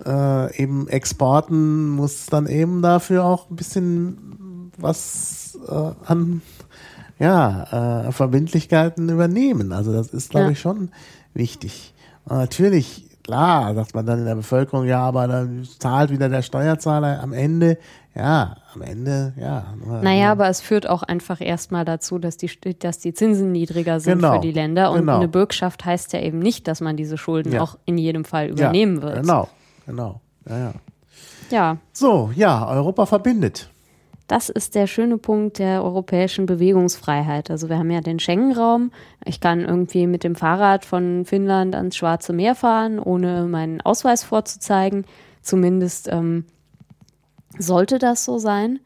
äh, 0.04 0.62
eben 0.62 0.88
Exporten, 0.88 1.90
muss 1.90 2.26
dann 2.28 2.48
eben 2.48 2.82
dafür 2.82 3.26
auch 3.26 3.50
ein 3.50 3.56
bisschen 3.56 4.25
was 4.78 5.58
äh, 5.68 5.92
an 6.06 6.42
ja, 7.20 8.08
äh, 8.08 8.12
Verbindlichkeiten 8.12 9.10
übernehmen. 9.10 9.72
Also 9.72 9.94
das 9.94 10.10
ist, 10.10 10.32
glaube 10.32 10.48
ja. 10.48 10.52
ich, 10.52 10.60
schon 10.60 10.90
wichtig. 11.34 11.94
Und 12.26 12.38
natürlich 12.38 13.06
klar, 13.24 13.74
sagt 13.74 13.96
man 13.96 14.06
dann 14.06 14.20
in 14.20 14.26
der 14.26 14.36
Bevölkerung, 14.36 14.86
ja, 14.86 15.00
aber 15.00 15.28
dann 15.28 15.68
zahlt 15.80 16.12
wieder 16.12 16.30
der 16.30 16.42
Steuerzahler 16.42 17.22
am 17.22 17.34
Ende. 17.34 17.78
Ja, 18.14 18.58
am 18.74 18.82
Ende, 18.82 19.34
ja. 19.38 19.66
Naja, 20.02 20.32
aber 20.32 20.48
es 20.48 20.62
führt 20.62 20.88
auch 20.88 21.04
einfach 21.04 21.42
erstmal 21.42 21.84
dazu, 21.84 22.18
dass 22.18 22.38
die, 22.38 22.50
dass 22.80 23.00
die 23.00 23.14
Zinsen 23.14 23.52
niedriger 23.52 24.00
sind 24.00 24.20
Genau, 24.20 24.36
für 24.36 24.40
die 24.40 24.54
Länder. 24.54 24.92
Und 24.92 25.00
genau. 25.00 25.18
eine 25.18 25.28
Bürgschaft 25.28 25.84
heißt 25.84 26.14
ja 26.14 26.22
eben 26.22 26.40
nicht, 26.40 26.68
dass 26.68 26.80
man 26.80 26.96
diese 26.96 27.18
Schulden 27.18 27.52
Ja. 27.52 27.62
auch 27.62 27.78
in 27.86 27.98
jedem 27.98 28.24
Fall 28.24 28.50
übernehmen 28.50 28.98
ja, 28.98 29.04
wird. 29.04 29.22
Genau, 29.22 29.50
genau. 29.86 30.22
Ja, 30.48 30.58
ja. 30.58 30.74
Ja, 31.52 31.78
So, 31.92 32.32
ja, 32.36 32.68
Europa 32.68 33.06
verbindet. 33.06 33.70
Das 34.28 34.50
ist 34.50 34.74
der 34.74 34.88
schöne 34.88 35.18
Punkt 35.18 35.60
der 35.60 35.84
europäischen 35.84 36.48
Bewegungsfreiheit. 36.48 37.52
Also 37.52 37.70
wir 37.70 37.78
haben 37.78 37.92
ja 37.92 38.02
den 38.02 38.20
Schengen-Raum. 38.20 38.92
Ich 39.24 39.40
kann 39.40 39.62
irgendwie 39.62 40.08
mit 40.08 40.24
dem 40.24 40.36
Fahrrad 40.36 40.84
von 40.84 41.26
Finnland 41.26 41.76
ans 41.76 41.96
Schwarze 41.96 42.34
Meer 42.34 42.56
fahren, 42.56 43.00
ohne 43.00 43.44
meinen 43.44 43.82
Ausweis 43.82 44.24
vorzuzeigen. 44.24 45.06
Zumindest 45.42 46.08
ähm, 46.12 46.46
sollte 47.60 48.00
das 48.00 48.26
so 48.26 48.40
sein. 48.40 48.80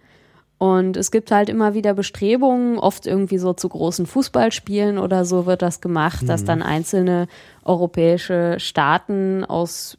Und 0.57 0.97
es 0.97 1.09
gibt 1.09 1.31
halt 1.31 1.47
immer 1.47 1.73
wieder 1.73 1.93
Bestrebungen, 1.93 2.77
oft 2.77 3.07
irgendwie 3.07 3.37
so 3.37 3.53
zu 3.53 3.69
großen 3.69 4.05
Fußballspielen 4.05 4.97
oder 4.97 5.23
so 5.23 5.45
wird 5.45 5.61
das 5.61 5.79
gemacht, 5.79 6.27
dass 6.27 6.43
dann 6.43 6.61
einzelne 6.61 7.27
europäische 7.63 8.59
Staaten 8.59 9.45
aus 9.45 9.97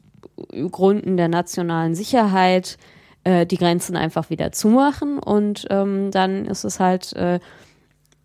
Gründen 0.70 1.16
der 1.16 1.28
nationalen 1.28 1.94
Sicherheit 1.94 2.76
äh, 3.24 3.47
die 3.47 3.56
Grenzen 3.59 3.97
einfach 3.97 4.30
wieder 4.30 4.52
zumachen 4.52 5.18
und 5.18 5.66
ähm, 5.70 6.10
dann 6.10 6.47
ist 6.47 6.64
es 6.64 6.80
halt 6.80 7.12
äh, 7.14 7.40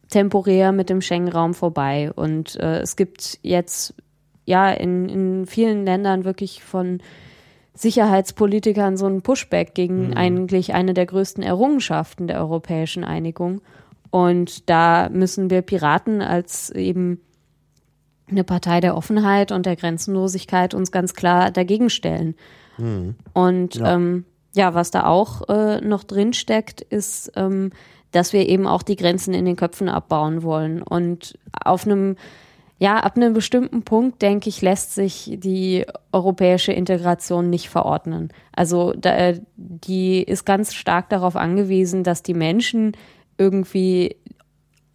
temporär 0.09 0.71
mit 0.71 0.89
dem 0.89 1.01
Schengen-Raum 1.01 1.53
vorbei. 1.53 2.11
Und 2.15 2.55
äh, 2.59 2.79
es 2.79 2.95
gibt 2.95 3.39
jetzt 3.41 3.93
ja 4.45 4.71
in, 4.71 5.09
in 5.09 5.45
vielen 5.47 5.85
Ländern 5.85 6.23
wirklich 6.23 6.63
von 6.63 7.01
Sicherheitspolitikern 7.73 8.95
so 8.95 9.05
ein 9.05 9.21
Pushback 9.21 9.75
gegen 9.75 10.15
eigentlich 10.15 10.73
eine 10.73 10.93
der 10.93 11.05
größten 11.05 11.43
Errungenschaften 11.43 12.27
der 12.27 12.39
europäischen 12.39 13.03
Einigung. 13.03 13.61
Und 14.11 14.69
da 14.69 15.09
müssen 15.09 15.49
wir 15.49 15.61
Piraten 15.61 16.21
als 16.21 16.69
eben 16.69 17.19
eine 18.29 18.43
Partei 18.43 18.79
der 18.79 18.95
Offenheit 18.95 19.51
und 19.51 19.65
der 19.65 19.75
Grenzenlosigkeit 19.75 20.73
uns 20.73 20.91
ganz 20.91 21.13
klar 21.13 21.51
dagegen 21.51 21.89
stellen. 21.89 22.35
Und 23.33 23.75
Ja. 23.75 23.95
ähm, 23.95 24.25
ja, 24.55 24.73
was 24.73 24.89
da 24.89 25.05
auch 25.05 25.49
äh, 25.49 25.81
noch 25.81 26.05
drin 26.05 26.33
steckt, 26.33 26.79
ist, 26.79 27.31
ähm, 27.35 27.71
dass 28.11 28.31
wir 28.31 28.47
eben 28.47 28.67
auch 28.67 28.83
die 28.83 28.95
Grenzen 28.95 29.33
in 29.33 29.43
den 29.43 29.57
Köpfen 29.57 29.89
abbauen 29.89 30.43
wollen. 30.43 30.81
Und 30.81 31.37
auf 31.51 31.85
einem, 31.85 32.15
ja, 32.79 32.97
ab 32.97 33.17
einem 33.17 33.33
bestimmten 33.33 33.83
Punkt, 33.83 34.21
denke 34.21 34.47
ich, 34.47 34.61
lässt 34.61 34.95
sich 34.95 35.37
die 35.37 35.85
europäische 36.13 36.71
Integration 36.71 37.49
nicht 37.49 37.67
verordnen. 37.67 38.29
Also 38.55 38.93
da, 38.93 39.13
äh, 39.17 39.41
die 39.57 40.23
ist 40.23 40.45
ganz 40.45 40.73
stark 40.73 41.09
darauf 41.09 41.35
angewiesen, 41.35 42.05
dass 42.05 42.23
die 42.23 42.33
Menschen 42.33 42.93
irgendwie 43.37 44.15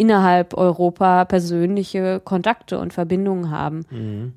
innerhalb 0.01 0.57
Europa 0.57 1.27
persönliche 1.27 2.23
Kontakte 2.25 2.79
und 2.79 2.95
Verbindungen 2.95 3.51
haben. 3.51 3.85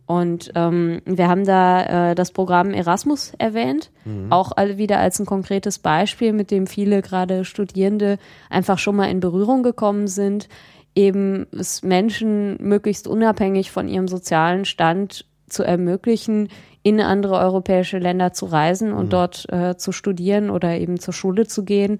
Und 0.05 0.51
ähm, 0.55 1.01
wir 1.05 1.29
haben 1.29 1.45
da 1.45 2.09
äh, 2.09 2.15
das 2.15 2.31
Programm 2.31 2.71
Erasmus 2.71 3.31
erwähnt, 3.37 3.89
auch 4.29 4.51
alle 4.53 4.77
wieder 4.77 4.99
als 4.99 5.21
ein 5.21 5.25
konkretes 5.25 5.79
Beispiel, 5.79 6.33
mit 6.33 6.51
dem 6.51 6.67
viele 6.67 7.01
gerade 7.01 7.45
Studierende 7.45 8.17
einfach 8.49 8.77
schon 8.77 8.97
mal 8.97 9.09
in 9.09 9.21
Berührung 9.21 9.63
gekommen 9.63 10.07
sind, 10.07 10.49
eben 10.95 11.47
es 11.57 11.81
Menschen 11.81 12.57
möglichst 12.59 13.07
unabhängig 13.07 13.71
von 13.71 13.87
ihrem 13.87 14.09
sozialen 14.09 14.65
Stand 14.65 15.25
zu 15.47 15.63
ermöglichen, 15.63 16.49
in 16.81 16.99
andere 16.99 17.35
europäische 17.35 17.99
Länder 17.99 18.33
zu 18.33 18.47
reisen 18.47 18.91
und 18.91 19.13
dort 19.13 19.49
äh, 19.49 19.77
zu 19.77 19.93
studieren 19.93 20.49
oder 20.49 20.77
eben 20.77 20.99
zur 20.99 21.13
Schule 21.13 21.47
zu 21.47 21.63
gehen. 21.63 21.99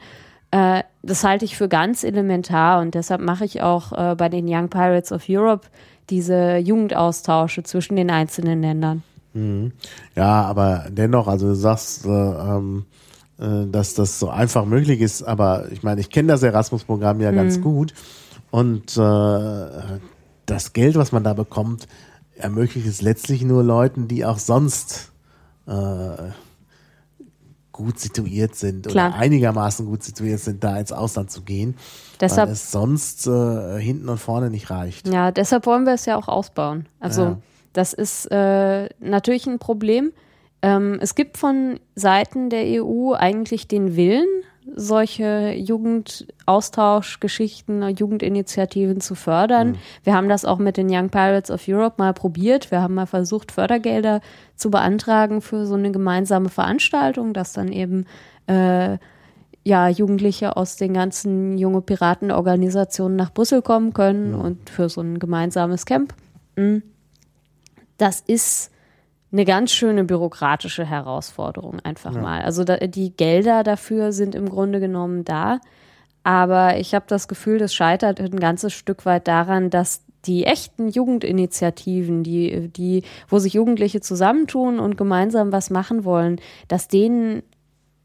Äh, 0.54 0.84
das 1.02 1.24
halte 1.24 1.46
ich 1.46 1.58
für 1.58 1.68
ganz 1.68 2.04
elementar 2.04 2.80
und 2.80 2.94
deshalb 2.94 3.22
mache 3.22 3.44
ich 3.44 3.64
auch 3.64 3.92
äh, 3.92 4.16
bei 4.16 4.30
den 4.30 4.46
Young 4.48 4.70
Pirates 4.70 5.12
of 5.12 5.24
Europe 5.28 5.68
diese 6.12 6.58
Jugendaustausche 6.58 7.64
zwischen 7.64 7.96
den 7.96 8.12
einzelnen 8.12 8.62
Ländern. 8.62 9.02
Ja, 10.16 10.44
aber 10.44 10.86
dennoch, 10.92 11.28
also 11.28 11.48
du 11.48 11.56
sagst, 11.56 12.06
äh, 12.06 12.10
ähm, 12.10 12.86
äh, 13.40 13.66
dass 13.66 13.96
das 13.96 14.20
so 14.20 14.30
einfach 14.30 14.66
möglich 14.66 15.02
ist, 15.02 15.24
aber 15.24 15.72
ich 15.72 15.82
meine, 15.82 16.02
ich 16.02 16.12
kenne 16.12 16.28
das 16.28 16.44
Erasmus-Programm 16.44 17.20
ja 17.20 17.32
ganz 17.32 17.60
gut 17.60 17.96
und 18.52 18.96
äh, 18.96 20.00
das 20.46 20.74
Geld, 20.74 20.96
was 20.96 21.12
man 21.12 21.24
da 21.24 21.34
bekommt, 21.34 21.88
ermöglicht 22.36 22.86
es 22.86 23.02
letztlich 23.02 23.42
nur 23.42 23.64
Leuten, 23.64 24.08
die 24.08 24.24
auch 24.24 24.38
sonst 24.38 25.14
äh, 25.66 25.72
gut 27.74 28.00
situiert 28.00 28.56
sind 28.56 28.88
Klar. 28.88 29.10
oder 29.10 29.18
einigermaßen 29.18 29.86
gut 29.86 30.02
situiert 30.04 30.40
sind, 30.40 30.64
da 30.64 30.78
ins 30.78 30.94
Ausland 30.94 31.30
zu 31.32 31.42
gehen, 31.42 31.76
Deshalb- 32.22 32.48
weil 32.48 32.54
es 32.54 32.72
sonst 32.72 33.28
äh, 33.28 33.80
hinten 33.82 34.08
und 34.08 34.20
vorne 34.20 34.50
nicht 34.50 34.70
reicht. 34.70 35.08
Ja, 35.10 35.32
deshalb 35.32 35.66
wollen 35.66 35.86
wir 35.86 35.94
es 35.96 36.06
ja 36.06 36.16
auch 36.16 36.28
ausbauen. 36.30 36.86
Also 37.02 37.22
Ja. 37.24 37.38
das 37.74 37.92
ist 37.94 38.28
äh, 38.32 38.88
natürlich 39.02 39.46
ein 39.48 39.60
Problem. 39.60 40.14
Ähm, 40.62 41.00
es 41.02 41.16
gibt 41.16 41.38
von 41.38 41.80
Seiten 41.96 42.50
der 42.50 42.82
EU 42.84 43.14
eigentlich 43.14 43.68
den 43.68 43.98
Willen, 43.98 44.30
solche 44.76 45.54
Jugendaustauschgeschichten, 45.54 47.96
Jugendinitiativen 47.96 49.00
zu 49.02 49.16
fördern. 49.16 49.78
Wir 50.04 50.14
haben 50.14 50.30
das 50.30 50.46
auch 50.46 50.60
mit 50.60 50.78
den 50.78 50.88
Young 50.90 51.10
Pirates 51.10 51.52
of 51.52 51.68
Europe 51.68 51.96
mal 51.98 52.14
probiert. 52.14 52.72
Wir 52.72 52.82
haben 52.82 52.94
mal 52.96 53.06
versucht, 53.06 53.52
Fördergelder 53.52 54.22
zu 54.56 54.72
beantragen 54.72 55.42
für 55.42 55.66
so 55.66 55.76
eine 55.76 55.92
gemeinsame 55.92 56.48
Veranstaltung, 56.50 57.34
dass 57.34 57.52
dann 57.54 57.72
eben 57.72 58.06
äh, 58.48 58.98
ja, 59.64 59.88
Jugendliche 59.88 60.58
aus 60.58 60.76
den 60.76 60.94
ganzen 60.94 61.58
junge 61.58 61.82
Piratenorganisationen 61.82 63.16
nach 63.16 63.32
Brüssel 63.32 63.62
kommen 63.62 63.94
können 63.94 64.36
und 64.36 64.70
für 64.70 64.90
so 64.90 65.02
ein 65.02 65.20
gemeinsames 65.20 65.86
Camp. 65.86 66.14
Mm. 66.56 66.80
Das 67.98 68.22
ist 68.22 68.72
eine 69.34 69.46
ganz 69.46 69.72
schöne 69.72 70.04
bürokratische 70.04 70.86
Herausforderung 70.86 71.80
einfach 71.80 72.14
mal. 72.14 72.44
Also 72.44 72.64
da, 72.64 72.78
die 72.78 73.18
Gelder 73.18 73.64
dafür 73.64 74.12
sind 74.12 74.36
im 74.36 74.48
Grunde 74.48 74.80
genommen 74.80 75.26
da, 75.26 75.60
aber 76.24 76.78
ich 76.78 76.94
habe 76.94 77.06
das 77.08 77.28
Gefühl, 77.28 77.58
das 77.58 77.74
scheitert 77.74 78.22
ein 78.22 78.40
ganzes 78.40 78.74
Stück 78.74 79.06
weit 79.06 79.28
daran, 79.28 79.72
dass 79.72 80.04
die 80.26 80.46
echten 80.46 80.88
Jugendinitiativen, 80.88 82.24
die, 82.24 82.70
die, 82.70 83.04
wo 83.28 83.40
sich 83.40 83.54
Jugendliche 83.54 84.00
zusammentun 84.00 84.80
und 84.80 84.98
gemeinsam 84.98 85.52
was 85.52 85.70
machen 85.70 86.06
wollen, 86.06 86.40
dass 86.70 86.88
denen 86.88 87.44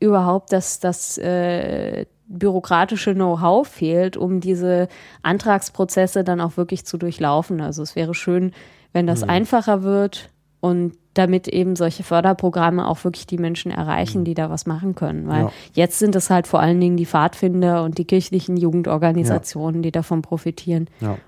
überhaupt 0.00 0.52
das, 0.52 0.80
das 0.80 1.18
äh, 1.18 2.06
bürokratische 2.26 3.14
Know-how 3.14 3.68
fehlt, 3.68 4.16
um 4.16 4.40
diese 4.40 4.88
Antragsprozesse 5.22 6.24
dann 6.24 6.40
auch 6.40 6.56
wirklich 6.56 6.84
zu 6.84 6.98
durchlaufen. 6.98 7.60
Also 7.60 7.82
es 7.82 7.94
wäre 7.94 8.14
schön, 8.14 8.52
wenn 8.92 9.06
das 9.06 9.22
einfacher 9.22 9.82
wird 9.82 10.30
und 10.60 10.94
damit 11.18 11.48
eben 11.48 11.76
solche 11.76 12.02
Förderprogramme 12.04 12.86
auch 12.86 13.02
wirklich 13.04 13.26
die 13.26 13.38
Menschen 13.38 13.70
erreichen, 13.72 14.24
die 14.24 14.34
da 14.34 14.48
was 14.50 14.64
machen 14.66 14.94
können. 14.94 15.28
Weil 15.28 15.42
Ja. 15.44 15.52
jetzt 15.74 15.98
sind 15.98 16.14
es 16.14 16.30
halt 16.30 16.46
vor 16.46 16.60
allen 16.60 16.80
Dingen 16.80 16.96
die 16.96 17.06
Pfadfinder 17.06 17.82
und 17.82 17.98
die 17.98 18.04
kirchlichen 18.04 18.56
Jugendorganisationen, 18.56 19.82
die 19.82 19.90
davon 19.90 20.22
profitieren. 20.22 20.88
Ja. 21.00 21.18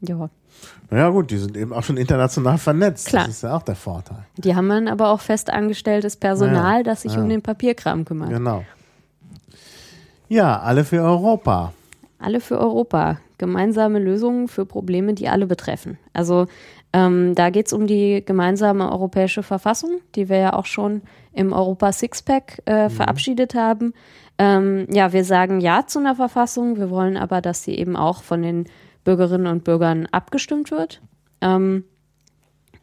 Ja. 0.00 0.28
Naja 0.90 1.08
gut, 1.10 1.30
die 1.30 1.38
sind 1.38 1.56
eben 1.56 1.72
auch 1.72 1.82
schon 1.82 1.96
international 1.96 2.58
vernetzt. 2.58 3.06
Klar. 3.08 3.26
Das 3.26 3.36
ist 3.36 3.42
ja 3.42 3.56
auch 3.56 3.62
der 3.62 3.76
Vorteil. 3.76 4.24
Die 4.36 4.54
haben 4.56 4.68
dann 4.68 4.88
aber 4.88 5.10
auch 5.10 5.20
fest 5.20 5.50
angestelltes 5.50 6.16
Personal, 6.16 6.78
Ja, 6.78 6.82
das 6.82 7.02
sich 7.02 7.14
ja. 7.14 7.20
um 7.22 7.28
den 7.28 7.42
Papierkram 7.42 8.04
kümmert. 8.04 8.30
Genau. 8.30 8.64
Ja, 10.28 10.60
alle 10.60 10.84
für 10.84 11.02
Europa. 11.02 11.72
Alle 12.18 12.40
für 12.40 12.58
Europa. 12.58 13.18
Gemeinsame 13.38 13.98
Lösungen 14.00 14.48
für 14.48 14.66
Probleme, 14.66 15.14
die 15.14 15.28
alle 15.28 15.46
betreffen. 15.46 15.98
Also 16.12 16.46
ähm, 16.92 17.34
da 17.34 17.50
geht 17.50 17.66
es 17.66 17.72
um 17.72 17.86
die 17.86 18.24
gemeinsame 18.24 18.90
europäische 18.90 19.42
Verfassung, 19.42 20.00
die 20.14 20.28
wir 20.28 20.38
ja 20.38 20.52
auch 20.54 20.66
schon 20.66 21.02
im 21.32 21.52
Europa 21.52 21.92
Sixpack 21.92 22.62
äh, 22.64 22.88
verabschiedet 22.88 23.54
haben. 23.54 23.92
Ähm, 24.38 24.86
ja, 24.90 25.12
wir 25.12 25.24
sagen 25.24 25.60
Ja 25.60 25.86
zu 25.86 25.98
einer 25.98 26.14
Verfassung, 26.14 26.78
wir 26.78 26.90
wollen 26.90 27.16
aber, 27.16 27.40
dass 27.40 27.62
sie 27.62 27.74
eben 27.74 27.96
auch 27.96 28.22
von 28.22 28.42
den 28.42 28.66
Bürgerinnen 29.04 29.46
und 29.46 29.64
Bürgern 29.64 30.06
abgestimmt 30.12 30.70
wird. 30.70 31.02
Ähm, 31.40 31.84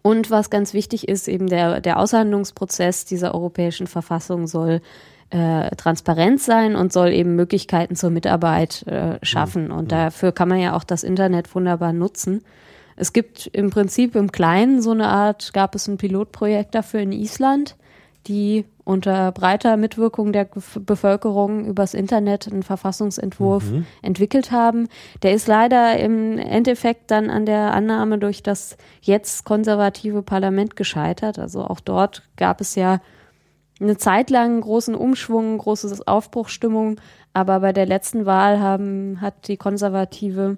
und 0.02 0.30
was 0.30 0.52
ganz 0.52 0.74
wichtig 0.74 1.08
ist, 1.08 1.28
eben 1.28 1.48
der, 1.48 1.82
der 1.82 1.98
Aushandlungsprozess 1.98 3.06
dieser 3.06 3.34
europäischen 3.34 3.88
Verfassung 3.88 4.46
soll 4.46 4.82
äh, 5.32 5.76
transparent 5.76 6.40
sein 6.40 6.76
und 6.76 6.94
soll 6.94 7.10
eben 7.10 7.36
Möglichkeiten 7.36 7.96
zur 7.96 8.12
Mitarbeit 8.12 8.86
äh, 8.86 9.18
schaffen. 9.24 9.72
Und 9.72 9.92
dafür 9.92 10.32
kann 10.32 10.50
man 10.50 10.60
ja 10.60 10.76
auch 10.76 10.84
das 10.84 11.04
Internet 11.04 11.56
wunderbar 11.56 11.92
nutzen. 11.92 12.44
Es 12.96 13.14
gibt 13.14 13.48
im 13.48 13.70
Prinzip 13.70 14.16
im 14.16 14.32
Kleinen 14.32 14.82
so 14.82 14.92
eine 14.92 15.08
Art, 15.08 15.54
gab 15.54 15.76
es 15.76 15.88
ein 15.88 15.98
Pilotprojekt 15.98 16.76
dafür 16.76 17.02
in 17.02 17.12
Island. 17.12 17.76
die 18.28 18.66
unter 18.84 19.32
breiter 19.32 19.78
Mitwirkung 19.78 20.32
der 20.32 20.48
Bevölkerung 20.80 21.66
übers 21.66 21.94
Internet 21.94 22.48
einen 22.48 22.64
Verfassungsentwurf 22.64 23.72
mhm. 23.72 23.86
entwickelt 24.02 24.52
haben. 24.52 24.88
Der 25.24 25.34
ist 25.34 25.48
leider 25.48 26.00
im 26.00 26.38
Endeffekt 26.38 27.10
dann 27.12 27.30
an 27.30 27.46
der 27.46 27.74
Annahme 27.74 28.20
durch 28.20 28.44
das 28.44 28.78
jetzt 29.02 29.44
konservative 29.44 30.22
Parlament 30.22 30.76
gescheitert. 30.76 31.40
Also 31.40 31.64
auch 31.64 31.80
dort 31.80 32.24
gab 32.38 32.62
es 32.62 32.76
ja 32.76 33.00
eine 33.80 33.98
Zeit 33.98 34.30
lang 34.30 34.62
großen 34.62 34.96
Umschwung, 34.96 35.58
große 35.58 36.00
Aufbruchstimmung, 36.06 37.02
aber 37.34 37.60
bei 37.60 37.74
der 37.74 37.86
letzten 37.86 38.26
Wahl 38.26 38.60
haben, 38.60 39.20
hat 39.20 39.48
die 39.48 39.58
konservative 39.58 40.58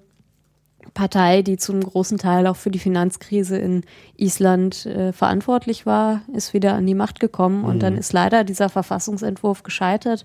Partei, 0.94 1.42
die 1.42 1.56
zum 1.56 1.80
großen 1.80 2.18
Teil 2.18 2.46
auch 2.46 2.56
für 2.56 2.70
die 2.70 2.78
Finanzkrise 2.78 3.58
in 3.58 3.84
Island 4.16 4.86
äh, 4.86 5.12
verantwortlich 5.12 5.86
war, 5.86 6.22
ist 6.32 6.54
wieder 6.54 6.74
an 6.74 6.86
die 6.86 6.94
Macht 6.94 7.20
gekommen 7.20 7.64
und 7.64 7.82
dann 7.82 7.94
mhm. 7.94 8.00
ist 8.00 8.12
leider 8.12 8.44
dieser 8.44 8.68
Verfassungsentwurf 8.68 9.62
gescheitert. 9.62 10.24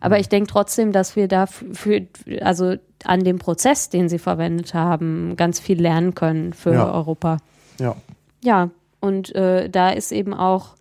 Aber 0.00 0.18
ich 0.18 0.28
denke 0.28 0.50
trotzdem, 0.50 0.90
dass 0.90 1.14
wir 1.14 1.28
da 1.28 1.46
für, 1.46 2.06
also 2.40 2.74
an 3.04 3.22
dem 3.22 3.38
Prozess, 3.38 3.88
den 3.88 4.08
sie 4.08 4.18
verwendet 4.18 4.74
haben, 4.74 5.36
ganz 5.36 5.60
viel 5.60 5.80
lernen 5.80 6.14
können 6.14 6.52
für 6.52 6.74
ja. 6.74 6.92
Europa. 6.92 7.38
Ja. 7.78 7.96
Ja, 8.42 8.70
und 9.00 9.34
äh, 9.34 9.70
da 9.70 9.90
ist 9.90 10.10
eben 10.10 10.34
auch 10.34 10.74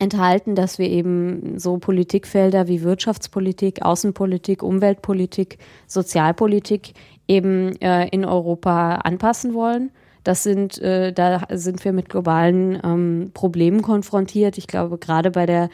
enthalten, 0.00 0.54
dass 0.54 0.78
wir 0.78 0.88
eben 0.88 1.58
so 1.58 1.78
Politikfelder 1.78 2.68
wie 2.68 2.82
Wirtschaftspolitik, 2.82 3.82
Außenpolitik, 3.82 4.62
Umweltpolitik, 4.62 5.58
Sozialpolitik 5.86 6.94
eben 7.30 7.80
äh, 7.80 8.08
in 8.08 8.24
Europa 8.24 8.96
anpassen 8.96 9.54
wollen. 9.54 9.90
Das 10.24 10.42
sind, 10.42 10.78
äh, 10.78 11.12
da 11.12 11.44
sind 11.50 11.84
wir 11.84 11.92
mit 11.92 12.08
globalen 12.08 12.78
ähm, 12.84 13.30
Problemen 13.32 13.82
konfrontiert. 13.82 14.58
Ich 14.58 14.66
glaube, 14.66 14.98
gerade 14.98 15.30
bei 15.30 15.46
der 15.46 15.70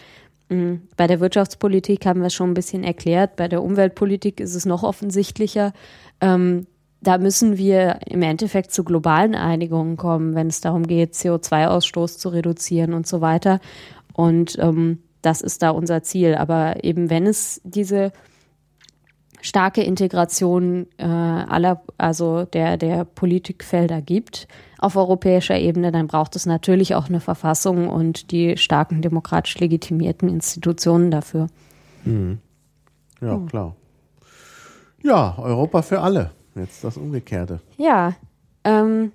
mh, 0.50 0.80
bei 0.96 1.06
der 1.06 1.18
Wirtschaftspolitik 1.20 2.04
haben 2.04 2.20
wir 2.20 2.26
es 2.26 2.34
schon 2.34 2.50
ein 2.50 2.54
bisschen 2.54 2.84
erklärt. 2.84 3.36
Bei 3.36 3.48
der 3.48 3.62
Umweltpolitik 3.62 4.38
ist 4.38 4.54
es 4.54 4.66
noch 4.66 4.82
offensichtlicher. 4.82 5.72
Ähm, 6.20 6.66
da 7.00 7.18
müssen 7.18 7.56
wir 7.56 8.00
im 8.06 8.22
Endeffekt 8.22 8.70
zu 8.72 8.84
globalen 8.84 9.34
Einigungen 9.34 9.96
kommen, 9.96 10.34
wenn 10.34 10.48
es 10.48 10.60
darum 10.60 10.86
geht, 10.86 11.14
CO2-Ausstoß 11.14 12.18
zu 12.18 12.28
reduzieren 12.28 12.92
und 12.92 13.06
so 13.06 13.20
weiter. 13.20 13.60
Und 14.12 14.58
ähm, 14.58 14.98
das 15.22 15.40
ist 15.40 15.62
da 15.62 15.70
unser 15.70 16.02
Ziel. 16.02 16.34
Aber 16.34 16.84
eben 16.84 17.08
wenn 17.08 17.26
es 17.26 17.60
diese 17.64 18.12
starke 19.42 19.82
Integration 19.82 20.86
äh, 20.98 21.04
aller, 21.04 21.82
also 21.98 22.44
der, 22.44 22.76
der 22.76 23.04
Politikfelder 23.04 24.02
gibt 24.02 24.48
auf 24.78 24.96
europäischer 24.96 25.58
Ebene, 25.58 25.92
dann 25.92 26.06
braucht 26.06 26.36
es 26.36 26.46
natürlich 26.46 26.94
auch 26.94 27.08
eine 27.08 27.20
Verfassung 27.20 27.88
und 27.88 28.30
die 28.30 28.56
starken 28.56 29.02
demokratisch 29.02 29.58
legitimierten 29.58 30.28
Institutionen 30.28 31.10
dafür. 31.10 31.48
Mhm. 32.04 32.38
Ja, 33.20 33.32
hm. 33.32 33.46
klar. 33.48 33.76
Ja, 35.02 35.38
Europa 35.38 35.82
für 35.82 36.00
alle. 36.00 36.32
Jetzt 36.54 36.82
das 36.84 36.96
Umgekehrte. 36.96 37.60
Ja, 37.76 38.14
ähm, 38.64 39.12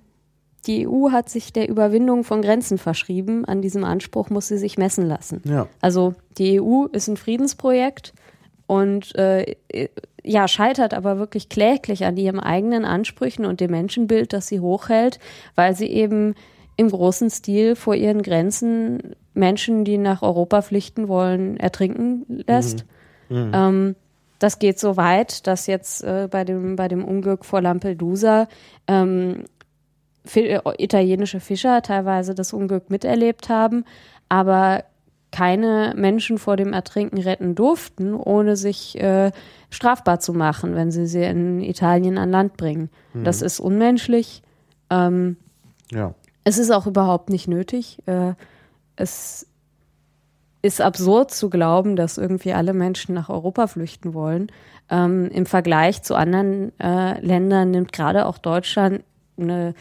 die 0.66 0.86
EU 0.86 1.10
hat 1.10 1.28
sich 1.28 1.52
der 1.52 1.68
Überwindung 1.68 2.24
von 2.24 2.40
Grenzen 2.40 2.78
verschrieben. 2.78 3.44
An 3.44 3.62
diesem 3.62 3.84
Anspruch 3.84 4.30
muss 4.30 4.48
sie 4.48 4.58
sich 4.58 4.78
messen 4.78 5.06
lassen. 5.06 5.42
Ja. 5.44 5.66
Also 5.80 6.14
die 6.38 6.60
EU 6.60 6.86
ist 6.86 7.08
ein 7.08 7.16
Friedensprojekt 7.16 8.14
und 8.66 9.14
äh, 9.16 9.56
ja, 10.24 10.46
scheitert 10.48 10.94
aber 10.94 11.18
wirklich 11.18 11.48
kläglich 11.48 12.04
an 12.04 12.16
ihren 12.16 12.40
eigenen 12.40 12.84
Ansprüchen 12.84 13.44
und 13.44 13.60
dem 13.60 13.72
Menschenbild, 13.72 14.32
das 14.32 14.46
sie 14.46 14.60
hochhält, 14.60 15.18
weil 15.54 15.74
sie 15.74 15.88
eben 15.88 16.34
im 16.76 16.90
großen 16.90 17.30
Stil 17.30 17.76
vor 17.76 17.94
ihren 17.94 18.22
Grenzen 18.22 19.14
Menschen, 19.34 19.84
die 19.84 19.98
nach 19.98 20.22
Europa 20.22 20.62
flüchten 20.62 21.08
wollen, 21.08 21.56
ertrinken 21.56 22.24
lässt. 22.46 22.84
Mhm. 23.28 23.36
Mhm. 23.36 23.50
Ähm, 23.54 23.96
das 24.38 24.58
geht 24.58 24.78
so 24.78 24.96
weit, 24.96 25.46
dass 25.46 25.66
jetzt 25.66 26.02
äh, 26.02 26.28
bei, 26.30 26.44
dem, 26.44 26.76
bei 26.76 26.88
dem 26.88 27.04
Unglück 27.04 27.44
vor 27.44 27.60
Lampedusa 27.60 28.48
ähm, 28.88 29.44
italienische 30.78 31.40
Fischer 31.40 31.82
teilweise 31.82 32.34
das 32.34 32.52
Unglück 32.52 32.90
miterlebt 32.90 33.48
haben, 33.48 33.84
aber 34.28 34.84
keine 35.32 35.94
Menschen 35.96 36.38
vor 36.38 36.56
dem 36.56 36.72
Ertrinken 36.72 37.18
retten 37.18 37.54
durften, 37.54 38.14
ohne 38.14 38.54
sich 38.54 39.00
äh, 39.00 39.32
strafbar 39.70 40.20
zu 40.20 40.34
machen, 40.34 40.74
wenn 40.76 40.92
sie 40.92 41.06
sie 41.06 41.22
in 41.24 41.60
Italien 41.60 42.18
an 42.18 42.30
Land 42.30 42.56
bringen. 42.56 42.90
Mhm. 43.14 43.24
Das 43.24 43.42
ist 43.42 43.58
unmenschlich. 43.58 44.42
Ähm, 44.90 45.36
ja. 45.90 46.14
Es 46.44 46.58
ist 46.58 46.70
auch 46.70 46.86
überhaupt 46.86 47.30
nicht 47.30 47.48
nötig. 47.48 47.98
Äh, 48.06 48.34
es 48.94 49.46
ist 50.60 50.80
absurd 50.80 51.32
zu 51.32 51.50
glauben, 51.50 51.96
dass 51.96 52.18
irgendwie 52.18 52.52
alle 52.52 52.74
Menschen 52.74 53.14
nach 53.14 53.28
Europa 53.30 53.66
flüchten 53.66 54.14
wollen. 54.14 54.52
Ähm, 54.90 55.28
Im 55.32 55.46
Vergleich 55.46 56.02
zu 56.02 56.14
anderen 56.14 56.78
äh, 56.78 57.18
Ländern 57.20 57.70
nimmt 57.70 57.92
gerade 57.92 58.26
auch 58.26 58.38
Deutschland 58.38 59.02
eine 59.38 59.74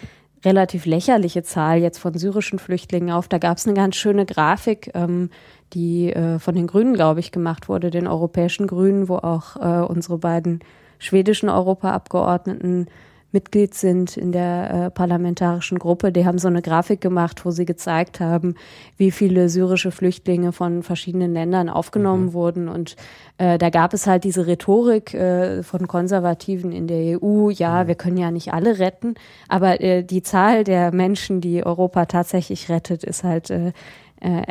relativ 0.43 0.85
lächerliche 0.85 1.43
Zahl 1.43 1.77
jetzt 1.80 1.99
von 1.99 2.13
syrischen 2.18 2.59
Flüchtlingen 2.59 3.11
auf. 3.11 3.27
Da 3.27 3.38
gab 3.38 3.57
es 3.57 3.65
eine 3.65 3.76
ganz 3.76 3.95
schöne 3.95 4.26
Grafik, 4.26 4.91
ähm, 4.93 5.30
die 5.73 6.11
äh, 6.11 6.39
von 6.39 6.55
den 6.55 6.68
Grünen, 6.68 6.93
glaube 6.93 7.19
ich, 7.19 7.31
gemacht 7.31 7.69
wurde, 7.69 7.89
den 7.89 8.07
europäischen 8.07 8.68
Grünen, 8.68 9.07
wo 9.07 9.18
auch 9.18 9.55
äh, 9.57 9.85
unsere 9.85 10.18
beiden 10.18 10.59
schwedischen 10.99 11.49
Europaabgeordneten 11.49 12.88
Mitglied 13.31 13.73
sind 13.73 14.17
in 14.17 14.31
der 14.31 14.71
äh, 14.71 14.91
parlamentarischen 14.91 15.79
Gruppe, 15.79 16.11
die 16.11 16.25
haben 16.25 16.37
so 16.37 16.47
eine 16.47 16.61
Grafik 16.61 17.01
gemacht, 17.01 17.45
wo 17.45 17.51
sie 17.51 17.65
gezeigt 17.65 18.19
haben, 18.19 18.55
wie 18.97 19.11
viele 19.11 19.49
syrische 19.49 19.91
Flüchtlinge 19.91 20.51
von 20.51 20.83
verschiedenen 20.83 21.33
Ländern 21.33 21.69
aufgenommen 21.69 22.27
mhm. 22.27 22.33
wurden. 22.33 22.69
Und 22.69 22.95
äh, 23.37 23.57
da 23.57 23.69
gab 23.69 23.93
es 23.93 24.07
halt 24.07 24.23
diese 24.23 24.47
Rhetorik 24.47 25.13
äh, 25.13 25.63
von 25.63 25.87
Konservativen 25.87 26.71
in 26.71 26.87
der 26.87 27.21
EU, 27.21 27.49
ja, 27.49 27.83
mhm. 27.83 27.87
wir 27.87 27.95
können 27.95 28.17
ja 28.17 28.31
nicht 28.31 28.53
alle 28.53 28.79
retten, 28.79 29.15
aber 29.47 29.81
äh, 29.81 30.03
die 30.03 30.23
Zahl 30.23 30.63
der 30.63 30.93
Menschen, 30.93 31.41
die 31.41 31.65
Europa 31.65 32.05
tatsächlich 32.05 32.69
rettet, 32.69 33.03
ist 33.03 33.23
halt 33.23 33.49
äh, 33.49 33.71
äh, 34.19 34.43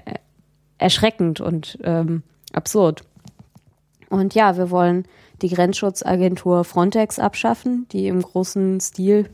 erschreckend 0.78 1.40
und 1.40 1.78
ähm, 1.84 2.22
absurd. 2.52 3.02
Und 4.08 4.34
ja, 4.34 4.56
wir 4.56 4.70
wollen 4.70 5.04
die 5.42 5.48
Grenzschutzagentur 5.48 6.64
Frontex 6.64 7.18
abschaffen, 7.18 7.86
die 7.92 8.06
im 8.08 8.22
großen 8.22 8.80
Stil 8.80 9.28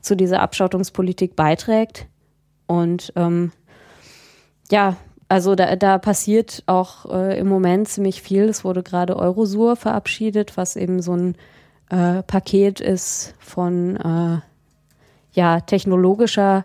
zu 0.00 0.16
dieser 0.16 0.40
Abschottungspolitik 0.40 1.36
beiträgt. 1.36 2.06
Und 2.66 3.12
ähm, 3.16 3.52
ja, 4.70 4.96
also 5.28 5.54
da, 5.54 5.76
da 5.76 5.98
passiert 5.98 6.62
auch 6.66 7.06
äh, 7.06 7.38
im 7.38 7.48
Moment 7.48 7.88
ziemlich 7.88 8.22
viel. 8.22 8.44
Es 8.44 8.64
wurde 8.64 8.82
gerade 8.82 9.16
Eurosur 9.16 9.76
verabschiedet, 9.76 10.56
was 10.56 10.76
eben 10.76 11.02
so 11.02 11.16
ein 11.16 11.34
äh, 11.90 12.22
Paket 12.22 12.80
ist 12.80 13.34
von 13.38 13.96
äh, 13.96 14.40
ja, 15.32 15.60
technologischer 15.60 16.64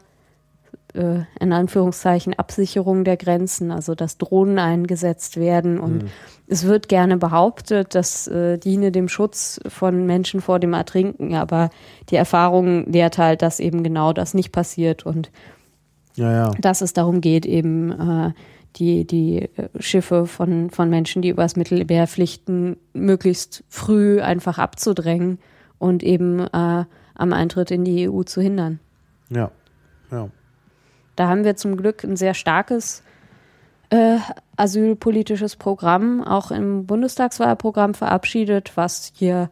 äh, 0.94 1.22
in 1.40 1.53
Anführungszeichen 1.53 2.38
Absicherung 2.38 3.03
der 3.03 3.18
Grenzen, 3.18 3.72
also 3.72 3.95
dass 3.95 4.18
Drohnen 4.18 4.60
eingesetzt 4.60 5.38
werden. 5.38 5.80
Und 5.80 6.03
mhm. 6.03 6.10
es 6.48 6.66
wird 6.66 6.90
gerne 6.90 7.18
behauptet, 7.18 7.95
das 7.95 8.28
äh, 8.28 8.57
diene 8.57 8.91
dem 8.91 9.10
Schutz 9.10 9.60
von 9.68 10.06
Menschen 10.06 10.41
vor 10.41 10.60
dem 10.60 10.74
Ertrinken, 10.74 11.36
aber 11.36 11.70
die 12.10 12.16
Erfahrung 12.16 12.91
lehrt 12.91 13.18
halt, 13.18 13.41
dass 13.41 13.60
eben 13.60 13.84
genau 13.84 14.14
das 14.14 14.34
nicht 14.34 14.52
passiert 14.52 15.06
und 15.06 15.32
ja, 16.16 16.32
ja. 16.32 16.52
dass 16.60 16.82
es 16.82 16.94
darum 16.94 17.22
geht, 17.22 17.45
eben 17.45 17.91
äh, 17.91 18.34
die, 18.76 19.06
die 19.06 19.44
äh, 19.44 19.70
Schiffe 19.80 20.26
von, 20.26 20.70
von 20.70 20.90
Menschen, 20.90 21.22
die 21.22 21.30
übers 21.30 21.56
Mittelmeer 21.56 22.07
pflichten, 22.07 22.78
möglichst 22.94 23.64
früh 23.70 24.22
einfach 24.22 24.57
abzudrängen 24.57 25.40
und 25.78 26.03
eben 26.03 26.40
äh, 26.40 26.86
am 27.16 27.34
Eintritt 27.34 27.72
in 27.72 27.84
die 27.84 28.10
EU 28.10 28.24
zu 28.24 28.41
hindern. 28.41 28.80
Ja, 29.30 29.52
ja. 30.11 30.30
Da 31.20 31.28
haben 31.28 31.44
wir 31.44 31.58
zum 31.58 31.76
Glück 31.76 32.06
ein 32.06 32.16
sehr 32.16 32.34
starkes 32.34 33.04
äh, 33.90 34.20
asylpolitisches 34.56 35.58
Programm, 35.58 36.24
auch 36.24 36.50
im 36.50 36.86
Bundestagswahlprogramm 36.86 37.94
verabschiedet, 37.94 38.78
was 38.78 39.12
hier 39.14 39.50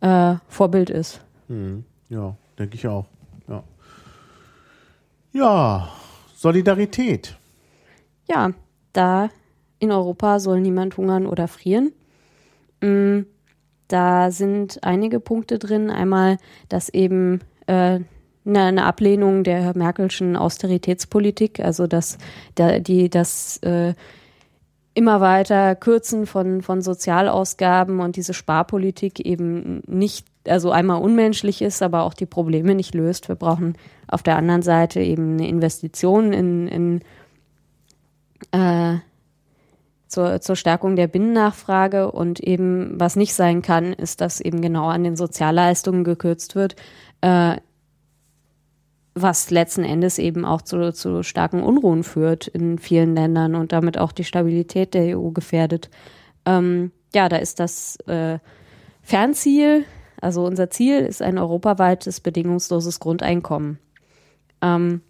äh, 0.00 0.36
Vorbild 0.46 0.90
ist. 0.90 1.20
Hm, 1.48 1.84
ja, 2.08 2.36
denke 2.56 2.76
ich 2.76 2.86
auch. 2.86 3.06
Ja. 3.48 3.64
ja, 5.32 5.88
Solidarität. 6.36 7.36
Ja, 8.28 8.52
da 8.92 9.28
in 9.80 9.90
Europa 9.90 10.38
soll 10.38 10.60
niemand 10.60 10.96
hungern 10.96 11.26
oder 11.26 11.48
frieren. 11.48 11.90
Mm, 12.80 13.22
da 13.88 14.30
sind 14.30 14.84
einige 14.84 15.18
Punkte 15.18 15.58
drin. 15.58 15.90
Einmal, 15.90 16.38
dass 16.68 16.88
eben 16.88 17.40
äh, 17.66 17.98
eine, 18.48 18.62
eine 18.62 18.84
Ablehnung 18.84 19.44
der 19.44 19.76
Merkelschen 19.76 20.36
Austeritätspolitik, 20.36 21.60
also 21.60 21.86
dass 21.86 22.18
die 22.58 23.08
das 23.10 23.58
äh, 23.58 23.94
immer 24.94 25.20
weiter 25.20 25.76
Kürzen 25.76 26.26
von, 26.26 26.60
von 26.62 26.82
Sozialausgaben 26.82 28.00
und 28.00 28.16
diese 28.16 28.34
Sparpolitik 28.34 29.20
eben 29.20 29.80
nicht, 29.86 30.26
also 30.46 30.72
einmal 30.72 31.00
unmenschlich 31.00 31.62
ist, 31.62 31.82
aber 31.82 32.02
auch 32.02 32.14
die 32.14 32.26
Probleme 32.26 32.74
nicht 32.74 32.94
löst. 32.94 33.28
Wir 33.28 33.36
brauchen 33.36 33.76
auf 34.08 34.24
der 34.24 34.36
anderen 34.36 34.62
Seite 34.62 35.00
eben 35.00 35.34
eine 35.34 35.46
Investition 35.46 36.32
in, 36.32 36.66
in 36.66 37.00
äh, 38.50 38.98
zur, 40.08 40.40
zur 40.40 40.56
Stärkung 40.56 40.96
der 40.96 41.06
Binnennachfrage 41.06 42.10
und 42.10 42.40
eben, 42.40 42.98
was 42.98 43.14
nicht 43.14 43.34
sein 43.34 43.62
kann, 43.62 43.92
ist, 43.92 44.20
dass 44.20 44.40
eben 44.40 44.60
genau 44.60 44.88
an 44.88 45.04
den 45.04 45.16
Sozialleistungen 45.16 46.02
gekürzt 46.02 46.56
wird, 46.56 46.74
äh, 47.20 47.58
was 49.22 49.50
letzten 49.50 49.84
Endes 49.84 50.18
eben 50.18 50.44
auch 50.44 50.62
zu, 50.62 50.92
zu 50.92 51.22
starken 51.22 51.62
Unruhen 51.62 52.04
führt 52.04 52.46
in 52.46 52.78
vielen 52.78 53.14
Ländern 53.14 53.54
und 53.54 53.72
damit 53.72 53.98
auch 53.98 54.12
die 54.12 54.24
Stabilität 54.24 54.94
der 54.94 55.18
EU 55.18 55.30
gefährdet. 55.30 55.90
Ähm, 56.46 56.92
ja, 57.14 57.28
da 57.28 57.36
ist 57.36 57.60
das 57.60 57.96
äh, 58.06 58.38
Fernziel, 59.02 59.84
also 60.20 60.44
unser 60.44 60.70
Ziel 60.70 61.00
ist 61.00 61.22
ein 61.22 61.38
europaweites 61.38 62.20
bedingungsloses 62.20 63.00
Grundeinkommen. 63.00 63.78
Ähm, 64.60 65.00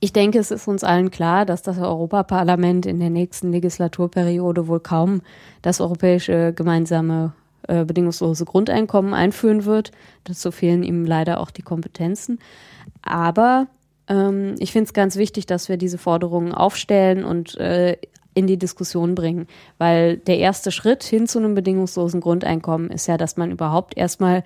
ich 0.00 0.12
denke, 0.12 0.38
es 0.38 0.50
ist 0.50 0.68
uns 0.68 0.84
allen 0.84 1.10
klar, 1.10 1.46
dass 1.46 1.62
das 1.62 1.78
Europaparlament 1.78 2.84
in 2.84 3.00
der 3.00 3.10
nächsten 3.10 3.52
Legislaturperiode 3.52 4.68
wohl 4.68 4.80
kaum 4.80 5.22
das 5.62 5.80
europäische 5.80 6.52
gemeinsame 6.52 7.32
äh, 7.68 7.84
bedingungslose 7.84 8.44
Grundeinkommen 8.44 9.14
einführen 9.14 9.64
wird. 9.64 9.92
Dazu 10.24 10.50
fehlen 10.50 10.82
ihm 10.82 11.06
leider 11.06 11.40
auch 11.40 11.50
die 11.50 11.62
Kompetenzen. 11.62 12.38
Aber 13.04 13.68
ähm, 14.08 14.54
ich 14.58 14.72
finde 14.72 14.86
es 14.86 14.92
ganz 14.92 15.16
wichtig, 15.16 15.46
dass 15.46 15.68
wir 15.68 15.76
diese 15.76 15.98
Forderungen 15.98 16.52
aufstellen 16.52 17.24
und 17.24 17.56
äh, 17.58 17.96
in 18.34 18.46
die 18.46 18.58
Diskussion 18.58 19.14
bringen, 19.14 19.46
weil 19.78 20.16
der 20.16 20.38
erste 20.38 20.72
Schritt 20.72 21.04
hin 21.04 21.28
zu 21.28 21.38
einem 21.38 21.54
bedingungslosen 21.54 22.20
Grundeinkommen 22.20 22.90
ist 22.90 23.06
ja, 23.06 23.16
dass 23.16 23.36
man 23.36 23.52
überhaupt 23.52 23.96
erstmal 23.96 24.42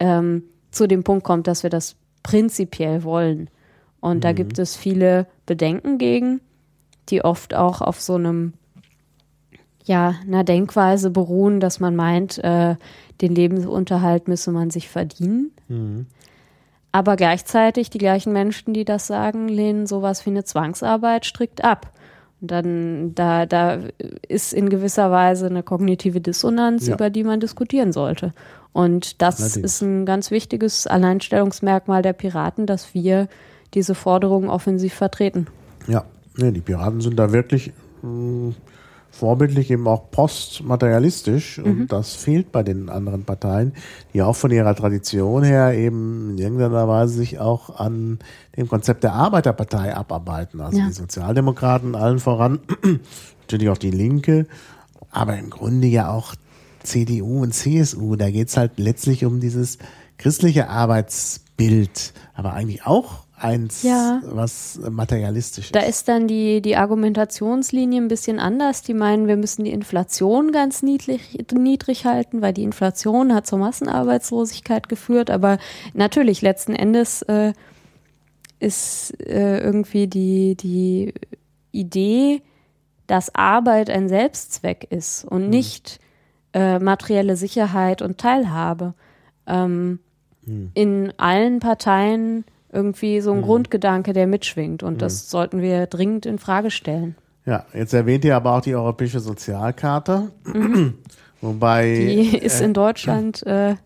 ähm, 0.00 0.42
zu 0.70 0.86
dem 0.86 1.04
Punkt 1.04 1.24
kommt, 1.24 1.46
dass 1.46 1.62
wir 1.62 1.70
das 1.70 1.96
prinzipiell 2.22 3.04
wollen. 3.04 3.48
Und 4.00 4.18
mhm. 4.18 4.20
da 4.20 4.32
gibt 4.32 4.58
es 4.58 4.76
viele 4.76 5.26
Bedenken 5.46 5.98
gegen, 5.98 6.40
die 7.08 7.24
oft 7.24 7.54
auch 7.54 7.80
auf 7.80 8.00
so 8.00 8.14
einem, 8.14 8.54
ja, 9.84 10.16
einer 10.26 10.44
Denkweise 10.44 11.10
beruhen, 11.10 11.60
dass 11.60 11.80
man 11.80 11.96
meint, 11.96 12.38
äh, 12.38 12.76
den 13.20 13.34
Lebensunterhalt 13.34 14.28
müsse 14.28 14.50
man 14.50 14.70
sich 14.70 14.88
verdienen. 14.88 15.52
Mhm. 15.68 16.06
Aber 16.92 17.16
gleichzeitig 17.16 17.90
die 17.90 17.98
gleichen 17.98 18.32
Menschen, 18.32 18.72
die 18.72 18.84
das 18.84 19.06
sagen, 19.06 19.48
lehnen 19.48 19.86
sowas 19.86 20.24
wie 20.24 20.30
eine 20.30 20.44
Zwangsarbeit 20.44 21.24
strikt 21.24 21.62
ab. 21.62 21.92
Und 22.40 22.50
dann, 22.50 23.14
da, 23.14 23.46
da 23.46 23.80
ist 24.28 24.52
in 24.52 24.70
gewisser 24.70 25.10
Weise 25.10 25.46
eine 25.46 25.62
kognitive 25.62 26.20
Dissonanz, 26.20 26.86
ja. 26.86 26.94
über 26.94 27.10
die 27.10 27.24
man 27.24 27.40
diskutieren 27.40 27.92
sollte. 27.92 28.32
Und 28.72 29.20
das 29.20 29.40
Allerdings. 29.40 29.64
ist 29.64 29.82
ein 29.82 30.06
ganz 30.06 30.30
wichtiges 30.30 30.86
Alleinstellungsmerkmal 30.86 32.02
der 32.02 32.12
Piraten, 32.12 32.66
dass 32.66 32.94
wir 32.94 33.28
diese 33.74 33.94
Forderungen 33.94 34.48
offensiv 34.48 34.94
vertreten. 34.94 35.46
Ja, 35.88 36.04
nee, 36.36 36.52
die 36.52 36.60
Piraten 36.60 37.00
sind 37.00 37.18
da 37.18 37.32
wirklich 37.32 37.72
mh, 38.02 38.08
hm, 38.08 38.54
vorbildlich 39.18 39.70
eben 39.70 39.88
auch 39.88 40.12
postmaterialistisch 40.12 41.58
und 41.58 41.78
mhm. 41.78 41.88
das 41.88 42.14
fehlt 42.14 42.52
bei 42.52 42.62
den 42.62 42.88
anderen 42.88 43.24
Parteien, 43.24 43.72
die 44.14 44.22
auch 44.22 44.36
von 44.36 44.52
ihrer 44.52 44.76
Tradition 44.76 45.42
her 45.42 45.74
eben 45.74 46.30
in 46.30 46.38
irgendeiner 46.38 46.86
Weise 46.86 47.14
sich 47.14 47.40
auch 47.40 47.80
an 47.80 48.20
dem 48.56 48.68
Konzept 48.68 49.02
der 49.02 49.14
Arbeiterpartei 49.14 49.94
abarbeiten. 49.94 50.60
Also 50.60 50.78
ja. 50.78 50.86
die 50.86 50.92
Sozialdemokraten 50.92 51.96
allen 51.96 52.20
voran, 52.20 52.60
natürlich 53.40 53.70
auch 53.70 53.78
die 53.78 53.90
Linke, 53.90 54.46
aber 55.10 55.36
im 55.36 55.50
Grunde 55.50 55.88
ja 55.88 56.12
auch 56.12 56.34
CDU 56.84 57.42
und 57.42 57.54
CSU. 57.54 58.14
Da 58.14 58.30
geht's 58.30 58.56
halt 58.56 58.78
letztlich 58.78 59.24
um 59.24 59.40
dieses 59.40 59.78
christliche 60.16 60.68
Arbeitsbild, 60.68 62.12
aber 62.34 62.52
eigentlich 62.52 62.86
auch 62.86 63.24
eins, 63.38 63.82
ja. 63.82 64.20
was 64.24 64.80
materialistisch 64.90 65.66
ist. 65.66 65.74
Da 65.74 65.80
ist 65.80 66.08
dann 66.08 66.26
die, 66.26 66.60
die 66.60 66.76
Argumentationslinie 66.76 68.00
ein 68.00 68.08
bisschen 68.08 68.38
anders. 68.38 68.82
Die 68.82 68.94
meinen, 68.94 69.26
wir 69.26 69.36
müssen 69.36 69.64
die 69.64 69.72
Inflation 69.72 70.52
ganz 70.52 70.82
niedrig, 70.82 71.38
niedrig 71.52 72.04
halten, 72.04 72.42
weil 72.42 72.52
die 72.52 72.62
Inflation 72.62 73.34
hat 73.34 73.46
zur 73.46 73.58
Massenarbeitslosigkeit 73.58 74.88
geführt. 74.88 75.30
Aber 75.30 75.58
natürlich, 75.94 76.42
letzten 76.42 76.74
Endes 76.74 77.22
äh, 77.22 77.52
ist 78.60 79.14
äh, 79.20 79.60
irgendwie 79.60 80.06
die, 80.06 80.56
die 80.56 81.14
Idee, 81.72 82.42
dass 83.06 83.34
Arbeit 83.34 83.90
ein 83.90 84.08
Selbstzweck 84.08 84.86
ist 84.90 85.24
und 85.24 85.44
hm. 85.44 85.50
nicht 85.50 86.00
äh, 86.52 86.78
materielle 86.78 87.36
Sicherheit 87.36 88.02
und 88.02 88.18
Teilhabe. 88.18 88.94
Ähm, 89.46 90.00
hm. 90.44 90.70
In 90.74 91.12
allen 91.16 91.60
Parteien 91.60 92.44
irgendwie 92.72 93.20
so 93.20 93.32
ein 93.32 93.38
mhm. 93.38 93.44
Grundgedanke, 93.44 94.12
der 94.12 94.26
mitschwingt. 94.26 94.82
Und 94.82 94.94
mhm. 94.94 94.98
das 94.98 95.30
sollten 95.30 95.60
wir 95.60 95.86
dringend 95.86 96.26
in 96.26 96.38
Frage 96.38 96.70
stellen. 96.70 97.16
Ja, 97.46 97.64
jetzt 97.72 97.94
erwähnt 97.94 98.24
ihr 98.24 98.36
aber 98.36 98.56
auch 98.56 98.60
die 98.60 98.74
Europäische 98.74 99.20
Sozialkarte. 99.20 100.30
Mhm. 100.44 100.94
Wobei. 101.40 101.94
Die 101.94 102.36
ist 102.36 102.60
äh, 102.60 102.64
in 102.64 102.74
Deutschland 102.74 103.46
äh, 103.46 103.76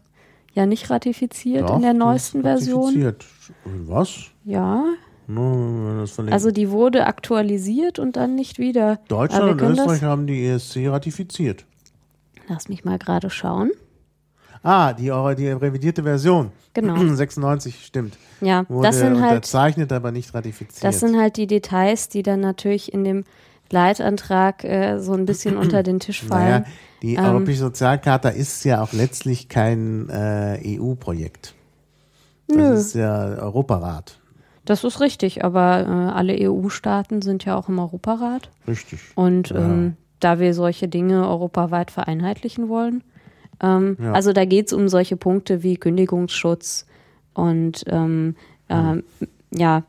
ja 0.55 0.67
nicht 0.67 0.91
ratifiziert 0.91 1.69
doch, 1.69 1.77
in 1.77 1.83
der 1.83 1.95
neuesten 1.95 2.43
Version. 2.43 3.15
Was? 3.65 4.31
Ja. 4.45 4.85
Also 6.31 6.51
die 6.51 6.71
wurde 6.71 7.07
aktualisiert 7.07 7.99
und 7.99 8.17
dann 8.17 8.35
nicht 8.35 8.59
wieder. 8.59 8.99
Deutschland 9.09 9.63
und 9.63 9.71
Österreich 9.71 10.03
haben 10.03 10.27
die 10.27 10.45
ESC 10.47 10.89
ratifiziert. 10.89 11.65
Lass 12.49 12.69
mich 12.69 12.85
mal 12.85 12.99
gerade 12.99 13.31
schauen. 13.31 13.71
Ah, 14.63 14.93
die, 14.93 15.05
die 15.37 15.49
revidierte 15.49 16.03
Version. 16.03 16.53
Genau. 16.75 16.97
96, 17.15 17.85
stimmt. 17.85 18.17
Ja, 18.41 18.65
Wurde 18.69 18.89
das 18.89 18.99
sind 18.99 19.21
halt. 19.21 19.33
Unterzeichnet, 19.33 19.93
aber 19.93 20.13
nicht 20.13 20.33
ratifiziert. 20.35 20.85
Das 20.85 21.01
sind 21.01 21.19
halt 21.19 21.37
die 21.37 21.47
Details, 21.47 22.09
die 22.09 22.23
dann 22.23 22.41
natürlich 22.41 22.93
in 22.93 23.05
dem 23.05 23.25
Leitantrag 23.71 24.65
äh, 24.65 24.99
so 25.01 25.15
ein 25.15 25.27
bisschen 25.27 25.57
unter 25.59 25.83
den 25.83 26.01
Tisch 26.01 26.23
fallen. 26.23 26.63
Naja, 26.63 26.65
die 27.03 27.15
ähm, 27.15 27.25
Europäische 27.25 27.61
Sozialcharta 27.61 28.29
ist 28.29 28.65
ja 28.65 28.83
auch 28.83 28.93
letztlich 28.93 29.49
kein 29.49 30.09
äh, 30.09 30.79
EU-Projekt. 30.79 31.55
Das 32.49 32.57
nö. 32.57 32.75
ist 32.75 32.95
ja 32.95 33.25
Europarat. 33.39 34.19
Das 34.65 34.85
ist 34.85 35.01
richtig, 35.01 35.45
aber 35.45 35.81
äh, 35.81 36.13
alle 36.13 36.37
EU-Staaten 36.39 37.21
sind 37.21 37.45
ja 37.45 37.57
auch 37.57 37.69
im 37.69 37.79
Europarat. 37.81 38.51
Richtig. 38.69 39.01
Und 39.17 39.51
ja. 39.51 39.57
ähm, 39.57 39.97
da 40.21 40.39
wir 40.39 40.55
solche 40.55 40.87
Dinge 40.87 41.29
europaweit 41.29 41.91
vereinheitlichen 41.91 42.69
wollen, 42.69 43.03
ähm, 43.63 43.97
ja. 44.01 44.13
Also 44.13 44.33
da 44.33 44.45
geht 44.45 44.67
es 44.67 44.73
um 44.73 44.89
solche 44.89 45.17
Punkte 45.17 45.63
wie 45.63 45.77
Kündigungsschutz 45.77 46.87
und 47.35 47.85
ähm, 47.87 48.35
äh, 48.69 49.03
ja, 49.55 49.85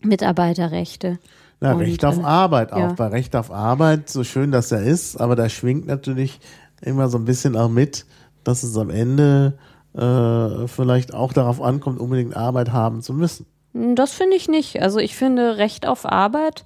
Mitarbeiterrechte. 0.00 1.18
Na, 1.60 1.72
und, 1.72 1.80
Recht 1.80 2.04
auf 2.04 2.18
äh, 2.18 2.22
Arbeit 2.22 2.72
auch. 2.72 2.78
Ja. 2.78 2.92
Bei 2.92 3.08
Recht 3.08 3.36
auf 3.36 3.50
Arbeit, 3.50 4.08
so 4.08 4.24
schön 4.24 4.52
das 4.52 4.72
er 4.72 4.82
ist, 4.82 5.16
aber 5.16 5.36
da 5.36 5.48
schwingt 5.48 5.86
natürlich 5.86 6.40
immer 6.82 7.08
so 7.08 7.18
ein 7.18 7.24
bisschen 7.24 7.56
auch 7.56 7.68
mit, 7.68 8.06
dass 8.44 8.62
es 8.62 8.76
am 8.76 8.90
Ende 8.90 9.58
äh, 9.94 10.66
vielleicht 10.68 11.14
auch 11.14 11.32
darauf 11.32 11.60
ankommt, 11.60 11.98
unbedingt 11.98 12.36
Arbeit 12.36 12.72
haben 12.72 13.02
zu 13.02 13.14
müssen. 13.14 13.46
Das 13.72 14.12
finde 14.12 14.36
ich 14.36 14.48
nicht. 14.48 14.80
Also 14.82 14.98
ich 14.98 15.16
finde 15.16 15.58
Recht 15.58 15.86
auf 15.86 16.06
Arbeit 16.06 16.64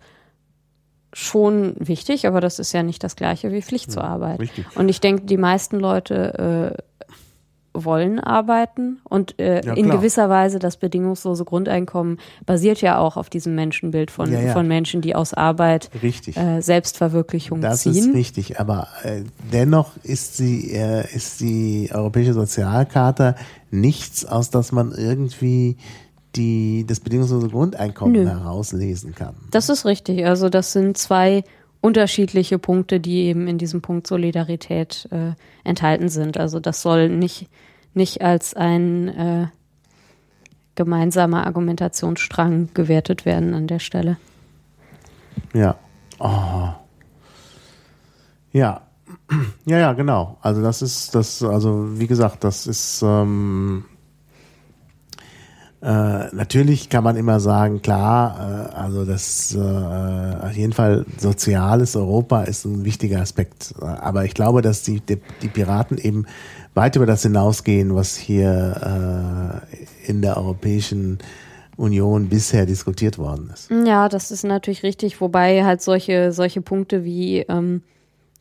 schon 1.12 1.74
wichtig, 1.78 2.26
aber 2.26 2.40
das 2.40 2.58
ist 2.58 2.72
ja 2.72 2.82
nicht 2.82 3.02
das 3.02 3.16
gleiche 3.16 3.50
wie 3.52 3.62
Pflicht 3.62 3.90
zur 3.90 4.04
Arbeit. 4.04 4.40
Richtig. 4.40 4.64
Und 4.76 4.88
ich 4.88 5.00
denke, 5.00 5.24
die 5.24 5.36
meisten 5.36 5.78
Leute 5.78 6.78
äh, 6.78 6.82
wollen 7.72 8.18
arbeiten 8.18 9.00
und 9.04 9.38
äh, 9.38 9.64
ja, 9.64 9.74
in 9.74 9.90
gewisser 9.90 10.28
Weise 10.28 10.58
das 10.58 10.76
bedingungslose 10.76 11.44
Grundeinkommen 11.44 12.18
basiert 12.44 12.80
ja 12.80 12.98
auch 12.98 13.16
auf 13.16 13.30
diesem 13.30 13.54
Menschenbild 13.54 14.10
von, 14.10 14.30
ja, 14.32 14.40
ja. 14.40 14.52
von 14.52 14.66
Menschen, 14.66 15.00
die 15.00 15.14
aus 15.14 15.34
Arbeit 15.34 15.90
äh, 16.02 16.60
Selbstverwirklichung 16.60 17.60
das 17.60 17.82
ziehen. 17.82 17.94
Das 17.94 18.06
ist 18.06 18.14
richtig, 18.14 18.60
aber 18.60 18.88
äh, 19.04 19.22
dennoch 19.52 19.92
ist 20.02 20.36
sie 20.36 20.72
äh, 20.72 21.06
ist 21.14 21.40
die 21.40 21.90
Europäische 21.92 22.32
Sozialkarte 22.32 23.36
nichts, 23.70 24.24
aus 24.24 24.50
das 24.50 24.72
man 24.72 24.92
irgendwie 24.92 25.76
die 26.36 26.84
das 26.86 27.00
bedingungslose 27.00 27.48
Grundeinkommen 27.48 28.24
Nö. 28.24 28.28
herauslesen 28.28 29.14
kann. 29.14 29.34
Das 29.50 29.68
ist 29.68 29.84
richtig. 29.84 30.24
Also 30.24 30.48
das 30.48 30.72
sind 30.72 30.96
zwei 30.96 31.44
unterschiedliche 31.80 32.58
Punkte, 32.58 33.00
die 33.00 33.22
eben 33.24 33.48
in 33.48 33.58
diesem 33.58 33.80
Punkt 33.80 34.06
Solidarität 34.06 35.08
äh, 35.10 35.32
enthalten 35.64 36.08
sind. 36.08 36.38
Also 36.38 36.60
das 36.60 36.82
soll 36.82 37.08
nicht, 37.08 37.48
nicht 37.94 38.22
als 38.22 38.54
ein 38.54 39.08
äh, 39.08 39.46
gemeinsamer 40.74 41.46
Argumentationsstrang 41.46 42.70
gewertet 42.74 43.24
werden 43.24 43.54
an 43.54 43.66
der 43.66 43.78
Stelle. 43.78 44.18
Ja. 45.52 45.76
Oh. 46.18 46.68
Ja. 48.52 48.82
Ja, 49.64 49.78
ja, 49.78 49.92
genau. 49.92 50.38
Also 50.40 50.62
das 50.62 50.82
ist 50.82 51.14
das, 51.14 51.42
also 51.42 52.00
wie 52.00 52.08
gesagt, 52.08 52.42
das 52.42 52.66
ist 52.66 53.02
ähm, 53.02 53.84
äh, 55.82 56.34
natürlich 56.34 56.90
kann 56.90 57.04
man 57.04 57.16
immer 57.16 57.40
sagen, 57.40 57.80
klar, 57.80 58.70
äh, 58.74 58.76
also 58.76 59.06
das 59.06 59.54
äh, 59.54 59.58
auf 59.58 60.52
jeden 60.52 60.74
Fall 60.74 61.06
soziales 61.16 61.96
Europa 61.96 62.42
ist 62.42 62.66
ein 62.66 62.84
wichtiger 62.84 63.20
Aspekt. 63.20 63.74
Aber 63.80 64.26
ich 64.26 64.34
glaube, 64.34 64.60
dass 64.60 64.82
die, 64.82 65.00
die, 65.00 65.18
die 65.40 65.48
Piraten 65.48 65.96
eben 65.96 66.26
weit 66.74 66.96
über 66.96 67.06
das 67.06 67.22
hinausgehen, 67.22 67.94
was 67.94 68.16
hier 68.16 69.62
äh, 69.72 70.10
in 70.10 70.20
der 70.20 70.36
Europäischen 70.36 71.18
Union 71.78 72.28
bisher 72.28 72.66
diskutiert 72.66 73.16
worden 73.16 73.50
ist. 73.54 73.70
Ja, 73.70 74.10
das 74.10 74.30
ist 74.30 74.44
natürlich 74.44 74.82
richtig, 74.82 75.22
wobei 75.22 75.64
halt 75.64 75.80
solche, 75.80 76.30
solche 76.32 76.60
Punkte 76.60 77.04
wie 77.04 77.38
ähm, 77.48 77.82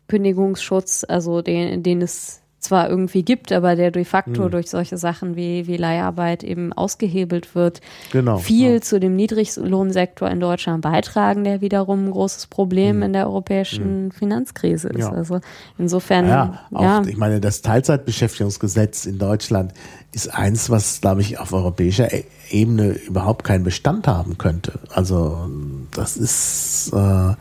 Kündigungsschutz, 0.10 1.06
also 1.07 1.41
den, 1.41 1.84
den 1.84 2.02
es 2.02 2.41
zwar 2.69 2.89
irgendwie 2.89 3.23
gibt, 3.23 3.51
aber 3.51 3.75
der 3.75 3.89
de 3.89 4.05
facto 4.05 4.43
hm. 4.43 4.51
durch 4.51 4.69
solche 4.69 4.97
Sachen 4.97 5.35
wie, 5.35 5.65
wie 5.65 5.75
Leiharbeit 5.75 6.43
eben 6.43 6.71
ausgehebelt 6.71 7.55
wird, 7.55 7.81
genau, 8.11 8.37
viel 8.37 8.73
ja. 8.73 8.81
zu 8.81 8.99
dem 8.99 9.15
Niedriglohnsektor 9.15 10.29
in 10.29 10.39
Deutschland 10.39 10.81
beitragen, 10.81 11.43
der 11.43 11.61
wiederum 11.61 12.05
ein 12.05 12.11
großes 12.11 12.45
Problem 12.47 12.97
hm. 12.97 13.03
in 13.03 13.13
der 13.13 13.25
europäischen 13.25 13.83
hm. 13.83 14.11
Finanzkrise 14.11 14.89
ist. 14.89 14.99
Ja. 14.99 15.11
Also 15.11 15.41
insofern, 15.79 16.27
ja, 16.27 16.59
auch, 16.71 16.81
ja. 16.81 17.01
Ich 17.07 17.17
meine, 17.17 17.41
das 17.41 17.63
Teilzeitbeschäftigungsgesetz 17.63 19.07
in 19.07 19.17
Deutschland 19.17 19.73
ist 20.11 20.31
eins, 20.33 20.69
was, 20.69 21.01
glaube 21.01 21.21
ich, 21.21 21.39
auf 21.39 21.53
europäischer 21.53 22.13
e-, 22.13 22.25
Ebene 22.51 22.91
überhaupt 22.91 23.43
keinen 23.43 23.63
Bestand 23.63 24.07
haben 24.07 24.37
könnte. 24.37 24.73
Also 24.93 25.49
das 25.91 26.17
ist 26.17 26.91
äh, 26.93 27.33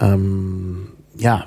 ähm, 0.00 0.88
ja 1.16 1.46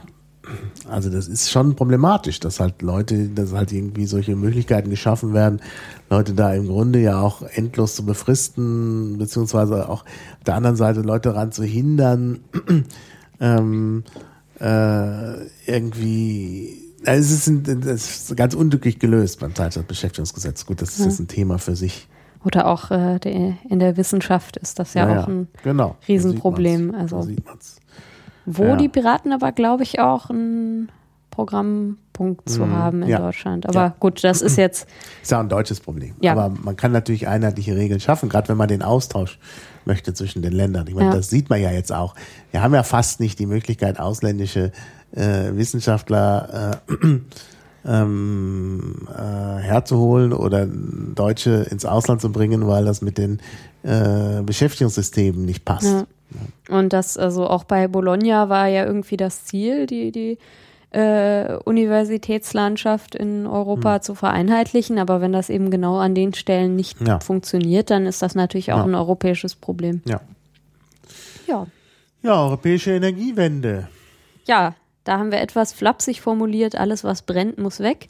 also 0.89 1.09
das 1.09 1.27
ist 1.27 1.49
schon 1.49 1.75
problematisch, 1.75 2.39
dass 2.39 2.59
halt 2.59 2.81
Leute, 2.81 3.29
dass 3.29 3.53
halt 3.53 3.71
irgendwie 3.71 4.05
solche 4.05 4.35
Möglichkeiten 4.35 4.89
geschaffen 4.89 5.33
werden, 5.33 5.61
Leute 6.09 6.33
da 6.33 6.53
im 6.53 6.67
Grunde 6.67 6.99
ja 6.99 7.19
auch 7.19 7.41
endlos 7.41 7.95
zu 7.95 8.05
befristen, 8.05 9.17
beziehungsweise 9.17 9.89
auch 9.89 10.03
auf 10.03 10.43
der 10.45 10.55
anderen 10.55 10.75
Seite 10.75 11.01
Leute 11.01 11.29
daran 11.29 11.51
zu 11.51 11.63
hindern, 11.63 12.39
ähm, 13.39 14.03
äh, 14.59 15.45
irgendwie 15.65 16.83
es 17.05 17.31
ist, 17.31 17.47
ein, 17.47 17.81
das 17.81 18.29
ist 18.29 18.37
ganz 18.37 18.53
unglücklich 18.53 18.99
gelöst 18.99 19.39
beim 19.39 19.53
Teilzeitbeschäftigungsgesetz. 19.53 20.65
Gut, 20.65 20.81
das 20.81 20.97
ist 20.97 21.05
jetzt 21.05 21.19
ein 21.19 21.27
Thema 21.27 21.57
für 21.59 21.75
sich. 21.75 22.07
Oder 22.45 22.67
auch 22.67 22.91
äh, 22.91 23.19
in 23.69 23.79
der 23.79 23.97
Wissenschaft 23.97 24.57
ist 24.57 24.79
das 24.79 24.93
ja, 24.93 25.09
ja 25.09 25.23
auch 25.23 25.27
ein 25.27 25.47
genau. 25.63 25.97
Riesenproblem. 26.07 26.93
Also 26.93 27.17
da 27.17 27.23
sieht 27.23 27.45
man's. 27.45 27.77
Wo 28.45 28.63
ja. 28.65 28.75
die 28.75 28.89
Piraten 28.89 29.31
aber, 29.31 29.51
glaube 29.51 29.83
ich, 29.83 29.99
auch 29.99 30.29
einen 30.29 30.89
Programmpunkt 31.33 32.47
zu 32.47 32.61
mhm. 32.65 32.75
haben 32.75 33.01
in 33.01 33.09
ja. 33.09 33.19
Deutschland. 33.19 33.67
Aber 33.67 33.79
ja. 33.79 33.95
gut, 33.99 34.23
das 34.23 34.41
ist 34.41 34.57
jetzt. 34.57 34.87
Ist 35.21 35.31
ja 35.31 35.39
ein 35.39 35.49
deutsches 35.49 35.79
Problem. 35.79 36.13
Ja. 36.21 36.33
Aber 36.33 36.49
man 36.49 36.75
kann 36.75 36.91
natürlich 36.91 37.27
einheitliche 37.27 37.75
Regeln 37.75 37.99
schaffen, 37.99 38.29
gerade 38.29 38.49
wenn 38.49 38.57
man 38.57 38.67
den 38.67 38.83
Austausch 38.83 39.39
möchte 39.85 40.13
zwischen 40.13 40.41
den 40.41 40.53
Ländern. 40.53 40.85
Ich 40.87 40.93
meine, 40.93 41.15
das 41.15 41.29
sieht 41.29 41.49
man 41.49 41.59
ja 41.59 41.71
jetzt 41.71 41.91
auch. 41.91 42.15
Wir 42.51 42.61
haben 42.61 42.73
ja 42.73 42.83
fast 42.83 43.19
nicht 43.19 43.39
die 43.39 43.47
Möglichkeit, 43.47 43.99
ausländische 43.99 44.71
äh, 45.15 45.55
Wissenschaftler 45.55 46.79
äh, 46.87 47.19
ähm, 47.85 49.07
äh, 49.09 49.61
herzuholen 49.61 50.33
oder 50.33 50.67
Deutsche 50.67 51.67
ins 51.69 51.85
Ausland 51.85 52.21
zu 52.21 52.31
bringen, 52.31 52.67
weil 52.67 52.85
das 52.85 53.01
mit 53.01 53.17
den 53.17 53.39
äh, 53.83 54.41
Beschäftigungssystemen 54.43 55.45
nicht 55.45 55.65
passt. 55.65 55.85
Ja. 55.85 56.05
Und 56.69 56.93
das, 56.93 57.17
also 57.17 57.47
auch 57.47 57.63
bei 57.63 57.87
Bologna 57.87 58.49
war 58.49 58.67
ja 58.67 58.85
irgendwie 58.85 59.17
das 59.17 59.45
Ziel, 59.45 59.85
die, 59.85 60.11
die 60.11 60.37
äh, 60.91 61.57
Universitätslandschaft 61.65 63.15
in 63.15 63.47
Europa 63.47 63.95
hm. 63.95 64.01
zu 64.01 64.15
vereinheitlichen. 64.15 64.99
Aber 64.99 65.21
wenn 65.21 65.33
das 65.33 65.49
eben 65.49 65.71
genau 65.71 65.97
an 65.97 66.15
den 66.15 66.33
Stellen 66.33 66.75
nicht 66.75 67.01
ja. 67.01 67.19
funktioniert, 67.19 67.89
dann 67.89 68.05
ist 68.05 68.21
das 68.21 68.35
natürlich 68.35 68.71
auch 68.71 68.77
ja. 68.77 68.83
ein 68.83 68.95
europäisches 68.95 69.55
Problem. 69.55 70.01
Ja. 70.05 70.21
Ja. 71.47 71.67
Ja, 72.21 72.41
europäische 72.41 72.91
Energiewende. 72.91 73.89
Ja, 74.45 74.75
da 75.03 75.19
haben 75.19 75.31
wir 75.31 75.41
etwas 75.41 75.73
flapsig 75.73 76.21
formuliert, 76.21 76.75
alles 76.75 77.03
was 77.03 77.23
brennt, 77.23 77.57
muss 77.57 77.79
weg. 77.81 78.07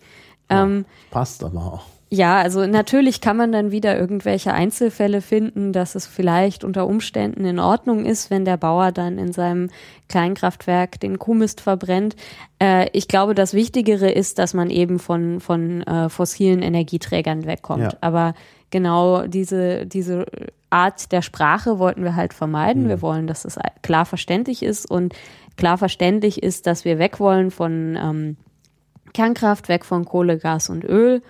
Ähm, 0.49 0.85
passt 1.09 1.43
aber 1.43 1.59
auch. 1.59 1.85
Ja, 2.13 2.37
also 2.37 2.67
natürlich 2.67 3.21
kann 3.21 3.37
man 3.37 3.51
dann 3.51 3.71
wieder 3.71 3.97
irgendwelche 3.97 4.53
Einzelfälle 4.53 5.19
finden, 5.19 5.73
dass 5.73 5.95
es 5.95 6.05
vielleicht 6.05 6.63
unter 6.63 6.85
Umständen 6.85 7.43
in 7.43 7.57
Ordnung 7.57 8.05
ist, 8.05 8.29
wenn 8.29 8.45
der 8.45 8.55
Bauer 8.57 8.91
dann 8.91 9.17
in 9.17 9.33
seinem 9.33 9.71
Kleinkraftwerk 10.09 10.99
den 10.99 11.17
Kuhmist 11.17 11.59
verbrennt. 11.59 12.15
Äh, 12.61 12.87
ich 12.93 13.07
glaube, 13.07 13.33
das 13.33 13.55
Wichtigere 13.55 14.11
ist, 14.11 14.37
dass 14.37 14.53
man 14.53 14.69
eben 14.69 14.99
von, 14.99 15.39
von 15.39 15.81
äh, 15.81 16.07
fossilen 16.07 16.61
Energieträgern 16.61 17.47
wegkommt. 17.47 17.81
Ja. 17.81 17.97
Aber 18.01 18.35
genau 18.69 19.25
diese, 19.25 19.87
diese 19.87 20.27
Art 20.69 21.11
der 21.11 21.23
Sprache 21.23 21.79
wollten 21.79 22.03
wir 22.03 22.15
halt 22.15 22.35
vermeiden. 22.35 22.83
Mhm. 22.83 22.89
Wir 22.89 23.01
wollen, 23.01 23.25
dass 23.25 23.43
es 23.43 23.57
klar 23.81 24.05
verständlich 24.05 24.61
ist 24.61 24.85
und 24.85 25.15
klar 25.57 25.79
verständlich 25.79 26.43
ist, 26.43 26.67
dass 26.67 26.85
wir 26.85 26.99
weg 26.99 27.19
wollen 27.19 27.49
von 27.49 27.97
ähm, 27.99 28.37
Kernkraft, 29.13 29.67
weg 29.67 29.83
von 29.83 30.05
Kohle, 30.05 30.37
Gas 30.37 30.69
und 30.69 30.83
Öl 30.83 31.23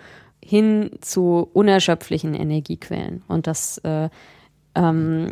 hin 0.46 0.92
zu 1.02 1.50
unerschöpflichen 1.54 2.34
Energiequellen. 2.34 3.24
Und 3.28 3.48
das 3.48 3.78
äh, 3.80 4.10
ähm, 4.76 5.30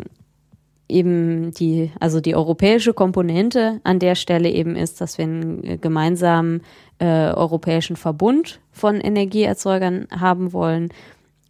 eben 0.91 1.51
die, 1.51 1.91
also 1.99 2.19
die 2.19 2.35
europäische 2.35 2.93
Komponente 2.93 3.79
an 3.83 3.99
der 3.99 4.15
Stelle 4.15 4.49
eben 4.49 4.75
ist, 4.75 5.01
dass 5.01 5.17
wir 5.17 5.25
einen 5.25 5.81
gemeinsamen 5.81 6.61
äh, 6.99 7.31
europäischen 7.31 7.95
Verbund 7.95 8.59
von 8.71 8.99
Energieerzeugern 8.99 10.07
haben 10.11 10.53
wollen. 10.53 10.89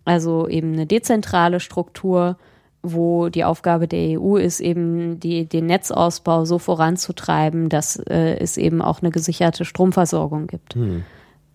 Also 0.05 0.47
eben 0.47 0.73
eine 0.73 0.85
dezentrale 0.85 1.59
Struktur, 1.59 2.38
wo 2.83 3.29
die 3.29 3.43
Aufgabe 3.43 3.88
der 3.88 4.19
EU 4.19 4.38
ist, 4.38 4.59
eben 4.59 5.19
die, 5.19 5.45
den 5.45 5.67
Netzausbau 5.67 6.45
so 6.45 6.57
voranzutreiben, 6.57 7.69
dass 7.69 7.97
äh, 7.97 8.38
es 8.39 8.57
eben 8.57 8.81
auch 8.81 9.01
eine 9.01 9.11
gesicherte 9.11 9.65
Stromversorgung 9.65 10.47
gibt. 10.47 10.75
Hm. 10.75 11.03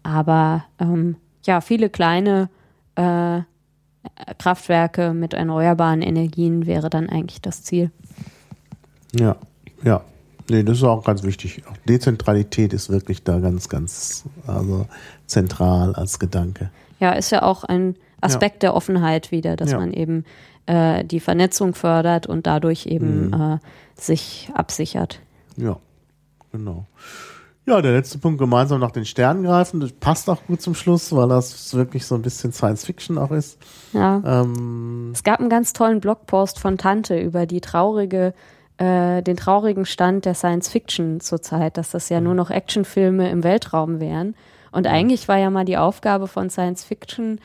Aber 0.02 0.64
ähm, 0.78 1.16
ja, 1.46 1.60
viele 1.60 1.88
kleine 1.90 2.48
äh, 2.96 3.40
Kraftwerke 4.38 5.12
mit 5.14 5.34
erneuerbaren 5.34 6.02
Energien 6.02 6.66
wäre 6.66 6.90
dann 6.90 7.08
eigentlich 7.08 7.40
das 7.40 7.62
Ziel. 7.62 7.90
Ja, 9.18 9.36
ja. 9.82 10.02
Nee, 10.48 10.62
das 10.62 10.78
ist 10.78 10.84
auch 10.84 11.02
ganz 11.02 11.24
wichtig. 11.24 11.62
Auch 11.68 11.76
Dezentralität 11.88 12.72
ist 12.72 12.88
wirklich 12.88 13.24
da 13.24 13.40
ganz, 13.40 13.68
ganz 13.68 14.24
also 14.46 14.86
zentral 15.26 15.94
als 15.96 16.20
Gedanke. 16.20 16.70
Ja, 17.00 17.12
ist 17.12 17.30
ja 17.30 17.42
auch 17.42 17.64
ein 17.64 17.96
Aspekt 18.20 18.62
ja. 18.62 18.68
der 18.68 18.74
Offenheit 18.74 19.32
wieder, 19.32 19.56
dass 19.56 19.72
ja. 19.72 19.78
man 19.78 19.92
eben 19.92 20.24
äh, 20.66 21.04
die 21.04 21.18
Vernetzung 21.18 21.74
fördert 21.74 22.28
und 22.28 22.46
dadurch 22.46 22.86
eben 22.86 23.28
mhm. 23.28 23.34
äh, 23.34 23.58
sich 24.00 24.50
absichert. 24.54 25.20
Ja, 25.56 25.78
genau. 26.52 26.86
Ja, 27.66 27.82
der 27.82 27.92
letzte 27.92 28.18
Punkt, 28.18 28.38
gemeinsam 28.38 28.78
nach 28.78 28.92
den 28.92 29.04
Sternen 29.04 29.42
greifen, 29.42 29.80
das 29.80 29.90
passt 29.90 30.30
auch 30.30 30.40
gut 30.46 30.62
zum 30.62 30.76
Schluss, 30.76 31.14
weil 31.14 31.28
das 31.28 31.74
wirklich 31.74 32.06
so 32.06 32.14
ein 32.14 32.22
bisschen 32.22 32.52
Science 32.52 32.84
Fiction 32.84 33.18
auch 33.18 33.32
ist. 33.32 33.58
Ja. 33.92 34.22
Ähm, 34.24 35.10
es 35.12 35.24
gab 35.24 35.40
einen 35.40 35.48
ganz 35.48 35.72
tollen 35.72 35.98
Blogpost 35.98 36.60
von 36.60 36.78
Tante 36.78 37.18
über 37.18 37.44
die 37.44 37.60
traurige, 37.60 38.34
äh, 38.78 39.20
den 39.20 39.36
traurigen 39.36 39.84
Stand 39.84 40.26
der 40.26 40.34
Science 40.34 40.68
Fiction 40.68 41.18
zurzeit, 41.18 41.76
dass 41.76 41.90
das 41.90 42.08
ja 42.08 42.20
mhm. 42.20 42.26
nur 42.26 42.34
noch 42.34 42.50
Actionfilme 42.50 43.28
im 43.30 43.42
Weltraum 43.42 43.98
wären. 43.98 44.36
Und 44.70 44.86
eigentlich 44.86 45.26
war 45.26 45.38
ja 45.38 45.50
mal 45.50 45.64
die 45.64 45.76
Aufgabe 45.76 46.28
von 46.28 46.50
Science 46.50 46.84
Fiction, 46.84 47.40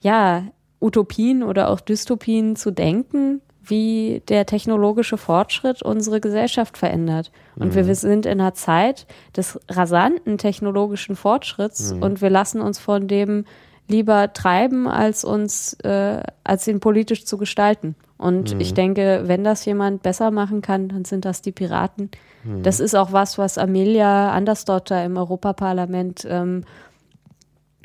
ja, 0.00 0.44
Utopien 0.80 1.42
oder 1.42 1.68
auch 1.68 1.80
Dystopien 1.80 2.56
zu 2.56 2.70
denken, 2.70 3.42
wie 3.70 4.22
der 4.28 4.46
technologische 4.46 5.16
Fortschritt 5.16 5.82
unsere 5.82 6.20
Gesellschaft 6.20 6.76
verändert. 6.76 7.30
Und 7.56 7.74
mhm. 7.74 7.86
wir 7.86 7.94
sind 7.94 8.26
in 8.26 8.40
einer 8.40 8.54
Zeit 8.54 9.06
des 9.36 9.58
rasanten 9.68 10.38
technologischen 10.38 11.16
Fortschritts 11.16 11.94
mhm. 11.94 12.02
und 12.02 12.22
wir 12.22 12.30
lassen 12.30 12.60
uns 12.60 12.78
von 12.78 13.08
dem 13.08 13.44
lieber 13.88 14.32
treiben, 14.32 14.86
als 14.86 15.24
uns, 15.24 15.74
äh, 15.82 16.22
als 16.44 16.66
ihn 16.68 16.80
politisch 16.80 17.24
zu 17.24 17.38
gestalten. 17.38 17.96
Und 18.18 18.54
mhm. 18.54 18.60
ich 18.60 18.74
denke, 18.74 19.22
wenn 19.26 19.44
das 19.44 19.64
jemand 19.64 20.02
besser 20.02 20.30
machen 20.30 20.60
kann, 20.62 20.88
dann 20.88 21.04
sind 21.04 21.24
das 21.24 21.42
die 21.42 21.52
Piraten. 21.52 22.10
Mhm. 22.44 22.62
Das 22.62 22.78
ist 22.78 22.94
auch 22.94 23.12
was, 23.12 23.38
was 23.38 23.58
Amelia 23.58 24.30
Andersdotter 24.30 25.04
im 25.04 25.16
Europaparlament 25.16 26.26
ähm, 26.28 26.64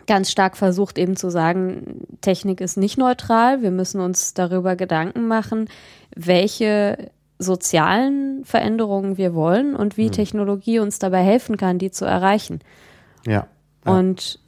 ganz 0.08 0.32
stark 0.32 0.58
versucht 0.58 0.98
eben 0.98 1.16
zu 1.16 1.30
sagen, 1.30 2.02
Technik 2.22 2.62
ist 2.62 2.78
nicht 2.78 2.98
neutral. 2.98 3.62
Wir 3.62 3.72
müssen 3.72 4.02
uns 4.02 4.34
darüber 4.34 4.76
Gedanken 4.76 5.28
machen, 5.28 5.70
welche 6.16 7.12
sozialen 7.38 8.46
Veränderungen 8.46 9.18
wir 9.18 9.34
wollen 9.34 9.76
und 9.76 9.98
wie 9.98 10.06
hm. 10.06 10.12
Technologie 10.12 10.80
uns 10.80 11.00
dabei 11.00 11.22
helfen 11.22 11.58
kann, 11.58 11.78
die 11.78 11.92
zu 11.92 12.06
erreichen. 12.06 12.60
Ja, 13.26 13.48
ja. 13.86 13.92
Und 13.92 14.40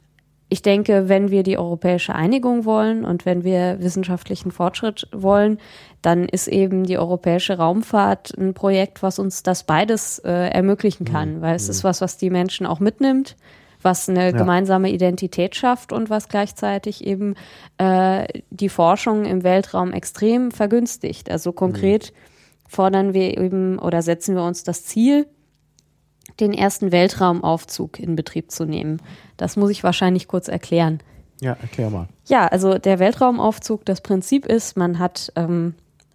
ich 0.50 0.62
denke, 0.62 1.10
wenn 1.10 1.30
wir 1.30 1.42
die 1.42 1.58
europäische 1.58 2.14
Einigung 2.14 2.64
wollen 2.64 3.04
und 3.04 3.26
wenn 3.26 3.44
wir 3.44 3.80
wissenschaftlichen 3.80 4.50
Fortschritt 4.50 5.06
wollen, 5.12 5.58
dann 6.00 6.26
ist 6.26 6.48
eben 6.48 6.84
die 6.84 6.96
europäische 6.96 7.58
Raumfahrt 7.58 8.32
ein 8.38 8.54
Projekt, 8.54 9.02
was 9.02 9.18
uns 9.18 9.42
das 9.42 9.64
beides 9.64 10.20
äh, 10.20 10.48
ermöglichen 10.48 11.04
kann, 11.04 11.36
mhm. 11.36 11.40
weil 11.42 11.56
es 11.56 11.64
mhm. 11.64 11.70
ist 11.72 11.84
was, 11.84 12.00
was 12.00 12.16
die 12.16 12.30
Menschen 12.30 12.64
auch 12.64 12.80
mitnimmt 12.80 13.36
was 13.82 14.08
eine 14.08 14.26
ja. 14.26 14.30
gemeinsame 14.32 14.90
Identität 14.90 15.54
schafft 15.54 15.92
und 15.92 16.10
was 16.10 16.28
gleichzeitig 16.28 17.06
eben 17.06 17.34
äh, 17.78 18.26
die 18.50 18.68
Forschung 18.68 19.24
im 19.24 19.44
Weltraum 19.44 19.92
extrem 19.92 20.50
vergünstigt. 20.50 21.30
Also 21.30 21.52
konkret 21.52 22.12
mhm. 22.12 22.68
fordern 22.68 23.14
wir 23.14 23.38
eben 23.38 23.78
oder 23.78 24.02
setzen 24.02 24.34
wir 24.34 24.42
uns 24.42 24.64
das 24.64 24.84
Ziel, 24.84 25.26
den 26.40 26.52
ersten 26.52 26.92
Weltraumaufzug 26.92 27.98
in 27.98 28.16
Betrieb 28.16 28.50
zu 28.50 28.64
nehmen. 28.64 29.00
Das 29.36 29.56
muss 29.56 29.70
ich 29.70 29.82
wahrscheinlich 29.82 30.28
kurz 30.28 30.48
erklären. 30.48 31.00
Ja, 31.40 31.56
erklär 31.60 31.90
mal. 31.90 32.08
Ja, 32.26 32.46
also 32.46 32.78
der 32.78 32.98
Weltraumaufzug, 32.98 33.84
das 33.84 34.00
Prinzip 34.00 34.46
ist, 34.46 34.76
man 34.76 34.98
hat 34.98 35.32
ähm, 35.36 35.74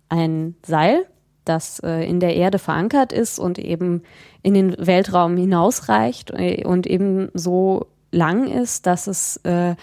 ein 0.09 0.55
Seil, 0.65 1.05
das 1.45 1.79
äh, 1.79 2.07
in 2.07 2.19
der 2.19 2.35
Erde 2.35 2.59
verankert 2.59 3.11
ist 3.11 3.39
und 3.39 3.59
eben 3.59 4.03
in 4.41 4.53
den 4.53 4.75
Weltraum 4.77 5.37
hinausreicht 5.37 6.31
äh, 6.31 6.63
und 6.65 6.87
eben 6.87 7.29
so 7.33 7.87
lang 8.11 8.47
ist, 8.47 8.85
dass 8.85 9.07
es 9.07 9.37
äh, 9.37 9.75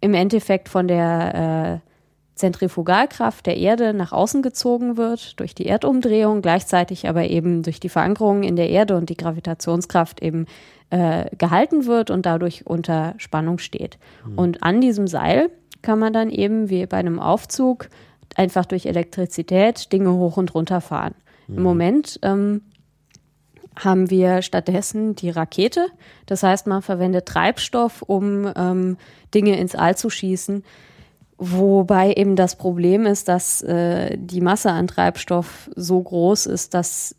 im 0.00 0.14
Endeffekt 0.14 0.68
von 0.68 0.88
der 0.88 1.82
äh, 1.82 1.88
Zentrifugalkraft 2.36 3.44
der 3.44 3.58
Erde 3.58 3.92
nach 3.92 4.12
außen 4.12 4.40
gezogen 4.40 4.96
wird 4.96 5.38
durch 5.40 5.54
die 5.54 5.66
Erdumdrehung, 5.66 6.40
gleichzeitig 6.40 7.06
aber 7.06 7.24
eben 7.24 7.62
durch 7.62 7.80
die 7.80 7.90
Verankerung 7.90 8.44
in 8.44 8.56
der 8.56 8.70
Erde 8.70 8.96
und 8.96 9.10
die 9.10 9.16
Gravitationskraft 9.16 10.22
eben 10.22 10.46
gehalten 11.38 11.86
wird 11.86 12.10
und 12.10 12.26
dadurch 12.26 12.66
unter 12.66 13.14
Spannung 13.18 13.58
steht. 13.58 13.98
Mhm. 14.26 14.38
Und 14.38 14.62
an 14.64 14.80
diesem 14.80 15.06
Seil 15.06 15.50
kann 15.82 15.98
man 15.98 16.12
dann 16.12 16.30
eben 16.30 16.68
wie 16.68 16.84
bei 16.86 16.96
einem 16.96 17.20
Aufzug 17.20 17.88
einfach 18.36 18.66
durch 18.66 18.86
Elektrizität 18.86 19.92
Dinge 19.92 20.12
hoch 20.12 20.36
und 20.36 20.54
runter 20.54 20.80
fahren. 20.80 21.14
Mhm. 21.46 21.56
Im 21.56 21.62
Moment 21.62 22.20
ähm, 22.22 22.62
haben 23.76 24.10
wir 24.10 24.42
stattdessen 24.42 25.14
die 25.14 25.30
Rakete. 25.30 25.86
Das 26.26 26.42
heißt, 26.42 26.66
man 26.66 26.82
verwendet 26.82 27.26
Treibstoff, 27.26 28.02
um 28.02 28.50
ähm, 28.56 28.96
Dinge 29.34 29.58
ins 29.58 29.74
All 29.74 29.96
zu 29.96 30.10
schießen. 30.10 30.64
Wobei 31.38 32.12
eben 32.12 32.36
das 32.36 32.56
Problem 32.56 33.06
ist, 33.06 33.28
dass 33.28 33.62
äh, 33.62 34.16
die 34.18 34.42
Masse 34.42 34.70
an 34.70 34.86
Treibstoff 34.86 35.70
so 35.74 36.00
groß 36.02 36.46
ist, 36.46 36.74
dass 36.74 37.16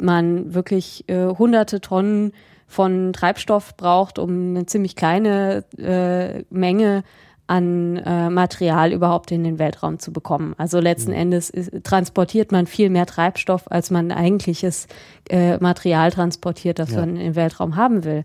man 0.00 0.54
wirklich 0.54 1.06
äh, 1.08 1.26
hunderte 1.26 1.80
Tonnen 1.80 2.32
von 2.66 3.12
Treibstoff 3.12 3.76
braucht, 3.76 4.18
um 4.18 4.50
eine 4.56 4.66
ziemlich 4.66 4.96
kleine 4.96 5.64
äh, 5.78 6.44
Menge 6.50 7.02
an 7.48 7.96
äh, 7.96 8.28
Material 8.30 8.92
überhaupt 8.92 9.32
in 9.32 9.42
den 9.42 9.58
Weltraum 9.58 9.98
zu 9.98 10.12
bekommen. 10.12 10.54
Also 10.58 10.78
letzten 10.80 11.12
mhm. 11.12 11.18
Endes 11.18 11.50
ist, 11.50 11.72
transportiert 11.82 12.52
man 12.52 12.66
viel 12.66 12.90
mehr 12.90 13.06
Treibstoff, 13.06 13.70
als 13.70 13.90
man 13.90 14.12
eigentliches 14.12 14.86
äh, 15.30 15.56
Material 15.56 16.12
transportiert, 16.12 16.78
das 16.78 16.92
ja. 16.92 17.00
man 17.00 17.16
im 17.16 17.34
Weltraum 17.34 17.76
haben 17.76 18.04
will. 18.04 18.24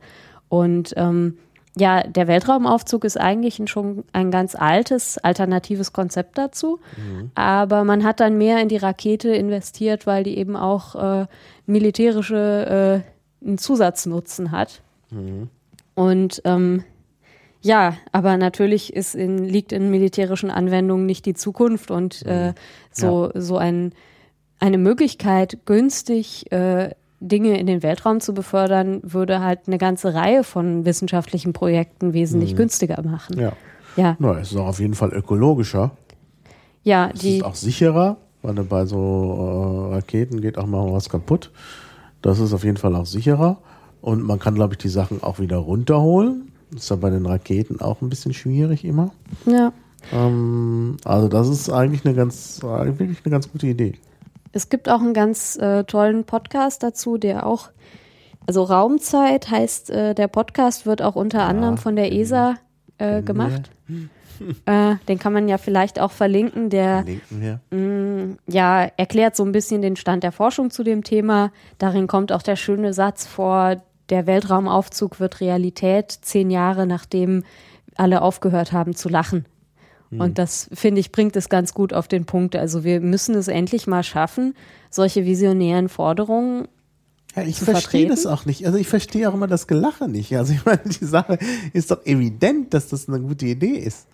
Und 0.50 0.94
ähm, 0.98 1.38
ja, 1.76 2.04
der 2.04 2.28
Weltraumaufzug 2.28 3.06
ist 3.06 3.18
eigentlich 3.18 3.60
ein, 3.60 3.68
schon 3.68 4.04
ein 4.12 4.30
ganz 4.30 4.56
altes, 4.56 5.18
alternatives 5.18 5.94
Konzept 5.94 6.38
dazu. 6.38 6.80
Mhm. 6.98 7.32
Aber 7.34 7.86
man 7.86 8.04
hat 8.04 8.20
dann 8.20 8.38
mehr 8.38 8.62
in 8.62 8.68
die 8.68 8.78
Rakete 8.78 9.30
investiert, 9.30 10.06
weil 10.06 10.24
die 10.24 10.38
eben 10.38 10.58
auch 10.58 10.96
äh, 11.22 11.26
militärische 11.66 13.04
äh, 13.42 13.48
einen 13.48 13.58
Zusatznutzen 13.58 14.52
hat. 14.52 14.82
Mhm. 15.10 15.50
Und 15.96 16.42
ähm, 16.46 16.84
ja, 17.64 17.96
aber 18.12 18.38
natürlich 18.38 18.94
ist 18.94 19.16
in, 19.16 19.38
liegt 19.40 19.72
in 19.72 19.90
militärischen 19.90 20.52
Anwendungen 20.52 21.06
nicht 21.06 21.26
die 21.26 21.34
Zukunft 21.34 21.92
und 21.92 22.24
äh, 22.26 22.50
mhm. 22.50 22.54
so, 22.92 23.32
ja. 23.34 23.42
so 23.42 23.58
ein, 23.58 23.94
eine 24.60 24.78
Möglichkeit, 24.78 25.66
günstig 25.66 26.52
äh, 26.52 26.92
Dinge 27.22 27.58
in 27.58 27.66
den 27.66 27.82
Weltraum 27.82 28.20
zu 28.20 28.34
befördern, 28.34 29.00
würde 29.02 29.40
halt 29.40 29.62
eine 29.68 29.78
ganze 29.78 30.14
Reihe 30.14 30.44
von 30.44 30.86
wissenschaftlichen 30.86 31.54
Projekten 31.54 32.14
wesentlich 32.14 32.52
mhm. 32.54 32.58
günstiger 32.58 33.02
machen. 33.02 33.40
Ja. 33.40 33.54
Ja. 33.96 34.18
Na, 34.20 34.40
es 34.40 34.52
ist 34.52 34.58
auch 34.58 34.68
auf 34.68 34.80
jeden 34.80 34.96
Fall 34.96 35.14
ökologischer. 35.14 35.92
Ja, 36.84 37.12
es 37.14 37.22
die. 37.22 37.38
ist 37.38 37.44
auch 37.44 37.56
sicherer, 37.56 38.18
weil 38.42 38.56
bei 38.56 38.86
so 38.86 39.90
äh, 39.92 39.96
Raketen 39.96 40.42
geht 40.42 40.58
auch 40.58 40.66
mal 40.66 40.92
was 40.92 41.10
kaputt. 41.10 41.52
Das 42.22 42.40
ist 42.40 42.54
auf 42.54 42.64
jeden 42.64 42.78
Fall 42.78 42.96
auch 42.96 43.06
sicherer. 43.06 43.58
Und 44.02 44.24
man 44.24 44.40
kann, 44.40 44.56
glaube 44.56 44.74
ich, 44.74 44.80
die 44.80 44.90
Sachen 44.90 45.24
auch 45.24 45.40
wieder 45.40 45.58
runterholen. 45.58 46.53
Ist 46.76 46.90
ja 46.90 46.96
bei 46.96 47.10
den 47.10 47.26
Raketen 47.26 47.80
auch 47.82 48.02
ein 48.02 48.10
bisschen 48.10 48.34
schwierig 48.34 48.84
immer. 48.86 49.12
Ja. 49.46 49.74
Ähm, 50.12 50.98
also 51.06 51.28
das 51.28 51.48
ist 51.48 51.70
eigentlich 51.70 52.06
eine 52.06 52.16
ganz, 52.16 52.62
wirklich 52.62 53.20
eine 53.24 53.32
ganz 53.32 53.52
gute 53.52 53.68
Idee. 53.68 53.94
Es 54.52 54.70
gibt 54.70 54.90
auch 54.90 55.02
einen 55.02 55.14
ganz 55.14 55.56
äh, 55.58 55.84
tollen 55.84 56.26
Podcast 56.26 56.84
dazu, 56.84 57.18
der 57.18 57.46
auch, 57.46 57.70
also 58.46 58.64
Raumzeit 58.64 59.50
heißt, 59.50 59.90
äh, 59.90 60.14
der 60.14 60.28
Podcast 60.28 60.86
wird 60.86 61.02
auch 61.02 61.16
unter 61.16 61.40
ja, 61.40 61.48
anderem 61.48 61.78
von 61.78 61.96
der 61.96 62.12
ESA 62.12 62.56
äh, 62.98 63.22
gemacht. 63.22 63.72
Äh, 64.66 64.96
den 65.08 65.20
kann 65.20 65.32
man 65.32 65.48
ja 65.48 65.58
vielleicht 65.58 66.00
auch 66.00 66.12
verlinken. 66.12 66.70
Der 66.70 67.06
mh, 67.30 67.60
mm, 67.70 68.38
ja, 68.48 68.82
erklärt 68.98 69.36
so 69.36 69.46
ein 69.46 69.52
bisschen 69.52 69.82
den 69.82 69.96
Stand 69.96 70.24
der 70.24 70.32
Forschung 70.32 70.72
zu 70.72 70.84
dem 70.84 71.04
Thema. 71.04 71.52
Darin 71.78 72.08
kommt 72.08 72.32
auch 72.32 72.42
der 72.42 72.56
schöne 72.56 72.94
Satz 72.94 73.26
vor, 73.28 73.82
der 74.14 74.28
Weltraumaufzug 74.28 75.20
wird 75.20 75.42
Realität 75.42 76.12
zehn 76.12 76.52
Jahre 76.52 76.86
nachdem 76.86 77.44
alle 77.96 78.22
aufgehört 78.22 78.72
haben 78.72 78.96
zu 78.96 79.10
lachen. 79.10 79.46
Und 80.12 80.28
hm. 80.28 80.34
das, 80.36 80.70
finde 80.72 81.02
ich, 81.02 81.12
bringt 81.12 81.36
es 81.36 81.50
ganz 81.50 81.74
gut 81.74 81.92
auf 81.92 82.08
den 82.08 82.26
Punkt. 82.26 82.56
Also 82.56 82.84
wir 82.84 83.02
müssen 83.02 83.34
es 83.34 83.48
endlich 83.48 83.88
mal 83.88 84.04
schaffen, 84.04 84.54
solche 84.92 85.26
visionären 85.26 85.90
Forderungen 85.90 86.68
ja, 87.36 87.42
ich 87.42 87.60
verstehe 87.60 88.08
das 88.08 88.28
auch 88.28 88.46
nicht. 88.46 88.68
Also 88.68 88.78
ich 88.78 88.88
verstehe 88.88 89.28
auch 89.28 89.34
immer 89.34 89.48
das 89.48 89.66
Gelache 89.66 90.08
nicht. 90.08 90.38
Also 90.38 90.54
ich 90.54 90.64
meine, 90.68 90.84
die 90.86 91.06
Sache 91.06 91.40
ist 91.74 91.90
doch 91.90 92.06
evident, 92.06 92.76
dass 92.76 92.90
das 92.90 93.10
eine 93.10 93.22
gute 93.22 93.48
Idee 93.48 93.78
ist. 93.78 94.06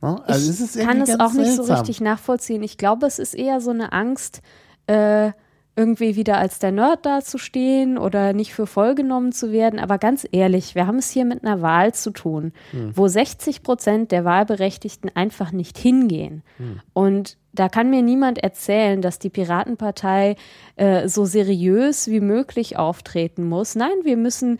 Ne? 0.00 0.22
Also 0.28 0.52
ich 0.52 0.60
es 0.60 0.78
kann 0.78 1.00
es 1.00 1.18
auch 1.18 1.32
nicht 1.32 1.46
seltsam. 1.46 1.66
so 1.66 1.74
richtig 1.74 2.00
nachvollziehen. 2.00 2.62
Ich 2.62 2.78
glaube, 2.78 3.08
es 3.08 3.18
ist 3.18 3.34
eher 3.34 3.60
so 3.60 3.70
eine 3.70 3.92
Angst, 3.92 4.42
äh, 4.86 5.32
irgendwie 5.78 6.16
wieder 6.16 6.38
als 6.38 6.58
der 6.58 6.72
Nerd 6.72 7.06
dazustehen 7.06 7.98
oder 7.98 8.32
nicht 8.32 8.52
für 8.52 8.66
voll 8.66 8.96
genommen 8.96 9.30
zu 9.30 9.52
werden. 9.52 9.78
Aber 9.78 9.98
ganz 9.98 10.26
ehrlich, 10.32 10.74
wir 10.74 10.88
haben 10.88 10.98
es 10.98 11.10
hier 11.10 11.24
mit 11.24 11.44
einer 11.44 11.62
Wahl 11.62 11.94
zu 11.94 12.10
tun, 12.10 12.52
hm. 12.72 12.96
wo 12.96 13.06
60 13.06 13.62
Prozent 13.62 14.10
der 14.10 14.24
Wahlberechtigten 14.24 15.14
einfach 15.14 15.52
nicht 15.52 15.78
hingehen. 15.78 16.42
Hm. 16.56 16.80
Und 16.94 17.36
da 17.52 17.68
kann 17.68 17.90
mir 17.90 18.02
niemand 18.02 18.38
erzählen, 18.38 19.00
dass 19.00 19.20
die 19.20 19.30
Piratenpartei 19.30 20.34
äh, 20.74 21.08
so 21.08 21.24
seriös 21.24 22.08
wie 22.08 22.20
möglich 22.20 22.76
auftreten 22.76 23.44
muss. 23.44 23.76
Nein, 23.76 23.94
wir 24.02 24.16
müssen 24.16 24.58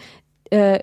äh, 0.50 0.78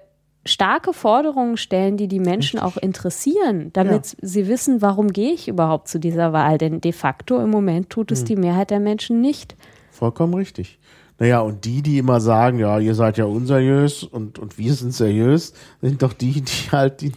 starke 0.46 0.92
Forderungen 0.92 1.56
stellen, 1.56 1.96
die 1.96 2.10
die 2.10 2.20
Menschen 2.20 2.60
auch 2.60 2.76
interessieren, 2.76 3.70
damit 3.72 4.08
ja. 4.08 4.18
sie 4.22 4.48
wissen, 4.50 4.82
warum 4.82 5.14
gehe 5.14 5.32
ich 5.32 5.48
überhaupt 5.48 5.88
zu 5.88 5.98
dieser 5.98 6.34
Wahl. 6.34 6.58
Denn 6.58 6.82
de 6.82 6.92
facto 6.92 7.40
im 7.40 7.52
Moment 7.52 7.90
tut 7.90 8.12
es 8.12 8.20
hm. 8.20 8.26
die 8.26 8.36
Mehrheit 8.36 8.70
der 8.70 8.82
Menschen 8.82 9.22
nicht. 9.22 9.56
Vollkommen 9.96 10.34
richtig. 10.34 10.78
Naja, 11.18 11.40
und 11.40 11.64
die, 11.64 11.82
die 11.82 11.98
immer 11.98 12.20
sagen, 12.20 12.60
ja, 12.60 12.78
ihr 12.80 12.94
seid 12.94 13.18
ja 13.18 13.24
unseriös 13.24 14.04
und, 14.04 14.38
und 14.38 14.58
wir 14.58 14.74
sind 14.74 14.94
seriös, 14.94 15.54
sind 15.82 16.04
doch 16.04 16.12
die, 16.12 16.42
die 16.42 16.72
halt, 16.72 17.00
die, 17.02 17.14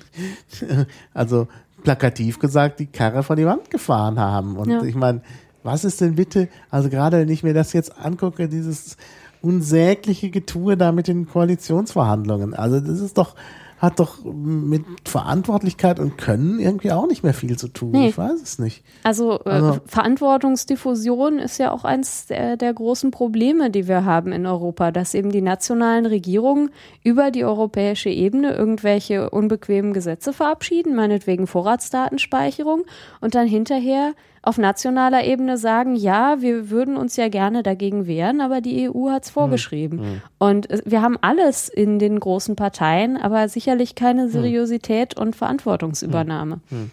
also 1.15 1.49
plakativ 1.83 2.39
gesagt, 2.39 2.79
die 2.79 2.87
Karre 2.87 3.25
vor 3.25 3.35
die 3.35 3.47
Wand 3.47 3.71
gefahren 3.71 4.21
haben. 4.21 4.57
Und 4.57 4.71
ja. 4.71 4.83
ich 4.83 4.95
meine, 4.95 5.23
was 5.65 5.85
ist 5.85 6.01
denn 6.01 6.15
bitte, 6.15 6.49
also 6.71 6.89
gerade 6.89 7.19
wenn 7.19 7.29
ich 7.29 7.43
mir 7.43 7.55
das 7.55 7.73
jetzt 7.73 7.99
angucke, 7.99 8.49
dieses 8.49 8.97
unsägliche 9.43 10.31
Getue 10.31 10.77
da 10.77 10.93
mit 10.93 11.09
den 11.09 11.29
Koalitionsverhandlungen. 11.29 12.55
Also 12.55 12.81
das 12.81 13.01
ist 13.01 13.19
doch, 13.19 13.35
hat 13.79 14.01
doch 14.01 14.25
mit 14.25 14.85
Verantwortlichkeit 15.05 16.01
und 16.01 16.19
Können 16.19 16.59
irgendwie 16.59 16.91
auch 16.91 17.07
nicht 17.07 17.23
mehr 17.23 17.35
viel 17.35 17.57
zu 17.57 17.69
tun. 17.69 17.93
Nee. 17.93 18.09
Ich 18.09 18.19
weiß 18.19 18.43
es 18.43 18.59
nicht. 18.59 18.83
Also, 19.05 19.41
äh, 19.45 19.51
also 19.51 19.79
Verantwortungsdiffusion 19.87 21.39
ist 21.39 21.59
ja 21.59 21.71
auch 21.71 21.85
eins 21.85 22.27
der, 22.27 22.57
der, 22.57 22.75
großen 22.75 23.11
Probleme, 23.11 23.71
die 23.71 23.87
wir 23.89 24.05
haben 24.05 24.33
in 24.33 24.47
Europa, 24.47 24.91
dass 24.91 25.15
eben 25.15 25.31
die 25.31 25.41
nationalen 25.41 26.07
Regierungen 26.07 26.71
über 27.05 27.31
die 27.31 27.45
europäische 27.45 28.11
Ebene 28.11 28.53
irgendwelche 28.53 29.31
unbequemen 29.31 29.93
Gesetze 29.93 30.33
verabschieden, 30.33 30.95
meinetwegen 30.95 31.47
Vorratsdatenspeicherung, 31.47 32.85
und 33.21 33.35
dann 33.35 33.47
hinterher 33.47 34.15
auf 34.49 34.57
nationaler 34.57 35.25
Ebene 35.25 35.59
sagen, 35.59 35.95
ja, 35.95 36.41
wir 36.41 36.71
würden 36.71 36.97
uns 36.97 37.17
ja 37.17 37.29
gerne 37.29 37.63
dagegen 37.63 38.07
wehren, 38.07 38.41
aber 38.41 38.63
die 38.63 38.89
EU 38.89 39.11
hat 39.11 39.25
es 39.25 39.31
vorgeschrieben. 39.31 40.01
Mhm. 40.01 40.23
Und 40.39 40.71
äh, 40.71 40.81
wir 40.87 41.03
haben 41.03 41.19
alles 41.21 41.69
in 41.69 41.99
den 41.99 42.19
großen 42.19 42.57
Parteien, 42.57 43.19
aber 43.19 43.51
sicherlich 43.51 43.95
keine 43.95 44.23
hm. 44.23 44.31
Seriosität 44.31 45.17
mhm. 45.17 45.23
und 45.23 45.37
Verantwortungsübernahme. 45.37 46.61
Mhm. 46.71 46.91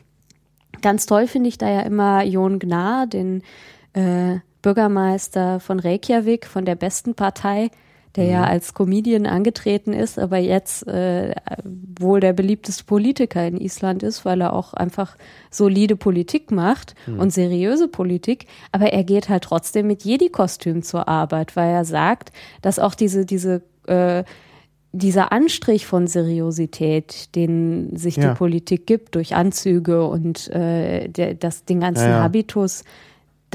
Ganz 0.81 1.05
toll 1.05 1.27
finde 1.27 1.47
ich 1.47 1.57
da 1.57 1.69
ja 1.69 1.79
immer 1.79 2.23
Jon 2.25 2.59
Gnar, 2.59 3.07
den 3.07 3.41
äh, 3.93 4.39
Bürgermeister 4.61 5.61
von 5.61 5.79
Reykjavik, 5.79 6.47
von 6.47 6.65
der 6.65 6.75
besten 6.75 7.15
Partei, 7.15 7.71
der 8.15 8.25
mhm. 8.25 8.31
ja 8.31 8.43
als 8.43 8.73
Comedian 8.73 9.25
angetreten 9.25 9.93
ist, 9.93 10.17
aber 10.19 10.37
jetzt 10.37 10.87
äh, 10.87 11.35
wohl 11.99 12.19
der 12.19 12.33
beliebteste 12.33 12.83
Politiker 12.83 13.45
in 13.45 13.59
Island 13.59 14.03
ist, 14.03 14.25
weil 14.25 14.41
er 14.41 14.53
auch 14.53 14.73
einfach 14.73 15.17
solide 15.51 15.95
Politik 15.95 16.51
macht 16.51 16.95
mhm. 17.07 17.19
und 17.19 17.33
seriöse 17.33 17.87
Politik. 17.87 18.47
Aber 18.71 18.93
er 18.93 19.03
geht 19.03 19.29
halt 19.29 19.43
trotzdem 19.43 19.87
mit 19.87 20.03
Jedi-Kostüm 20.03 20.83
zur 20.83 21.07
Arbeit, 21.07 21.55
weil 21.55 21.69
er 21.69 21.85
sagt, 21.85 22.31
dass 22.61 22.79
auch 22.79 22.95
diese, 22.95 23.25
diese 23.25 23.61
äh, 23.87 24.23
dieser 24.95 25.33
Anstrich 25.33 25.85
von 25.85 26.07
Seriosität, 26.07 27.35
den 27.35 27.97
sich 27.97 28.15
ja. 28.15 28.29
die 28.29 28.37
Politik 28.37 28.87
gibt 28.87 29.15
durch 29.15 29.35
Anzüge 29.35 30.07
und 30.07 30.49
äh, 30.51 31.09
der, 31.09 31.33
das, 31.33 31.65
den 31.65 31.81
ganzen 31.81 32.05
ja, 32.05 32.11
ja. 32.11 32.23
Habitus, 32.23 32.85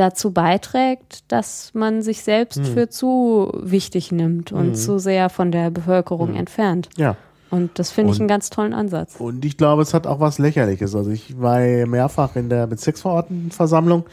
dazu 0.01 0.33
beiträgt, 0.33 1.31
dass 1.31 1.73
man 1.75 2.03
sich 2.03 2.23
selbst 2.23 2.59
hm. 2.59 2.65
für 2.65 2.89
zu 2.89 3.53
wichtig 3.55 4.11
nimmt 4.11 4.51
und 4.51 4.69
hm. 4.69 4.75
zu 4.75 4.99
sehr 4.99 5.29
von 5.29 5.53
der 5.53 5.71
Bevölkerung 5.71 6.31
hm. 6.31 6.37
entfernt. 6.37 6.89
Ja. 6.97 7.17
Und 7.51 7.79
das 7.79 7.91
finde 7.91 8.13
ich 8.13 8.21
einen 8.21 8.29
ganz 8.29 8.49
tollen 8.49 8.73
Ansatz. 8.73 9.17
Und 9.19 9.45
ich 9.45 9.57
glaube, 9.57 9.83
es 9.83 9.93
hat 9.93 10.07
auch 10.07 10.21
was 10.21 10.39
Lächerliches. 10.39 10.95
Also 10.95 11.11
ich 11.11 11.41
war 11.41 11.59
mehrfach 11.59 12.37
in 12.37 12.49
der 12.49 12.69
Bezirksverordnetenversammlung. 12.69 14.05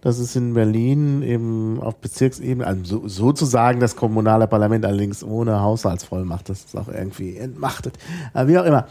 Das 0.00 0.18
ist 0.18 0.36
in 0.36 0.54
Berlin 0.54 1.22
eben 1.22 1.80
auf 1.80 1.96
Bezirksebene, 1.96 2.64
also 2.64 3.00
so, 3.00 3.08
sozusagen 3.08 3.80
das 3.80 3.96
kommunale 3.96 4.46
Parlament, 4.46 4.84
allerdings 4.84 5.24
ohne 5.24 5.60
Haushaltsvollmacht. 5.60 6.48
Das 6.50 6.64
ist 6.64 6.76
auch 6.76 6.88
irgendwie 6.88 7.36
entmachtet. 7.36 7.98
Aber 8.32 8.48
wie 8.48 8.58
auch 8.58 8.64
immer. 8.64 8.86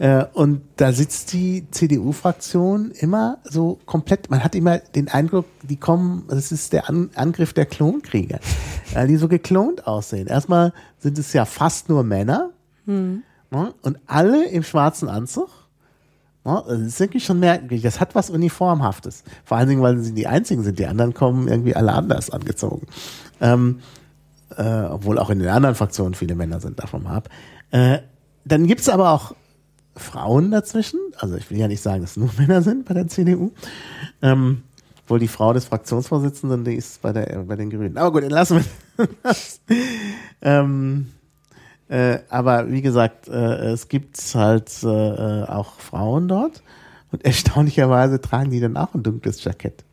Äh, 0.00 0.24
Und 0.32 0.62
da 0.76 0.92
sitzt 0.92 1.32
die 1.32 1.70
CDU-Fraktion 1.70 2.90
immer 2.90 3.38
so 3.44 3.78
komplett, 3.86 4.30
man 4.30 4.42
hat 4.42 4.54
immer 4.54 4.78
den 4.78 5.08
Eindruck, 5.08 5.44
die 5.62 5.76
kommen, 5.76 6.24
das 6.28 6.50
ist 6.50 6.72
der 6.72 6.88
An 6.88 7.10
Angriff 7.14 7.52
der 7.52 7.66
Klonkrieger, 7.66 8.40
weil 8.94 9.06
die 9.06 9.16
so 9.16 9.28
geklont 9.28 9.86
aussehen. 9.86 10.26
Erstmal 10.26 10.72
sind 10.98 11.18
es 11.18 11.32
ja 11.34 11.44
fast 11.44 11.88
nur 11.88 12.02
Männer, 12.02 12.50
Ne? 13.50 13.74
Und 13.82 13.98
alle 14.06 14.48
im 14.48 14.62
schwarzen 14.62 15.08
Anzug. 15.08 15.48
Ne? 16.44 16.62
Das 16.66 16.80
ist 16.80 17.00
wirklich 17.00 17.24
schon 17.24 17.40
merkwürdig. 17.40 17.82
Das 17.82 18.00
hat 18.00 18.14
was 18.14 18.30
Uniformhaftes. 18.30 19.24
Vor 19.44 19.58
allen 19.58 19.68
Dingen, 19.68 19.82
weil 19.82 19.98
sie 19.98 20.14
die 20.14 20.26
einzigen 20.26 20.62
sind. 20.62 20.78
Die 20.78 20.86
anderen 20.86 21.14
kommen 21.14 21.48
irgendwie 21.48 21.74
alle 21.74 21.92
anders 21.92 22.30
angezogen. 22.30 22.86
Ähm, 23.40 23.80
äh, 24.56 24.82
obwohl 24.84 25.18
auch 25.18 25.30
in 25.30 25.40
den 25.40 25.48
anderen 25.48 25.74
Fraktionen 25.74 26.14
viele 26.14 26.34
Männer 26.34 26.60
sind, 26.60 26.78
davon 26.78 27.06
ab. 27.06 27.28
Äh, 27.70 27.98
dann 28.44 28.66
gibt's 28.66 28.88
aber 28.88 29.10
auch 29.10 29.34
Frauen 30.00 30.50
dazwischen. 30.50 30.98
Also 31.18 31.36
ich 31.36 31.50
will 31.50 31.58
ja 31.58 31.68
nicht 31.68 31.82
sagen, 31.82 32.02
dass 32.02 32.12
es 32.12 32.16
nur 32.16 32.30
Männer 32.38 32.62
sind 32.62 32.86
bei 32.86 32.94
der 32.94 33.08
CDU. 33.08 33.52
Ähm, 34.22 34.62
wohl 35.06 35.18
die 35.18 35.28
Frau 35.28 35.52
des 35.52 35.64
Fraktionsvorsitzenden, 35.64 36.64
die 36.64 36.74
ist 36.74 37.02
bei, 37.02 37.12
der, 37.12 37.44
bei 37.44 37.56
den 37.56 37.70
Grünen. 37.70 37.98
Aber 37.98 38.12
gut, 38.12 38.22
dann 38.22 38.30
lassen 38.30 38.64
wir 38.96 39.08
das. 39.22 39.60
ähm, 40.40 41.08
äh, 41.88 42.20
aber 42.28 42.70
wie 42.70 42.82
gesagt, 42.82 43.28
äh, 43.28 43.72
es 43.72 43.88
gibt 43.88 44.16
halt 44.34 44.70
äh, 44.84 44.86
äh, 44.86 45.44
auch 45.46 45.80
Frauen 45.80 46.28
dort 46.28 46.62
und 47.10 47.24
erstaunlicherweise 47.24 48.20
tragen 48.20 48.50
die 48.50 48.60
dann 48.60 48.76
auch 48.76 48.94
ein 48.94 49.02
dunkles 49.02 49.42
Jackett. 49.42 49.84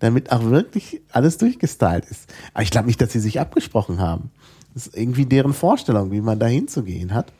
Damit 0.00 0.32
auch 0.32 0.42
wirklich 0.46 1.00
alles 1.12 1.38
durchgestylt 1.38 2.04
ist. 2.06 2.32
Aber 2.54 2.64
ich 2.64 2.72
glaube 2.72 2.88
nicht, 2.88 3.00
dass 3.00 3.12
sie 3.12 3.20
sich 3.20 3.38
abgesprochen 3.38 4.00
haben. 4.00 4.32
Das 4.74 4.88
ist 4.88 4.96
irgendwie 4.96 5.26
deren 5.26 5.52
Vorstellung, 5.52 6.10
wie 6.10 6.20
man 6.20 6.40
da 6.40 6.46
hinzugehen 6.46 7.14
hat. 7.14 7.32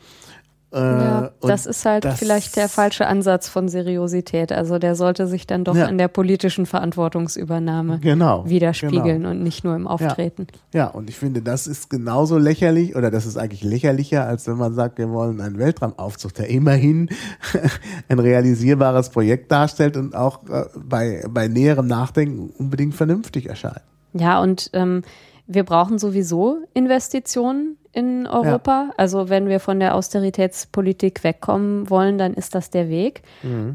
Äh, 0.71 0.77
Ja, 0.77 1.31
das 1.41 1.65
ist 1.65 1.83
halt 1.83 2.05
das- 2.05 2.19
vielleicht 2.19 2.55
der 2.55 2.69
falsche 2.69 3.07
Ansatz 3.07 3.49
von 3.49 3.69
Seriosität. 3.69 4.51
Also 4.51 4.77
der 4.77 4.95
sollte 4.95 5.25
sich 5.25 5.47
dann 5.47 5.63
doch 5.63 5.75
Ja. 5.75 5.87
in 5.87 5.97
der 5.97 6.07
politischen 6.09 6.67
Verantwortungsübernahme 6.67 7.99
Genau, 7.99 8.47
widerspiegeln 8.47 9.03
genau. 9.23 9.29
und 9.31 9.41
nicht 9.41 9.63
nur 9.63 9.75
im 9.75 9.87
Auftreten. 9.87 10.45
Ja, 10.73 10.85
und 10.87 11.09
ich 11.09 11.17
finde, 11.17 11.41
das 11.41 11.65
ist 11.65 11.89
genauso 11.89 12.37
lächerlich 12.37 12.95
oder 12.95 13.09
das 13.09 13.25
ist 13.25 13.35
eigentlich 13.37 13.63
lächerlicher, 13.63 14.25
als 14.27 14.47
wenn 14.47 14.57
man 14.57 14.75
sagt, 14.75 14.99
wir 14.99 15.09
wollen 15.09 15.41
einen 15.41 15.57
Weltraumaufzug, 15.57 16.35
der 16.35 16.49
immerhin 16.49 17.09
ein 18.09 18.19
realisierbares 18.19 19.09
Projekt 19.09 19.51
darstellt 19.51 19.97
und 19.97 20.15
auch 20.15 20.43
äh, 20.49 20.65
bei, 20.77 21.23
bei 21.29 21.47
näherem 21.47 21.87
Nachdenken 21.87 22.51
unbedingt 22.59 22.93
vernünftig 22.93 23.47
erscheint. 23.49 23.81
Ja, 24.13 24.39
und 24.39 24.69
ähm, 24.73 25.01
wir 25.47 25.63
brauchen 25.63 25.97
sowieso 25.97 26.59
Investitionen 26.75 27.77
in 27.91 28.27
Europa. 28.27 28.91
Also 28.97 29.29
wenn 29.29 29.47
wir 29.47 29.59
von 29.59 29.79
der 29.79 29.95
Austeritätspolitik 29.95 31.23
wegkommen 31.23 31.89
wollen, 31.89 32.17
dann 32.17 32.33
ist 32.33 32.53
das 32.55 32.69
der 32.69 32.87
Weg. 32.89 33.23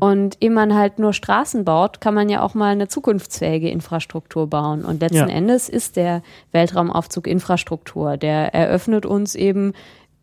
Und 0.00 0.36
ehe 0.40 0.50
man 0.50 0.74
halt 0.74 0.98
nur 0.98 1.12
Straßen 1.12 1.64
baut, 1.64 2.00
kann 2.00 2.14
man 2.14 2.28
ja 2.28 2.42
auch 2.42 2.54
mal 2.54 2.72
eine 2.72 2.88
zukunftsfähige 2.88 3.68
Infrastruktur 3.70 4.46
bauen. 4.48 4.84
Und 4.84 5.00
letzten 5.00 5.16
Ja. 5.16 5.26
Endes 5.28 5.68
ist 5.68 5.96
der 5.96 6.22
Weltraumaufzug 6.52 7.26
Infrastruktur. 7.26 8.16
Der 8.16 8.54
eröffnet 8.54 9.04
uns 9.04 9.34
eben 9.34 9.72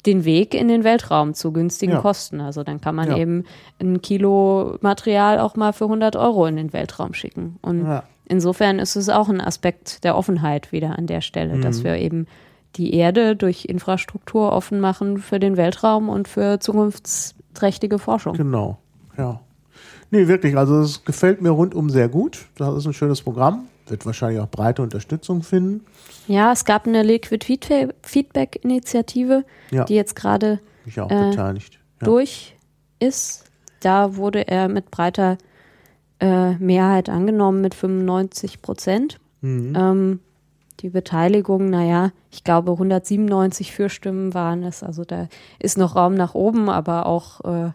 den 0.06 0.26
Weg 0.26 0.56
in 0.56 0.68
den 0.68 0.84
Weltraum 0.84 1.34
zu 1.36 1.52
günstigen 1.52 1.94
Ja. 1.94 2.00
Kosten. 2.00 2.42
Also 2.42 2.64
dann 2.64 2.82
kann 2.82 2.96
man 2.96 3.12
Ja. 3.12 3.18
eben 3.18 3.44
ein 3.80 4.02
Kilo 4.02 4.78
Material 4.82 5.40
auch 5.40 5.56
mal 5.56 5.74
für 5.74 5.88
100 5.88 6.16
Euro 6.16 6.46
in 6.48 6.56
den 6.56 6.74
Weltraum 6.74 7.14
schicken. 7.14 7.58
Und 7.62 7.86
Ja. 7.86 8.04
insofern 8.26 8.80
ist 8.80 8.96
es 8.96 9.10
auch 9.10 9.30
ein 9.30 9.42
Aspekt 9.42 10.04
der 10.04 10.18
Offenheit 10.18 10.72
wieder 10.72 10.98
an 10.98 11.06
der 11.06 11.22
Stelle, 11.22 11.58
Mhm. 11.58 11.62
dass 11.62 11.84
wir 11.84 11.98
eben 11.98 12.26
die 12.78 12.94
Erde 12.94 13.36
durch 13.36 13.66
Infrastruktur 13.66 14.52
offen 14.54 14.80
machen 14.80 15.18
für 15.18 15.40
den 15.40 15.58
Weltraum 15.58 16.10
und 16.10 16.28
für 16.28 16.60
zukunftsträchtige 16.60 18.00
Forschung. 18.00 18.36
Genau, 18.36 18.78
ja. 19.18 19.42
Nee, 20.10 20.28
wirklich, 20.28 20.58
also 20.58 20.82
es 20.82 21.06
gefällt 21.06 21.42
mir 21.42 21.52
rundum 21.52 21.90
sehr 21.90 22.10
gut. 22.10 22.46
Das 22.58 22.76
ist 22.76 22.86
ein 22.86 22.94
schönes 22.94 23.22
Programm. 23.22 23.68
Wird 23.88 24.06
wahrscheinlich 24.06 24.40
auch 24.42 24.50
breite 24.50 24.82
Unterstützung 24.82 25.42
finden. 25.42 25.86
Ja, 26.28 26.52
es 26.52 26.66
gab 26.66 26.86
eine 26.88 27.02
Liquid 27.04 27.46
Feedback-Initiative, 28.04 29.44
Ja. 29.72 29.86
die 29.86 29.96
jetzt 29.96 30.16
gerade 30.16 30.60
Äh. 30.86 30.92
Ja. 30.96 31.60
durch 32.04 32.56
ist. 33.00 33.46
Da 33.80 34.16
wurde 34.16 34.48
er 34.48 34.68
mit 34.68 34.92
breiter 34.92 35.38
äh, 36.20 36.52
Mehrheit 36.56 37.10
angenommen 37.10 37.62
mit 37.62 37.74
95 37.74 38.62
Prozent. 38.62 39.20
Mhm. 39.42 39.74
Ähm, 39.76 40.20
die 40.82 40.90
Beteiligung, 40.90 41.70
naja, 41.70 42.12
ich 42.32 42.44
glaube 42.44 42.72
197 42.72 43.72
Fürstimmen 43.72 44.34
waren 44.34 44.64
es. 44.64 44.84
Also 44.84 45.04
da 45.06 45.28
ist 45.60 45.78
noch 45.78 45.96
Raum 45.96 46.16
nach 46.16 46.34
oben, 46.34 46.70
aber 46.70 47.06
auch, 47.06 47.42
äh, 47.42 47.72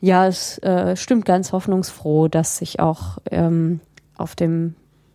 ja, 0.00 0.26
es 0.26 0.58
äh, 0.58 0.96
stimmt 0.96 1.24
ganz 1.24 1.52
hoffnungsfroh, 1.52 2.28
dass 2.28 2.58
sich 2.58 2.80
auch 2.80 3.18
ähm, 3.30 3.80
auf 4.16 4.36
dem 4.36 4.74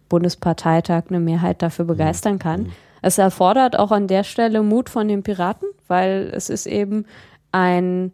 Bundesparteitag 0.10 1.05
eine 1.10 1.19
Mehrheit 1.19 1.61
dafür 1.61 1.85
begeistern 1.85 2.39
kann. 2.39 2.72
Es 3.01 3.18
erfordert 3.18 3.77
auch 3.77 3.91
an 3.91 4.07
der 4.07 4.23
Stelle 4.23 4.64
Mut 4.64 4.89
von 4.89 5.07
den 5.07 5.23
Piraten, 5.23 5.68
weil 5.88 6.31
es 6.34 6.49
ist 6.49 6.65
eben 6.65 7.05
ein 7.51 8.11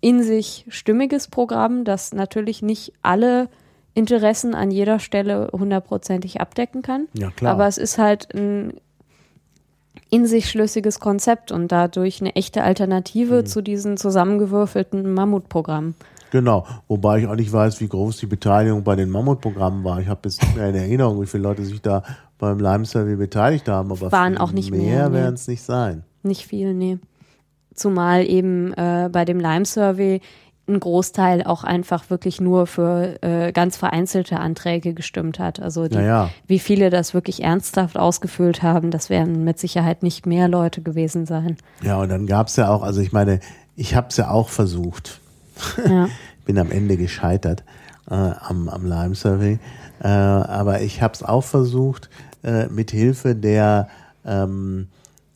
in 0.00 0.22
sich 0.22 0.66
stimmiges 0.68 1.28
Programm, 1.28 1.84
das 1.84 2.12
natürlich 2.12 2.60
nicht 2.60 2.92
alle 3.02 3.48
Interessen 3.94 4.54
an 4.54 4.70
jeder 4.70 4.98
Stelle 4.98 5.48
hundertprozentig 5.52 6.40
abdecken 6.40 6.82
kann. 6.82 7.08
Ja, 7.14 7.30
klar. 7.30 7.52
Aber 7.52 7.66
es 7.66 7.78
ist 7.78 7.98
halt 7.98 8.34
ein 8.34 8.74
in 10.08 10.26
sich 10.26 10.48
schlüssiges 10.50 11.00
Konzept 11.00 11.52
und 11.52 11.72
dadurch 11.72 12.20
eine 12.20 12.34
echte 12.36 12.62
Alternative 12.62 13.42
Mhm. 13.42 13.46
zu 13.46 13.62
diesen 13.62 13.96
zusammengewürfelten 13.96 15.12
Mammutprogrammen. 15.14 15.94
Genau, 16.30 16.66
wobei 16.88 17.20
ich 17.20 17.26
auch 17.26 17.34
nicht 17.34 17.52
weiß, 17.52 17.80
wie 17.80 17.88
groß 17.88 18.16
die 18.18 18.26
Beteiligung 18.26 18.84
bei 18.84 18.96
den 18.96 19.10
Mammutprogrammen 19.10 19.84
war. 19.84 20.00
Ich 20.00 20.08
habe 20.08 20.20
jetzt 20.24 20.42
nicht 20.42 20.56
mehr 20.56 20.68
in 20.68 20.74
Erinnerung, 20.74 21.20
wie 21.20 21.26
viele 21.26 21.42
Leute 21.42 21.64
sich 21.64 21.80
da 21.82 22.02
beim 22.38 22.58
Lime 22.58 22.84
Survey 22.86 23.16
beteiligt 23.16 23.68
haben, 23.68 23.90
aber 23.92 24.10
Waren 24.12 24.38
auch 24.38 24.52
nicht 24.52 24.70
mehr, 24.70 24.80
mehr 24.80 25.12
werden 25.12 25.34
es 25.34 25.46
nicht 25.48 25.62
sein. 25.62 26.04
Nicht 26.22 26.46
viel, 26.46 26.72
nee. 26.74 26.98
Zumal 27.74 28.26
eben 28.26 28.72
äh, 28.74 29.08
bei 29.10 29.24
dem 29.24 29.40
Lime-Survey 29.40 30.20
ein 30.72 30.80
Großteil 30.80 31.44
auch 31.44 31.64
einfach 31.64 32.10
wirklich 32.10 32.40
nur 32.40 32.66
für 32.66 33.22
äh, 33.22 33.52
ganz 33.52 33.76
vereinzelte 33.76 34.40
Anträge 34.40 34.94
gestimmt 34.94 35.38
hat. 35.38 35.60
Also 35.60 35.88
die, 35.88 35.96
Ja, 35.96 36.02
ja. 36.02 36.30
wie 36.46 36.58
viele 36.58 36.90
das 36.90 37.14
wirklich 37.14 37.42
ernsthaft 37.42 37.98
ausgefüllt 37.98 38.62
haben, 38.62 38.90
das 38.90 39.10
werden 39.10 39.44
mit 39.44 39.58
Sicherheit 39.58 40.02
nicht 40.02 40.26
mehr 40.26 40.48
Leute 40.48 40.82
gewesen 40.82 41.26
sein. 41.26 41.56
Ja, 41.82 41.98
und 41.98 42.08
dann 42.08 42.26
gab's 42.26 42.56
ja 42.56 42.68
auch, 42.70 42.82
also 42.82 43.00
ich 43.00 43.12
meine, 43.12 43.40
ich 43.76 43.94
habe 43.94 44.08
es 44.08 44.16
ja 44.16 44.30
auch 44.30 44.48
versucht. 44.48 45.20
Ja. 45.86 46.08
Ich 46.42 46.46
bin 46.46 46.58
am 46.58 46.72
Ende 46.72 46.96
gescheitert 46.96 47.62
äh, 48.10 48.14
am, 48.14 48.68
am 48.68 48.84
Lime 48.84 49.14
Survey. 49.14 49.60
Äh, 50.02 50.08
aber 50.08 50.80
ich 50.80 51.02
habe 51.02 51.14
es 51.14 51.22
auch 51.22 51.44
versucht, 51.44 52.10
äh, 52.42 52.66
mit 52.66 52.90
Hilfe 52.90 53.36
der 53.36 53.86
ähm, 54.26 54.88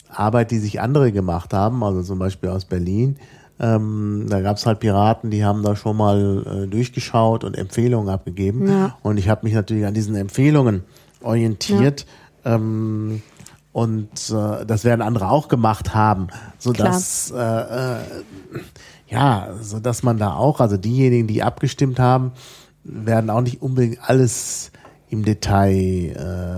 Arbeit, 0.09 0.51
die 0.51 0.59
sich 0.59 0.81
andere 0.81 1.13
gemacht 1.13 1.55
haben, 1.55 1.85
also 1.85 2.03
zum 2.03 2.19
Beispiel 2.19 2.51
aus 2.51 2.65
Berlin. 2.65 3.19
Ähm, 3.59 4.27
da 4.28 4.41
gab 4.41 4.59
es 4.59 4.66
halt 4.66 4.81
Piraten, 4.81 5.31
die 5.31 5.45
haben 5.45 5.62
da 5.62 5.77
schon 5.77 5.97
mal 5.97 6.45
äh, 6.65 6.66
durchgeschaut 6.66 7.43
und 7.43 7.57
Empfehlungen 7.57 8.09
abgegeben. 8.09 8.69
Ja. 8.69 8.99
Und 9.03 9.16
ich 9.16 9.28
habe 9.28 9.45
mich 9.45 9.55
natürlich 9.55 9.87
an 9.87 9.95
diesen 9.95 10.15
Empfehlungen 10.15 10.85
orientiert. 11.23 12.07
Ähm, 12.45 13.23
und 13.73 14.31
äh, 14.31 14.65
das 14.65 14.85
werden 14.85 15.03
andere 15.03 15.31
auch 15.31 15.49
gemacht 15.49 15.95
haben, 15.95 16.28
so 16.59 16.73
dass 16.73 17.31
äh, 17.31 17.37
äh, 17.37 17.99
ja, 19.09 19.49
so 19.61 19.81
dass 19.81 20.03
man 20.03 20.19
da 20.19 20.35
auch, 20.35 20.61
also 20.61 20.77
diejenigen, 20.77 21.27
die 21.27 21.43
abgestimmt 21.43 21.99
haben, 21.99 22.33
werden 22.85 23.31
auch 23.31 23.43
nicht 23.43 23.62
unbedingt 23.62 23.99
alles 24.09 24.70
im 25.09 25.24
Detail 25.24 25.70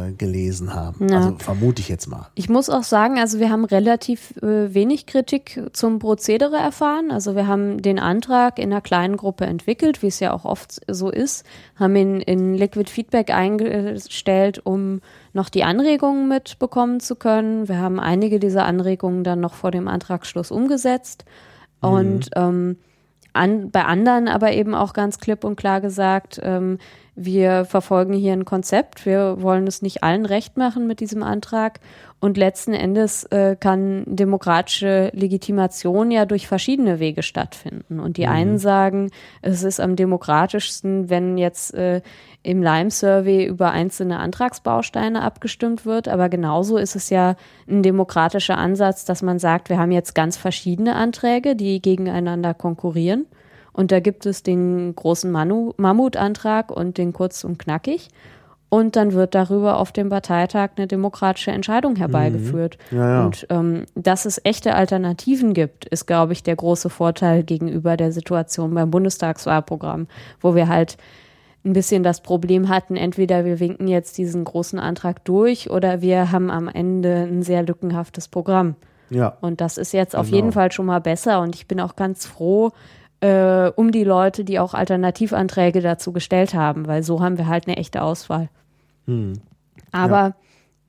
äh, 0.09 0.13
gelesen 0.13 0.75
haben. 0.75 1.09
Ja. 1.09 1.19
Also 1.19 1.37
vermute 1.39 1.83
ich 1.83 1.89
jetzt 1.89 2.07
mal. 2.07 2.29
Ich 2.35 2.49
muss 2.49 2.71
auch 2.71 2.83
sagen, 2.83 3.19
also 3.19 3.39
wir 3.39 3.51
haben 3.51 3.67
relativ 3.67 4.35
äh, 4.39 4.73
wenig 4.73 5.05
Kritik 5.07 5.61
zum 5.75 5.99
Prozedere 5.99 6.57
erfahren. 6.57 7.11
Also 7.11 7.37
wir 7.37 7.47
haben 7.47 7.83
den 7.83 7.99
Antrag 7.99 8.59
in 8.59 8.73
einer 8.73 8.81
kleinen 8.81 9.19
Gruppe 9.19 9.45
entwickelt, 9.45 10.03
wie 10.03 10.07
es 10.07 10.19
ja 10.21 10.33
auch 10.33 10.47
oft 10.47 10.81
so 10.89 11.11
ist, 11.11 11.45
haben 11.77 11.95
ihn 11.97 12.21
in 12.21 12.55
Liquid 12.55 12.91
Feedback 12.91 13.31
eingestellt, 13.31 14.63
um 14.65 15.01
noch 15.35 15.51
die 15.51 15.65
Anregungen 15.65 16.29
mitbekommen 16.29 17.01
zu 17.01 17.17
können. 17.17 17.69
Wir 17.69 17.79
haben 17.79 18.01
einige 18.01 18.41
dieser 18.41 18.65
Anregungen 18.65 19.25
dann 19.25 19.41
noch 19.41 19.55
vor 19.55 19.71
dem 19.71 19.89
Antragsschluss 19.89 20.51
umgesetzt. 20.51 21.27
Und 21.81 22.31
ähm, 22.35 22.77
an, 23.35 23.71
bei 23.71 23.85
anderen 23.85 24.27
aber 24.27 24.53
eben 24.53 24.75
auch 24.75 24.93
ganz 24.93 25.19
klipp 25.19 25.45
und 25.45 25.57
klar 25.57 25.81
gesagt, 25.81 26.41
ähm, 26.43 26.79
wir 27.19 27.65
verfolgen 27.65 28.13
hier 28.13 28.33
ein 28.33 28.45
Konzept, 28.45 29.05
wir 29.05 29.43
wollen 29.43 29.67
es 29.67 29.83
nicht 29.83 30.05
allen 30.05 30.25
recht 30.25 30.57
machen 30.57 30.87
mit 30.87 31.01
diesem 31.01 31.23
Antrag 31.23 31.81
und 32.21 32.37
letzten 32.37 32.75
Endes 32.75 33.25
äh, 33.25 33.57
kann 33.59 34.03
demokratische 34.07 35.11
Legitimation 35.15 36.11
ja 36.11 36.27
durch 36.27 36.49
verschiedene 36.49 36.99
Wege 36.99 37.23
stattfinden. 37.23 38.01
Und 38.01 38.17
die 38.17 38.27
mhm. 38.27 38.33
einen 38.33 38.59
sagen, 38.59 39.11
es 39.41 39.63
ist 39.63 39.81
am 39.81 39.95
demokratischsten, 39.95 41.11
wenn 41.11 41.39
jetzt 41.39 41.75
äh, 41.75 42.03
im 42.43 42.63
Lime-Survey 42.63 43.47
über 43.47 43.71
einzelne 43.71 44.19
Antragsbausteine 44.19 45.23
abgestimmt 45.23 45.87
wird. 45.87 46.09
Aber 46.09 46.29
genauso 46.29 46.77
ist 46.77 46.97
es 46.97 47.09
ja 47.11 47.37
ein 47.69 47.85
demokratischer 47.85 48.59
Ansatz, 48.59 49.05
dass 49.05 49.23
man 49.23 49.39
sagt, 49.39 49.69
wir 49.69 49.79
haben 49.79 49.93
jetzt 49.93 50.15
ganz 50.15 50.37
verschiedene 50.37 50.97
Anträge, 50.97 51.55
die 51.55 51.81
gegeneinander 51.81 52.53
konkurrieren. 52.53 53.27
Und 53.79 53.93
da 53.93 54.01
gibt 54.01 54.27
es 54.27 54.43
den 54.43 54.93
großen 54.97 55.31
Manu 55.31 55.73
Mammutantrag 55.77 56.73
und 56.73 56.99
den 56.99 57.13
kurz 57.13 57.45
und 57.45 57.61
knackig. 57.61 58.09
Und 58.71 58.97
dann 58.97 59.13
wird 59.13 59.37
darüber 59.37 59.79
auf 59.79 59.93
dem 59.93 60.09
Parteitag 60.09 60.71
eine 60.77 60.89
demokratische 60.89 61.53
Entscheidung 61.53 61.95
herbeigeführt. 61.95 62.77
Mhm. 62.91 62.99
Ja, 62.99 63.09
ja. 63.09 63.27
Und 63.27 63.47
ähm, 63.51 63.87
dass 63.95 64.27
es 64.27 64.41
echte 64.43 64.75
Alternativen 64.75 65.55
gibt, 65.55 65.85
ist, 65.85 66.07
glaube 66.07 66.33
ich, 66.33 66.43
der 66.43 66.57
große 66.57 66.91
Vorteil 66.91 67.45
gegenüber 67.45 67.97
der 67.97 68.11
Situation 68.11 68.75
beim 68.75 68.91
Bundestagswahlprogramm, 68.91 70.09
wo 70.41 70.57
wir 70.57 70.67
halt 70.67 70.97
ein 71.65 71.73
bisschen 71.73 72.03
das 72.03 72.21
Problem 72.21 72.69
hatten, 72.69 72.97
entweder 72.97 73.45
wir 73.45 73.61
winken 73.61 73.87
jetzt 73.87 74.19
diesen 74.19 74.43
großen 74.43 74.81
Antrag 74.81 75.25
durch 75.25 75.71
oder 75.71 76.03
wir 76.03 76.33
haben 76.33 76.51
am 76.51 76.67
Ende 76.67 77.29
ein 77.31 77.45
sehr 77.45 77.63
lückenhaftes 77.63 78.27
Programm. 78.27 78.75
Ja. 79.09 79.37
Und 79.41 79.61
das 79.61 79.79
ist 79.79 79.93
jetzt 79.93 80.13
genau. 80.13 80.23
auf 80.23 80.29
jeden 80.31 80.51
Fall 80.51 80.73
schon 80.73 80.87
mal 80.87 81.01
besser 81.01 81.41
und 81.43 81.55
ich 81.55 81.69
bin 81.69 81.81
auch 81.81 81.95
ganz 81.95 82.27
froh, 82.27 82.73
äh, 83.21 83.71
um 83.75 83.91
die 83.93 84.05
Leute, 84.05 84.45
die 84.45 84.59
auch 84.59 84.75
Alternativanträge 84.75 85.81
dazu 85.81 86.13
gestellt 86.13 86.55
haben, 86.55 86.87
weil 86.87 87.03
so 87.03 87.21
haben 87.21 87.39
wir 87.39 87.47
halt 87.49 87.67
eine 87.67 87.77
echte 87.77 88.03
Auswahl. 88.03 88.49
Hm. 89.07 89.35
Aber 89.93 90.35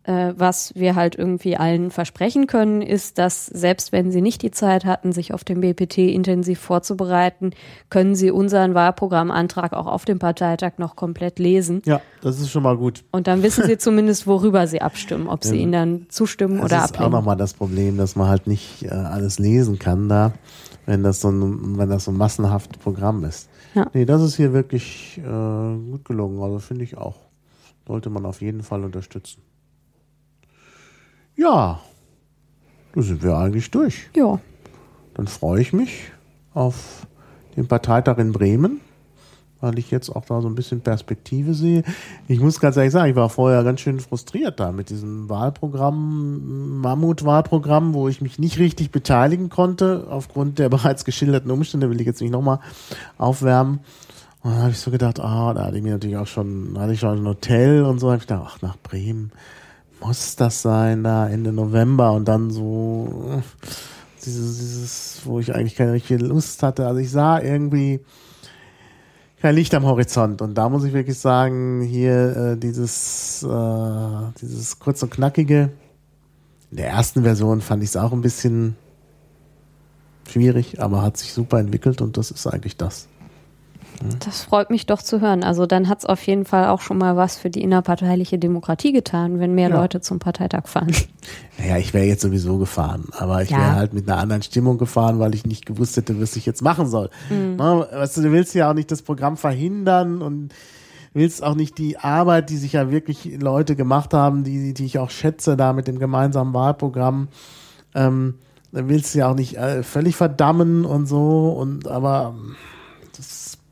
äh, 0.03 0.33
was 0.35 0.73
wir 0.75 0.95
halt 0.95 1.15
irgendwie 1.15 1.57
allen 1.57 1.91
versprechen 1.91 2.47
können, 2.47 2.81
ist, 2.81 3.17
dass 3.17 3.45
selbst 3.47 3.91
wenn 3.91 4.11
sie 4.11 4.21
nicht 4.21 4.41
die 4.41 4.51
Zeit 4.51 4.85
hatten, 4.85 5.11
sich 5.11 5.33
auf 5.33 5.43
den 5.43 5.61
BPT 5.61 5.97
intensiv 5.99 6.59
vorzubereiten, 6.59 7.51
können 7.89 8.15
sie 8.15 8.31
unseren 8.31 8.73
Wahlprogrammantrag 8.75 9.73
auch 9.73 9.87
auf 9.87 10.05
dem 10.05 10.19
Parteitag 10.19 10.73
noch 10.77 10.95
komplett 10.95 11.37
lesen. 11.39 11.81
Ja, 11.85 12.01
das 12.21 12.39
ist 12.39 12.49
schon 12.49 12.63
mal 12.63 12.77
gut. 12.77 13.03
Und 13.11 13.27
dann 13.27 13.43
wissen 13.43 13.65
sie 13.65 13.77
zumindest, 13.79 14.25
worüber 14.27 14.67
sie 14.67 14.81
abstimmen, 14.81 15.27
ob 15.27 15.43
sie 15.43 15.55
Ja. 15.55 15.61
ihn 15.63 15.71
dann 15.71 16.05
zustimmen 16.09 16.57
Das 16.57 16.65
oder 16.65 16.77
ist 16.77 16.83
auch 16.83 16.89
ablehnen. 16.95 17.11
nochmal 17.11 17.37
das 17.37 17.53
Problem, 17.53 17.97
dass 17.97 18.15
man 18.15 18.27
halt 18.29 18.47
nicht 18.47 18.83
äh, 18.85 18.89
alles 18.89 19.37
lesen 19.39 19.79
kann 19.79 20.07
da, 20.09 20.31
wenn 20.89 21.03
das 21.03 21.21
so 21.21 21.29
ein, 21.29 21.77
wenn 21.77 21.87
das 21.87 22.05
so 22.05 22.11
ein 22.11 22.17
massenhaftes 22.17 22.79
Programm 22.79 23.23
ist. 23.23 23.47
Ja. 23.75 23.85
Nee, 23.93 24.05
das 24.05 24.23
ist 24.23 24.37
hier 24.37 24.53
wirklich 24.53 25.19
äh, 25.19 25.21
gut 25.21 26.03
gelungen. 26.03 26.41
Also 26.41 26.57
finde 26.57 26.83
ich 26.83 26.97
auch. 26.97 27.15
Sollte 27.87 28.09
man 28.09 28.25
auf 28.25 28.41
jeden 28.41 28.63
Fall 28.63 28.83
unterstützen. 28.83 29.43
Ja, 31.35 31.79
da 32.95 33.01
sind 33.03 33.21
wir 33.21 33.37
eigentlich 33.37 33.69
durch. 33.69 34.09
Ja, 34.15 34.39
Dann 35.13 35.27
freue 35.27 35.61
ich 35.61 35.73
mich 35.73 36.11
auf 36.55 37.05
den 37.55 37.67
Parteitag 37.67 38.17
in 38.17 38.31
Bremen, 38.31 38.81
weil 39.61 39.77
ich 39.77 39.91
jetzt 39.91 40.09
auch 40.09 40.25
da 40.25 40.41
so 40.41 40.47
ein 40.47 40.55
bisschen 40.55 40.81
Perspektive 40.81 41.53
sehe. 41.53 41.83
Ich 42.27 42.39
muss 42.39 42.59
ganz 42.59 42.77
ehrlich 42.77 42.93
sagen, 42.93 43.09
ich 43.09 43.15
war 43.15 43.29
vorher 43.29 43.63
ganz 43.63 43.81
schön 43.81 43.99
frustriert 43.99 44.59
da 44.59 44.71
mit 44.71 44.89
diesem 44.89 45.29
Wahlprogramm, 45.29 46.79
Mammut-Wahlprogramm, 46.81 47.93
wo 47.93 48.07
ich 48.07 48.21
mich 48.21 48.39
nicht 48.39 48.57
richtig 48.57 48.91
beteiligen 48.91 49.49
konnte, 49.49 50.07
aufgrund 50.09 50.59
der 50.59 50.69
bereits 50.69 51.05
geschilderten 51.05 51.51
Umstände, 51.51 51.89
will 51.89 51.99
ich 51.99 52.07
jetzt 52.07 52.21
nicht 52.21 52.31
nochmal 52.31 52.59
aufwärmen. 53.17 53.79
Und 54.41 54.51
dann 54.51 54.61
habe 54.61 54.71
ich 54.71 54.79
so 54.79 54.89
gedacht, 54.91 55.19
ah, 55.19 55.53
da 55.53 55.65
hatte 55.65 55.77
ich 55.77 55.83
mir 55.83 55.93
natürlich 55.93 56.17
auch 56.17 56.27
schon, 56.27 56.73
da 56.73 56.81
hatte 56.81 56.93
ich 56.93 56.99
schon 57.01 57.17
ein 57.17 57.27
Hotel 57.27 57.83
und 57.83 57.99
so, 57.99 58.07
habe 58.07 58.17
ich 58.17 58.27
gedacht, 58.27 58.43
ach, 58.47 58.61
nach 58.61 58.77
Bremen 58.77 59.31
muss 60.01 60.37
das 60.37 60.61
sein, 60.61 61.03
da 61.03 61.27
Ende 61.27 61.51
November 61.51 62.13
und 62.13 62.25
dann 62.27 62.51
so 62.51 63.41
dieses, 64.25 64.57
dieses, 64.57 65.21
wo 65.25 65.39
ich 65.39 65.53
eigentlich 65.53 65.75
keine 65.75 65.93
richtige 65.93 66.23
Lust 66.23 66.63
hatte. 66.63 66.87
Also 66.87 66.99
ich 66.99 67.11
sah 67.11 67.39
irgendwie 67.39 67.99
kein 69.41 69.55
Licht 69.55 69.73
am 69.73 69.85
Horizont 69.85 70.41
und 70.41 70.55
da 70.55 70.69
muss 70.69 70.83
ich 70.83 70.93
wirklich 70.93 71.17
sagen, 71.17 71.81
hier 71.81 72.35
äh, 72.35 72.57
dieses, 72.57 73.43
äh, 73.43 74.31
dieses 74.41 74.79
kurz 74.79 75.01
und 75.03 75.11
knackige. 75.11 75.71
In 76.71 76.77
der 76.77 76.89
ersten 76.89 77.23
Version 77.23 77.61
fand 77.61 77.81
ich 77.83 77.89
es 77.89 77.97
auch 77.97 78.11
ein 78.11 78.21
bisschen 78.21 78.75
schwierig, 80.29 80.81
aber 80.81 81.01
hat 81.01 81.17
sich 81.17 81.33
super 81.33 81.59
entwickelt 81.59 82.01
und 82.01 82.17
das 82.17 82.31
ist 82.31 82.45
eigentlich 82.47 82.77
das. 82.77 83.07
Das 84.25 84.43
freut 84.43 84.69
mich 84.69 84.85
doch 84.85 85.01
zu 85.01 85.19
hören. 85.21 85.43
Also 85.43 85.65
dann 85.65 85.89
hat 85.89 85.99
es 85.99 86.05
auf 86.05 86.25
jeden 86.25 86.45
Fall 86.45 86.67
auch 86.67 86.81
schon 86.81 86.97
mal 86.97 87.15
was 87.17 87.37
für 87.37 87.49
die 87.49 87.61
innerparteiliche 87.61 88.39
Demokratie 88.39 88.91
getan, 88.93 89.39
wenn 89.39 89.53
mehr 89.53 89.69
Ja. 89.69 89.75
Leute 89.81 90.01
zum 90.01 90.19
Parteitag 90.19 90.67
fahren. 90.67 90.91
Naja, 91.59 91.77
ich 91.77 91.93
wäre 91.93 92.05
jetzt 92.05 92.21
sowieso 92.21 92.57
gefahren, 92.57 93.09
aber 93.11 93.41
ich 93.43 93.49
Ja. 93.49 93.57
wäre 93.57 93.75
halt 93.75 93.93
mit 93.93 94.09
einer 94.09 94.17
anderen 94.21 94.41
Stimmung 94.41 94.77
gefahren, 94.77 95.19
weil 95.19 95.35
ich 95.35 95.45
nicht 95.45 95.65
gewusst 95.65 95.97
hätte, 95.97 96.21
was 96.21 96.37
ich 96.37 96.45
jetzt 96.45 96.61
machen 96.61 96.87
soll. 96.87 97.09
Mhm. 97.29 97.57
Ne, 97.57 97.87
weißt 97.91 98.15
du, 98.15 98.21
du 98.21 98.31
willst 98.31 98.55
ja 98.55 98.69
auch 98.69 98.73
nicht 98.73 98.89
das 98.89 99.01
Programm 99.01 99.35
verhindern 99.35 100.21
und 100.21 100.53
willst 101.13 101.43
auch 101.43 101.55
nicht 101.55 101.77
die 101.77 101.97
Arbeit, 101.97 102.49
die 102.49 102.55
sich 102.55 102.71
ja 102.73 102.91
wirklich 102.91 103.37
Leute 103.41 103.75
gemacht 103.75 104.13
haben, 104.13 104.45
die, 104.45 104.73
die 104.73 104.85
ich 104.85 104.99
auch 104.99 105.09
schätze, 105.09 105.57
da 105.57 105.73
mit 105.73 105.87
dem 105.89 105.99
gemeinsamen 105.99 106.53
Wahlprogramm, 106.53 107.27
ähm, 107.93 108.35
willst 108.71 109.13
du 109.13 109.19
ja 109.19 109.29
auch 109.29 109.35
nicht 109.35 109.57
äh, 109.57 109.83
völlig 109.83 110.15
verdammen 110.15 110.85
und 110.85 111.07
so 111.07 111.49
und 111.49 111.89
aber 111.89 112.33
ähm, 112.37 112.55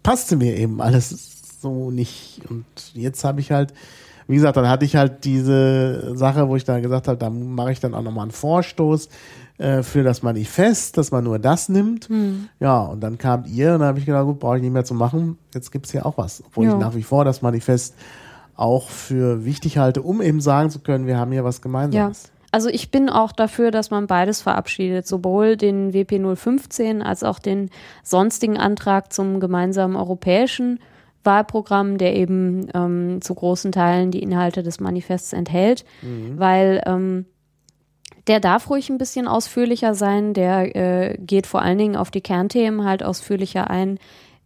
passte 0.07 0.38
mir 0.38 0.55
eben 0.55 0.81
alles 0.81 1.59
so 1.61 1.91
nicht 1.91 2.41
und 2.49 2.65
jetzt 2.93 3.23
habe 3.25 3.41
ich 3.41 3.51
halt 3.51 3.73
wie 4.29 4.35
gesagt, 4.35 4.57
dann 4.57 4.67
hatte 4.69 4.84
ich 4.84 4.95
halt 4.97 5.23
diese 5.23 6.15
Sache, 6.17 6.49
wo 6.49 6.55
ich 6.57 6.65
dann 6.65 6.81
gesagt 6.81 7.07
habe, 7.07 7.17
da 7.17 7.29
mache 7.29 7.71
ich 7.71 7.79
dann 7.79 7.93
auch 7.93 8.01
nochmal 8.01 8.23
einen 8.23 8.31
Vorstoß 8.31 9.07
äh, 9.57 9.84
für 9.84 10.03
das 10.03 10.21
Manifest, 10.21 10.97
dass 10.97 11.11
man 11.11 11.23
nur 11.23 11.39
das 11.39 11.69
nimmt. 11.69 12.09
Ja, 12.59 12.81
und 12.81 12.99
dann 12.99 13.17
kamt 13.17 13.47
ihr 13.47 13.73
und 13.73 13.79
dann 13.79 13.88
habe 13.88 13.99
ich 13.99 14.05
gedacht, 14.05 14.25
gut, 14.25 14.39
brauche 14.39 14.57
ich 14.57 14.63
nicht 14.63 14.73
mehr 14.73 14.84
zu 14.84 14.95
machen. 14.95 15.38
Jetzt 15.53 15.71
gibt's 15.71 15.91
hier 15.93 16.05
auch 16.05 16.17
was. 16.17 16.43
Obwohl 16.45 16.65
Ja. 16.65 16.73
ich 16.73 16.77
nach 16.77 16.93
wie 16.93 17.03
vor 17.03 17.23
das 17.23 17.41
Manifest 17.41 17.95
auch 18.57 18.89
für 18.89 19.45
wichtig 19.45 19.77
halte, 19.77 20.01
um 20.01 20.21
eben 20.21 20.41
sagen 20.41 20.71
zu 20.71 20.79
können, 20.79 21.07
wir 21.07 21.17
haben 21.17 21.31
hier 21.31 21.45
was 21.45 21.61
Ja. 21.93 22.11
Also 22.51 22.69
ich 22.69 22.91
bin 22.91 23.09
auch 23.09 23.31
dafür, 23.31 23.71
dass 23.71 23.91
man 23.91 24.07
beides 24.07 24.41
verabschiedet, 24.41 25.05
sowohl 25.05 25.57
den 25.57 25.93
WP 25.93 26.19
015 26.35 27.01
als 27.01 27.23
auch 27.23 27.39
den 27.39 27.69
sonstigen 28.03 28.57
Antrag 28.57 29.11
zum 29.11 29.39
gemeinsamen 29.39 29.95
europäischen 29.95 30.79
Wahlprogramm, 31.23 31.97
der 31.97 32.15
eben 32.15 32.67
ähm, 32.73 33.21
zu 33.21 33.35
großen 33.35 33.71
Teilen 33.71 34.11
die 34.11 34.23
Inhalte 34.23 34.63
des 34.63 34.79
Manifests 34.79 35.33
enthält, 35.33 35.83
weil 36.37 36.81
ähm, 36.85 37.25
der 38.27 38.39
darf 38.39 38.69
ruhig 38.69 38.89
ein 38.89 38.97
bisschen 38.97 39.27
ausführlicher 39.27 39.93
sein, 39.93 40.33
der 40.33 40.75
äh, 40.75 41.17
geht 41.17 41.47
vor 41.47 41.61
allen 41.61 41.77
Dingen 41.77 41.95
auf 41.95 42.11
die 42.11 42.21
Kernthemen 42.21 42.85
halt 42.85 43.03
ausführlicher 43.03 43.69
ein, 43.69 43.99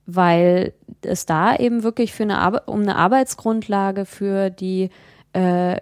weil 0.05 0.73
es 1.01 1.25
da 1.25 1.55
eben 1.55 1.83
wirklich 1.83 2.13
für 2.13 2.23
eine 2.23 2.61
um 2.65 2.81
eine 2.81 2.95
Arbeitsgrundlage 2.95 4.05
für 4.05 4.49
die 4.49 4.89
äh, 5.33 5.77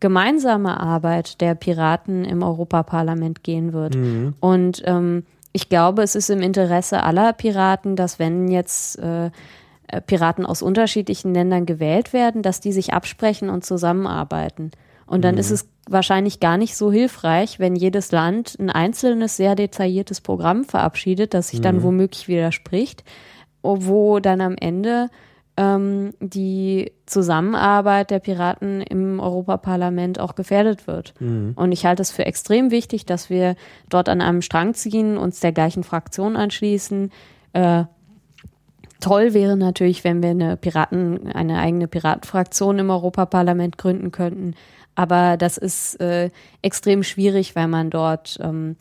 gemeinsame 0.00 0.80
Arbeit 0.80 1.40
der 1.40 1.54
Piraten 1.54 2.24
im 2.24 2.42
Europaparlament 2.42 3.44
gehen 3.44 3.72
wird. 3.72 3.94
Und 4.40 4.82
ähm, 4.86 5.24
ich 5.52 5.68
glaube, 5.68 6.02
es 6.02 6.14
ist 6.14 6.30
im 6.30 6.40
Interesse 6.40 7.02
aller 7.02 7.32
Piraten, 7.32 7.96
dass 7.96 8.18
wenn 8.18 8.48
jetzt 8.48 8.98
äh, 8.98 9.30
äh, 9.88 10.00
Piraten 10.00 10.46
aus 10.46 10.62
unterschiedlichen 10.62 11.34
Ländern 11.34 11.66
gewählt 11.66 12.12
werden, 12.12 12.42
dass 12.42 12.60
die 12.60 12.72
sich 12.72 12.94
absprechen 12.94 13.50
und 13.50 13.64
zusammenarbeiten. 13.64 14.70
Und 15.06 15.22
dann 15.22 15.38
ist 15.38 15.50
es 15.50 15.68
wahrscheinlich 15.88 16.38
gar 16.38 16.56
nicht 16.56 16.76
so 16.76 16.92
hilfreich, 16.92 17.58
wenn 17.58 17.74
jedes 17.74 18.12
Land 18.12 18.56
ein 18.60 18.70
einzelnes, 18.70 19.36
sehr 19.36 19.56
detailliertes 19.56 20.20
Programm 20.20 20.64
verabschiedet, 20.64 21.34
das 21.34 21.48
sich 21.48 21.60
dann 21.60 21.82
womöglich 21.82 22.28
widerspricht, 22.28 23.02
wo 23.62 24.20
dann 24.20 24.40
am 24.40 24.54
Ende 24.56 25.08
ähm, 25.60 26.14
die 26.20 26.92
Zusammenarbeit 27.04 28.10
der 28.10 28.18
Piraten 28.18 28.80
im 28.80 29.20
Europaparlament 29.20 30.18
auch 30.18 30.34
gefährdet 30.34 30.86
wird. 30.86 31.12
Und 31.54 31.72
ich 31.72 31.84
halte 31.84 32.00
es 32.00 32.10
für 32.10 32.24
extrem 32.24 32.70
wichtig, 32.70 33.04
dass 33.04 33.28
wir 33.28 33.56
dort 33.90 34.08
an 34.08 34.22
einem 34.22 34.40
Strang 34.40 34.72
ziehen, 34.72 35.18
uns 35.18 35.40
der 35.40 35.52
gleichen 35.52 35.84
Fraktion 35.84 36.36
anschließen. 36.36 37.12
Äh, 37.52 37.84
toll 39.00 39.34
wäre 39.34 39.58
natürlich, 39.58 40.02
wenn 40.02 40.22
wir 40.22 40.30
eine 40.30 40.56
Piraten, 40.56 41.30
eine 41.30 41.58
eigene 41.58 41.88
Piratenfraktion 41.88 42.78
im 42.78 42.88
Europaparlament 42.88 43.76
gründen 43.76 44.12
könnten. 44.12 44.54
Aber 44.94 45.36
das 45.36 45.58
ist 45.58 46.00
äh, 46.00 46.30
extrem 46.62 47.02
schwierig, 47.02 47.54
weil 47.54 47.68
man 47.68 47.90
dort 47.90 48.38
ähm, 48.42 48.76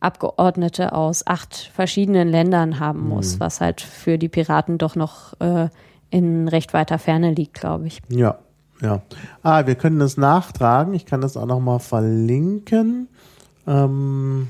Abgeordnete 0.00 0.92
aus 0.92 1.26
acht 1.26 1.70
verschiedenen 1.72 2.28
Ländern 2.28 2.80
haben 2.80 3.08
muss, 3.08 3.40
was 3.40 3.60
halt 3.62 3.80
für 3.80 4.18
die 4.18 4.28
Piraten 4.28 4.76
doch 4.76 4.94
noch 4.96 5.40
äh, 5.40 5.68
in 6.12 6.46
recht 6.48 6.72
weiter 6.74 6.98
Ferne 6.98 7.32
liegt, 7.32 7.54
glaube 7.54 7.86
ich. 7.88 8.00
Ja, 8.08 8.38
ja. 8.80 9.02
Ah, 9.42 9.66
wir 9.66 9.74
können 9.74 9.98
das 9.98 10.16
nachtragen. 10.16 10.94
Ich 10.94 11.06
kann 11.06 11.20
das 11.20 11.36
auch 11.36 11.46
nochmal 11.46 11.80
verlinken. 11.80 13.08
Ähm, 13.66 14.48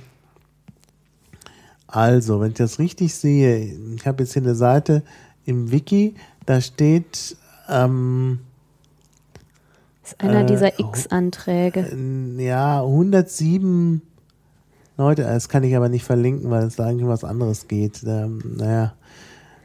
also, 1.87 2.41
wenn 2.41 2.49
ich 2.53 2.57
das 2.59 2.79
richtig 2.79 3.15
sehe, 3.15 3.75
ich 3.97 4.07
habe 4.07 4.23
jetzt 4.23 4.33
hier 4.33 4.43
eine 4.43 4.55
Seite 4.55 5.03
im 5.45 5.71
Wiki, 5.71 6.15
da 6.47 6.61
steht, 6.61 7.37
äh, 7.69 7.85
Ähm, 7.85 8.41
Das 10.03 10.13
ist 10.13 10.21
einer 10.21 10.41
Äh, 10.41 10.47
dieser. 10.47 10.79
X-Anträge. 10.81 11.81
äh, 11.93 12.45
ja, 12.45 12.83
107 12.83 14.03
Leute, 14.97 15.23
das 15.23 15.49
kann 15.49 15.63
ich 15.63 15.77
aber 15.77 15.89
nicht 15.89 16.05
verlinken, 16.05 16.51
weil 16.51 16.65
es 16.67 16.77
da 16.77 16.87
eigentlich 16.87 17.05
um 17.05 17.09
was 17.09 17.25
anderes 17.25 17.69
geht. 17.69 18.03
Ähm, 18.05 18.43
naja. 18.57 18.95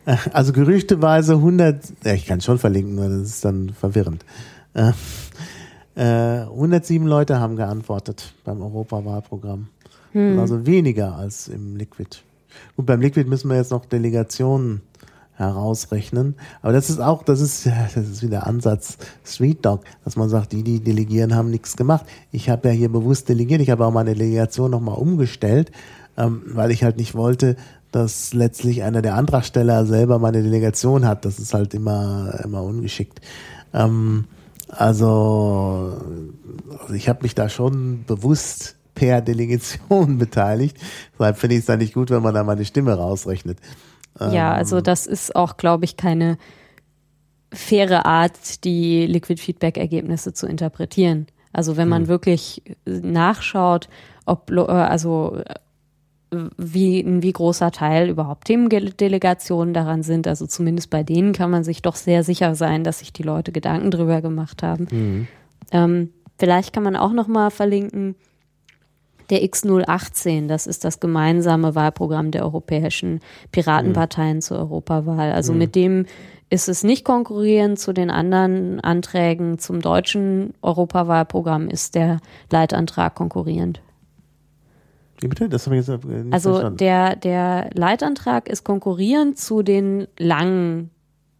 Äh, 0.08 0.16
Also 0.34 0.54
gerüchteweise 0.54 1.34
100, 1.34 1.84
ja, 2.04 2.14
ich 2.14 2.26
kann 2.26 2.42
schon 2.42 2.58
verlinken, 2.58 2.98
das 2.98 3.30
ist 3.30 3.46
dann 3.46 3.70
verwirrend. 3.70 4.26
Äh, 4.74 4.94
äh, 5.96 6.44
107 6.44 7.06
Leute 7.06 7.40
haben 7.40 7.56
geantwortet 7.56 8.34
beim 8.44 8.62
Europawahlprogramm. 8.62 9.68
Also 10.40 10.66
weniger 10.66 11.16
als 11.16 11.48
im 11.48 11.76
Liquid. 11.76 12.18
Gut, 12.76 12.86
beim 12.86 13.02
Liquid 13.02 13.30
müssen 13.30 13.50
wir 13.50 13.58
jetzt 13.58 13.72
noch 13.72 13.86
Delegationen 13.86 14.82
herausrechnen. 15.34 16.36
Aber 16.62 16.74
das 16.74 16.90
ist 16.90 17.00
auch, 17.00 17.24
das 17.24 17.42
ist, 17.42 17.68
das 17.96 17.96
ist 17.96 18.24
wieder 18.24 18.48
Ansatz 18.48 18.98
Street 19.24 19.64
Dog, 19.66 19.84
dass 20.04 20.16
man 20.16 20.30
sagt, 20.30 20.52
die, 20.54 20.64
die 20.64 20.80
delegieren, 20.80 21.36
haben 21.36 21.52
nichts 21.52 21.78
gemacht. 21.78 22.06
Ich 22.32 22.50
habe 22.50 22.70
ja 22.70 22.74
hier 22.74 22.90
bewusst 22.90 23.30
delegiert, 23.30 23.62
ich 23.62 23.70
habe 23.70 23.86
auch 23.86 23.92
meine 23.92 24.16
Delegation 24.16 24.72
nochmal 24.72 24.98
umgestellt, 24.98 25.72
ähm, 26.18 26.42
weil 26.48 26.72
ich 26.72 26.84
halt 26.84 26.98
nicht 26.98 27.14
wollte, 27.14 27.56
dass 27.98 28.34
letztlich 28.34 28.84
einer 28.84 29.02
der 29.02 29.16
Antragsteller 29.16 29.86
selber 29.86 30.20
meine 30.20 30.44
Delegation 30.44 31.06
hat. 31.06 31.26
Das 31.26 31.40
ist 31.40 31.54
halt 31.54 31.74
immer, 31.74 32.40
immer 32.44 32.64
ungeschickt. 32.64 33.22
Ähm, 33.74 34.26
also, 34.70 35.98
also 36.80 36.94
ich 36.94 37.10
habe 37.10 37.24
mich 37.24 37.34
da 37.34 37.50
schon 37.50 38.04
bewusst 38.06 38.76
per 38.94 39.22
Delegation 39.32 40.18
beteiligt. 40.18 40.78
Deshalb 41.14 41.38
finde 41.38 41.56
ich 41.56 41.62
es 41.62 41.66
dann 41.66 41.80
nicht 41.80 41.94
gut, 41.94 42.10
wenn 42.10 42.22
man 42.22 42.34
da 42.34 42.44
meine 42.44 42.66
Stimme 42.66 42.94
rausrechnet. 42.94 43.58
Ja, 44.20 44.54
also 44.54 44.82
das 44.82 45.06
ist 45.06 45.36
auch, 45.36 45.58
glaube 45.58 45.86
ich, 45.86 45.96
keine 45.96 46.40
faire 47.54 48.08
Art, 48.08 48.64
die 48.64 49.06
Liquid 49.06 49.40
Feedback-Ergebnisse 49.40 50.34
zu 50.34 50.48
interpretieren. 50.48 51.28
Also 51.54 51.78
wenn 51.78 51.88
man 51.88 52.08
wirklich 52.08 52.64
nachschaut, 52.86 53.90
ob 54.26 54.52
äh, 54.52 54.62
also 54.62 55.42
wie 56.58 57.00
ein 57.00 57.24
wie 57.24 57.32
großer 57.32 57.72
Teil 57.72 58.10
überhaupt 58.10 58.46
Themendelegationen 58.46 59.74
daran 59.74 60.04
sind, 60.04 60.28
also 60.28 60.46
zumindest 60.46 60.90
bei 60.90 61.04
denen 61.04 61.34
kann 61.34 61.50
man 61.50 61.64
sich 61.64 61.82
doch 61.82 61.96
sehr 61.96 62.24
sicher 62.24 62.56
sein, 62.56 62.84
dass 62.84 63.00
sich 63.00 63.14
die 63.14 63.24
Leute 63.24 63.52
Gedanken 63.52 63.92
drüber 63.92 64.22
gemacht 64.22 64.62
haben. 64.64 64.88
Ähm, 65.72 66.10
vielleicht 66.38 66.74
kann 66.74 66.84
man 66.84 66.96
auch 66.96 67.14
noch 67.14 67.28
mal 67.28 67.50
verlinken 67.50 68.16
der 69.30 69.44
X018, 69.44 70.48
das 70.48 70.68
ist 70.68 70.86
das 70.86 71.00
gemeinsame 71.00 71.76
Wahlprogramm 71.76 72.32
der 72.32 72.44
europäischen 72.44 73.20
Piratenparteien 73.52 74.42
zur 74.42 74.58
Europawahl. 74.58 75.32
Also 75.32 75.54
mit 75.54 75.76
dem 75.76 76.06
ist 76.50 76.70
es 76.70 76.84
nicht 76.84 77.04
konkurrierend 77.04 77.78
zu 77.78 77.92
den 77.92 78.10
anderen 78.10 78.80
Anträgen. 78.80 79.60
Zum 79.60 79.82
deutschen 79.82 80.54
Europawahlprogramm 80.62 81.68
ist 81.68 81.96
der 81.96 82.20
Leitantrag 82.52 83.16
konkurrierend. 83.16 83.82
Wie 85.20 85.28
bitte? 85.28 85.50
Das 85.50 85.66
habe 85.66 85.78
ich 85.78 85.88
jetzt 85.88 86.04
nicht 86.06 86.34
Also 86.34 86.52
verstanden. 86.52 86.78
der, 86.78 87.16
der 87.16 87.70
Leitantrag 87.74 88.48
ist 88.48 88.64
konkurrierend 88.64 89.38
zu 89.38 89.64
den 89.64 90.08
langen 90.18 90.92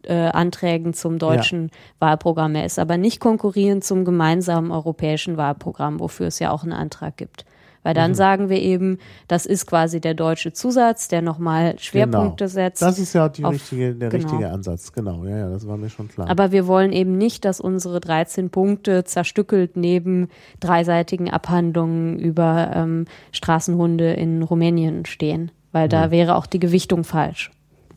äh, 0.02 0.14
Anträgen 0.14 0.94
zum 0.94 1.18
deutschen 1.18 1.70
Wahlprogramm. 1.98 2.54
Er 2.54 2.64
ist 2.64 2.78
aber 2.78 2.96
nicht 2.96 3.20
konkurrierend 3.20 3.84
zum 3.84 4.04
gemeinsamen 4.04 4.70
europäischen 4.70 5.36
Wahlprogramm, 5.36 6.00
wofür 6.00 6.26
es 6.26 6.38
ja 6.38 6.50
auch 6.50 6.62
einen 6.62 6.72
Antrag 6.72 7.16
gibt. 7.16 7.44
Weil 7.88 7.94
Mhm. 7.94 7.98
dann 8.00 8.14
sagen 8.14 8.48
wir 8.50 8.60
eben, 8.60 8.98
das 9.28 9.46
ist 9.46 9.64
quasi 9.64 9.98
der 9.98 10.12
deutsche 10.12 10.52
Zusatz, 10.52 11.08
der 11.08 11.22
nochmal 11.22 11.78
Schwerpunkte 11.78 12.44
genau. 12.44 12.52
setzt. 12.52 12.82
Das 12.82 12.98
ist 12.98 13.14
ja 13.14 13.30
die 13.30 13.46
auf- 13.46 13.54
richtige, 13.54 13.94
der 13.94 14.10
genau. 14.10 14.26
richtige 14.28 14.50
Ansatz. 14.50 14.92
Genau, 14.92 15.24
ja, 15.24 15.38
ja, 15.38 15.48
das 15.48 15.66
war 15.66 15.78
mir 15.78 15.88
schon 15.88 16.08
klar. 16.08 16.28
Aber 16.28 16.52
wir 16.52 16.66
wollen 16.66 16.92
eben 16.92 17.16
nicht, 17.16 17.46
dass 17.46 17.60
unsere 17.60 17.98
13 18.00 18.50
Punkte 18.50 19.04
zerstückelt 19.04 19.78
neben 19.78 20.28
dreiseitigen 20.60 21.30
Abhandlungen 21.30 22.18
über 22.18 22.72
ähm, 22.74 23.06
Straßenhunde 23.32 24.12
in 24.12 24.42
Rumänien 24.42 25.06
stehen, 25.06 25.50
weil 25.72 25.86
Mhm. 25.86 25.90
da 25.90 26.10
wäre 26.10 26.36
auch 26.36 26.44
die 26.44 26.58
Gewichtung 26.60 27.04
falsch. 27.04 27.50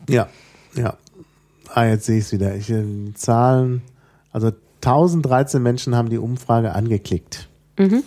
ja, 0.07 0.27
ja. 0.73 0.93
Ah, 1.73 1.83
jetzt 1.85 2.05
sehe 2.05 2.17
ich 2.19 2.23
es 2.25 2.31
wieder. 2.31 2.55
Ich, 2.55 2.69
äh, 2.69 2.83
Zahlen, 3.15 3.81
also 4.31 4.51
1013 4.79 5.61
Menschen 5.61 5.95
haben 5.97 6.09
die 6.09 6.17
Umfrage 6.17 6.73
angeklickt. 6.75 7.49
Mhm. 7.77 8.03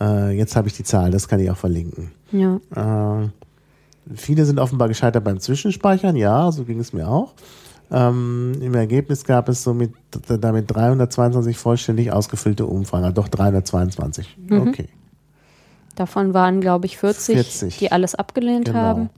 Äh, 0.00 0.36
jetzt 0.36 0.56
habe 0.56 0.68
ich 0.68 0.74
die 0.74 0.84
Zahl, 0.84 1.10
das 1.10 1.28
kann 1.28 1.40
ich 1.40 1.50
auch 1.50 1.56
verlinken. 1.56 2.12
Ja. 2.32 2.56
Äh, 2.74 3.28
viele 4.14 4.44
sind 4.44 4.58
offenbar 4.58 4.88
gescheitert 4.88 5.24
beim 5.24 5.40
Zwischenspeichern, 5.40 6.16
ja, 6.16 6.50
so 6.52 6.64
ging 6.64 6.78
es 6.80 6.92
mir 6.92 7.08
auch. 7.08 7.34
Ähm, 7.90 8.52
Im 8.60 8.74
Ergebnis 8.74 9.24
gab 9.24 9.48
es 9.48 9.62
somit 9.62 9.92
damit 10.28 10.70
322 10.70 11.56
vollständig 11.56 12.10
ausgefüllte 12.10 12.66
Umfragen, 12.66 13.14
doch 13.14 13.28
322. 13.28 14.36
Mhm. 14.48 14.68
Okay. 14.68 14.88
Davon 15.94 16.34
waren, 16.34 16.60
glaube 16.60 16.86
ich, 16.86 16.98
40, 16.98 17.34
40. 17.36 17.78
die 17.78 17.92
alles 17.92 18.14
abgelehnt 18.14 18.66
Genau. 18.66 18.78
haben. 18.78 19.10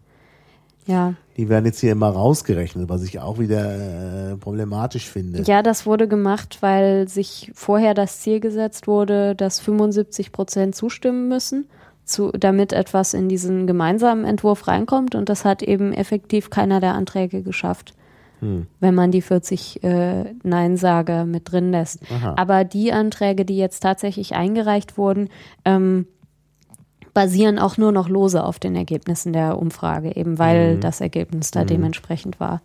Ja. 0.88 1.14
Die 1.36 1.48
werden 1.48 1.66
jetzt 1.66 1.80
hier 1.80 1.92
immer 1.92 2.08
rausgerechnet, 2.08 2.88
was 2.88 3.04
ich 3.04 3.20
auch 3.20 3.38
wieder 3.38 4.32
äh, 4.32 4.36
problematisch 4.36 5.08
finde. 5.08 5.42
ja, 5.42 5.62
das 5.62 5.84
wurde 5.84 6.08
gemacht, 6.08 6.58
weil 6.60 7.06
sich 7.08 7.52
vorher 7.54 7.92
das 7.94 8.20
Ziel 8.20 8.40
gesetzt 8.40 8.86
wurde, 8.86 9.34
dass 9.36 9.60
75 9.60 10.32
Prozent 10.32 10.74
zustimmen 10.74 11.28
müssen, 11.28 11.68
zu, 12.04 12.32
damit 12.32 12.72
etwas 12.72 13.12
in 13.12 13.28
diesen 13.28 13.66
gemeinsamen 13.66 14.24
Entwurf 14.24 14.66
reinkommt. 14.66 15.14
Und 15.14 15.28
das 15.28 15.44
hat 15.44 15.62
eben 15.62 15.92
effektiv 15.92 16.48
keiner 16.48 16.80
der 16.80 16.94
Anträge 16.94 17.42
geschafft. 17.42 17.94
Hm. 18.40 18.68
wenn 18.78 18.94
man 18.94 19.10
die 19.10 19.20
40 19.20 19.82
äh, 19.82 20.32
Nein-Sager 20.44 21.24
mit 21.24 21.50
drin 21.50 21.72
lässt. 21.72 22.00
Aha. 22.08 22.34
Aber 22.36 22.62
die 22.62 22.92
Anträge, 22.92 23.44
die 23.44 23.56
jetzt 23.56 23.80
tatsächlich 23.80 24.36
eingereicht 24.36 24.96
wurden, 24.96 25.28
ähm, 25.64 26.06
basieren 27.18 27.58
auch 27.58 27.76
nur 27.78 27.90
noch 27.90 28.08
lose 28.08 28.44
auf 28.44 28.60
den 28.60 28.76
Ergebnissen 28.76 29.32
der 29.32 29.58
Umfrage, 29.58 30.14
eben 30.14 30.38
weil 30.38 30.76
Mhm. 30.76 30.80
das 30.82 31.00
Ergebnis 31.00 31.50
da 31.50 31.64
dementsprechend 31.64 32.38
war. 32.38 32.62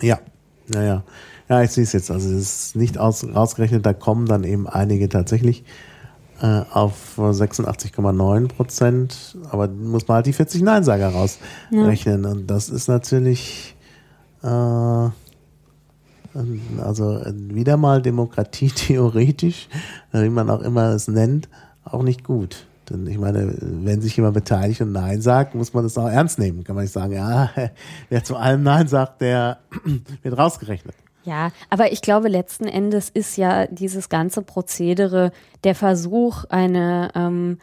Ja, 0.00 0.18
naja. 0.66 1.02
Ja, 1.50 1.62
ich 1.62 1.72
sehe 1.72 1.84
es 1.84 1.92
jetzt. 1.92 2.10
Also 2.10 2.30
es 2.30 2.68
ist 2.68 2.76
nicht 2.76 2.96
aus, 2.96 3.22
ausgerechnet, 3.22 3.84
da 3.84 3.92
kommen 3.92 4.24
dann 4.24 4.44
eben 4.44 4.66
einige 4.66 5.10
tatsächlich 5.10 5.64
äh, 6.40 6.62
auf 6.72 7.18
86,9 7.18 8.48
Prozent. 8.48 9.36
Aber 9.50 9.68
muss 9.68 10.08
man 10.08 10.14
halt 10.16 10.26
die 10.26 10.32
40 10.32 10.62
Neinsager 10.62 11.10
rausrechnen. 11.10 12.24
Und 12.24 12.46
das 12.46 12.70
ist 12.70 12.88
natürlich 12.88 13.76
äh, 14.42 14.46
also 16.82 17.20
wieder 17.26 17.76
mal 17.76 18.00
Demokratie 18.00 18.70
theoretisch, 18.74 19.68
wie 20.12 20.30
man 20.30 20.48
auch 20.48 20.62
immer 20.62 20.94
es 20.94 21.08
nennt, 21.08 21.50
auch 21.84 22.02
nicht 22.02 22.24
gut. 22.24 22.64
Denn 22.90 23.06
ich 23.06 23.18
meine, 23.18 23.54
wenn 23.60 24.00
sich 24.00 24.16
jemand 24.16 24.34
beteiligt 24.34 24.80
und 24.80 24.92
Nein 24.92 25.20
sagt, 25.20 25.54
muss 25.54 25.72
man 25.72 25.84
das 25.84 25.96
auch 25.98 26.08
ernst 26.08 26.38
nehmen. 26.38 26.64
Kann 26.64 26.74
man 26.74 26.84
nicht 26.84 26.92
sagen, 26.92 27.12
ja, 27.12 27.50
wer 28.08 28.24
zu 28.24 28.36
allem 28.36 28.62
Nein 28.62 28.88
sagt, 28.88 29.20
der 29.20 29.58
wird 30.22 30.36
rausgerechnet. 30.36 30.94
Ja, 31.24 31.50
aber 31.70 31.92
ich 31.92 32.02
glaube, 32.02 32.28
letzten 32.28 32.66
Endes 32.66 33.08
ist 33.08 33.36
ja 33.36 33.66
dieses 33.68 34.08
ganze 34.08 34.42
Prozedere 34.42 35.30
der 35.62 35.76
Versuch, 35.76 36.44
eine, 36.48 37.10
ähm, 37.14 37.58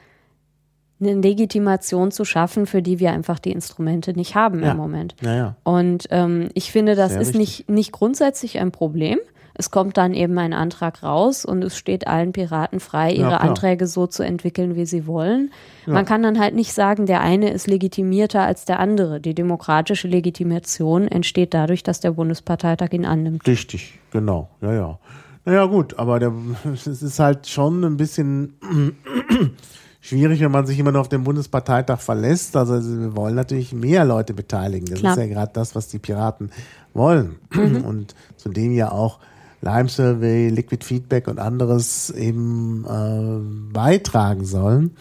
eine 1.02 1.16
Legitimation 1.16 2.12
zu 2.12 2.24
schaffen, 2.24 2.66
für 2.66 2.82
die 2.82 3.00
wir 3.00 3.12
einfach 3.12 3.38
die 3.40 3.52
Instrumente 3.52 4.14
nicht 4.14 4.36
haben 4.36 4.64
Ja. 4.64 4.72
im 4.72 4.78
Moment. 4.78 5.16
Naja. 5.22 5.56
Und 5.64 6.08
ähm, 6.12 6.50
ich 6.54 6.72
finde, 6.72 6.96
das 6.96 7.12
Sehr 7.12 7.22
ist 7.22 7.36
nicht, 7.36 7.70
nicht 7.70 7.91
grundsätzlich 7.91 8.60
ein 8.60 8.72
Problem. 8.72 9.20
Es 9.60 9.72
kommt 9.72 9.98
dann 9.98 10.14
eben 10.14 10.38
ein 10.38 10.53
Antrag 10.53 11.03
raus 11.03 11.44
und 11.44 11.61
es 11.65 11.77
steht 11.77 12.07
allen 12.07 12.31
Piraten 12.31 12.80
frei, 12.80 13.11
ihre 13.11 13.27
klar. 13.27 13.41
Anträge 13.41 13.88
so 13.88 14.07
zu 14.07 14.23
entwickeln, 14.23 14.77
wie 14.77 14.86
sie 14.86 15.06
wollen. 15.06 15.52
Man 15.86 16.06
kann 16.06 16.23
dann 16.23 16.40
halt 16.40 16.56
nicht 16.56 16.72
sagen, 16.72 17.07
der 17.07 17.19
eine 17.19 17.52
ist 17.52 17.68
legitimierter 17.68 18.41
als 18.41 18.64
der 18.64 18.80
andere. 18.80 19.19
Die 19.19 19.36
demokratische 19.36 20.07
Legitimation 20.07 21.10
entsteht 21.10 21.53
dadurch, 21.53 21.84
dass 21.84 21.99
der 21.99 22.11
Bundesparteitag 22.11 22.94
ihn 22.94 23.06
annimmt. 23.06 23.45
Richtig, 23.45 23.99
genau. 24.11 24.49
Ja, 24.61 24.73
ja. 24.73 24.99
Naja, 25.44 25.65
gut, 25.65 25.99
aber 25.99 26.19
der, 26.19 26.31
es 26.73 26.88
ist 26.88 27.19
halt 27.19 27.45
schon 27.45 27.84
ein 27.84 27.98
bisschen 27.98 28.53
schwierig, 29.99 30.40
wenn 30.40 30.52
man 30.52 30.68
sich 30.68 30.80
immer 30.80 30.94
nur 30.94 31.02
auf 31.02 31.10
den 31.10 31.26
Bundesparteitag 31.26 31.99
verlässt. 31.99 32.56
Also 32.56 32.76
wir 32.76 33.14
wollen 33.18 33.36
natürlich 33.36 33.73
mehr 33.73 34.06
Leute 34.06 34.34
beteiligen. 34.34 34.86
Das 34.86 34.99
Klar. 34.99 35.14
ist 35.14 35.19
ja 35.19 35.27
gerade 35.27 35.52
das, 35.53 35.76
was 35.76 35.90
die 35.90 35.99
Piraten 35.99 36.49
wollen. 36.94 37.40
Und 37.84 38.15
zu 38.38 38.48
dem 38.48 38.72
ja 38.72 38.94
auch 38.94 39.19
Lime 39.61 39.90
Survey, 39.90 40.49
Liquid 40.49 40.84
Feedback 40.86 41.27
und 41.27 41.40
anderes 41.40 42.10
eben 42.11 42.86
äh, 42.86 43.73
beitragen 43.73 44.45
sollen. 44.45 44.95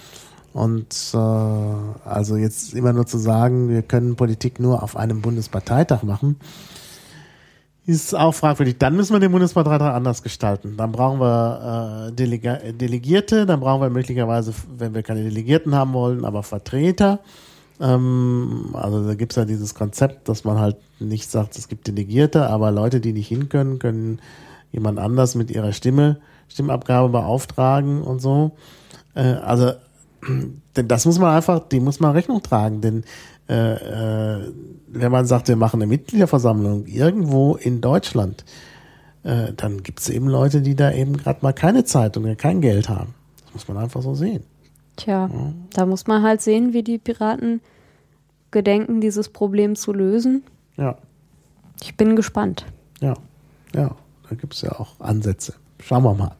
Und 0.52 1.12
äh, 1.14 1.16
also 1.16 2.36
jetzt 2.36 2.74
immer 2.74 2.92
nur 2.92 3.06
zu 3.06 3.18
sagen, 3.18 3.68
wir 3.68 3.82
können 3.82 4.16
Politik 4.16 4.58
nur 4.58 4.82
auf 4.82 4.96
einem 4.96 5.20
Bundesparteitag 5.20 6.02
machen, 6.02 6.36
ist 7.86 8.14
auch 8.14 8.34
fragwürdig. 8.34 8.76
Dann 8.78 8.96
müssen 8.96 9.14
wir 9.14 9.20
den 9.20 9.32
Bundesparteitag 9.32 9.94
anders 9.94 10.22
gestalten. 10.22 10.76
Dann 10.76 10.92
brauchen 10.92 11.20
wir 11.20 12.08
äh, 12.08 12.12
Delega 12.12 12.56
Delegierte, 12.56 13.46
dann 13.46 13.60
brauchen 13.60 13.80
wir 13.80 13.88
möglicherweise, 13.88 14.52
wenn 14.76 14.94
wir 14.94 15.02
keine 15.02 15.22
Delegierten 15.22 15.74
haben 15.74 15.92
wollen, 15.92 16.24
aber 16.24 16.42
Vertreter. 16.42 17.20
Ähm, 17.80 18.70
also 18.74 19.06
da 19.06 19.14
gibt 19.14 19.32
es 19.32 19.36
ja 19.36 19.44
dieses 19.44 19.74
Konzept, 19.74 20.28
dass 20.28 20.44
man 20.44 20.58
halt 20.58 20.76
nicht 20.98 21.30
sagt, 21.30 21.56
es 21.56 21.68
gibt 21.68 21.86
Delegierte, 21.86 22.48
aber 22.48 22.72
Leute, 22.72 23.00
die 23.00 23.12
nicht 23.12 23.28
hin 23.28 23.48
können, 23.48 23.78
können 23.78 24.20
jemand 24.72 24.98
anders 24.98 25.34
mit 25.34 25.50
ihrer 25.50 25.72
Stimme, 25.72 26.18
Stimmabgabe 26.48 27.08
beauftragen 27.08 28.02
und 28.02 28.20
so. 28.20 28.52
Äh, 29.14 29.22
also, 29.22 29.72
denn 30.76 30.88
das 30.88 31.06
muss 31.06 31.18
man 31.18 31.34
einfach, 31.34 31.68
die 31.68 31.80
muss 31.80 32.00
man 32.00 32.12
Rechnung 32.12 32.42
tragen, 32.42 32.80
denn 32.80 33.04
äh, 33.48 34.34
äh, 34.34 34.52
wenn 34.88 35.12
man 35.12 35.26
sagt, 35.26 35.48
wir 35.48 35.56
machen 35.56 35.80
eine 35.80 35.88
Mitgliederversammlung 35.88 36.86
irgendwo 36.86 37.54
in 37.54 37.80
Deutschland, 37.80 38.44
äh, 39.22 39.52
dann 39.56 39.82
gibt 39.82 40.00
es 40.00 40.10
eben 40.10 40.28
Leute, 40.28 40.60
die 40.60 40.74
da 40.74 40.92
eben 40.92 41.16
gerade 41.16 41.40
mal 41.42 41.52
keine 41.52 41.84
Zeit 41.84 42.16
und 42.16 42.36
kein 42.36 42.60
Geld 42.60 42.88
haben. 42.88 43.14
Das 43.44 43.54
muss 43.54 43.68
man 43.68 43.78
einfach 43.78 44.02
so 44.02 44.14
sehen. 44.14 44.44
Tja, 44.96 45.30
ja. 45.32 45.52
da 45.72 45.86
muss 45.86 46.06
man 46.06 46.22
halt 46.22 46.42
sehen, 46.42 46.72
wie 46.72 46.82
die 46.82 46.98
Piraten 46.98 47.60
gedenken, 48.50 49.00
dieses 49.00 49.28
Problem 49.28 49.76
zu 49.76 49.92
lösen. 49.92 50.42
Ja. 50.76 50.96
Ich 51.80 51.96
bin 51.96 52.16
gespannt. 52.16 52.66
Ja, 53.00 53.14
ja, 53.74 53.94
da 54.28 54.36
gibt 54.36 54.54
es 54.54 54.62
ja 54.62 54.72
auch 54.72 55.00
Ansätze. 55.00 55.54
Schauen 55.80 56.02
wir 56.04 56.14
mal. 56.14 56.32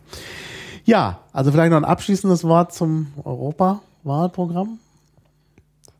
Ja, 0.84 1.20
also 1.32 1.52
vielleicht 1.52 1.70
noch 1.70 1.76
ein 1.76 1.84
abschließendes 1.84 2.44
Wort 2.44 2.72
zum 2.72 3.08
Europawahlprogramm. 3.24 4.78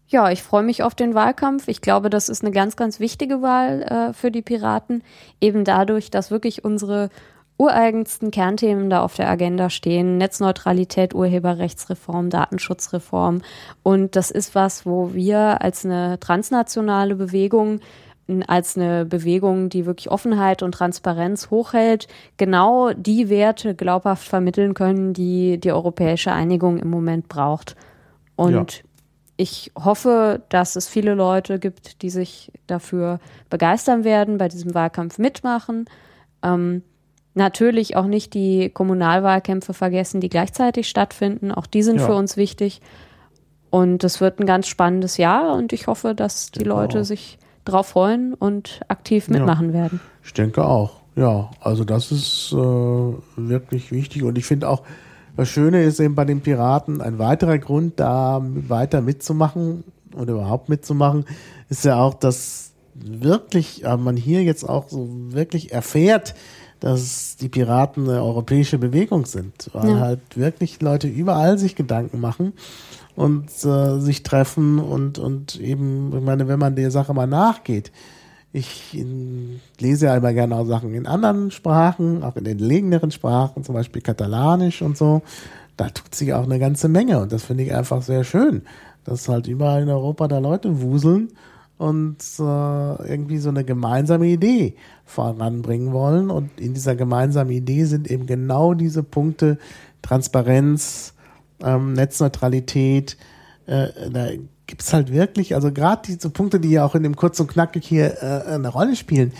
Ja, 0.08 0.30
ich 0.30 0.42
freue 0.42 0.62
mich 0.62 0.82
auf 0.82 0.94
den 0.94 1.14
Wahlkampf. 1.14 1.68
Ich 1.68 1.82
glaube, 1.82 2.08
das 2.08 2.30
ist 2.30 2.42
eine 2.42 2.52
ganz, 2.52 2.76
ganz 2.76 2.98
wichtige 2.98 3.42
Wahl 3.42 3.82
äh, 3.82 4.12
für 4.14 4.30
die 4.30 4.40
Piraten. 4.40 5.02
Eben 5.40 5.64
dadurch, 5.64 6.10
dass 6.10 6.30
wirklich 6.30 6.64
unsere 6.64 7.10
ureigensten 7.58 8.30
Kernthemen 8.30 8.88
da 8.88 9.02
auf 9.02 9.16
der 9.16 9.28
Agenda 9.28 9.68
stehen. 9.68 10.16
Netzneutralität, 10.16 11.14
Urheberrechtsreform, 11.14 12.30
Datenschutzreform. 12.30 13.42
Und 13.82 14.16
das 14.16 14.30
ist 14.30 14.54
was, 14.54 14.86
wo 14.86 15.12
wir 15.12 15.60
als 15.60 15.84
eine 15.84 16.18
transnationale 16.20 17.16
Bewegung 17.16 17.80
als 18.46 18.76
eine 18.76 19.04
Bewegung, 19.06 19.70
die 19.70 19.86
wirklich 19.86 20.10
Offenheit 20.10 20.62
und 20.62 20.72
Transparenz 20.72 21.50
hochhält, 21.50 22.08
genau 22.36 22.92
die 22.92 23.30
Werte 23.30 23.74
glaubhaft 23.74 24.28
vermitteln 24.28 24.74
können, 24.74 25.14
die 25.14 25.58
die 25.58 25.72
europäische 25.72 26.32
Einigung 26.32 26.78
im 26.78 26.90
Moment 26.90 27.28
braucht. 27.28 27.74
Und 28.36 28.52
ja. 28.52 28.80
ich 29.38 29.72
hoffe, 29.76 30.42
dass 30.50 30.76
es 30.76 30.88
viele 30.88 31.14
Leute 31.14 31.58
gibt, 31.58 32.02
die 32.02 32.10
sich 32.10 32.52
dafür 32.66 33.18
begeistern 33.48 34.04
werden, 34.04 34.36
bei 34.36 34.48
diesem 34.48 34.74
Wahlkampf 34.74 35.18
mitmachen. 35.18 35.86
Ähm, 36.42 36.82
natürlich 37.34 37.96
auch 37.96 38.06
nicht 38.06 38.34
die 38.34 38.68
Kommunalwahlkämpfe 38.68 39.72
vergessen, 39.72 40.20
die 40.20 40.28
gleichzeitig 40.28 40.88
stattfinden. 40.88 41.50
Auch 41.50 41.66
die 41.66 41.82
sind 41.82 41.98
ja. 41.98 42.06
für 42.06 42.14
uns 42.14 42.36
wichtig. 42.36 42.82
Und 43.70 44.04
es 44.04 44.20
wird 44.20 44.38
ein 44.38 44.46
ganz 44.46 44.66
spannendes 44.66 45.16
Jahr 45.16 45.54
und 45.54 45.72
ich 45.72 45.86
hoffe, 45.86 46.14
dass 46.14 46.50
die 46.50 46.64
Leute 46.64 47.00
auch. 47.00 47.04
sich 47.04 47.38
drauf 47.68 47.88
freuen 47.88 48.34
und 48.34 48.80
aktiv 48.88 49.28
mitmachen 49.28 49.68
ja. 49.68 49.74
werden. 49.74 50.00
Ich 50.24 50.32
denke 50.32 50.64
auch. 50.64 50.98
Ja, 51.16 51.50
also 51.60 51.84
das 51.84 52.12
ist 52.12 52.52
äh, 52.52 52.56
wirklich 52.56 53.90
wichtig 53.90 54.22
und 54.22 54.38
ich 54.38 54.44
finde 54.44 54.68
auch, 54.68 54.82
das 55.36 55.48
Schöne 55.48 55.82
ist 55.82 56.00
eben 56.00 56.14
bei 56.14 56.24
den 56.24 56.40
Piraten, 56.40 57.00
ein 57.00 57.18
weiterer 57.18 57.58
Grund, 57.58 57.98
da 58.00 58.40
weiter 58.42 59.00
mitzumachen 59.00 59.84
oder 60.16 60.34
überhaupt 60.34 60.68
mitzumachen, 60.68 61.24
ist 61.68 61.84
ja 61.84 62.00
auch, 62.00 62.14
dass 62.14 62.72
wirklich 62.94 63.84
äh, 63.84 63.96
man 63.96 64.16
hier 64.16 64.42
jetzt 64.42 64.68
auch 64.68 64.88
so 64.88 65.08
wirklich 65.10 65.72
erfährt, 65.72 66.34
dass 66.80 67.36
die 67.36 67.48
Piraten 67.48 68.08
eine 68.08 68.22
europäische 68.22 68.78
Bewegung 68.78 69.26
sind, 69.26 69.70
weil 69.72 69.90
ja. 69.90 70.00
halt 70.00 70.36
wirklich 70.36 70.80
Leute 70.80 71.08
überall 71.08 71.58
sich 71.58 71.74
Gedanken 71.74 72.20
machen 72.20 72.52
und 73.18 73.50
äh, 73.64 73.98
sich 73.98 74.22
treffen 74.22 74.78
und, 74.78 75.18
und 75.18 75.58
eben, 75.60 76.16
ich 76.16 76.22
meine, 76.22 76.46
wenn 76.46 76.60
man 76.60 76.76
der 76.76 76.92
Sache 76.92 77.12
mal 77.12 77.26
nachgeht, 77.26 77.90
ich 78.52 78.96
in, 78.96 79.60
lese 79.80 80.06
ja 80.06 80.16
immer 80.16 80.32
gerne 80.32 80.54
auch 80.54 80.66
Sachen 80.66 80.94
in 80.94 81.04
anderen 81.04 81.50
Sprachen, 81.50 82.22
auch 82.22 82.36
in 82.36 82.46
entlegeneren 82.46 83.10
Sprachen, 83.10 83.64
zum 83.64 83.74
Beispiel 83.74 84.02
Katalanisch 84.02 84.82
und 84.82 84.96
so. 84.96 85.22
Da 85.76 85.88
tut 85.88 86.14
sich 86.14 86.32
auch 86.32 86.44
eine 86.44 86.60
ganze 86.60 86.88
Menge 86.88 87.18
und 87.18 87.32
das 87.32 87.44
finde 87.44 87.64
ich 87.64 87.74
einfach 87.74 88.02
sehr 88.02 88.22
schön, 88.22 88.62
dass 89.02 89.28
halt 89.28 89.48
überall 89.48 89.82
in 89.82 89.88
Europa 89.88 90.28
da 90.28 90.38
Leute 90.38 90.80
wuseln 90.80 91.30
und 91.76 92.18
äh, 92.38 93.08
irgendwie 93.08 93.38
so 93.38 93.48
eine 93.48 93.64
gemeinsame 93.64 94.28
Idee 94.28 94.76
voranbringen 95.06 95.92
wollen. 95.92 96.30
Und 96.30 96.60
in 96.60 96.72
dieser 96.72 96.94
gemeinsamen 96.94 97.50
Idee 97.50 97.84
sind 97.84 98.08
eben 98.08 98.26
genau 98.26 98.74
diese 98.74 99.02
Punkte 99.02 99.58
Transparenz, 100.02 101.14
ähm, 101.62 101.92
Netzneutralität. 101.94 103.16
Äh, 103.66 103.88
da 104.10 104.28
gibt's 104.66 104.92
halt 104.92 105.12
wirklich, 105.12 105.54
also 105.54 105.72
gerade 105.72 106.02
diese 106.06 106.30
Punkte, 106.30 106.60
die 106.60 106.70
ja 106.70 106.84
auch 106.84 106.94
in 106.94 107.02
dem 107.02 107.16
Kurz 107.16 107.40
und 107.40 107.48
Knackig 107.48 107.86
hier 107.86 108.22
äh, 108.22 108.52
eine 108.52 108.68
Rolle 108.68 108.96
spielen, 108.96 109.32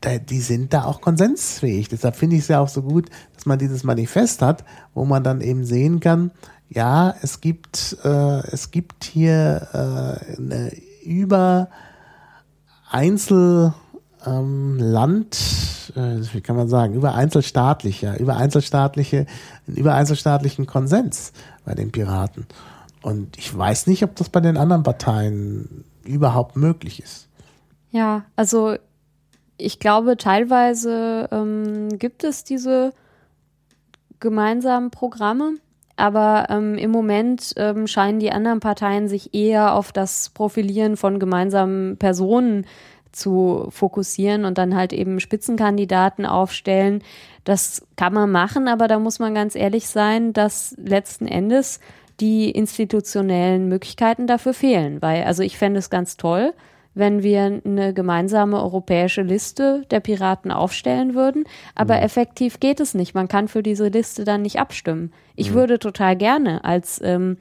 da, 0.00 0.18
die 0.18 0.40
sind 0.40 0.72
da 0.72 0.84
auch 0.84 1.00
konsensfähig. 1.00 1.88
Deshalb 1.88 2.16
finde 2.16 2.36
ich 2.36 2.42
es 2.42 2.48
ja 2.48 2.60
auch 2.60 2.68
so 2.68 2.82
gut, 2.82 3.08
dass 3.34 3.46
man 3.46 3.58
dieses 3.58 3.84
Manifest 3.84 4.42
hat, 4.42 4.64
wo 4.94 5.04
man 5.04 5.24
dann 5.24 5.40
eben 5.40 5.64
sehen 5.64 6.00
kann, 6.00 6.30
ja, 6.68 7.14
es 7.20 7.40
gibt, 7.40 7.96
äh, 8.04 8.46
es 8.52 8.70
gibt 8.70 9.04
hier 9.04 9.68
äh, 9.72 10.36
eine 10.36 10.70
über 11.02 11.68
Einzelland, 14.24 15.36
äh, 15.96 16.34
wie 16.34 16.40
kann 16.40 16.56
man 16.56 16.68
sagen, 16.68 16.94
über 16.94 17.14
einzelstaatliche, 17.14 18.16
über 18.18 18.36
einzelstaatliche, 18.36 19.26
über 19.66 19.94
einzelstaatlichen 19.94 20.66
Konsens 20.66 21.32
bei 21.64 21.74
den 21.74 21.90
Piraten. 21.90 22.46
Und 23.02 23.38
ich 23.38 23.56
weiß 23.56 23.86
nicht, 23.86 24.02
ob 24.04 24.14
das 24.16 24.28
bei 24.28 24.40
den 24.40 24.56
anderen 24.56 24.82
Parteien 24.82 25.84
überhaupt 26.04 26.56
möglich 26.56 27.02
ist. 27.02 27.28
Ja, 27.90 28.24
also 28.36 28.76
ich 29.56 29.78
glaube, 29.78 30.16
teilweise 30.16 31.28
ähm, 31.30 31.98
gibt 31.98 32.24
es 32.24 32.44
diese 32.44 32.92
gemeinsamen 34.20 34.90
Programme, 34.90 35.54
aber 35.96 36.46
ähm, 36.50 36.76
im 36.76 36.90
Moment 36.90 37.52
ähm, 37.56 37.86
scheinen 37.86 38.20
die 38.20 38.32
anderen 38.32 38.60
Parteien 38.60 39.08
sich 39.08 39.34
eher 39.34 39.74
auf 39.74 39.92
das 39.92 40.30
Profilieren 40.30 40.96
von 40.96 41.18
gemeinsamen 41.18 41.96
Personen 41.96 42.66
zu 43.12 43.68
fokussieren 43.70 44.44
und 44.44 44.58
dann 44.58 44.74
halt 44.74 44.92
eben 44.92 45.20
Spitzenkandidaten 45.20 46.26
aufstellen. 46.26 47.02
Das 47.44 47.86
kann 47.96 48.12
man 48.12 48.30
machen, 48.30 48.68
aber 48.68 48.88
da 48.88 48.98
muss 48.98 49.18
man 49.18 49.34
ganz 49.34 49.54
ehrlich 49.54 49.88
sein, 49.88 50.32
dass 50.32 50.74
letzten 50.78 51.26
Endes 51.26 51.80
die 52.20 52.50
institutionellen 52.50 53.68
Möglichkeiten 53.68 54.26
dafür 54.26 54.54
fehlen. 54.54 55.00
Weil, 55.00 55.24
also 55.24 55.42
ich 55.42 55.56
fände 55.56 55.78
es 55.78 55.90
ganz 55.90 56.16
toll, 56.16 56.52
wenn 56.94 57.22
wir 57.22 57.60
eine 57.64 57.94
gemeinsame 57.94 58.62
europäische 58.62 59.22
Liste 59.22 59.84
der 59.90 60.00
Piraten 60.00 60.50
aufstellen 60.50 61.14
würden. 61.14 61.44
Aber 61.74 61.96
mhm. 61.96 62.02
effektiv 62.02 62.60
geht 62.60 62.80
es 62.80 62.94
nicht. 62.94 63.14
Man 63.14 63.28
kann 63.28 63.48
für 63.48 63.62
diese 63.62 63.88
Liste 63.88 64.24
dann 64.24 64.42
nicht 64.42 64.58
abstimmen. 64.58 65.12
Ich 65.36 65.50
mhm. 65.50 65.54
würde 65.54 65.78
total 65.78 66.16
gerne 66.16 66.64
als, 66.64 67.00
ähm, 67.02 67.38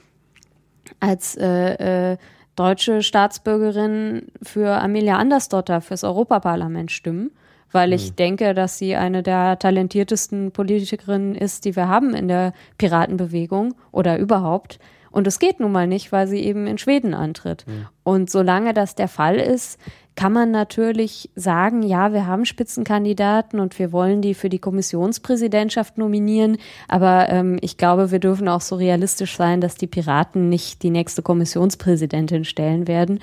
als 0.99 1.35
äh, 1.35 2.11
äh, 2.13 2.17
deutsche 2.60 3.02
Staatsbürgerin 3.03 4.27
für 4.44 4.81
Amelia 4.81 5.18
Andersdotter 5.18 5.80
fürs 5.80 6.03
Europaparlament 6.03 6.91
stimmen, 6.91 7.31
weil 7.72 7.94
ich 7.94 8.11
mhm. 8.11 8.15
denke, 8.18 8.53
dass 8.53 8.77
sie 8.77 8.95
eine 8.95 9.23
der 9.23 9.57
talentiertesten 9.57 10.52
Politikerinnen 10.52 11.36
ist, 11.36 11.64
die 11.64 11.77
wir 11.77 11.88
haben 11.88 12.14
in 12.14 12.27
der 12.27 12.53
Piratenbewegung 12.77 13.76
oder 13.94 14.18
überhaupt. 14.18 14.80
Und 15.10 15.26
es 15.26 15.40
geht 15.40 15.60
nun 15.61 15.72
mal 15.72 15.88
nicht, 15.88 16.11
weil 16.11 16.27
sie 16.27 16.40
eben 16.41 16.68
in 16.68 16.77
Schweden 16.77 17.14
antritt. 17.14 17.65
Mhm. 17.65 17.88
Und 18.03 18.30
solange 18.30 18.73
das 18.73 18.94
der 18.94 19.07
Fall 19.07 19.38
ist, 19.38 19.80
kann 20.19 20.33
man 20.33 20.51
natürlich 20.51 21.29
sagen, 21.37 21.81
ja, 21.81 22.11
wir 22.11 22.27
haben 22.27 22.43
Spitzenkandidaten 22.43 23.57
und 23.61 23.79
wir 23.79 23.93
wollen 23.93 24.21
die 24.21 24.33
für 24.33 24.49
die 24.49 24.59
Kommissionspräsidentschaft 24.59 25.97
nominieren. 25.97 26.57
Aber 26.89 27.29
ähm, 27.29 27.57
ich 27.61 27.77
glaube, 27.77 28.11
wir 28.11 28.19
dürfen 28.19 28.49
auch 28.49 28.59
so 28.59 28.75
realistisch 28.75 29.37
sein, 29.37 29.61
dass 29.61 29.75
die 29.75 29.87
Piraten 29.87 30.49
nicht 30.49 30.83
die 30.83 30.89
nächste 30.89 31.21
Kommissionspräsidentin 31.21 32.43
stellen 32.43 32.85
werden. 32.85 33.21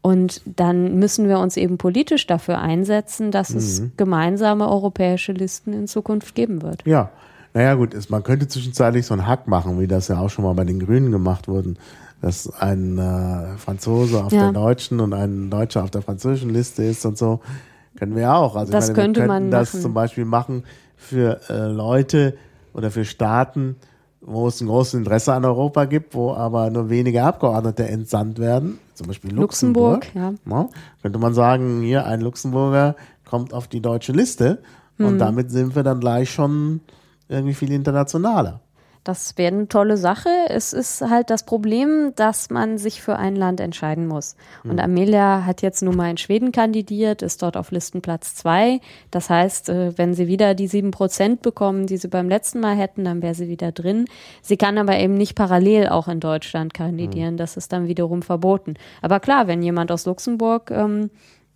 Und 0.00 0.40
dann 0.46 0.98
müssen 0.98 1.28
wir 1.28 1.38
uns 1.38 1.58
eben 1.58 1.76
politisch 1.76 2.26
dafür 2.26 2.60
einsetzen, 2.60 3.30
dass 3.30 3.50
mhm. 3.50 3.58
es 3.58 3.82
gemeinsame 3.98 4.70
europäische 4.70 5.32
Listen 5.32 5.74
in 5.74 5.86
Zukunft 5.86 6.34
geben 6.34 6.62
wird. 6.62 6.82
Ja, 6.86 7.10
naja 7.52 7.74
gut, 7.74 7.94
man 8.08 8.22
könnte 8.22 8.48
zwischenzeitlich 8.48 9.04
so 9.04 9.12
einen 9.12 9.26
Hack 9.26 9.48
machen, 9.48 9.78
wie 9.80 9.86
das 9.86 10.08
ja 10.08 10.18
auch 10.18 10.30
schon 10.30 10.46
mal 10.46 10.54
bei 10.54 10.64
den 10.64 10.78
Grünen 10.78 11.12
gemacht 11.12 11.46
wurde, 11.46 11.74
dass 12.20 12.52
ein 12.60 12.98
äh, 12.98 13.56
Franzose 13.58 14.24
auf 14.24 14.32
ja. 14.32 14.44
der 14.44 14.52
deutschen 14.52 15.00
und 15.00 15.12
ein 15.12 15.50
Deutscher 15.50 15.84
auf 15.84 15.90
der 15.90 16.02
französischen 16.02 16.50
Liste 16.50 16.82
ist 16.82 17.04
und 17.06 17.16
so. 17.16 17.40
Können 17.96 18.14
wir 18.16 18.32
auch. 18.34 18.56
Also 18.56 18.72
das 18.72 18.88
meine, 18.88 18.94
könnte 18.94 19.20
wir 19.22 19.26
man 19.26 19.50
das 19.50 19.74
machen. 19.74 19.82
zum 19.82 19.94
Beispiel 19.94 20.24
machen 20.24 20.64
für 20.96 21.40
äh, 21.48 21.66
Leute 21.66 22.36
oder 22.72 22.90
für 22.90 23.04
Staaten, 23.04 23.76
wo 24.20 24.48
es 24.48 24.60
ein 24.60 24.68
großes 24.68 24.94
Interesse 24.94 25.32
an 25.32 25.44
Europa 25.44 25.84
gibt, 25.84 26.14
wo 26.14 26.32
aber 26.32 26.70
nur 26.70 26.90
wenige 26.90 27.22
Abgeordnete 27.22 27.88
entsandt 27.88 28.38
werden, 28.38 28.78
zum 28.94 29.06
Beispiel 29.06 29.32
Luxemburg. 29.32 30.06
Luxemburg 30.14 30.38
ja. 30.46 30.62
Ja, 30.62 30.68
könnte 31.02 31.18
man 31.18 31.34
sagen, 31.34 31.82
hier 31.82 32.06
ein 32.06 32.20
Luxemburger 32.20 32.94
kommt 33.24 33.52
auf 33.52 33.68
die 33.68 33.80
deutsche 33.80 34.12
Liste 34.12 34.62
hm. 34.96 35.06
und 35.06 35.18
damit 35.18 35.50
sind 35.50 35.74
wir 35.74 35.82
dann 35.82 36.00
gleich 36.00 36.30
schon 36.30 36.80
irgendwie 37.28 37.54
viel 37.54 37.72
internationaler. 37.72 38.60
Das 39.08 39.38
wäre 39.38 39.54
eine 39.54 39.68
tolle 39.68 39.96
Sache. 39.96 40.28
Es 40.50 40.74
ist 40.74 41.00
halt 41.00 41.30
das 41.30 41.44
Problem, 41.44 42.12
dass 42.14 42.50
man 42.50 42.76
sich 42.76 43.00
für 43.00 43.16
ein 43.16 43.36
Land 43.36 43.58
entscheiden 43.58 44.06
muss. 44.06 44.36
Und 44.64 44.74
mhm. 44.74 44.80
Amelia 44.80 45.46
hat 45.46 45.62
jetzt 45.62 45.82
nun 45.82 45.96
mal 45.96 46.10
in 46.10 46.18
Schweden 46.18 46.52
kandidiert, 46.52 47.22
ist 47.22 47.42
dort 47.42 47.56
auf 47.56 47.70
Listenplatz 47.70 48.34
zwei. 48.34 48.82
Das 49.10 49.30
heißt, 49.30 49.70
äh, 49.70 49.96
wenn 49.96 50.12
sie 50.12 50.26
wieder 50.26 50.52
die 50.52 50.66
sieben 50.66 50.90
Prozent 50.90 51.40
bekommen, 51.40 51.86
die 51.86 51.96
sie 51.96 52.08
beim 52.08 52.28
letzten 52.28 52.60
Mal 52.60 52.76
hätten, 52.76 53.02
dann 53.02 53.22
wäre 53.22 53.34
sie 53.34 53.48
wieder 53.48 53.72
drin. 53.72 54.04
Sie 54.42 54.58
kann 54.58 54.76
aber 54.76 54.98
eben 54.98 55.14
nicht 55.14 55.34
parallel 55.34 55.88
auch 55.88 56.08
in 56.08 56.20
Deutschland 56.20 56.74
kandidieren. 56.74 57.32
Mhm. 57.32 57.38
Das 57.38 57.56
ist 57.56 57.72
dann 57.72 57.88
wiederum 57.88 58.20
verboten. 58.20 58.74
Aber 59.00 59.20
klar, 59.20 59.46
wenn 59.46 59.62
jemand 59.62 59.90
aus 59.90 60.04
Luxemburg 60.04 60.70
ähm, 60.70 61.08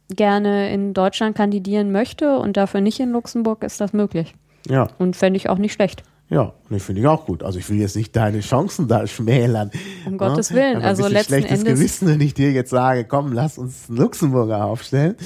gerne 0.08 0.72
in 0.72 0.94
Deutschland 0.94 1.36
kandidieren 1.36 1.92
möchte 1.92 2.38
und 2.38 2.56
dafür 2.56 2.80
nicht 2.80 2.98
in 2.98 3.12
Luxemburg, 3.12 3.62
ist 3.62 3.78
das 3.78 3.92
möglich. 3.92 4.34
Ja. 4.66 4.88
Und 4.98 5.16
fände 5.16 5.36
ich 5.36 5.50
auch 5.50 5.58
nicht 5.58 5.74
schlecht. 5.74 6.02
Ja, 6.32 6.54
ich 6.70 6.82
finde 6.82 7.02
ich 7.02 7.06
auch 7.06 7.26
gut. 7.26 7.42
Also 7.42 7.58
ich 7.58 7.68
will 7.68 7.78
jetzt 7.78 7.94
nicht 7.94 8.16
deine 8.16 8.40
Chancen 8.40 8.88
da 8.88 9.06
schmälern. 9.06 9.70
Um 10.06 10.12
ne? 10.12 10.16
Gottes 10.16 10.54
Willen. 10.54 10.76
Aber 10.76 10.86
also 10.86 11.04
ein 11.04 11.12
letzten 11.12 11.34
schlechtes 11.34 11.58
Endes. 11.58 11.74
Gewissen, 11.74 12.08
wenn 12.08 12.22
ich 12.22 12.32
dir 12.32 12.52
jetzt 12.52 12.70
sage, 12.70 13.04
komm, 13.04 13.34
lass 13.34 13.58
uns 13.58 13.90
einen 13.90 13.98
Luxemburger 13.98 14.64
aufstellen. 14.64 15.16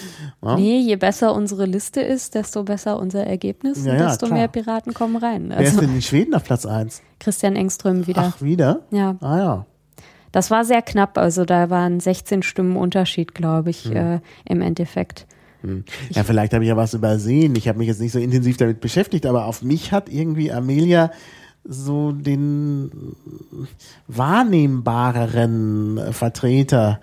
Ne? 0.42 0.56
Nee, 0.56 0.78
je 0.80 0.96
besser 0.96 1.32
unsere 1.32 1.64
Liste 1.64 2.00
ist, 2.00 2.34
desto 2.34 2.64
besser 2.64 2.98
unser 2.98 3.24
Ergebnis 3.24 3.84
ja, 3.84 3.92
und 3.92 3.98
ja, 4.00 4.08
desto 4.08 4.26
klar. 4.26 4.38
mehr 4.38 4.48
Piraten 4.48 4.94
kommen 4.94 5.14
rein. 5.14 5.52
Also 5.52 5.62
Wer 5.62 5.68
ist 5.68 5.80
denn 5.80 5.94
in 5.94 6.02
Schweden 6.02 6.34
auf 6.34 6.42
Platz 6.42 6.66
1? 6.66 7.00
Christian 7.20 7.54
Engström 7.54 8.08
wieder. 8.08 8.32
Ach, 8.34 8.42
wieder? 8.42 8.80
Ja. 8.90 9.14
Ah 9.20 9.38
ja. 9.38 9.66
Das 10.32 10.50
war 10.50 10.64
sehr 10.64 10.82
knapp, 10.82 11.18
also 11.18 11.44
da 11.44 11.70
waren 11.70 12.00
16 12.00 12.42
Stimmen 12.42 12.76
Unterschied, 12.76 13.32
glaube 13.32 13.70
ich, 13.70 13.84
hm. 13.84 13.96
äh, 13.96 14.20
im 14.44 14.60
Endeffekt. 14.60 15.28
Hm. 15.62 15.84
Ja, 16.10 16.24
vielleicht 16.24 16.52
habe 16.52 16.64
ich 16.64 16.68
ja 16.68 16.76
was 16.76 16.94
übersehen. 16.94 17.54
Ich 17.56 17.68
habe 17.68 17.78
mich 17.78 17.88
jetzt 17.88 18.00
nicht 18.00 18.12
so 18.12 18.18
intensiv 18.18 18.56
damit 18.56 18.80
beschäftigt, 18.80 19.26
aber 19.26 19.46
auf 19.46 19.62
mich 19.62 19.92
hat 19.92 20.08
irgendwie 20.08 20.52
Amelia 20.52 21.10
so 21.64 22.12
den 22.12 23.16
wahrnehmbareren 24.06 26.12
Vertreter 26.12 27.00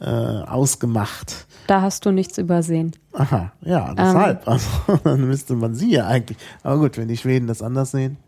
äh, 0.00 0.06
ausgemacht. 0.06 1.46
Da 1.66 1.80
hast 1.80 2.04
du 2.04 2.10
nichts 2.10 2.38
übersehen. 2.38 2.92
Aha, 3.12 3.52
ja, 3.62 3.94
deshalb. 3.94 4.46
Ähm, 4.46 4.52
also, 4.52 4.68
dann 5.04 5.26
müsste 5.26 5.54
man 5.54 5.74
sie 5.74 5.92
ja 5.92 6.06
eigentlich. 6.06 6.38
Aber 6.62 6.78
gut, 6.78 6.98
wenn 6.98 7.08
die 7.08 7.16
Schweden 7.16 7.46
das 7.46 7.62
anders 7.62 7.92
sehen. 7.92 8.18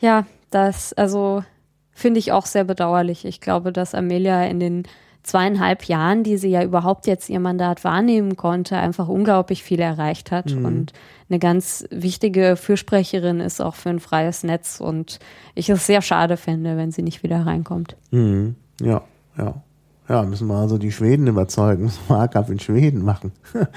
Ja, 0.00 0.26
das, 0.50 0.92
also 0.92 1.44
finde 1.92 2.18
ich 2.18 2.32
auch 2.32 2.46
sehr 2.46 2.64
bedauerlich. 2.64 3.24
Ich 3.24 3.40
glaube, 3.40 3.72
dass 3.72 3.94
Amelia 3.94 4.44
in 4.44 4.60
den 4.60 4.82
zweieinhalb 5.24 5.84
Jahren, 5.84 6.22
die 6.22 6.36
sie 6.36 6.50
ja 6.50 6.62
überhaupt 6.62 7.06
jetzt 7.06 7.28
ihr 7.28 7.40
Mandat 7.40 7.82
wahrnehmen 7.82 8.36
konnte, 8.36 8.76
einfach 8.76 9.08
unglaublich 9.08 9.64
viel 9.64 9.80
erreicht 9.80 10.30
hat 10.30 10.52
mhm. 10.52 10.64
und 10.64 10.92
eine 11.28 11.38
ganz 11.38 11.86
wichtige 11.90 12.56
Fürsprecherin 12.56 13.40
ist 13.40 13.60
auch 13.60 13.74
für 13.74 13.88
ein 13.88 13.98
freies 13.98 14.44
Netz 14.44 14.80
und 14.80 15.18
ich 15.54 15.70
es 15.70 15.86
sehr 15.86 16.02
schade 16.02 16.36
fände, 16.36 16.76
wenn 16.76 16.92
sie 16.92 17.02
nicht 17.02 17.22
wieder 17.22 17.46
reinkommt. 17.46 17.96
Mhm. 18.10 18.54
Ja, 18.80 19.02
ja. 19.36 19.54
Ja, 20.06 20.22
müssen 20.22 20.48
wir 20.48 20.56
also 20.56 20.76
die 20.76 20.92
Schweden 20.92 21.26
überzeugen, 21.26 21.82
müssen 21.84 22.00
wir 22.08 22.16
Wahlkampf 22.16 22.50
in 22.50 22.60
Schweden 22.60 23.02
machen. 23.02 23.32
das 23.52 23.68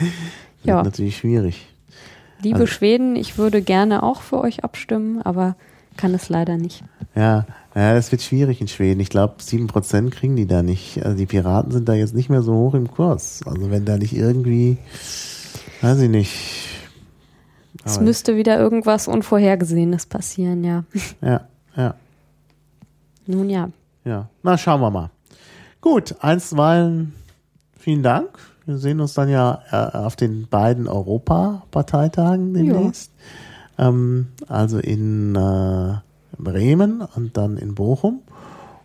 ja. 0.64 0.80
ist 0.82 0.86
natürlich 0.86 1.18
schwierig. 1.18 1.68
Liebe 2.42 2.60
also, 2.60 2.68
Schweden, 2.68 3.16
ich 3.16 3.38
würde 3.38 3.62
gerne 3.62 4.04
auch 4.04 4.22
für 4.22 4.40
euch 4.40 4.64
abstimmen, 4.64 5.22
aber 5.24 5.56
kann 5.98 6.14
es 6.14 6.30
leider 6.30 6.58
nicht. 6.58 6.84
Ja, 7.16 7.46
ja, 7.76 7.94
das 7.94 8.12
wird 8.12 8.22
schwierig 8.22 8.62
in 8.62 8.68
Schweden. 8.68 9.00
Ich 9.00 9.10
glaube, 9.10 9.36
sieben 9.40 9.68
Prozent 9.68 10.12
kriegen 10.12 10.36
die 10.36 10.48
da 10.48 10.64
nicht. 10.64 11.04
Also 11.04 11.18
die 11.18 11.26
Piraten 11.26 11.72
sind 11.72 11.90
da 11.90 11.94
jetzt 11.94 12.16
nicht 12.16 12.30
mehr 12.30 12.42
so 12.42 12.54
hoch 12.54 12.74
im 12.74 12.90
Kurs. 12.90 13.42
Also 13.46 13.70
wenn 13.72 13.86
da 13.86 13.98
nicht 13.98 14.16
irgendwie, 14.16 14.78
weiß 15.82 16.00
ich 16.00 16.10
nicht. 16.10 16.34
Es 17.84 18.00
müsste 18.00 18.36
wieder 18.36 18.58
irgendwas 18.58 19.08
Unvorhergesehenes 19.08 20.06
passieren, 20.06 20.64
ja. 20.64 20.84
Ja, 21.22 21.48
ja. 21.76 21.96
Nun 23.26 23.50
ja. 23.50 23.70
Ja, 24.06 24.30
na 24.44 24.58
schauen 24.58 24.82
wir 24.82 24.90
mal. 24.90 25.10
Gut, 25.82 26.16
einstweilen 26.22 27.14
vielen 27.88 28.04
Dank. 28.04 28.38
Wir 28.66 28.78
sehen 28.78 29.00
uns 29.00 29.14
dann 29.14 29.30
ja 29.30 29.62
äh, 29.72 29.98
auf 29.98 30.18
den 30.18 30.48
beiden 30.50 30.90
Europaparteitagen 30.90 32.54
demnächst. 32.54 33.14
Ähm, 33.78 34.28
also 34.48 34.80
in 34.80 35.36
äh, 35.36 35.96
Bremen 36.38 37.02
und 37.16 37.38
dann 37.38 37.58
in 37.58 37.76
Bochum. 37.76 38.22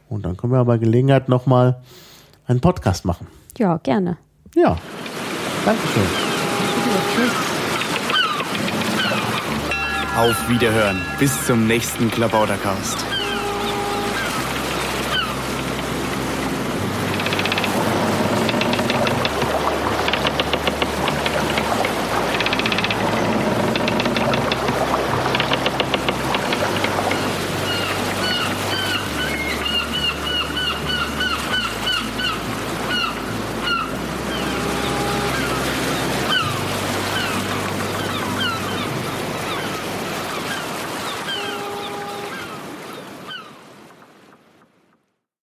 Und 0.08 0.24
dann 0.26 0.36
können 0.36 0.52
wir 0.52 0.58
aber 0.58 0.78
Gelegenheit 0.78 1.28
nochmal 1.28 1.80
einen 2.46 2.60
Podcast 2.60 3.04
machen. 3.04 3.26
Ja, 3.56 3.78
gerne. 3.78 4.18
Ja, 4.54 4.76
Dankeschön. 5.64 6.02
Auf 10.16 10.48
Wiederhören. 10.50 11.00
Bis 11.18 11.46
zum 11.46 11.66
nächsten 11.66 12.10
Klabautercast. 12.10 13.21